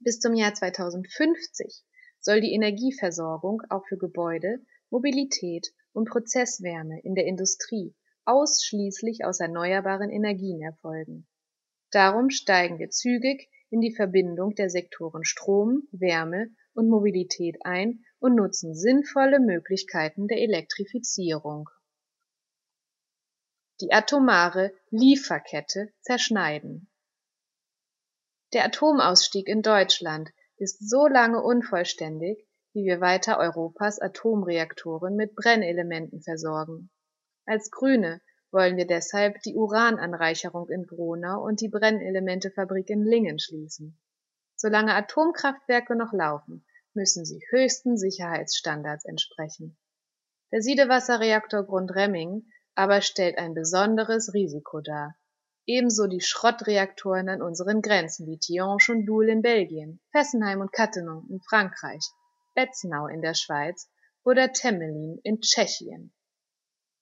Bis 0.00 0.18
zum 0.18 0.34
Jahr 0.34 0.52
2050 0.52 1.84
soll 2.18 2.40
die 2.40 2.54
Energieversorgung 2.54 3.62
auch 3.70 3.86
für 3.86 3.98
Gebäude, 3.98 4.58
Mobilität 4.90 5.68
und 5.92 6.08
Prozesswärme 6.08 7.00
in 7.04 7.14
der 7.14 7.26
Industrie 7.26 7.94
ausschließlich 8.24 9.24
aus 9.24 9.40
erneuerbaren 9.40 10.10
Energien 10.10 10.62
erfolgen. 10.62 11.26
Darum 11.90 12.30
steigen 12.30 12.78
wir 12.78 12.90
zügig 12.90 13.48
in 13.70 13.80
die 13.80 13.94
Verbindung 13.94 14.54
der 14.54 14.70
Sektoren 14.70 15.24
Strom, 15.24 15.88
Wärme 15.92 16.50
und 16.72 16.88
Mobilität 16.88 17.56
ein 17.64 18.04
und 18.18 18.34
nutzen 18.34 18.74
sinnvolle 18.74 19.40
Möglichkeiten 19.40 20.28
der 20.28 20.38
Elektrifizierung. 20.38 21.68
Die 23.80 23.92
atomare 23.92 24.72
Lieferkette 24.90 25.92
zerschneiden. 26.02 26.90
Der 28.52 28.64
Atomausstieg 28.64 29.48
in 29.48 29.62
Deutschland 29.62 30.30
ist 30.56 30.88
so 30.88 31.06
lange 31.06 31.42
unvollständig, 31.42 32.46
wie 32.72 32.84
wir 32.84 33.00
weiter 33.00 33.38
Europas 33.38 33.98
Atomreaktoren 33.98 35.16
mit 35.16 35.34
Brennelementen 35.34 36.20
versorgen. 36.20 36.90
Als 37.50 37.72
Grüne 37.72 38.20
wollen 38.52 38.76
wir 38.76 38.86
deshalb 38.86 39.42
die 39.42 39.56
Urananreicherung 39.56 40.68
in 40.68 40.86
Gronau 40.86 41.42
und 41.42 41.60
die 41.60 41.68
Brennelementefabrik 41.68 42.88
in 42.88 43.04
Lingen 43.04 43.40
schließen. 43.40 43.98
Solange 44.54 44.94
Atomkraftwerke 44.94 45.96
noch 45.96 46.12
laufen, 46.12 46.64
müssen 46.94 47.24
sie 47.24 47.42
höchsten 47.50 47.96
Sicherheitsstandards 47.96 49.04
entsprechen. 49.04 49.76
Der 50.52 50.62
Siedewasserreaktor 50.62 51.64
Grundremming 51.64 52.46
aber 52.76 53.00
stellt 53.00 53.36
ein 53.36 53.52
besonderes 53.52 54.32
Risiko 54.32 54.80
dar. 54.80 55.16
Ebenso 55.66 56.06
die 56.06 56.20
Schrottreaktoren 56.20 57.28
an 57.28 57.42
unseren 57.42 57.82
Grenzen 57.82 58.28
wie 58.28 58.38
Tihange 58.38 58.86
und 58.90 59.06
Doul 59.06 59.28
in 59.28 59.42
Belgien, 59.42 59.98
Fessenheim 60.12 60.60
und 60.60 60.70
Cattenom 60.70 61.26
in 61.28 61.40
Frankreich, 61.40 62.06
Betznau 62.54 63.08
in 63.08 63.22
der 63.22 63.34
Schweiz 63.34 63.90
oder 64.22 64.52
Temelin 64.52 65.18
in 65.24 65.40
Tschechien. 65.40 66.12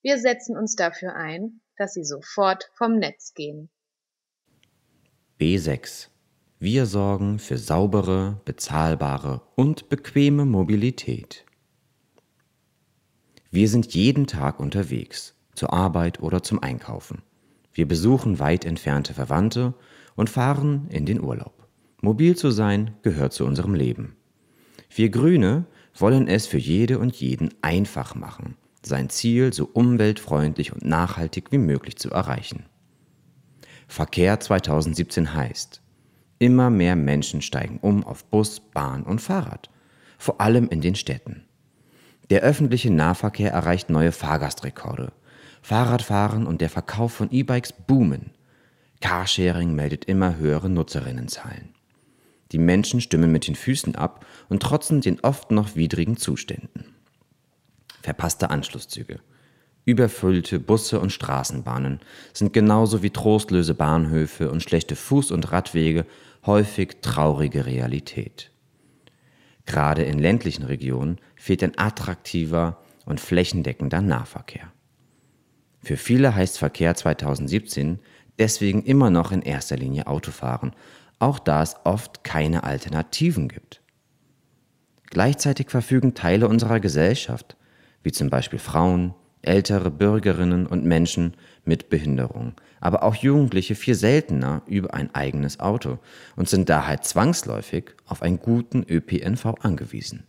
Wir 0.01 0.19
setzen 0.19 0.57
uns 0.57 0.77
dafür 0.77 1.17
ein, 1.17 1.61
dass 1.77 1.95
sie 1.95 2.05
sofort 2.05 2.71
vom 2.75 2.99
Netz 2.99 3.35
gehen. 3.35 3.69
B6 5.41 6.09
Wir 6.61 6.87
sorgen 6.87 7.41
für 7.41 7.59
saubere, 7.59 8.41
bezahlbare 8.45 9.43
und 9.57 9.89
bequeme 9.89 10.45
Mobilität. 10.45 11.45
Wir 13.51 13.69
sind 13.69 13.93
jeden 13.93 14.29
Tag 14.29 14.61
unterwegs, 14.61 15.35
zur 15.55 15.73
Arbeit 15.73 16.21
oder 16.21 16.45
zum 16.45 16.63
Einkaufen. 16.63 17.23
Wir 17.73 17.89
besuchen 17.89 18.39
weit 18.39 18.65
entfernte 18.65 19.15
Verwandte 19.15 19.75
und 20.15 20.31
fahren 20.31 20.87
in 20.91 21.07
den 21.07 21.21
Urlaub. 21.21 21.67
Mobil 22.01 22.37
zu 22.37 22.53
sein 22.53 22.95
gehört 23.03 23.33
zu 23.33 23.45
unserem 23.45 23.75
Leben. 23.75 24.17
Wir 24.95 25.11
Grüne 25.11 25.67
wollen 25.95 26.29
es 26.29 26.47
für 26.47 26.59
jede 26.59 27.01
und 27.01 27.17
jeden 27.17 27.53
einfach 27.63 28.15
machen 28.15 28.57
sein 28.87 29.11
Ziel 29.11 29.53
so 29.53 29.69
umweltfreundlich 29.73 30.73
und 30.73 30.85
nachhaltig 30.85 31.51
wie 31.51 31.59
möglich 31.59 31.97
zu 31.97 32.11
erreichen. 32.11 32.67
Verkehr 33.87 34.39
2017 34.39 35.35
heißt, 35.35 35.83
immer 36.39 36.71
mehr 36.71 36.95
Menschen 36.95 37.43
steigen 37.43 37.79
um 37.81 38.05
auf 38.05 38.25
Bus, 38.25 38.61
Bahn 38.61 39.03
und 39.03 39.21
Fahrrad, 39.21 39.71
vor 40.19 40.41
allem 40.41 40.69
in 40.69 40.81
den 40.81 40.95
Städten. 40.95 41.45
Der 42.31 42.43
öffentliche 42.43 42.93
Nahverkehr 42.93 43.53
erreicht 43.53 43.89
neue 43.89 44.13
Fahrgastrekorde. 44.13 45.13
Fahrradfahren 45.63 46.47
und 46.47 46.61
der 46.61 46.71
Verkauf 46.71 47.13
von 47.13 47.31
E-Bikes 47.31 47.73
boomen. 47.73 48.33
Carsharing 49.01 49.75
meldet 49.75 50.05
immer 50.05 50.37
höhere 50.37 50.69
Nutzerinnenzahlen. 50.69 51.75
Die 52.53 52.59
Menschen 52.59 53.01
stimmen 53.01 53.33
mit 53.33 53.47
den 53.47 53.55
Füßen 53.55 53.95
ab 53.95 54.27
und 54.49 54.63
trotzen 54.63 55.01
den 55.01 55.21
oft 55.21 55.51
noch 55.51 55.77
widrigen 55.77 56.17
Zuständen 56.17 56.98
verpasste 58.03 58.51
Anschlusszüge. 58.51 59.21
Überfüllte 59.85 60.61
Busse 60.61 61.01
und 61.01 61.13
Straßenbahnen 61.13 62.01
sind 62.35 62.53
genauso 62.53 63.03
wie 63.03 63.11
trostlose 63.11 63.75
Bahnhöfe 63.75 64.51
und 64.51 64.63
schlechte 64.63 64.95
Fuß- 64.95 65.33
und 65.33 65.51
Radwege 65.51 66.05
häufig 66.45 66.99
traurige 67.01 67.67
Realität. 67.67 68.51
Gerade 69.65 70.03
in 70.03 70.19
ländlichen 70.19 70.65
Regionen 70.65 71.19
fehlt 71.37 71.63
ein 71.63 71.79
attraktiver 71.79 72.83
und 73.05 73.21
flächendeckender 73.21 74.01
Nahverkehr. 74.01 74.73
Für 75.81 75.97
viele 75.97 76.35
heißt 76.35 76.59
Verkehr 76.59 76.95
2017 76.95 77.99
deswegen 78.39 78.83
immer 78.83 79.11
noch 79.11 79.33
in 79.33 79.43
erster 79.43 79.77
Linie 79.77 80.07
Autofahren, 80.07 80.73
auch 81.19 81.39
da 81.39 81.63
es 81.63 81.77
oft 81.85 82.25
keine 82.25 82.65
Alternativen 82.65 83.49
gibt. 83.49 83.83
Gleichzeitig 85.11 85.71
verfügen 85.71 86.15
Teile 86.15 86.49
unserer 86.49 86.81
Gesellschaft 86.81 87.58
wie 88.03 88.13
zum 88.13 88.31
Beispiel 88.31 88.59
Frauen, 88.59 89.15
ältere 89.43 89.91
Bürgerinnen 89.91 90.67
und 90.67 90.85
Menschen 90.85 91.35
mit 91.65 91.89
Behinderung, 91.91 92.55
aber 92.81 93.03
auch 93.03 93.15
Jugendliche 93.15 93.75
viel 93.75 93.95
seltener 93.95 94.63
über 94.67 94.95
ein 94.95 95.15
eigenes 95.15 95.61
Auto 95.61 95.99
und 96.37 96.49
sind 96.49 96.69
daher 96.69 97.03
zwangsläufig 97.03 97.95
auf 98.07 98.23
einen 98.23 98.41
guten 98.41 98.85
ÖPNV 98.89 99.47
angewiesen. 99.61 100.25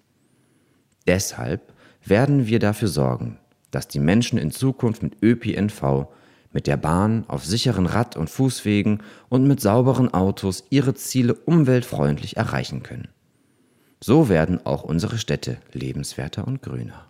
Deshalb 1.08 1.74
werden 2.06 2.48
wir 2.48 2.60
dafür 2.60 2.88
sorgen, 2.88 3.40
dass 3.72 3.88
die 3.88 4.00
Menschen 4.00 4.38
in 4.38 4.52
Zukunft 4.52 5.04
mit 5.04 5.22
ÖPNV, 5.24 6.08
mit 6.52 6.66
der 6.68 6.78
Bahn, 6.78 7.26
auf 7.28 7.46
sicheren 7.46 7.86
Rad- 7.86 8.18
und 8.18 8.30
Fußwegen 8.30 9.04
und 9.30 9.48
mit 9.48 9.60
sauberen 9.60 10.14
Autos 10.14 10.64
ihre 10.70 10.96
Ziele 10.96 11.34
umweltfreundlich 11.34 12.38
erreichen 12.38 12.84
können. 12.84 13.10
So 14.02 14.30
werden 14.30 14.66
auch 14.66 14.84
unsere 14.84 15.18
Städte 15.18 15.58
lebenswerter 15.74 16.48
und 16.48 16.62
grüner. 16.62 17.09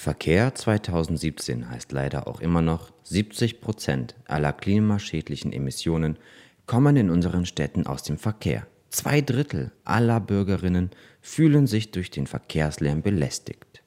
Verkehr 0.00 0.54
2017 0.54 1.70
heißt 1.70 1.90
leider 1.90 2.28
auch 2.28 2.38
immer 2.40 2.62
noch, 2.62 2.92
70 3.02 3.60
Prozent 3.60 4.14
aller 4.26 4.52
klimaschädlichen 4.52 5.52
Emissionen 5.52 6.18
kommen 6.66 6.96
in 6.96 7.10
unseren 7.10 7.46
Städten 7.46 7.84
aus 7.84 8.04
dem 8.04 8.16
Verkehr. 8.16 8.68
Zwei 8.90 9.20
Drittel 9.20 9.72
aller 9.82 10.20
Bürgerinnen 10.20 10.90
fühlen 11.20 11.66
sich 11.66 11.90
durch 11.90 12.12
den 12.12 12.28
Verkehrslärm 12.28 13.02
belästigt. 13.02 13.82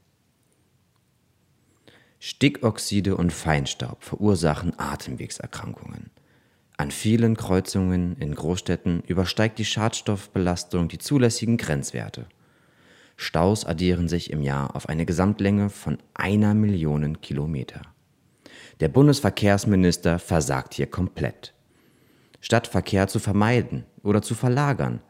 Stickoxide 2.20 3.16
und 3.16 3.32
Feinstaub 3.32 4.04
verursachen 4.04 4.78
Atemwegserkrankungen. 4.78 6.12
An 6.76 6.92
vielen 6.92 7.38
Kreuzungen 7.38 8.18
in 8.18 8.36
Großstädten 8.36 9.02
übersteigt 9.08 9.60
die 9.60 9.66
Schadstoffbelastung 9.66 10.90
die 10.90 10.98
zulässigen 10.98 11.56
Grenzwerte. 11.56 12.28
Staus 13.16 13.66
addieren 13.66 14.08
sich 14.08 14.32
im 14.32 14.42
Jahr 14.42 14.76
auf 14.76 14.90
eine 14.90 15.06
Gesamtlänge 15.06 15.70
von 15.70 15.98
einer 16.14 16.54
Million 16.54 17.22
Kilometer. 17.22 17.82
Der 18.80 18.88
Bundesverkehrsminister 18.88 20.18
versagt 20.20 20.74
hier 20.74 20.88
komplett. 20.88 21.54
Statt 22.40 22.68
Verkehr 22.68 23.08
zu 23.08 23.20
vermeiden 23.20 23.86
oder 24.04 24.22
zu 24.22 24.34
verlagern, 24.34 25.02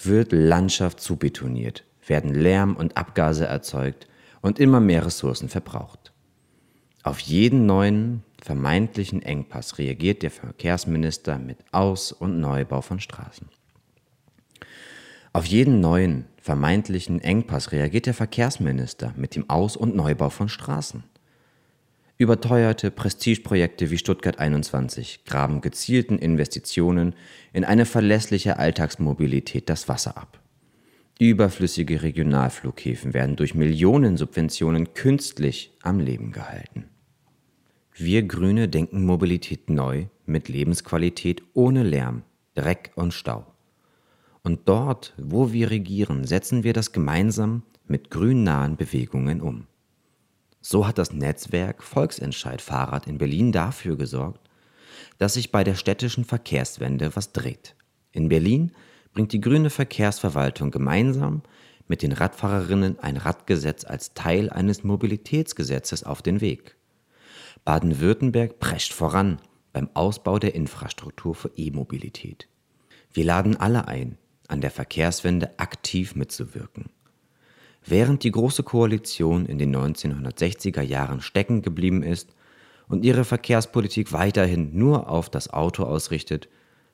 wird 0.00 0.32
Landschaft 0.32 1.00
zubetoniert, 1.00 1.84
werden 2.06 2.32
Lärm 2.32 2.76
und 2.76 2.96
Abgase 2.96 3.46
erzeugt 3.46 4.06
und 4.40 4.60
immer 4.60 4.80
mehr 4.80 5.04
Ressourcen 5.04 5.48
verbraucht. 5.48 6.12
Auf 7.02 7.18
jeden 7.20 7.66
neuen 7.66 8.22
vermeintlichen 8.42 9.22
Engpass 9.22 9.78
reagiert 9.78 10.22
der 10.22 10.30
Verkehrsminister 10.30 11.38
mit 11.38 11.58
Aus- 11.72 12.12
und 12.12 12.40
Neubau 12.40 12.80
von 12.82 13.00
Straßen. 13.00 13.48
Auf 15.38 15.46
jeden 15.46 15.78
neuen 15.78 16.24
vermeintlichen 16.42 17.20
Engpass 17.20 17.70
reagiert 17.70 18.06
der 18.06 18.14
Verkehrsminister 18.14 19.14
mit 19.16 19.36
dem 19.36 19.48
Aus- 19.48 19.76
und 19.76 19.94
Neubau 19.94 20.30
von 20.30 20.48
Straßen. 20.48 21.04
Überteuerte 22.16 22.90
Prestigeprojekte 22.90 23.88
wie 23.92 23.98
Stuttgart 23.98 24.40
21 24.40 25.24
graben 25.24 25.60
gezielten 25.60 26.18
Investitionen 26.18 27.14
in 27.52 27.64
eine 27.64 27.84
verlässliche 27.84 28.58
Alltagsmobilität 28.58 29.68
das 29.68 29.88
Wasser 29.88 30.18
ab. 30.18 30.40
Überflüssige 31.20 32.02
Regionalflughäfen 32.02 33.14
werden 33.14 33.36
durch 33.36 33.54
Millionensubventionen 33.54 34.92
künstlich 34.92 35.70
am 35.82 36.00
Leben 36.00 36.32
gehalten. 36.32 36.86
Wir 37.94 38.24
Grüne 38.24 38.66
denken 38.66 39.06
Mobilität 39.06 39.70
neu 39.70 40.06
mit 40.26 40.48
Lebensqualität 40.48 41.44
ohne 41.54 41.84
Lärm, 41.84 42.22
Dreck 42.56 42.90
und 42.96 43.14
Stau. 43.14 43.46
Und 44.42 44.68
dort, 44.68 45.14
wo 45.18 45.52
wir 45.52 45.70
regieren, 45.70 46.24
setzen 46.24 46.64
wir 46.64 46.72
das 46.72 46.92
gemeinsam 46.92 47.62
mit 47.86 48.10
grünnahen 48.10 48.76
Bewegungen 48.76 49.40
um. 49.40 49.66
So 50.60 50.86
hat 50.86 50.98
das 50.98 51.12
Netzwerk 51.12 51.82
Volksentscheid 51.82 52.60
Fahrrad 52.60 53.06
in 53.06 53.18
Berlin 53.18 53.52
dafür 53.52 53.96
gesorgt, 53.96 54.48
dass 55.18 55.34
sich 55.34 55.52
bei 55.52 55.64
der 55.64 55.74
städtischen 55.74 56.24
Verkehrswende 56.24 57.14
was 57.16 57.32
dreht. 57.32 57.74
In 58.12 58.28
Berlin 58.28 58.72
bringt 59.12 59.32
die 59.32 59.40
grüne 59.40 59.70
Verkehrsverwaltung 59.70 60.70
gemeinsam 60.70 61.42
mit 61.88 62.02
den 62.02 62.12
Radfahrerinnen 62.12 62.98
ein 62.98 63.16
Radgesetz 63.16 63.84
als 63.84 64.14
Teil 64.14 64.50
eines 64.50 64.84
Mobilitätsgesetzes 64.84 66.04
auf 66.04 66.22
den 66.22 66.40
Weg. 66.40 66.76
Baden-Württemberg 67.64 68.58
prescht 68.58 68.92
voran 68.92 69.40
beim 69.72 69.88
Ausbau 69.94 70.38
der 70.38 70.54
Infrastruktur 70.54 71.34
für 71.34 71.50
E-Mobilität. 71.56 72.48
Wir 73.12 73.24
laden 73.24 73.56
alle 73.56 73.88
ein, 73.88 74.18
an 74.48 74.60
der 74.60 74.70
Verkehrswende 74.70 75.58
aktiv 75.58 76.14
mitzuwirken. 76.16 76.86
Während 77.84 78.24
die 78.24 78.32
Große 78.32 78.64
Koalition 78.64 79.46
in 79.46 79.58
den 79.58 79.74
1960er 79.74 80.82
Jahren 80.82 81.20
stecken 81.20 81.62
geblieben 81.62 82.02
ist 82.02 82.34
und 82.88 83.04
ihre 83.04 83.24
Verkehrspolitik 83.24 84.12
weiterhin 84.12 84.76
nur 84.76 85.08
auf 85.08 85.30
das 85.30 85.50
Auto 85.50 85.84
ausrichtet, 85.84 86.48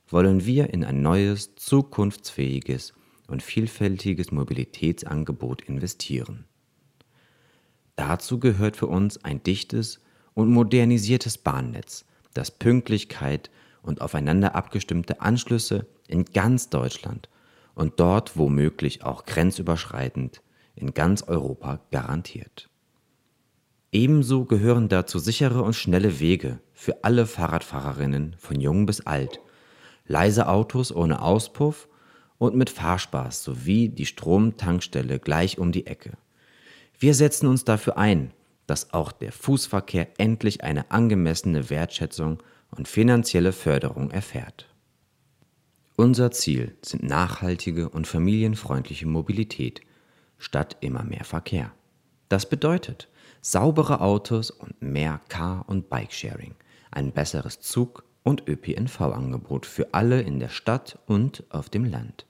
wollen 0.09 0.45
wir 0.45 0.73
in 0.73 0.85
ein 0.85 1.01
neues, 1.01 1.55
zukunftsfähiges 1.57 2.93
und 3.27 3.43
vielfältiges 3.43 4.31
Mobilitätsangebot 4.33 5.63
investieren. 5.63 6.45
Dazu 7.97 8.39
gehört 8.39 8.77
für 8.77 8.89
uns 8.89 9.25
ein 9.25 9.43
dichtes 9.43 10.01
und 10.35 10.51
modernisiertes 10.51 11.39
Bahnnetz, 11.39 12.05
das 12.35 12.51
Pünktlichkeit 12.51 13.51
und 13.83 14.01
aufeinander 14.01 14.55
abgestimmte 14.55 15.21
Anschlüsse 15.21 15.87
in 16.09 16.25
ganz 16.25 16.69
Deutschland 16.69 17.29
und 17.75 18.01
dort 18.01 18.37
womöglich 18.37 19.05
auch 19.05 19.25
grenzüberschreitend 19.25 20.43
in 20.75 20.95
ganz 20.95 21.23
Europa 21.23 21.81
garantiert. 21.91 22.69
Ebenso 23.93 24.45
gehören 24.45 24.89
dazu 24.89 25.19
sichere 25.19 25.63
und 25.63 25.75
schnelle 25.75 26.19
Wege 26.19 26.59
für 26.73 27.05
alle 27.05 27.27
Fahrradfahrerinnen 27.27 28.35
von 28.39 28.61
jung 28.61 28.87
bis 28.87 29.03
alt, 29.03 29.41
leise 30.07 30.49
Autos 30.49 30.95
ohne 30.95 31.23
Auspuff 31.23 31.89
und 32.39 32.57
mit 32.57 32.71
Fahrspaß 32.71 33.45
sowie 33.45 33.89
die 33.89 34.07
Stromtankstelle 34.07 35.21
gleich 35.21 35.59
um 35.59 35.71
die 35.71 35.87
Ecke. 35.87 36.13
Wir 36.99 37.15
setzen 37.15 37.47
uns 37.47 37.65
dafür 37.65 37.97
ein, 37.97 38.33
dass 38.67 38.93
auch 38.93 39.13
der 39.13 39.31
Fußverkehr 39.31 40.09
endlich 40.19 40.65
eine 40.65 40.91
angemessene 40.91 41.71
Wertschätzung 41.71 42.43
und 42.71 42.89
finanzielle 42.89 43.53
Förderung 43.53 44.11
erfährt. 44.11 44.74
Unser 45.97 46.33
Ziel 46.33 46.77
sind 46.83 47.05
nachhaltige 47.05 47.89
und 47.89 48.09
familienfreundliche 48.09 49.07
Mobilität 49.07 49.81
statt 50.39 50.77
immer 50.81 51.05
mehr 51.05 51.23
Verkehr. 51.23 51.73
Das 52.29 52.49
bedeutet 52.49 53.09
saubere 53.41 54.01
Autos 54.01 54.51
und 54.51 54.83
mehr 54.83 55.21
Car- 55.29 55.65
und 55.69 55.89
Bikesharing, 55.91 56.57
ein 56.91 57.13
besseres 57.13 57.61
Zug- 57.61 58.03
und 58.25 58.49
ÖPNV-Angebot 58.49 59.67
für 59.67 59.95
alle 59.95 60.21
in 60.23 60.41
der 60.41 60.49
Stadt 60.49 60.99
und 61.07 61.45
auf 61.51 61.71
dem 61.71 61.85
Land. 61.85 62.27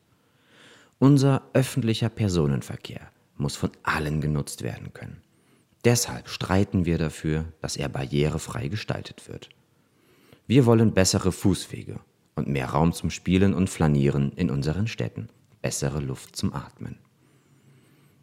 Unser 0.98 1.48
öffentlicher 1.54 2.10
Personenverkehr 2.10 3.10
muss 3.38 3.56
von 3.56 3.70
allen 3.82 4.20
genutzt 4.20 4.62
werden 4.62 4.92
können. 4.92 5.22
Deshalb 5.86 6.28
streiten 6.28 6.84
wir 6.84 6.98
dafür, 6.98 7.46
dass 7.62 7.76
er 7.76 7.88
barrierefrei 7.88 8.68
gestaltet 8.68 9.26
wird. 9.26 9.48
Wir 10.46 10.66
wollen 10.66 10.92
bessere 10.92 11.32
Fußwege 11.32 12.00
und 12.34 12.48
mehr 12.48 12.66
Raum 12.66 12.92
zum 12.92 13.10
Spielen 13.10 13.54
und 13.54 13.70
Flanieren 13.70 14.32
in 14.32 14.50
unseren 14.50 14.86
Städten, 14.86 15.28
bessere 15.62 16.00
Luft 16.00 16.36
zum 16.36 16.52
Atmen. 16.52 16.98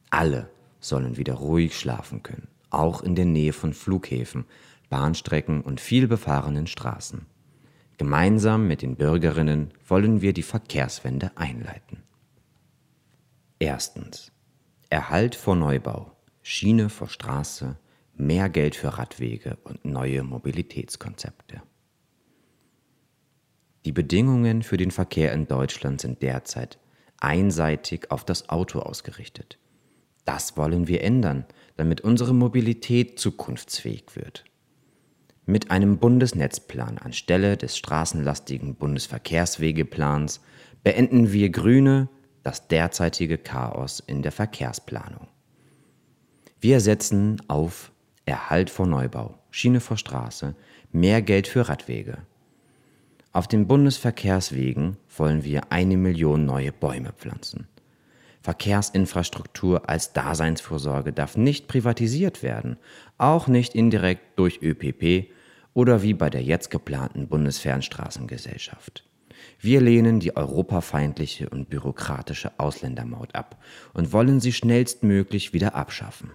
Alle 0.10 0.50
sollen 0.80 1.18
wieder 1.18 1.36
ruhig 1.36 1.78
schlafen 1.78 2.24
können, 2.24 2.48
auch 2.70 3.02
in 3.02 3.16
der 3.16 3.26
Nähe 3.26 3.54
von 3.54 3.74
Flughäfen, 3.74 4.46
Bahnstrecken 4.90 5.62
und 5.62 5.80
vielbefahrenen 5.80 6.68
Straßen. 6.68 7.26
Gemeinsam 7.98 8.68
mit 8.68 8.82
den 8.82 8.96
Bürgerinnen 8.96 9.72
wollen 9.88 10.22
wir 10.22 10.34
die 10.34 10.44
Verkehrswende 10.44 11.32
einleiten. 11.36 12.04
Erstens. 13.60 14.32
Erhalt 14.90 15.36
vor 15.36 15.56
Neubau, 15.56 16.12
Schiene 16.42 16.90
vor 16.90 17.08
Straße, 17.08 17.78
mehr 18.16 18.50
Geld 18.50 18.76
für 18.76 18.98
Radwege 18.98 19.58
und 19.64 19.86
neue 19.86 20.24
Mobilitätskonzepte. 20.24 21.62
Die 23.86 23.92
Bedingungen 23.92 24.62
für 24.62 24.78
den 24.78 24.92
Verkehr 24.92 25.34
in 25.34 25.48
Deutschland 25.48 26.02
sind 26.02 26.22
derzeit 26.22 26.78
einseitig 27.20 28.12
auf 28.12 28.26
das 28.26 28.50
Auto 28.50 28.80
ausgerichtet. 28.80 29.58
Das 30.26 30.58
wollen 30.58 30.88
wir 30.88 31.04
ändern, 31.04 31.46
damit 31.78 32.02
unsere 32.02 32.34
Mobilität 32.34 33.20
zukunftsfähig 33.20 34.16
wird. 34.16 34.44
Mit 35.46 35.72
einem 35.72 35.98
Bundesnetzplan 35.98 37.00
anstelle 37.00 37.58
des 37.58 37.78
straßenlastigen 37.78 38.76
Bundesverkehrswegeplans 38.76 40.42
beenden 40.84 41.32
wir 41.32 41.50
Grüne 41.50 42.10
das 42.44 42.68
derzeitige 42.68 43.38
Chaos 43.38 44.00
in 44.00 44.22
der 44.22 44.32
Verkehrsplanung. 44.32 45.28
Wir 46.60 46.80
setzen 46.80 47.42
auf 47.48 47.92
Erhalt 48.26 48.70
vor 48.70 48.86
Neubau, 48.86 49.40
Schiene 49.50 49.80
vor 49.80 49.98
Straße, 49.98 50.56
mehr 50.92 51.22
Geld 51.24 51.48
für 51.48 51.68
Radwege, 51.68 52.20
auf 53.34 53.48
den 53.48 53.68
Bundesverkehrswegen 53.68 54.98
wollen 55.16 55.44
wir 55.44 55.72
eine 55.72 55.98
Million 55.98 56.46
neue 56.46 56.72
Bäume 56.72 57.14
pflanzen. 57.14 57.68
Verkehrsinfrastruktur 58.42 59.88
als 59.90 60.14
Daseinsvorsorge 60.14 61.14
darf 61.14 61.38
nicht 61.38 61.68
privatisiert 61.68 62.44
werden, 62.44 62.78
auch 63.18 63.48
nicht 63.48 63.76
indirekt 63.76 64.38
durch 64.38 64.62
ÖPP 64.62 65.32
oder 65.74 66.02
wie 66.02 66.14
bei 66.14 66.30
der 66.30 66.44
jetzt 66.44 66.72
geplanten 66.72 67.28
Bundesfernstraßengesellschaft. 67.28 69.06
Wir 69.60 69.80
lehnen 69.80 70.20
die 70.20 70.36
europafeindliche 70.36 71.50
und 71.50 71.70
bürokratische 71.70 72.60
Ausländermaut 72.60 73.36
ab 73.36 73.64
und 73.94 74.12
wollen 74.12 74.40
sie 74.40 74.54
schnellstmöglich 74.54 75.54
wieder 75.54 75.76
abschaffen. 75.76 76.32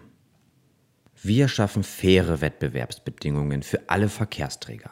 Wir 1.23 1.49
schaffen 1.49 1.83
faire 1.83 2.41
Wettbewerbsbedingungen 2.41 3.63
für 3.63 3.81
alle 3.89 4.09
Verkehrsträger. 4.09 4.91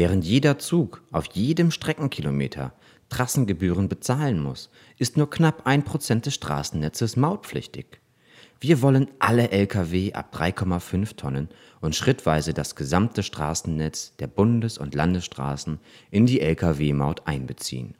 Während 0.00 0.24
jeder 0.24 0.58
Zug 0.58 1.02
auf 1.12 1.26
jedem 1.34 1.70
Streckenkilometer 1.70 2.72
Trassengebühren 3.10 3.90
bezahlen 3.90 4.40
muss, 4.40 4.70
ist 4.96 5.18
nur 5.18 5.28
knapp 5.28 5.66
ein 5.66 5.84
Prozent 5.84 6.24
des 6.24 6.36
Straßennetzes 6.36 7.18
mautpflichtig. 7.18 8.00
Wir 8.60 8.80
wollen 8.80 9.10
alle 9.18 9.50
Lkw 9.50 10.14
ab 10.14 10.34
3,5 10.34 11.16
Tonnen 11.16 11.50
und 11.82 11.94
schrittweise 11.94 12.54
das 12.54 12.76
gesamte 12.76 13.22
Straßennetz 13.22 14.16
der 14.16 14.28
Bundes- 14.28 14.78
und 14.78 14.94
Landesstraßen 14.94 15.78
in 16.10 16.24
die 16.24 16.40
Lkw-Maut 16.40 17.26
einbeziehen. 17.26 17.94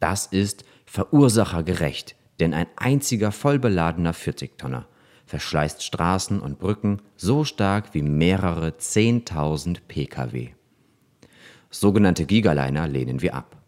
Das 0.00 0.26
ist 0.26 0.66
verursachergerecht, 0.84 2.16
denn 2.38 2.52
ein 2.52 2.66
einziger 2.76 3.32
vollbeladener 3.32 4.12
40-Tonner 4.12 4.86
verschleißt 5.24 5.82
Straßen 5.82 6.40
und 6.40 6.58
Brücken 6.58 7.00
so 7.16 7.44
stark 7.44 7.94
wie 7.94 8.02
mehrere 8.02 8.72
10.000 8.72 9.78
Pkw. 9.88 10.52
Sogenannte 11.74 12.24
Gigaliner 12.24 12.86
lehnen 12.86 13.20
wir 13.20 13.34
ab. 13.34 13.60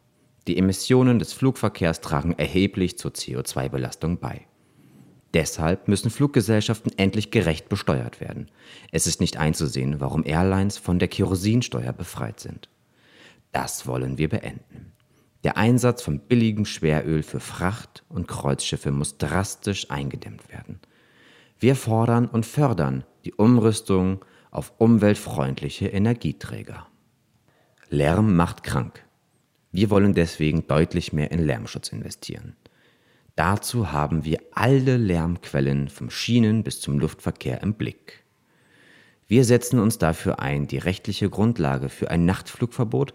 Die 0.46 0.56
Emissionen 0.56 1.18
des 1.18 1.32
Flugverkehrs 1.32 2.00
tragen 2.00 2.34
erheblich 2.38 2.96
zur 2.98 3.10
CO2-Belastung 3.10 4.18
bei. 4.18 4.46
Deshalb 5.34 5.88
müssen 5.88 6.10
Fluggesellschaften 6.10 6.92
endlich 6.98 7.32
gerecht 7.32 7.68
besteuert 7.68 8.20
werden. 8.20 8.48
Es 8.92 9.08
ist 9.08 9.20
nicht 9.20 9.38
einzusehen, 9.38 9.98
warum 9.98 10.24
Airlines 10.24 10.78
von 10.78 11.00
der 11.00 11.08
Kerosinsteuer 11.08 11.92
befreit 11.92 12.38
sind. 12.38 12.68
Das 13.50 13.88
wollen 13.88 14.18
wir 14.18 14.28
beenden. 14.28 14.92
Der 15.42 15.56
Einsatz 15.56 16.00
von 16.00 16.20
billigem 16.20 16.64
Schweröl 16.64 17.24
für 17.24 17.40
Fracht- 17.40 18.04
und 18.08 18.28
Kreuzschiffe 18.28 18.92
muss 18.92 19.18
drastisch 19.18 19.90
eingedämmt 19.90 20.48
werden. 20.48 20.78
Wir 21.58 21.74
fordern 21.74 22.26
und 22.26 22.46
fördern 22.46 23.02
die 23.24 23.34
Umrüstung 23.34 24.24
auf 24.52 24.74
umweltfreundliche 24.78 25.88
Energieträger. 25.88 26.86
Lärm 27.96 28.36
macht 28.36 28.62
krank. 28.62 29.02
Wir 29.72 29.88
wollen 29.88 30.12
deswegen 30.12 30.66
deutlich 30.66 31.14
mehr 31.14 31.30
in 31.30 31.38
Lärmschutz 31.38 31.88
investieren. 31.88 32.54
Dazu 33.36 33.90
haben 33.90 34.26
wir 34.26 34.38
alle 34.52 34.98
Lärmquellen 34.98 35.88
vom 35.88 36.10
Schienen 36.10 36.62
bis 36.62 36.78
zum 36.80 36.98
Luftverkehr 36.98 37.62
im 37.62 37.72
Blick. 37.72 38.22
Wir 39.26 39.46
setzen 39.46 39.78
uns 39.78 39.96
dafür 39.96 40.40
ein, 40.40 40.66
die 40.66 40.76
rechtliche 40.76 41.30
Grundlage 41.30 41.88
für 41.88 42.10
ein 42.10 42.26
Nachtflugverbot, 42.26 43.14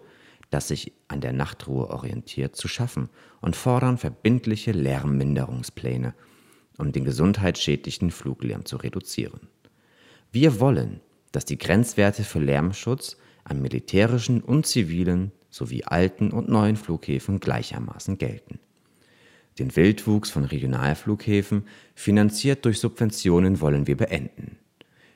das 0.50 0.66
sich 0.66 0.92
an 1.06 1.20
der 1.20 1.32
Nachtruhe 1.32 1.88
orientiert, 1.88 2.56
zu 2.56 2.66
schaffen 2.66 3.08
und 3.40 3.54
fordern 3.54 3.98
verbindliche 3.98 4.72
Lärmminderungspläne, 4.72 6.12
um 6.76 6.90
den 6.90 7.04
gesundheitsschädlichen 7.04 8.10
Fluglärm 8.10 8.64
zu 8.64 8.78
reduzieren. 8.78 9.46
Wir 10.32 10.58
wollen, 10.58 11.00
dass 11.30 11.44
die 11.44 11.58
Grenzwerte 11.58 12.24
für 12.24 12.40
Lärmschutz 12.40 13.16
an 13.44 13.60
militärischen 13.60 14.40
und 14.40 14.66
zivilen 14.66 15.32
sowie 15.50 15.84
alten 15.84 16.30
und 16.30 16.48
neuen 16.48 16.76
Flughäfen 16.76 17.40
gleichermaßen 17.40 18.18
gelten. 18.18 18.58
Den 19.58 19.76
Wildwuchs 19.76 20.30
von 20.30 20.44
Regionalflughäfen, 20.44 21.66
finanziert 21.94 22.64
durch 22.64 22.80
Subventionen, 22.80 23.60
wollen 23.60 23.86
wir 23.86 23.96
beenden. 23.96 24.56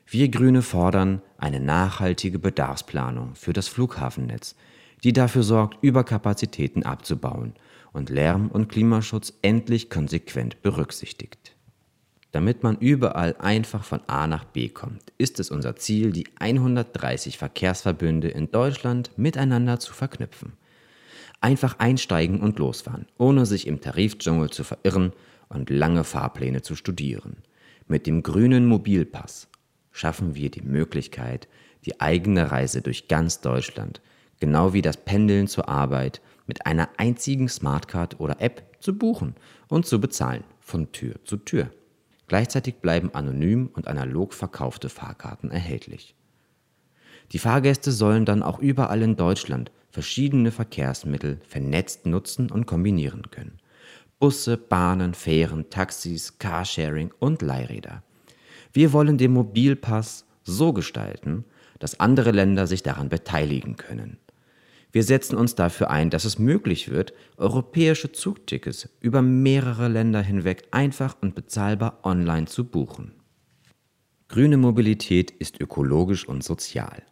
Wir 0.05 0.29
Grüne 0.29 0.61
fordern 0.61 1.21
eine 1.37 1.59
nachhaltige 1.59 2.39
Bedarfsplanung 2.39 3.35
für 3.35 3.51
das 3.51 3.67
Flughafennetz, 3.67 4.55
die 5.03 5.11
dafür 5.11 5.43
sorgt, 5.43 5.83
Überkapazitäten 5.83 6.83
abzubauen 6.83 7.55
und 7.91 8.09
Lärm- 8.09 8.49
und 8.49 8.69
Klimaschutz 8.69 9.33
endlich 9.41 9.89
konsequent 9.89 10.61
berücksichtigt. 10.61 11.56
Damit 12.37 12.61
man 12.61 12.77
überall 12.77 13.35
einfach 13.39 13.83
von 13.83 13.99
A 14.05 14.27
nach 14.27 14.43
B 14.43 14.69
kommt, 14.69 15.11
ist 15.17 15.39
es 15.39 15.49
unser 15.49 15.75
Ziel, 15.75 16.11
die 16.11 16.27
130 16.37 17.35
Verkehrsverbünde 17.35 18.27
in 18.27 18.51
Deutschland 18.51 19.09
miteinander 19.17 19.79
zu 19.79 19.91
verknüpfen. 19.91 20.53
Einfach 21.41 21.79
einsteigen 21.79 22.41
und 22.41 22.59
losfahren, 22.59 23.07
ohne 23.17 23.47
sich 23.47 23.65
im 23.65 23.81
Tarifdschungel 23.81 24.51
zu 24.51 24.63
verirren 24.63 25.13
und 25.49 25.71
lange 25.71 26.03
Fahrpläne 26.03 26.61
zu 26.61 26.75
studieren. 26.75 27.37
Mit 27.87 28.05
dem 28.05 28.21
grünen 28.21 28.67
Mobilpass 28.67 29.47
schaffen 29.91 30.35
wir 30.35 30.51
die 30.51 30.61
Möglichkeit, 30.61 31.47
die 31.87 31.99
eigene 31.99 32.51
Reise 32.51 32.83
durch 32.83 33.07
ganz 33.07 33.41
Deutschland, 33.41 33.99
genau 34.39 34.73
wie 34.73 34.83
das 34.83 34.97
Pendeln 34.97 35.47
zur 35.47 35.69
Arbeit, 35.69 36.21
mit 36.45 36.67
einer 36.67 36.87
einzigen 36.97 37.49
Smartcard 37.49 38.19
oder 38.19 38.39
App 38.41 38.77
zu 38.79 38.95
buchen 38.95 39.33
und 39.69 39.87
zu 39.87 39.99
bezahlen, 39.99 40.43
von 40.59 40.91
Tür 40.91 41.15
zu 41.23 41.37
Tür. 41.37 41.71
Gleichzeitig 42.27 42.75
bleiben 42.75 43.13
anonym 43.13 43.69
und 43.73 43.87
analog 43.87 44.33
verkaufte 44.33 44.89
Fahrkarten 44.89 45.49
erhältlich. 45.49 46.15
Die 47.31 47.39
Fahrgäste 47.39 47.91
sollen 47.91 48.25
dann 48.25 48.43
auch 48.43 48.59
überall 48.59 49.01
in 49.01 49.15
Deutschland 49.15 49.71
verschiedene 49.89 50.51
Verkehrsmittel 50.51 51.39
vernetzt 51.47 52.05
nutzen 52.05 52.51
und 52.51 52.65
kombinieren 52.65 53.31
können. 53.31 53.59
Busse, 54.19 54.57
Bahnen, 54.57 55.13
Fähren, 55.13 55.69
Taxis, 55.69 56.37
Carsharing 56.39 57.11
und 57.19 57.41
Leihräder. 57.41 58.03
Wir 58.73 58.93
wollen 58.93 59.17
den 59.17 59.33
Mobilpass 59.33 60.25
so 60.43 60.73
gestalten, 60.73 61.45
dass 61.79 61.99
andere 61.99 62.31
Länder 62.31 62.67
sich 62.67 62.83
daran 62.83 63.09
beteiligen 63.09 63.75
können. 63.77 64.17
Wir 64.97 65.03
setzen 65.03 65.37
uns 65.37 65.53
dafür 65.53 65.91
ein, 65.91 66.09
dass 66.09 66.25
es 66.25 66.39
möglich 66.39 66.89
wird, 66.89 67.13
europäische 67.37 68.11
Zugtickets 68.11 68.89
über 68.99 69.21
mehrere 69.21 69.89
Länder 69.89 70.23
hinweg 70.23 70.63
einfach 70.71 71.15
und 71.21 71.35
bezahlbar 71.35 71.99
online 72.01 72.47
zu 72.47 72.65
buchen. 72.65 73.11
Grüne 74.27 74.57
Mobilität 74.57 75.29
ist 75.29 75.61
ökologisch 75.61 76.27
und 76.27 76.43
sozial. 76.43 77.03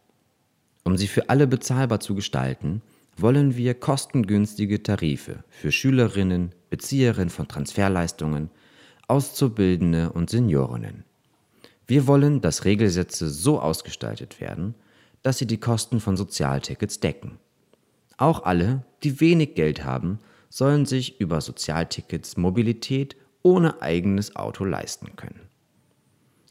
Um 0.84 0.98
sie 0.98 1.06
für 1.06 1.30
alle 1.30 1.46
bezahlbar 1.46 2.00
zu 2.00 2.16
gestalten, 2.16 2.82
wollen 3.18 3.56
wir 3.56 3.76
kostengünstige 3.76 4.82
Tarife 4.82 5.44
für 5.50 5.72
Schülerinnen, 5.72 6.56
Bezieherinnen 6.72 7.30
von 7.30 7.48
Transferleistungen, 7.48 8.50
Auszubildende 9.08 10.12
und 10.12 10.32
Seniorinnen. 10.32 11.04
Wir 11.86 12.08
wollen, 12.08 12.42
dass 12.42 12.66
Regelsätze 12.66 13.30
so 13.30 13.60
ausgestaltet 13.60 14.42
werden, 14.42 14.74
dass 15.22 15.38
sie 15.38 15.46
die 15.46 15.60
Kosten 15.60 16.00
von 16.00 16.18
Sozialtickets 16.18 17.00
decken. 17.00 17.38
Auch 18.18 18.44
alle, 18.44 18.86
die 19.04 19.20
wenig 19.20 19.56
Geld 19.56 19.84
haben, 19.84 20.20
sollen 20.50 20.86
sich 20.86 21.20
über 21.20 21.42
Sozialtickets 21.42 22.38
Mobilität 22.38 23.16
ohne 23.44 23.82
eigenes 23.82 24.36
Auto 24.36 24.64
leisten 24.64 25.16
können. 25.16 25.42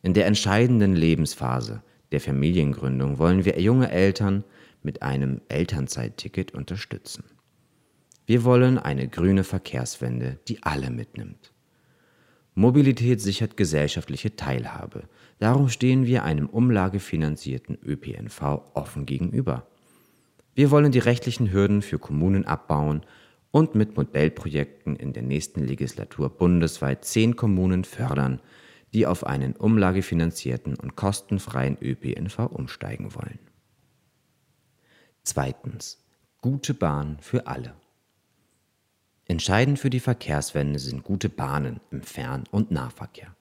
In 0.02 0.12
der 0.12 0.26
entscheidenden 0.26 0.94
Lebensphase 0.94 1.82
der 2.12 2.20
Familiengründung 2.20 3.18
wollen 3.18 3.44
wir 3.44 3.58
junge 3.60 3.90
Eltern 3.90 4.44
mit 4.82 5.02
einem 5.02 5.40
Elternzeitticket 5.48 6.52
unterstützen. 6.52 7.24
Wir 8.26 8.44
wollen 8.44 8.78
eine 8.78 9.08
grüne 9.08 9.44
Verkehrswende, 9.44 10.38
die 10.46 10.62
alle 10.62 10.90
mitnimmt. 10.90 11.52
Mobilität 12.54 13.20
sichert 13.20 13.56
gesellschaftliche 13.56 14.36
Teilhabe. 14.36 15.08
Darum 15.40 15.68
stehen 15.68 16.06
wir 16.06 16.22
einem 16.22 16.48
umlagefinanzierten 16.48 17.78
ÖPNV 17.84 18.62
offen 18.74 19.06
gegenüber. 19.06 19.66
Wir 20.54 20.70
wollen 20.70 20.92
die 20.92 21.00
rechtlichen 21.00 21.52
Hürden 21.52 21.82
für 21.82 21.98
Kommunen 21.98 22.44
abbauen 22.44 23.04
und 23.50 23.74
mit 23.74 23.96
Modellprojekten 23.96 24.96
in 24.96 25.12
der 25.12 25.22
nächsten 25.22 25.64
Legislatur 25.64 26.30
bundesweit 26.30 27.04
zehn 27.04 27.36
Kommunen 27.36 27.84
fördern, 27.84 28.40
die 28.92 29.06
auf 29.06 29.26
einen 29.26 29.56
umlagefinanzierten 29.56 30.76
und 30.76 30.94
kostenfreien 30.94 31.76
ÖPNV 31.80 32.38
umsteigen 32.50 33.14
wollen. 33.14 33.38
Zweitens. 35.24 36.00
Gute 36.40 36.74
Bahn 36.74 37.16
für 37.20 37.46
alle. 37.46 37.74
Entscheidend 39.26 39.78
für 39.78 39.88
die 39.88 40.00
Verkehrswende 40.00 40.78
sind 40.78 41.02
gute 41.02 41.30
Bahnen 41.30 41.80
im 41.90 42.02
Fern- 42.02 42.44
und 42.50 42.70
Nahverkehr. 42.70 43.34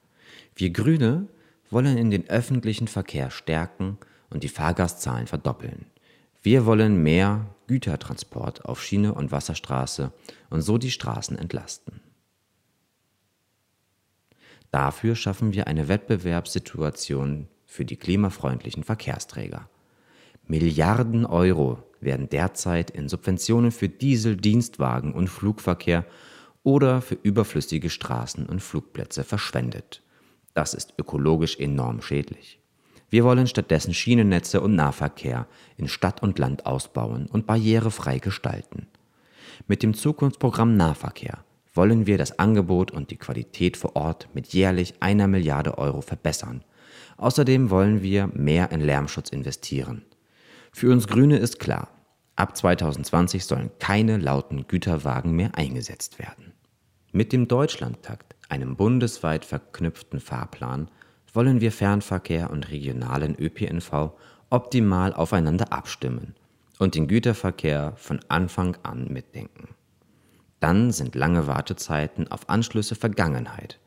Wir 0.55 0.69
Grüne 0.69 1.27
wollen 1.69 1.97
in 1.97 2.11
den 2.11 2.29
öffentlichen 2.29 2.87
Verkehr 2.87 3.29
stärken 3.29 3.97
und 4.29 4.43
die 4.43 4.47
Fahrgastzahlen 4.47 5.27
verdoppeln. 5.27 5.87
Wir 6.43 6.65
wollen 6.65 7.01
mehr 7.01 7.55
Gütertransport 7.67 8.65
auf 8.65 8.83
Schiene 8.83 9.13
und 9.13 9.31
Wasserstraße 9.31 10.11
und 10.49 10.61
so 10.61 10.77
die 10.77 10.91
Straßen 10.91 11.37
entlasten. 11.37 12.01
Dafür 14.69 15.15
schaffen 15.15 15.53
wir 15.53 15.67
eine 15.67 15.87
Wettbewerbssituation 15.87 17.47
für 17.65 17.85
die 17.85 17.95
klimafreundlichen 17.95 18.83
Verkehrsträger. 18.83 19.69
Milliarden 20.45 21.25
Euro 21.25 21.81
werden 22.01 22.27
derzeit 22.27 22.91
in 22.91 23.07
Subventionen 23.07 23.71
für 23.71 23.87
Diesel, 23.87 24.35
Dienstwagen 24.35 25.13
und 25.13 25.29
Flugverkehr 25.29 26.05
oder 26.63 27.01
für 27.01 27.15
überflüssige 27.15 27.89
Straßen 27.89 28.47
und 28.47 28.61
Flugplätze 28.61 29.23
verschwendet. 29.23 30.01
Das 30.53 30.73
ist 30.73 30.93
ökologisch 30.97 31.57
enorm 31.57 32.01
schädlich. 32.01 32.62
Wir 33.13 33.23
wollen 33.23 33.45
stattdessen 33.45 33.93
Schienennetze 33.93 34.59
und 34.59 34.73
Nahverkehr 34.73 35.45
in 35.77 35.87
Stadt 35.87 36.23
und 36.23 36.39
Land 36.39 36.65
ausbauen 36.65 37.27
und 37.27 37.45
barrierefrei 37.45 38.17
gestalten. 38.17 38.87
Mit 39.67 39.83
dem 39.83 39.93
Zukunftsprogramm 39.93 40.75
Nahverkehr 40.77 41.45
wollen 41.75 42.07
wir 42.07 42.17
das 42.17 42.39
Angebot 42.39 42.89
und 42.89 43.11
die 43.11 43.17
Qualität 43.17 43.77
vor 43.77 43.95
Ort 43.95 44.29
mit 44.33 44.47
jährlich 44.47 44.95
einer 44.99 45.27
Milliarde 45.27 45.77
Euro 45.77 46.01
verbessern. 46.01 46.63
Außerdem 47.17 47.69
wollen 47.69 48.01
wir 48.01 48.31
mehr 48.33 48.71
in 48.71 48.81
Lärmschutz 48.81 49.29
investieren. 49.29 50.03
Für 50.71 50.91
uns 50.91 51.05
Grüne 51.07 51.37
ist 51.37 51.59
klar, 51.59 51.89
ab 52.35 52.57
2020 52.57 53.45
sollen 53.45 53.69
keine 53.77 54.17
lauten 54.17 54.65
Güterwagen 54.65 55.33
mehr 55.33 55.51
eingesetzt 55.55 56.17
werden. 56.17 56.53
Mit 57.11 57.31
dem 57.31 57.47
Deutschlandtakt, 57.47 58.35
einem 58.49 58.75
bundesweit 58.75 59.45
verknüpften 59.45 60.19
Fahrplan, 60.19 60.89
wollen 61.33 61.61
wir 61.61 61.71
Fernverkehr 61.71 62.49
und 62.49 62.69
regionalen 62.71 63.35
ÖPNV 63.37 64.11
optimal 64.49 65.13
aufeinander 65.13 65.73
abstimmen 65.73 66.35
und 66.79 66.95
den 66.95 67.07
Güterverkehr 67.07 67.93
von 67.97 68.19
Anfang 68.29 68.77
an 68.83 69.07
mitdenken. 69.11 69.69
Dann 70.59 70.91
sind 70.91 71.15
lange 71.15 71.47
Wartezeiten 71.47 72.31
auf 72.31 72.49
Anschlüsse 72.49 72.95
Vergangenheit. 72.95 73.79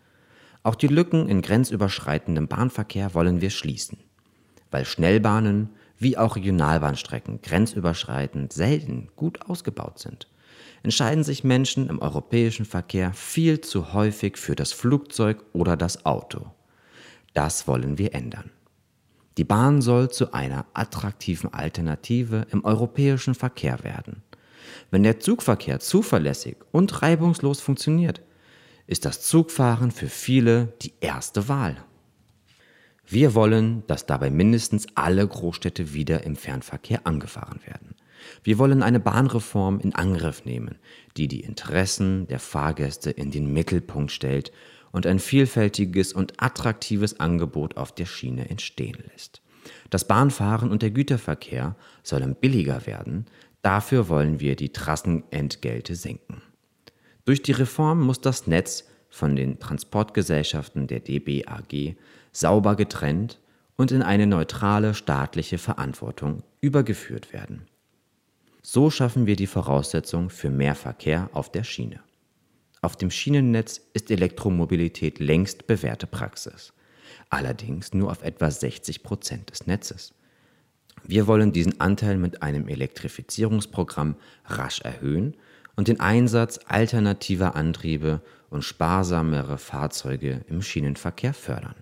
Auch 0.62 0.74
die 0.74 0.88
Lücken 0.88 1.28
in 1.28 1.40
grenzüberschreitendem 1.40 2.48
Bahnverkehr 2.48 3.14
wollen 3.14 3.40
wir 3.40 3.50
schließen, 3.50 3.98
weil 4.70 4.84
Schnellbahnen 4.84 5.70
wie 5.98 6.18
auch 6.18 6.36
Regionalbahnstrecken 6.36 7.40
grenzüberschreitend 7.40 8.52
selten 8.52 9.08
gut 9.16 9.48
ausgebaut 9.48 9.98
sind 9.98 10.28
entscheiden 10.82 11.24
sich 11.24 11.42
Menschen 11.42 11.88
im 11.88 12.00
europäischen 12.00 12.64
Verkehr 12.64 13.12
viel 13.12 13.60
zu 13.60 13.92
häufig 13.92 14.36
für 14.36 14.54
das 14.54 14.72
Flugzeug 14.72 15.44
oder 15.52 15.76
das 15.76 16.06
Auto. 16.06 16.52
Das 17.36 17.68
wollen 17.68 17.98
wir 17.98 18.14
ändern. 18.14 18.50
Die 19.36 19.44
Bahn 19.44 19.82
soll 19.82 20.10
zu 20.10 20.32
einer 20.32 20.64
attraktiven 20.72 21.52
Alternative 21.52 22.46
im 22.50 22.64
europäischen 22.64 23.34
Verkehr 23.34 23.84
werden. 23.84 24.22
Wenn 24.90 25.02
der 25.02 25.20
Zugverkehr 25.20 25.78
zuverlässig 25.78 26.56
und 26.72 27.02
reibungslos 27.02 27.60
funktioniert, 27.60 28.22
ist 28.86 29.04
das 29.04 29.20
Zugfahren 29.20 29.90
für 29.90 30.08
viele 30.08 30.72
die 30.80 30.94
erste 31.00 31.46
Wahl. 31.46 31.76
Wir 33.06 33.34
wollen, 33.34 33.82
dass 33.86 34.06
dabei 34.06 34.30
mindestens 34.30 34.86
alle 34.94 35.28
Großstädte 35.28 35.92
wieder 35.92 36.24
im 36.24 36.36
Fernverkehr 36.36 37.06
angefahren 37.06 37.60
werden. 37.66 37.96
Wir 38.44 38.56
wollen 38.56 38.82
eine 38.82 38.98
Bahnreform 38.98 39.80
in 39.80 39.94
Angriff 39.94 40.46
nehmen, 40.46 40.78
die 41.18 41.28
die 41.28 41.40
Interessen 41.40 42.26
der 42.28 42.40
Fahrgäste 42.40 43.10
in 43.10 43.30
den 43.30 43.52
Mittelpunkt 43.52 44.10
stellt 44.10 44.52
und 44.96 45.06
ein 45.06 45.18
vielfältiges 45.18 46.14
und 46.14 46.42
attraktives 46.42 47.20
Angebot 47.20 47.76
auf 47.76 47.94
der 47.94 48.06
Schiene 48.06 48.48
entstehen 48.48 48.96
lässt. 49.12 49.42
Das 49.90 50.08
Bahnfahren 50.08 50.70
und 50.70 50.80
der 50.80 50.90
Güterverkehr 50.90 51.76
sollen 52.02 52.34
billiger 52.34 52.86
werden, 52.86 53.26
dafür 53.60 54.08
wollen 54.08 54.40
wir 54.40 54.56
die 54.56 54.72
Trassenentgelte 54.72 55.96
senken. 55.96 56.40
Durch 57.26 57.42
die 57.42 57.52
Reform 57.52 58.06
muss 58.06 58.22
das 58.22 58.46
Netz 58.46 58.88
von 59.10 59.36
den 59.36 59.58
Transportgesellschaften 59.58 60.86
der 60.86 61.00
DBAG 61.00 61.96
sauber 62.32 62.74
getrennt 62.74 63.38
und 63.76 63.92
in 63.92 64.00
eine 64.00 64.26
neutrale 64.26 64.94
staatliche 64.94 65.58
Verantwortung 65.58 66.42
übergeführt 66.62 67.34
werden. 67.34 67.66
So 68.62 68.88
schaffen 68.88 69.26
wir 69.26 69.36
die 69.36 69.46
Voraussetzung 69.46 70.30
für 70.30 70.48
mehr 70.48 70.74
Verkehr 70.74 71.28
auf 71.34 71.52
der 71.52 71.64
Schiene. 71.64 72.00
Auf 72.86 72.94
dem 72.94 73.10
Schienennetz 73.10 73.80
ist 73.94 74.12
Elektromobilität 74.12 75.18
längst 75.18 75.66
bewährte 75.66 76.06
Praxis, 76.06 76.72
allerdings 77.30 77.92
nur 77.94 78.12
auf 78.12 78.22
etwa 78.22 78.48
60 78.48 79.02
Prozent 79.02 79.50
des 79.50 79.66
Netzes. 79.66 80.14
Wir 81.02 81.26
wollen 81.26 81.50
diesen 81.50 81.80
Anteil 81.80 82.16
mit 82.16 82.44
einem 82.44 82.68
Elektrifizierungsprogramm 82.68 84.14
rasch 84.44 84.82
erhöhen 84.82 85.34
und 85.74 85.88
den 85.88 85.98
Einsatz 85.98 86.60
alternativer 86.68 87.56
Antriebe 87.56 88.22
und 88.50 88.62
sparsamere 88.62 89.58
Fahrzeuge 89.58 90.44
im 90.48 90.62
Schienenverkehr 90.62 91.34
fördern. 91.34 91.74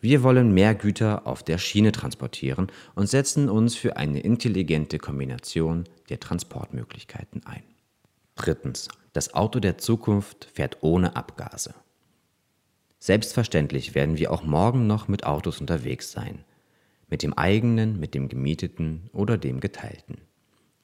Wir 0.00 0.24
wollen 0.24 0.52
mehr 0.52 0.74
Güter 0.74 1.28
auf 1.28 1.44
der 1.44 1.58
Schiene 1.58 1.92
transportieren 1.92 2.72
und 2.96 3.08
setzen 3.08 3.48
uns 3.48 3.76
für 3.76 3.96
eine 3.96 4.18
intelligente 4.18 4.98
Kombination 4.98 5.84
der 6.08 6.18
Transportmöglichkeiten 6.18 7.46
ein. 7.46 7.62
Drittens. 8.34 8.88
Das 9.16 9.32
Auto 9.32 9.60
der 9.60 9.78
Zukunft 9.78 10.46
fährt 10.52 10.82
ohne 10.82 11.16
Abgase. 11.16 11.74
Selbstverständlich 12.98 13.94
werden 13.94 14.18
wir 14.18 14.30
auch 14.30 14.42
morgen 14.42 14.86
noch 14.86 15.08
mit 15.08 15.24
Autos 15.24 15.58
unterwegs 15.58 16.12
sein. 16.12 16.44
Mit 17.08 17.22
dem 17.22 17.32
eigenen, 17.32 17.98
mit 17.98 18.12
dem 18.12 18.28
gemieteten 18.28 19.08
oder 19.14 19.38
dem 19.38 19.60
geteilten. 19.60 20.18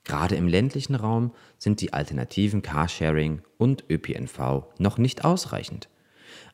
Gerade 0.05 0.37
im 0.37 0.49
ländlichen 0.49 0.95
Raum 0.95 1.35
sind 1.59 1.83
die 1.83 1.93
alternativen 1.93 2.63
Carsharing 2.63 3.43
und 3.59 3.85
ÖPNV 3.91 4.65
noch 4.79 4.97
nicht 4.97 5.27
ausreichend. 5.27 5.91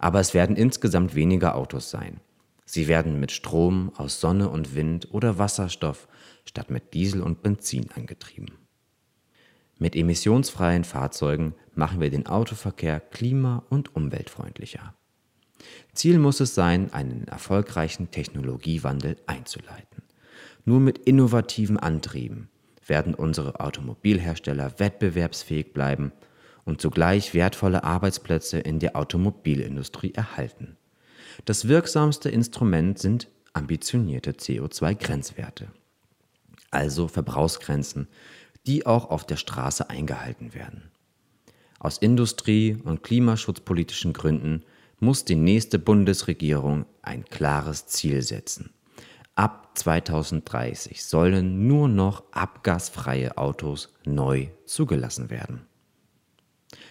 Aber 0.00 0.18
es 0.18 0.34
werden 0.34 0.56
insgesamt 0.56 1.14
weniger 1.14 1.54
Autos 1.54 1.90
sein. 1.90 2.18
Sie 2.64 2.88
werden 2.88 3.20
mit 3.20 3.30
Strom 3.30 3.92
aus 3.94 4.20
Sonne 4.20 4.48
und 4.48 4.74
Wind 4.74 5.14
oder 5.14 5.38
Wasserstoff 5.38 6.08
statt 6.44 6.70
mit 6.70 6.92
Diesel 6.92 7.22
und 7.22 7.44
Benzin 7.44 7.92
angetrieben. 7.92 8.67
Mit 9.78 9.94
emissionsfreien 9.94 10.84
Fahrzeugen 10.84 11.54
machen 11.74 12.00
wir 12.00 12.10
den 12.10 12.26
Autoverkehr 12.26 12.98
klima- 12.98 13.64
und 13.70 13.94
umweltfreundlicher. 13.94 14.94
Ziel 15.92 16.18
muss 16.18 16.40
es 16.40 16.54
sein, 16.54 16.92
einen 16.92 17.28
erfolgreichen 17.28 18.10
Technologiewandel 18.10 19.16
einzuleiten. 19.26 20.02
Nur 20.64 20.80
mit 20.80 20.98
innovativen 20.98 21.78
Antrieben 21.78 22.48
werden 22.86 23.14
unsere 23.14 23.60
Automobilhersteller 23.60 24.78
wettbewerbsfähig 24.78 25.72
bleiben 25.72 26.12
und 26.64 26.80
zugleich 26.80 27.34
wertvolle 27.34 27.84
Arbeitsplätze 27.84 28.58
in 28.58 28.78
der 28.78 28.96
Automobilindustrie 28.96 30.12
erhalten. 30.12 30.76
Das 31.44 31.68
wirksamste 31.68 32.30
Instrument 32.30 32.98
sind 32.98 33.28
ambitionierte 33.52 34.32
CO2-Grenzwerte, 34.32 35.68
also 36.70 37.08
Verbrauchsgrenzen, 37.08 38.08
die 38.68 38.86
auch 38.86 39.10
auf 39.10 39.26
der 39.26 39.36
Straße 39.36 39.88
eingehalten 39.88 40.54
werden. 40.54 40.90
Aus 41.80 41.96
industrie- 41.98 42.76
und 42.84 43.02
klimaschutzpolitischen 43.02 44.12
Gründen 44.12 44.62
muss 45.00 45.24
die 45.24 45.36
nächste 45.36 45.78
Bundesregierung 45.78 46.84
ein 47.02 47.24
klares 47.24 47.86
Ziel 47.86 48.20
setzen. 48.22 48.70
Ab 49.36 49.70
2030 49.78 51.02
sollen 51.04 51.66
nur 51.66 51.88
noch 51.88 52.24
abgasfreie 52.32 53.38
Autos 53.38 53.94
neu 54.04 54.48
zugelassen 54.66 55.30
werden. 55.30 55.62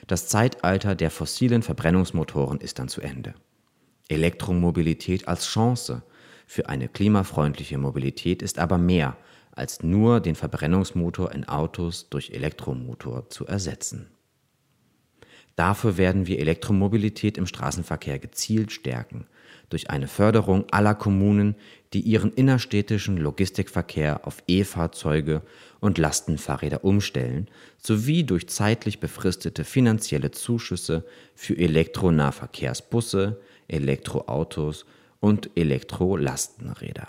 Das 0.08 0.28
Zeitalter 0.30 0.96
der 0.96 1.12
fossilen 1.12 1.62
Verbrennungsmotoren 1.62 2.60
ist 2.60 2.80
dann 2.80 2.88
zu 2.88 3.02
Ende. 3.02 3.36
Elektromobilität 4.08 5.28
als 5.28 5.46
Chance 5.46 6.02
für 6.48 6.70
eine 6.70 6.88
klimafreundliche 6.88 7.78
Mobilität 7.78 8.42
ist 8.42 8.58
aber 8.58 8.78
mehr 8.78 9.18
als 9.58 9.84
nur 9.84 10.20
den 10.20 10.36
Verbrennungsmotor 10.36 11.32
in 11.32 11.48
Autos 11.48 12.10
durch 12.10 12.32
Elektromotor 12.32 13.30
zu 13.30 13.46
ersetzen. 13.46 14.08
Dafür 15.56 15.98
werden 15.98 16.28
wir 16.28 16.40
Elektromobilität 16.40 17.38
im 17.38 17.48
Straßenverkehr 17.48 18.20
gezielt 18.20 18.72
stärken, 18.72 19.26
durch 19.70 19.90
eine 19.90 20.08
Förderung 20.08 20.66
aller 20.72 20.94
Kommunen, 20.94 21.56
die 21.94 22.02
ihren 22.02 22.32
innerstädtischen 22.32 23.18
Logistikverkehr 23.18 24.28
auf 24.28 24.44
E-Fahrzeuge 24.48 25.42
und 25.80 25.98
Lastenfahrräder 25.98 26.84
umstellen, 26.84 27.48
sowie 27.78 28.24
durch 28.24 28.48
zeitlich 28.50 29.00
befristete 29.00 29.64
finanzielle 29.64 30.30
Zuschüsse 30.30 31.06
für 31.34 31.58
Elektronahverkehrsbusse, 31.58 33.42
Elektroautos 33.68 34.86
und 35.20 35.50
Elektrolastenräder. 35.56 37.08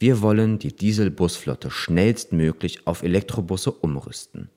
Wir 0.00 0.22
wollen 0.22 0.60
die 0.60 0.74
Dieselbusflotte 0.74 1.72
schnellstmöglich 1.72 2.86
auf 2.86 3.02
Elektrobusse 3.02 3.72
umrüsten. 3.72 4.48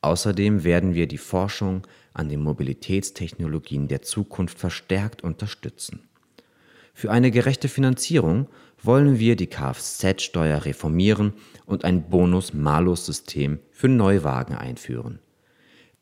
Außerdem 0.00 0.64
werden 0.64 0.94
wir 0.94 1.06
die 1.06 1.18
Forschung 1.18 1.86
an 2.14 2.30
den 2.30 2.42
Mobilitätstechnologien 2.42 3.86
der 3.88 4.00
Zukunft 4.00 4.58
verstärkt 4.58 5.22
unterstützen. 5.22 6.08
Für 6.94 7.10
eine 7.10 7.30
gerechte 7.30 7.68
Finanzierung 7.68 8.48
wollen 8.82 9.18
wir 9.18 9.36
die 9.36 9.46
Kfz-Steuer 9.46 10.64
reformieren 10.64 11.34
und 11.66 11.84
ein 11.84 12.08
Bonus-Malus-System 12.08 13.60
für 13.70 13.88
Neuwagen 13.88 14.56
einführen. 14.56 15.20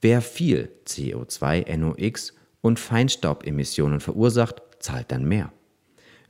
Wer 0.00 0.22
viel 0.22 0.70
CO2, 0.86 1.76
NOx 1.76 2.34
und 2.60 2.78
Feinstaubemissionen 2.78 4.00
verursacht, 4.00 4.62
zahlt 4.78 5.10
dann 5.12 5.24
mehr. 5.24 5.52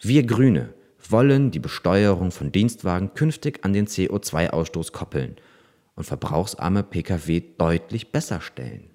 Wir 0.00 0.24
Grüne 0.24 0.74
wollen 1.10 1.50
die 1.50 1.58
Besteuerung 1.58 2.30
von 2.30 2.52
Dienstwagen 2.52 3.14
künftig 3.14 3.64
an 3.64 3.72
den 3.72 3.86
CO2-Ausstoß 3.86 4.92
koppeln 4.92 5.36
und 5.96 6.04
verbrauchsarme 6.04 6.82
Pkw 6.82 7.42
deutlich 7.58 8.12
besser 8.12 8.40
stellen. 8.40 8.90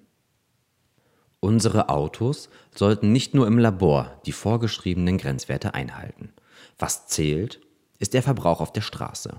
Unsere 1.40 1.88
Autos 1.90 2.48
sollten 2.74 3.12
nicht 3.12 3.34
nur 3.34 3.46
im 3.46 3.58
Labor 3.58 4.20
die 4.26 4.32
vorgeschriebenen 4.32 5.18
Grenzwerte 5.18 5.74
einhalten. 5.74 6.32
Was 6.78 7.06
zählt, 7.06 7.60
ist 7.98 8.14
der 8.14 8.22
Verbrauch 8.22 8.60
auf 8.60 8.72
der 8.72 8.80
Straße. 8.80 9.38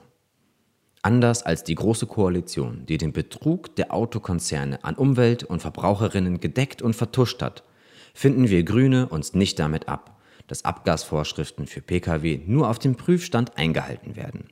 Anders 1.02 1.44
als 1.44 1.64
die 1.64 1.76
Große 1.76 2.06
Koalition, 2.06 2.86
die 2.86 2.98
den 2.98 3.14
Betrug 3.14 3.76
der 3.76 3.94
Autokonzerne 3.94 4.84
an 4.84 4.96
Umwelt 4.96 5.44
und 5.44 5.62
Verbraucherinnen 5.62 6.40
gedeckt 6.40 6.82
und 6.82 6.96
vertuscht 6.96 7.42
hat, 7.42 7.64
finden 8.14 8.50
wir 8.50 8.64
Grüne 8.64 9.08
uns 9.08 9.34
nicht 9.34 9.60
damit 9.60 9.88
ab, 9.88 10.17
dass 10.48 10.66
Abgasvorschriften 10.66 11.68
für 11.68 11.82
Pkw 11.82 12.40
nur 12.46 12.70
auf 12.70 12.80
dem 12.80 12.96
Prüfstand 12.96 13.58
eingehalten 13.58 14.16
werden. 14.16 14.46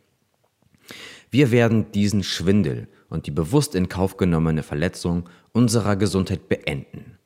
Wir 1.31 1.51
werden 1.51 1.91
diesen 1.91 2.23
Schwindel 2.23 2.88
und 3.09 3.26
die 3.27 3.31
bewusst 3.31 3.76
in 3.76 3.89
Kauf 3.89 4.17
genommene 4.17 4.63
Verletzung 4.63 5.30
unserer 5.51 5.95
Gesundheit 5.95 6.47
beenden. 6.47 7.17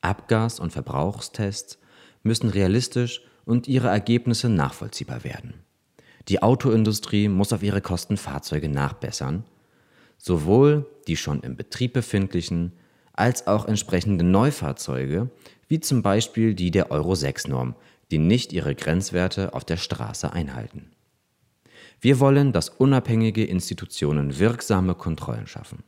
Abgas- 0.00 0.60
und 0.60 0.72
Verbrauchstests 0.72 1.78
müssen 2.22 2.50
realistisch 2.50 3.22
und 3.44 3.68
ihre 3.68 3.88
Ergebnisse 3.88 4.48
nachvollziehbar 4.48 5.24
werden. 5.24 5.54
Die 6.28 6.42
Autoindustrie 6.42 7.28
muss 7.28 7.52
auf 7.52 7.62
ihre 7.62 7.80
Kosten 7.80 8.16
Fahrzeuge 8.16 8.68
nachbessern, 8.68 9.44
sowohl 10.18 10.86
die 11.06 11.16
schon 11.16 11.40
im 11.40 11.56
Betrieb 11.56 11.92
befindlichen 11.92 12.72
als 13.16 13.46
auch 13.46 13.66
entsprechende 13.66 14.24
Neufahrzeuge, 14.24 15.30
wie 15.68 15.80
zum 15.80 16.02
Beispiel 16.02 16.54
die 16.54 16.70
der 16.70 16.90
Euro 16.90 17.14
6 17.14 17.48
Norm, 17.48 17.74
die 18.10 18.18
nicht 18.18 18.52
ihre 18.52 18.74
Grenzwerte 18.74 19.54
auf 19.54 19.64
der 19.64 19.78
Straße 19.78 20.32
einhalten. 20.32 20.90
Wir 22.00 22.20
wollen, 22.20 22.52
dass 22.52 22.68
unabhängige 22.68 23.44
Institutionen 23.44 24.38
wirksame 24.38 24.94
Kontrollen 24.94 25.46
schaffen. 25.46 25.82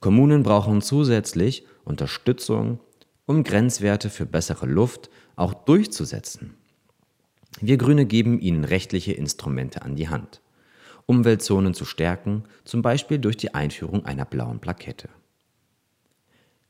Kommunen 0.00 0.42
brauchen 0.42 0.82
zusätzlich 0.82 1.64
Unterstützung, 1.84 2.80
um 3.26 3.44
Grenzwerte 3.44 4.10
für 4.10 4.26
bessere 4.26 4.66
Luft 4.66 5.10
auch 5.36 5.54
durchzusetzen. 5.54 6.54
Wir 7.60 7.76
Grüne 7.76 8.06
geben 8.06 8.40
ihnen 8.40 8.64
rechtliche 8.64 9.12
Instrumente 9.12 9.82
an 9.82 9.96
die 9.96 10.08
Hand, 10.08 10.42
Umweltzonen 11.06 11.74
zu 11.74 11.84
stärken, 11.84 12.44
zum 12.64 12.82
Beispiel 12.82 13.18
durch 13.18 13.36
die 13.36 13.54
Einführung 13.54 14.04
einer 14.04 14.24
blauen 14.24 14.60
Plakette. 14.60 15.08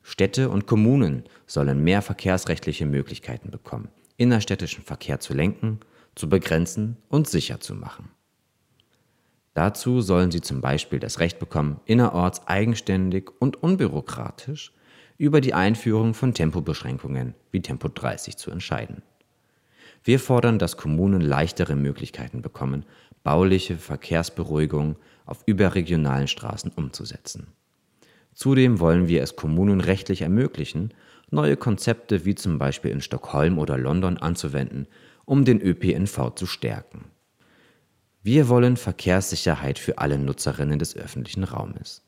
Städte 0.09 0.49
und 0.49 0.67
Kommunen 0.67 1.25
sollen 1.47 1.85
mehr 1.85 2.01
verkehrsrechtliche 2.01 2.87
Möglichkeiten 2.87 3.51
bekommen, 3.51 3.91
innerstädtischen 4.17 4.83
Verkehr 4.83 5.21
zu 5.21 5.35
lenken, 5.35 5.81
zu 6.15 6.31
begrenzen 6.31 6.97
und 7.11 7.29
sicher 7.29 7.61
zu 7.61 7.75
machen. 7.75 8.09
Dazu 9.53 10.01
sollen 10.01 10.31
sie 10.31 10.41
zum 10.41 10.63
Beispiel 10.63 10.99
das 10.99 11.19
Recht 11.21 11.39
bekommen, 11.39 11.81
innerorts 11.85 12.47
eigenständig 12.49 13.31
und 13.39 13.63
unbürokratisch 13.63 14.73
über 15.19 15.43
die 15.43 15.53
Einführung 15.53 16.15
von 16.15 16.33
Tempobeschränkungen 16.33 17.35
wie 17.51 17.61
Tempo 17.61 17.89
30 17.89 18.39
zu 18.39 18.51
entscheiden. 18.51 19.03
Wir 20.05 20.19
fordern, 20.19 20.59
dass 20.59 20.79
Kommunen 20.79 21.21
leichtere 21.21 21.77
Möglichkeiten 21.77 22.41
bekommen, 22.41 22.87
bauliche 23.25 23.77
Verkehrsberuhigung 23.77 24.97
auf 25.27 25.43
überregionalen 25.45 26.29
Straßen 26.29 26.73
umzusetzen. 26.75 27.53
Zudem 28.39 28.79
wollen 28.79 29.09
wir 29.09 29.25
es 29.25 29.35
Kommunen 29.35 29.81
rechtlich 29.81 30.23
ermöglichen, 30.23 30.95
neue 31.29 31.57
Konzepte 31.57 32.25
wie 32.25 32.37
zum 32.37 32.57
Beispiel 32.57 32.93
in 32.93 33.01
Stockholm 33.01 33.59
oder 33.59 33.77
London 33.77 34.17
anzuwenden, 34.17 34.87
um 35.25 35.45
den 35.45 35.61
ÖPNV 35.61 36.37
zu 36.37 36.47
stärken. 36.47 37.07
Wir 38.23 38.49
wollen 38.49 38.77
Verkehrssicherheit 38.77 39.81
für 39.81 39.99
alle 39.99 40.21
Nutzerinnen 40.21 40.79
des 40.79 40.97
öffentlichen 40.97 41.43
Raumes. 41.43 42.05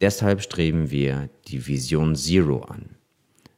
Deshalb 0.00 0.42
streben 0.42 0.92
wir 0.92 1.28
die 1.48 1.66
Vision 1.66 2.14
Zero 2.14 2.60
an. 2.60 2.90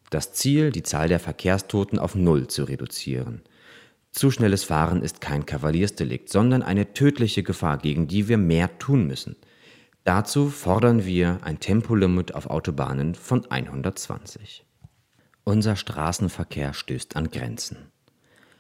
Das 0.09 0.33
Ziel, 0.33 0.71
die 0.71 0.83
Zahl 0.83 1.09
der 1.09 1.21
Verkehrstoten 1.21 1.99
auf 1.99 2.15
Null 2.15 2.47
zu 2.47 2.65
reduzieren. 2.65 3.43
Zu 4.11 4.31
schnelles 4.31 4.65
Fahren 4.65 5.03
ist 5.03 5.21
kein 5.21 5.45
Kavaliersdelikt, 5.45 6.31
sondern 6.31 6.63
eine 6.63 6.95
tödliche 6.95 7.43
Gefahr, 7.43 7.77
gegen 7.77 8.07
die 8.09 8.27
wir 8.27 8.39
mehr 8.39 8.79
tun 8.79 9.07
müssen. 9.07 9.37
Dazu 10.07 10.51
fordern 10.51 11.05
wir 11.05 11.41
ein 11.43 11.59
Tempolimit 11.59 12.33
auf 12.33 12.47
Autobahnen 12.47 13.17
von 13.17 13.45
120. 13.51 14.65
Unser 15.43 15.75
Straßenverkehr 15.75 16.75
stößt 16.75 17.17
an 17.17 17.29
Grenzen. 17.29 17.91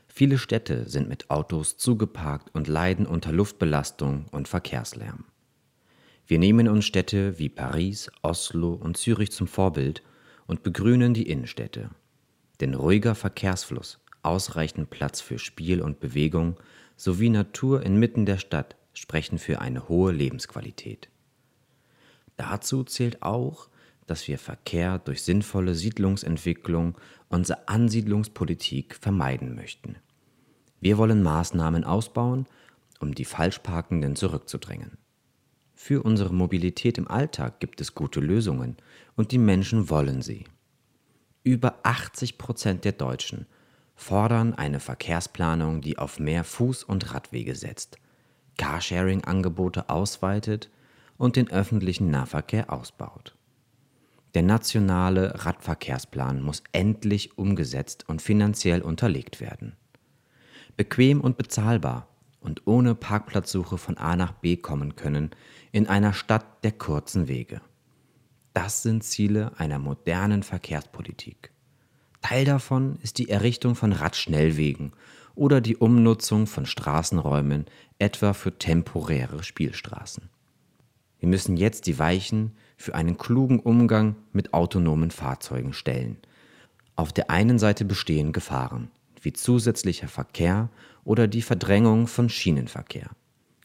Viele 0.08 0.38
Städte 0.38 0.88
sind 0.88 1.08
mit 1.08 1.30
Autos 1.30 1.76
zugeparkt 1.76 2.52
und 2.52 2.66
leiden 2.66 3.06
unter 3.06 3.30
Luftbelastung 3.30 4.26
und 4.32 4.48
Verkehrslärm. 4.48 5.26
Wir 6.26 6.40
nehmen 6.40 6.66
uns 6.66 6.84
Städte 6.84 7.38
wie 7.38 7.48
Paris, 7.48 8.10
Oslo 8.22 8.72
und 8.72 8.96
Zürich 8.96 9.30
zum 9.30 9.46
Vorbild 9.46 10.02
und 10.48 10.64
begrünen 10.64 11.14
die 11.14 11.30
Innenstädte. 11.30 11.90
Denn 12.60 12.74
ruhiger 12.74 13.14
Verkehrsfluss, 13.14 14.00
ausreichend 14.24 14.90
Platz 14.90 15.20
für 15.20 15.38
Spiel 15.38 15.80
und 15.80 16.00
Bewegung 16.00 16.56
sowie 16.96 17.30
Natur 17.30 17.84
inmitten 17.84 18.26
der 18.26 18.38
Stadt 18.38 18.74
sprechen 18.94 19.38
für 19.38 19.60
eine 19.60 19.88
hohe 19.88 20.10
Lebensqualität. 20.10 21.08
Dazu 22.36 22.84
zählt 22.84 23.22
auch, 23.22 23.68
dass 24.06 24.28
wir 24.28 24.38
Verkehr 24.38 24.98
durch 24.98 25.22
sinnvolle 25.22 25.74
Siedlungsentwicklung, 25.74 26.96
unsere 27.28 27.68
Ansiedlungspolitik 27.68 28.94
vermeiden 28.94 29.54
möchten. 29.54 29.96
Wir 30.80 30.98
wollen 30.98 31.22
Maßnahmen 31.22 31.84
ausbauen, 31.84 32.46
um 33.00 33.14
die 33.14 33.24
Falschparkenden 33.24 34.14
zurückzudrängen. 34.16 34.98
Für 35.74 36.02
unsere 36.02 36.32
Mobilität 36.32 36.98
im 36.98 37.08
Alltag 37.08 37.60
gibt 37.60 37.80
es 37.80 37.94
gute 37.94 38.20
Lösungen 38.20 38.76
und 39.14 39.32
die 39.32 39.38
Menschen 39.38 39.90
wollen 39.90 40.22
sie. 40.22 40.44
Über 41.42 41.80
80 41.82 42.38
Prozent 42.38 42.84
der 42.84 42.92
Deutschen 42.92 43.46
fordern 43.94 44.54
eine 44.54 44.80
Verkehrsplanung, 44.80 45.80
die 45.80 45.98
auf 45.98 46.18
mehr 46.18 46.44
Fuß- 46.44 46.84
und 46.84 47.12
Radwege 47.12 47.54
setzt, 47.54 47.98
Carsharing-Angebote 48.56 49.88
ausweitet 49.90 50.70
und 51.18 51.36
den 51.36 51.50
öffentlichen 51.50 52.10
Nahverkehr 52.10 52.72
ausbaut. 52.72 53.36
Der 54.34 54.42
nationale 54.42 55.46
Radverkehrsplan 55.46 56.42
muss 56.42 56.62
endlich 56.72 57.38
umgesetzt 57.38 58.04
und 58.08 58.20
finanziell 58.20 58.82
unterlegt 58.82 59.40
werden. 59.40 59.76
Bequem 60.76 61.22
und 61.22 61.38
bezahlbar 61.38 62.08
und 62.40 62.66
ohne 62.66 62.94
Parkplatzsuche 62.94 63.78
von 63.78 63.96
A 63.96 64.14
nach 64.14 64.32
B 64.32 64.56
kommen 64.56 64.94
können 64.94 65.30
in 65.72 65.86
einer 65.86 66.12
Stadt 66.12 66.62
der 66.64 66.72
kurzen 66.72 67.28
Wege. 67.28 67.60
Das 68.52 68.82
sind 68.82 69.04
Ziele 69.04 69.52
einer 69.58 69.78
modernen 69.78 70.42
Verkehrspolitik. 70.42 71.50
Teil 72.22 72.44
davon 72.44 72.98
ist 73.02 73.18
die 73.18 73.28
Errichtung 73.28 73.74
von 73.74 73.92
Radschnellwegen 73.92 74.92
oder 75.34 75.60
die 75.60 75.76
Umnutzung 75.76 76.46
von 76.46 76.66
Straßenräumen 76.66 77.66
etwa 77.98 78.32
für 78.32 78.58
temporäre 78.58 79.42
Spielstraßen. 79.42 80.28
Wir 81.18 81.28
müssen 81.28 81.56
jetzt 81.56 81.86
die 81.86 81.98
Weichen 81.98 82.52
für 82.76 82.94
einen 82.94 83.16
klugen 83.16 83.60
Umgang 83.60 84.16
mit 84.32 84.52
autonomen 84.52 85.10
Fahrzeugen 85.10 85.72
stellen. 85.72 86.18
Auf 86.94 87.12
der 87.12 87.30
einen 87.30 87.58
Seite 87.58 87.84
bestehen 87.84 88.32
Gefahren, 88.32 88.90
wie 89.20 89.32
zusätzlicher 89.32 90.08
Verkehr 90.08 90.70
oder 91.04 91.28
die 91.28 91.42
Verdrängung 91.42 92.06
von 92.06 92.28
Schienenverkehr. 92.28 93.10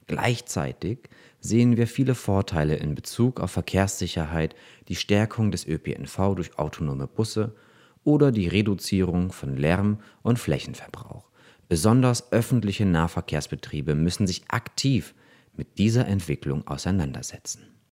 Gleichzeitig 0.07 0.99
sehen 1.39 1.77
wir 1.77 1.87
viele 1.87 2.15
Vorteile 2.15 2.75
in 2.75 2.95
Bezug 2.95 3.39
auf 3.39 3.51
Verkehrssicherheit, 3.51 4.55
die 4.87 4.95
Stärkung 4.95 5.51
des 5.51 5.65
ÖPNV 5.65 6.35
durch 6.35 6.59
autonome 6.59 7.07
Busse 7.07 7.55
oder 8.03 8.31
die 8.31 8.47
Reduzierung 8.47 9.31
von 9.31 9.55
Lärm 9.55 9.99
und 10.21 10.39
Flächenverbrauch. 10.39 11.29
Besonders 11.69 12.31
öffentliche 12.33 12.85
Nahverkehrsbetriebe 12.85 13.95
müssen 13.95 14.27
sich 14.27 14.43
aktiv 14.49 15.13
mit 15.53 15.77
dieser 15.77 16.07
Entwicklung 16.07 16.67
auseinandersetzen. 16.67 17.70